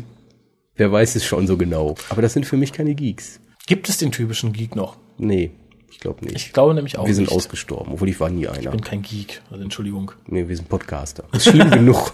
Wer 0.77 0.93
weiß 0.93 1.17
es 1.17 1.25
schon 1.25 1.47
so 1.47 1.57
genau. 1.57 1.97
Aber 2.11 2.23
das 2.23 2.33
sind 2.33 2.47
für 2.47 2.57
mich 2.57 2.73
keine 2.73 2.95
Geeks. 2.95 3.41
Gibt 3.67 3.89
es 3.89 3.99
den 3.99 4.13
typischen 4.13 4.53
Geek 4.53 4.77
noch? 4.77 4.97
Nee, 5.19 5.51
ich 5.91 5.99
glaube 5.99 6.25
nicht. 6.25 6.37
Ich 6.37 6.53
glaube 6.53 6.75
nämlich 6.75 6.99
auch 6.99 7.07
wir 7.07 7.15
sind 7.15 7.25
nicht. 7.25 7.35
ausgestorben, 7.35 7.93
obwohl 7.95 8.09
ich 8.09 8.21
war 8.21 8.31
nie 8.31 8.47
einer. 8.47 8.61
Ich 8.61 8.71
bin 8.71 8.81
kein 8.83 9.03
Geek. 9.03 9.43
Also 9.51 9.63
Entschuldigung. 9.65 10.13
Nee, 10.27 10.47
wir 10.49 10.57
sind 10.57 10.69
Podcaster. 10.69 11.25
Das 11.33 11.45
ist 11.47 11.53
schlimm 11.53 11.71
genug. 11.73 12.13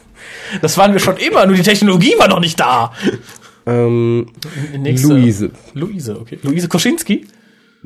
Das 0.62 0.78
waren 0.78 0.92
wir 0.94 1.00
schon 1.00 1.18
immer, 1.18 1.44
nur 1.46 1.56
die 1.56 1.62
Technologie 1.62 2.14
war 2.18 2.28
noch 2.28 2.40
nicht 2.40 2.58
da. 2.58 2.92
Ähm, 3.66 4.26
Nächste- 4.76 5.08
Luise. 5.08 5.50
Luise, 5.74 6.18
okay. 6.20 6.38
Luise 6.42 6.68
Koschinski? 6.68 7.26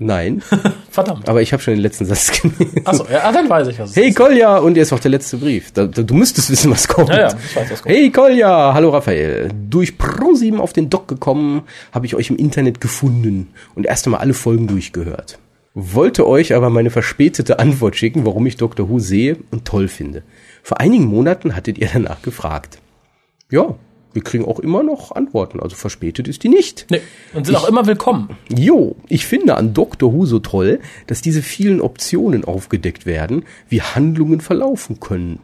Nein, 0.00 0.42
Verdammt. 0.90 1.28
aber 1.28 1.42
ich 1.42 1.52
habe 1.52 1.60
schon 1.60 1.74
den 1.74 1.80
letzten 1.82 2.04
Satz 2.06 2.30
gelesen. 2.40 2.82
Achso, 2.84 3.04
ja, 3.10 3.32
dann 3.32 3.48
weiß 3.50 3.66
ich, 3.68 3.78
was 3.80 3.90
es 3.90 3.96
Hey. 3.96 4.12
Kolja, 4.12 4.58
und 4.58 4.76
jetzt 4.76 4.92
noch 4.92 5.00
der 5.00 5.10
letzte 5.10 5.36
Brief. 5.38 5.72
Da, 5.72 5.86
da, 5.86 6.02
du 6.02 6.14
müsstest 6.14 6.50
wissen, 6.50 6.70
was 6.70 6.86
kommt. 6.86 7.08
Ja, 7.08 7.18
ja, 7.20 7.26
ich 7.28 7.56
weiß, 7.56 7.70
was 7.70 7.82
kommt. 7.82 7.94
Hey 7.94 8.10
Kolja, 8.10 8.72
hallo 8.74 8.90
Raphael. 8.90 9.50
Durch 9.68 9.94
Pro7 9.98 10.58
auf 10.58 10.72
den 10.72 10.88
Doc 10.88 11.08
gekommen, 11.08 11.62
habe 11.92 12.06
ich 12.06 12.14
euch 12.14 12.30
im 12.30 12.36
Internet 12.36 12.80
gefunden 12.80 13.48
und 13.74 13.86
erst 13.86 14.06
einmal 14.06 14.20
alle 14.20 14.34
Folgen 14.34 14.68
durchgehört. 14.68 15.38
Wollte 15.74 16.26
euch 16.26 16.54
aber 16.54 16.70
meine 16.70 16.90
verspätete 16.90 17.58
Antwort 17.58 17.96
schicken, 17.96 18.24
warum 18.24 18.46
ich 18.46 18.56
Dr. 18.56 18.88
Who 18.88 18.98
sehe 19.00 19.36
und 19.50 19.64
toll 19.64 19.88
finde. 19.88 20.22
Vor 20.62 20.80
einigen 20.80 21.06
Monaten 21.06 21.54
hattet 21.56 21.78
ihr 21.78 21.88
danach 21.92 22.22
gefragt. 22.22 22.78
Ja, 23.50 23.74
wir 24.12 24.22
kriegen 24.22 24.44
auch 24.44 24.58
immer 24.58 24.82
noch 24.82 25.12
Antworten, 25.12 25.60
also 25.60 25.76
verspätet 25.76 26.28
ist 26.28 26.42
die 26.42 26.48
nicht. 26.48 26.86
Nee. 26.90 27.00
Und 27.34 27.46
sind 27.46 27.56
auch 27.56 27.68
immer 27.68 27.86
willkommen. 27.86 28.30
Jo, 28.48 28.96
ich 29.08 29.26
finde 29.26 29.56
an 29.56 29.74
Doctor 29.74 30.12
Who 30.12 30.26
so 30.26 30.38
toll, 30.38 30.80
dass 31.06 31.20
diese 31.20 31.42
vielen 31.42 31.80
Optionen 31.80 32.44
aufgedeckt 32.44 33.06
werden, 33.06 33.44
wie 33.68 33.82
Handlungen 33.82 34.40
verlaufen 34.40 35.00
können. 35.00 35.40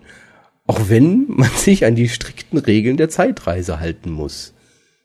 Auch 0.67 0.89
wenn 0.89 1.27
man 1.29 1.51
sich 1.57 1.85
an 1.85 1.95
die 1.95 2.09
strikten 2.09 2.59
Regeln 2.59 2.97
der 2.97 3.11
Zeitreise 3.11 3.81
halten 3.81 4.11
muss. 4.11 4.55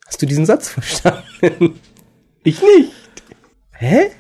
Hast 0.07 0.21
du 0.21 0.25
diesen 0.25 0.45
Satz 0.45 0.69
verstanden? 0.69 1.79
Ich 2.41 2.61
nicht. 2.61 2.93
Hä? 3.73 4.11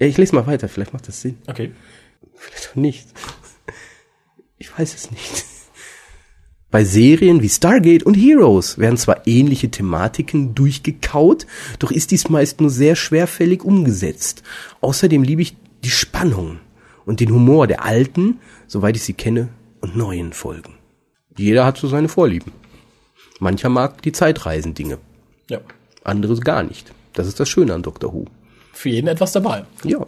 Ja, 0.00 0.06
ich 0.06 0.18
lese 0.18 0.34
mal 0.34 0.48
weiter, 0.48 0.68
vielleicht 0.68 0.92
macht 0.92 1.06
das 1.06 1.20
Sinn. 1.20 1.38
Okay. 1.46 1.70
Vielleicht 2.34 2.70
auch 2.70 2.74
nicht. 2.74 3.06
Ich 4.58 4.76
weiß 4.76 4.92
es 4.92 5.12
nicht. 5.12 5.44
Bei 6.70 6.84
Serien 6.84 7.42
wie 7.42 7.48
Stargate 7.48 8.04
und 8.04 8.14
Heroes 8.14 8.78
werden 8.78 8.96
zwar 8.96 9.26
ähnliche 9.26 9.70
Thematiken 9.70 10.54
durchgekaut, 10.54 11.46
doch 11.80 11.90
ist 11.90 12.12
dies 12.12 12.28
meist 12.28 12.60
nur 12.60 12.70
sehr 12.70 12.94
schwerfällig 12.94 13.64
umgesetzt. 13.64 14.44
Außerdem 14.80 15.24
liebe 15.24 15.42
ich 15.42 15.56
die 15.82 15.90
Spannung 15.90 16.60
und 17.06 17.18
den 17.18 17.32
Humor 17.32 17.66
der 17.66 17.84
alten, 17.84 18.38
soweit 18.68 18.94
ich 18.96 19.02
sie 19.02 19.14
kenne, 19.14 19.48
und 19.80 19.96
neuen 19.96 20.32
Folgen. 20.32 20.74
Jeder 21.36 21.64
hat 21.64 21.78
so 21.78 21.88
seine 21.88 22.08
Vorlieben. 22.08 22.52
Mancher 23.40 23.70
mag 23.70 24.02
die 24.02 24.12
Zeitreisendinge, 24.12 24.98
Ja. 25.48 25.58
andere 26.04 26.38
gar 26.38 26.62
nicht. 26.62 26.92
Das 27.14 27.26
ist 27.26 27.40
das 27.40 27.48
Schöne 27.48 27.74
an 27.74 27.82
Doctor 27.82 28.12
Who. 28.12 28.26
Für 28.72 28.90
jeden 28.90 29.08
etwas 29.08 29.32
dabei. 29.32 29.64
Ja, 29.84 30.06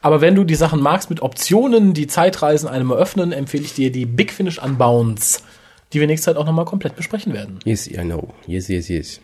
Aber 0.00 0.20
wenn 0.20 0.34
du 0.36 0.44
die 0.44 0.54
Sachen 0.54 0.80
magst 0.80 1.10
mit 1.10 1.22
Optionen, 1.22 1.92
die 1.92 2.06
Zeitreisen 2.06 2.68
einem 2.68 2.90
eröffnen, 2.90 3.32
empfehle 3.32 3.64
ich 3.64 3.74
dir 3.74 3.90
die 3.92 4.06
Big 4.06 4.32
Finish 4.32 4.62
Unbounds, 4.62 5.42
die 5.92 6.00
wir 6.00 6.06
nächste 6.06 6.26
Zeit 6.26 6.36
auch 6.36 6.46
nochmal 6.46 6.64
komplett 6.64 6.96
besprechen 6.96 7.32
werden. 7.32 7.58
Yes, 7.64 7.86
I 7.86 7.98
know. 7.98 8.34
Yes, 8.46 8.68
yes, 8.68 8.88
yes. 8.88 9.20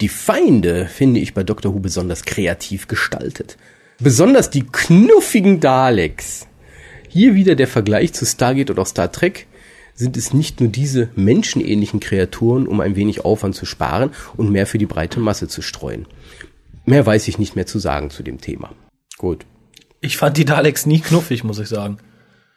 Die 0.00 0.08
Feinde 0.08 0.86
finde 0.86 1.20
ich 1.20 1.34
bei 1.34 1.44
Doctor 1.44 1.74
Who 1.74 1.80
besonders 1.80 2.24
kreativ 2.24 2.88
gestaltet. 2.88 3.56
Besonders 4.00 4.50
die 4.50 4.64
knuffigen 4.64 5.60
Daleks. 5.60 6.48
Hier 7.08 7.34
wieder 7.34 7.54
der 7.54 7.68
Vergleich 7.68 8.12
zu 8.12 8.24
Stargate 8.24 8.70
oder 8.70 8.82
auch 8.82 8.86
Star 8.86 9.12
Trek. 9.12 9.46
Sind 9.94 10.16
es 10.16 10.32
nicht 10.32 10.60
nur 10.60 10.70
diese 10.70 11.10
menschenähnlichen 11.14 12.00
Kreaturen, 12.00 12.66
um 12.66 12.80
ein 12.80 12.96
wenig 12.96 13.24
Aufwand 13.24 13.54
zu 13.54 13.66
sparen 13.66 14.10
und 14.36 14.50
mehr 14.50 14.66
für 14.66 14.78
die 14.78 14.86
breite 14.86 15.20
Masse 15.20 15.48
zu 15.48 15.60
streuen. 15.60 16.06
Mehr 16.86 17.04
weiß 17.04 17.28
ich 17.28 17.38
nicht 17.38 17.54
mehr 17.54 17.66
zu 17.66 17.78
sagen 17.78 18.10
zu 18.10 18.22
dem 18.22 18.40
Thema. 18.40 18.74
Gut. 19.18 19.44
Ich 20.00 20.16
fand 20.16 20.36
die 20.36 20.46
Daleks 20.46 20.86
nie 20.86 21.00
knuffig, 21.00 21.44
muss 21.44 21.60
ich 21.60 21.68
sagen. 21.68 21.98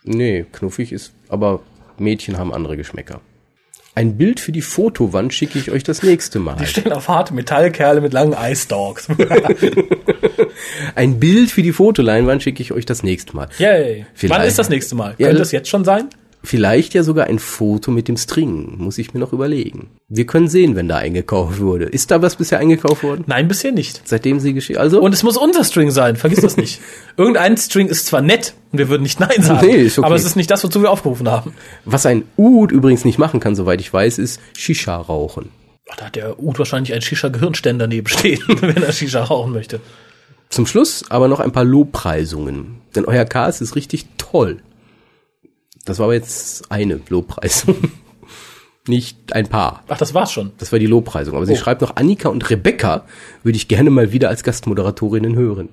Nee, 0.04 0.46
knuffig 0.52 0.92
ist, 0.92 1.14
aber 1.28 1.62
Mädchen 2.00 2.38
haben 2.38 2.54
andere 2.54 2.78
Geschmäcker. 2.78 3.22
Ein 3.98 4.18
Bild 4.18 4.42
für 4.42 4.52
die 4.52 4.62
Fotowand 4.62 5.34
schicke 5.34 5.58
ich 5.58 5.72
euch 5.72 5.84
das 5.84 6.04
nächste 6.04 6.40
Mal. 6.40 6.58
Die 6.58 6.66
stehen 6.66 6.92
auf 6.92 7.08
harte 7.08 7.34
Metallkerle 7.34 8.02
mit 8.02 8.12
langen 8.12 8.36
Ice 8.38 8.68
Dogs. 8.68 9.08
Ein 10.96 11.20
Bild 11.20 11.50
für 11.50 11.62
die 11.62 11.72
Fotoleinwand 11.72 12.44
schicke 12.44 12.62
ich 12.62 12.74
euch 12.74 12.86
das 12.86 13.04
nächste 13.04 13.36
Mal. 13.38 13.48
Yay. 13.58 14.06
Vielleicht. 14.14 14.40
Wann 14.42 14.48
ist 14.48 14.60
das 14.60 14.68
nächste 14.68 14.96
Mal? 14.96 15.16
Ja, 15.18 15.28
Könnte 15.28 15.44
es 15.44 15.54
jetzt 15.54 15.70
schon 15.70 15.86
sein? 15.86 16.10
Vielleicht 16.46 16.94
ja 16.94 17.04
sogar 17.04 17.26
ein 17.28 17.40
Foto 17.40 17.92
mit 17.92 18.08
dem 18.08 18.18
String, 18.18 18.76
muss 18.78 18.98
ich 18.98 19.14
mir 19.14 19.20
noch 19.20 19.34
überlegen. 19.34 19.90
Wir 20.08 20.26
können 20.26 20.48
sehen, 20.48 20.76
wenn 20.76 20.88
da 20.88 20.98
eingekauft 20.98 21.60
wurde. 21.60 21.86
Ist 21.86 22.12
da 22.12 22.22
was 22.22 22.36
bisher 22.36 22.60
eingekauft 22.60 23.04
worden? 23.04 23.24
Nein, 23.28 23.48
bisher 23.48 23.72
nicht. 23.72 24.02
Seitdem 24.06 24.40
sie 24.40 24.54
geschehen. 24.54 24.78
Also, 24.78 25.02
Und 25.02 25.14
es 25.14 25.24
muss 25.24 25.38
unser 25.38 25.64
String 25.64 25.92
sein, 25.92 26.16
vergiss 26.16 26.42
das 26.42 26.56
nicht. 26.58 26.80
Irgendein 27.18 27.58
String 27.58 27.88
ist 27.88 28.06
zwar 28.06 28.22
nett 28.22 28.54
und 28.72 28.80
wir 28.80 28.90
würden 28.90 29.04
nicht 29.04 29.20
Nein 29.20 29.42
sagen, 29.42 29.66
Nee, 29.68 29.76
ist 29.84 29.98
okay. 29.98 30.06
aber 30.06 30.16
es 30.16 30.24
ist 30.24 30.36
nicht 30.36 30.52
das, 30.52 30.64
wozu 30.64 30.82
wir 30.82 30.92
aufgerufen 30.92 31.30
haben. 31.30 31.54
was 31.84 32.06
ein 32.06 32.24
Ud 32.38 32.72
übrigens 32.72 33.06
nicht 33.06 33.18
machen 33.18 33.40
kann, 33.40 33.56
soweit 33.56 33.82
ich 33.82 33.92
weiß, 33.92 34.20
ist 34.20 34.40
Shisha 34.56 34.96
rauchen. 34.98 35.50
Ach, 35.90 35.96
da 35.98 36.06
hat 36.06 36.16
der 36.16 36.40
Ud 36.40 36.58
wahrscheinlich 36.60 36.94
einen 36.94 37.02
Shisha-Gehirnständer 37.02 37.88
neben 37.88 38.08
stehen, 38.08 38.42
wenn 38.62 38.84
er 38.84 38.92
Shisha 38.92 39.24
rauchen 39.24 39.52
möchte. 39.52 39.80
Zum 40.50 40.68
Schluss 40.68 41.04
aber 41.10 41.28
noch 41.28 41.40
ein 41.40 41.52
paar 41.52 41.66
Lobpreisungen. 41.66 42.82
Denn 42.96 43.06
euer 43.06 43.26
Cast 43.26 43.62
ist 43.62 43.76
richtig 43.76 44.06
toll. 44.18 44.58
Das 45.86 46.00
war 46.00 46.06
aber 46.06 46.14
jetzt 46.16 46.72
eine 46.72 47.00
Lobpreisung. 47.10 47.76
Nicht 48.88 49.34
ein 49.34 49.48
paar. 49.48 49.84
Ach, 49.88 49.98
das 49.98 50.14
war's 50.14 50.32
schon. 50.32 50.52
Das 50.60 50.72
war 50.72 50.78
die 50.80 50.86
Lobpreisung. 50.86 51.36
Aber 51.36 51.46
sie 51.46 51.54
Oh. 51.54 51.58
schreibt 51.58 51.82
noch, 51.82 51.96
Annika 51.96 52.30
und 52.30 52.48
Rebecca 52.50 53.06
würde 53.44 53.56
ich 53.56 53.68
gerne 53.68 53.90
mal 53.90 54.12
wieder 54.12 54.30
als 54.30 54.44
Gastmoderatorinnen 54.44 55.36
hören. 55.36 55.70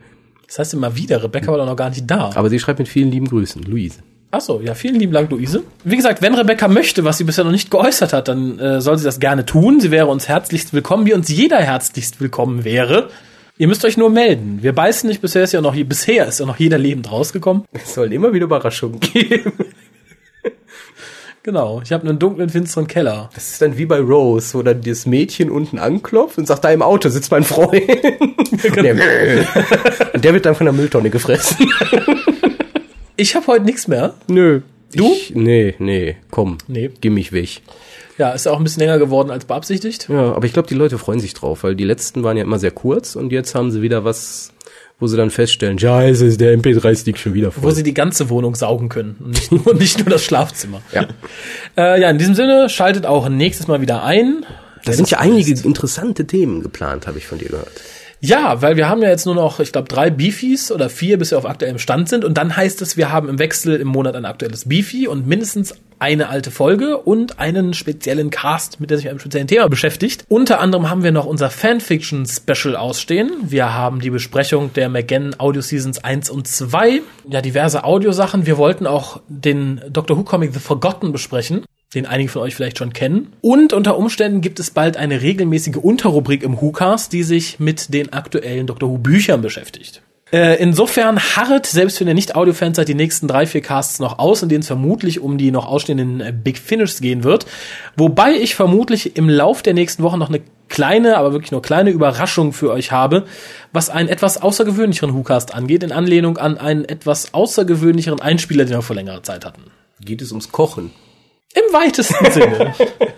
Das 0.46 0.58
heißt 0.58 0.74
immer 0.74 0.96
wieder, 0.96 1.22
Rebecca 1.22 1.48
war 1.50 1.58
doch 1.58 1.66
noch 1.66 1.76
gar 1.76 1.90
nicht 1.90 2.10
da. 2.10 2.30
Aber 2.34 2.48
sie 2.48 2.58
schreibt 2.58 2.78
mit 2.78 2.88
vielen 2.88 3.10
lieben 3.10 3.26
Grüßen. 3.28 3.62
Luise. 3.64 3.98
Ach 4.30 4.40
so, 4.40 4.62
ja, 4.62 4.72
vielen 4.74 4.94
lieben 4.94 5.12
Dank, 5.12 5.30
Luise. 5.30 5.62
Wie 5.84 5.96
gesagt, 5.96 6.22
wenn 6.22 6.34
Rebecca 6.34 6.66
möchte, 6.68 7.04
was 7.04 7.18
sie 7.18 7.24
bisher 7.24 7.44
noch 7.44 7.50
nicht 7.52 7.70
geäußert 7.70 8.14
hat, 8.14 8.28
dann 8.28 8.58
äh, 8.58 8.80
soll 8.80 8.96
sie 8.96 9.04
das 9.04 9.20
gerne 9.20 9.44
tun. 9.44 9.78
Sie 9.80 9.90
wäre 9.90 10.06
uns 10.06 10.26
herzlichst 10.28 10.72
willkommen, 10.72 11.04
wie 11.04 11.12
uns 11.12 11.28
jeder 11.28 11.58
herzlichst 11.58 12.18
willkommen 12.20 12.64
wäre. 12.64 13.10
Ihr 13.58 13.68
müsst 13.68 13.84
euch 13.84 13.98
nur 13.98 14.08
melden. 14.08 14.60
Wir 14.62 14.74
beißen 14.74 15.06
nicht, 15.06 15.20
bisher 15.20 15.42
ist 15.44 15.52
ja 15.52 15.60
noch, 15.60 15.74
bisher 15.76 16.26
ist 16.26 16.40
ja 16.40 16.46
noch 16.46 16.56
jeder 16.58 16.78
lebend 16.78 17.12
rausgekommen. 17.12 17.64
Es 17.72 17.92
sollen 17.92 18.10
immer 18.10 18.32
wieder 18.32 18.44
Überraschungen 18.44 19.00
geben. 19.12 19.52
Genau, 21.44 21.80
ich 21.84 21.90
habe 21.92 22.08
einen 22.08 22.20
dunklen, 22.20 22.50
finsteren 22.50 22.86
Keller. 22.86 23.28
Das 23.34 23.48
ist 23.50 23.60
dann 23.60 23.76
wie 23.76 23.84
bei 23.84 23.98
Rose, 23.98 24.54
wo 24.56 24.62
dann 24.62 24.80
das 24.82 25.06
Mädchen 25.06 25.50
unten 25.50 25.78
anklopft 25.78 26.38
und 26.38 26.46
sagt, 26.46 26.62
da 26.64 26.70
im 26.70 26.82
Auto 26.82 27.08
sitzt 27.08 27.32
mein 27.32 27.42
Freund. 27.42 27.72
Der- 28.76 29.46
und 30.14 30.24
der 30.24 30.34
wird 30.34 30.46
dann 30.46 30.54
von 30.54 30.66
der 30.66 30.72
Mülltonne 30.72 31.10
gefressen. 31.10 31.56
Ich 33.16 33.34
habe 33.34 33.46
heute 33.48 33.64
nichts 33.64 33.88
mehr. 33.88 34.14
Nö. 34.28 34.60
Du? 34.94 35.10
Ich, 35.12 35.34
nee, 35.34 35.74
nee, 35.78 36.16
komm. 36.30 36.58
Nee. 36.68 36.90
Geh 37.00 37.10
mich 37.10 37.32
weg. 37.32 37.62
Ja, 38.18 38.30
ist 38.32 38.46
auch 38.46 38.58
ein 38.58 38.64
bisschen 38.64 38.80
länger 38.80 38.98
geworden 38.98 39.30
als 39.30 39.44
beabsichtigt. 39.46 40.08
Ja, 40.08 40.34
aber 40.34 40.44
ich 40.44 40.52
glaube, 40.52 40.68
die 40.68 40.74
Leute 40.74 40.98
freuen 40.98 41.18
sich 41.18 41.34
drauf, 41.34 41.64
weil 41.64 41.74
die 41.74 41.84
letzten 41.84 42.22
waren 42.22 42.36
ja 42.36 42.42
immer 42.44 42.58
sehr 42.58 42.70
kurz 42.70 43.16
und 43.16 43.32
jetzt 43.32 43.54
haben 43.54 43.70
sie 43.70 43.82
wieder 43.82 44.04
was, 44.04 44.52
wo 45.02 45.08
sie 45.08 45.16
dann 45.16 45.30
feststellen, 45.30 45.78
scheiße, 45.80 46.24
ist 46.24 46.40
der 46.40 46.56
MP3-Stick 46.56 47.18
schon 47.18 47.34
wieder 47.34 47.48
Wo 47.56 47.62
voll. 47.62 47.74
sie 47.74 47.82
die 47.82 47.92
ganze 47.92 48.30
Wohnung 48.30 48.54
saugen 48.54 48.88
können 48.88 49.16
und 49.18 49.30
nicht 49.30 49.50
nur, 49.50 49.74
nicht 49.78 49.98
nur 49.98 50.08
das 50.08 50.22
Schlafzimmer. 50.24 50.80
Ja. 50.92 51.08
Äh, 51.76 52.00
ja, 52.00 52.08
in 52.08 52.18
diesem 52.18 52.36
Sinne, 52.36 52.68
schaltet 52.68 53.04
auch 53.04 53.28
nächstes 53.28 53.66
Mal 53.66 53.80
wieder 53.80 54.04
ein. 54.04 54.46
Da 54.84 54.92
sind 54.92 55.10
ja 55.10 55.18
einige 55.18 55.52
interessante 55.66 56.26
Themen 56.26 56.62
geplant, 56.62 57.08
habe 57.08 57.18
ich 57.18 57.26
von 57.26 57.38
dir 57.38 57.48
gehört. 57.48 57.80
Ja, 58.24 58.62
weil 58.62 58.76
wir 58.76 58.88
haben 58.88 59.02
ja 59.02 59.08
jetzt 59.08 59.26
nur 59.26 59.34
noch, 59.34 59.58
ich 59.58 59.72
glaube, 59.72 59.88
drei 59.88 60.08
Beefies 60.08 60.70
oder 60.70 60.88
vier, 60.88 61.18
bis 61.18 61.32
wir 61.32 61.38
auf 61.38 61.44
aktuellem 61.44 61.80
Stand 61.80 62.08
sind. 62.08 62.24
Und 62.24 62.38
dann 62.38 62.56
heißt 62.56 62.80
es, 62.80 62.96
wir 62.96 63.10
haben 63.10 63.28
im 63.28 63.40
Wechsel 63.40 63.74
im 63.80 63.88
Monat 63.88 64.14
ein 64.14 64.26
aktuelles 64.26 64.68
Beefy 64.68 65.08
und 65.08 65.26
mindestens 65.26 65.74
eine 65.98 66.28
alte 66.28 66.52
Folge 66.52 66.98
und 66.98 67.40
einen 67.40 67.74
speziellen 67.74 68.30
Cast, 68.30 68.78
mit 68.78 68.90
der 68.90 68.98
sich 68.98 69.08
einem 69.08 69.18
speziellen 69.18 69.48
Thema 69.48 69.68
beschäftigt. 69.68 70.24
Unter 70.28 70.60
anderem 70.60 70.88
haben 70.88 71.02
wir 71.02 71.10
noch 71.10 71.26
unser 71.26 71.50
Fanfiction 71.50 72.24
Special 72.24 72.76
ausstehen. 72.76 73.32
Wir 73.42 73.74
haben 73.74 74.00
die 74.00 74.10
Besprechung 74.10 74.72
der 74.72 74.88
McGann 74.88 75.34
Audio 75.38 75.60
Seasons 75.60 76.04
1 76.04 76.30
und 76.30 76.46
2. 76.46 77.02
Ja, 77.28 77.40
diverse 77.40 77.82
Audiosachen. 77.82 78.46
Wir 78.46 78.56
wollten 78.56 78.86
auch 78.86 79.20
den 79.26 79.80
Doctor 79.90 80.16
Who 80.16 80.22
Comic 80.22 80.52
The 80.52 80.60
Forgotten 80.60 81.10
besprechen 81.10 81.64
den 81.94 82.06
einige 82.06 82.30
von 82.30 82.42
euch 82.42 82.54
vielleicht 82.54 82.78
schon 82.78 82.92
kennen. 82.92 83.32
Und 83.40 83.72
unter 83.72 83.96
Umständen 83.98 84.40
gibt 84.40 84.60
es 84.60 84.70
bald 84.70 84.96
eine 84.96 85.22
regelmäßige 85.22 85.76
Unterrubrik 85.76 86.42
im 86.42 86.60
WhoCast, 86.60 87.12
die 87.12 87.22
sich 87.22 87.60
mit 87.60 87.92
den 87.92 88.12
aktuellen 88.12 88.66
Doctor 88.66 88.88
Who 88.88 88.98
Büchern 88.98 89.42
beschäftigt. 89.42 90.02
Äh, 90.32 90.56
insofern 90.62 91.20
harret, 91.20 91.66
selbst 91.66 92.00
wenn 92.00 92.08
ihr 92.08 92.14
nicht 92.14 92.34
Audio-Fans 92.34 92.76
seid, 92.76 92.88
die 92.88 92.94
nächsten 92.94 93.28
drei, 93.28 93.44
vier 93.44 93.60
Casts 93.60 93.98
noch 93.98 94.18
aus, 94.18 94.42
in 94.42 94.48
denen 94.48 94.62
es 94.62 94.66
vermutlich 94.66 95.20
um 95.20 95.36
die 95.36 95.50
noch 95.50 95.66
ausstehenden 95.66 96.22
äh, 96.22 96.32
Big 96.32 96.56
Finishes 96.56 97.02
gehen 97.02 97.22
wird. 97.22 97.44
Wobei 97.98 98.32
ich 98.32 98.54
vermutlich 98.54 99.16
im 99.18 99.28
Lauf 99.28 99.60
der 99.60 99.74
nächsten 99.74 100.02
Woche 100.02 100.16
noch 100.16 100.30
eine 100.30 100.40
kleine, 100.70 101.18
aber 101.18 101.34
wirklich 101.34 101.52
nur 101.52 101.60
kleine 101.60 101.90
Überraschung 101.90 102.54
für 102.54 102.70
euch 102.70 102.92
habe, 102.92 103.26
was 103.74 103.90
einen 103.90 104.08
etwas 104.08 104.40
außergewöhnlicheren 104.40 105.14
WhoCast 105.14 105.54
angeht, 105.54 105.82
in 105.82 105.92
Anlehnung 105.92 106.38
an 106.38 106.56
einen 106.56 106.86
etwas 106.86 107.34
außergewöhnlicheren 107.34 108.22
Einspieler, 108.22 108.64
den 108.64 108.76
wir 108.76 108.82
vor 108.82 108.96
längerer 108.96 109.22
Zeit 109.22 109.44
hatten. 109.44 109.64
Geht 110.00 110.22
es 110.22 110.30
ums 110.30 110.50
Kochen? 110.50 110.92
Im 111.54 111.74
weitesten 111.74 112.30
Sinne. 112.30 112.74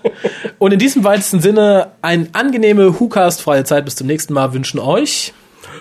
Und 0.59 0.73
in 0.73 0.78
diesem 0.78 1.05
weitesten 1.05 1.40
Sinne 1.40 1.93
eine 2.02 2.28
angenehme 2.32 2.98
WhoCast-freie 2.98 3.65
Zeit 3.65 3.85
bis 3.85 3.97
zum 3.97 4.06
nächsten 4.06 4.35
Mal 4.35 4.52
wünschen 4.52 4.81
euch 4.81 5.32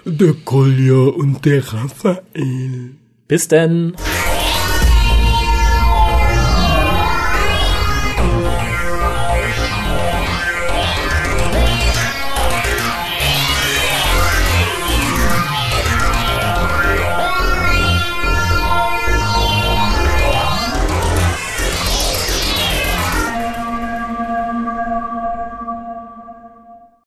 der 0.06 0.34
Kolja 0.46 0.96
und 0.96 1.46
der 1.46 1.64
Raphael. 1.74 2.96
Bis 3.28 3.48
denn. 3.48 3.96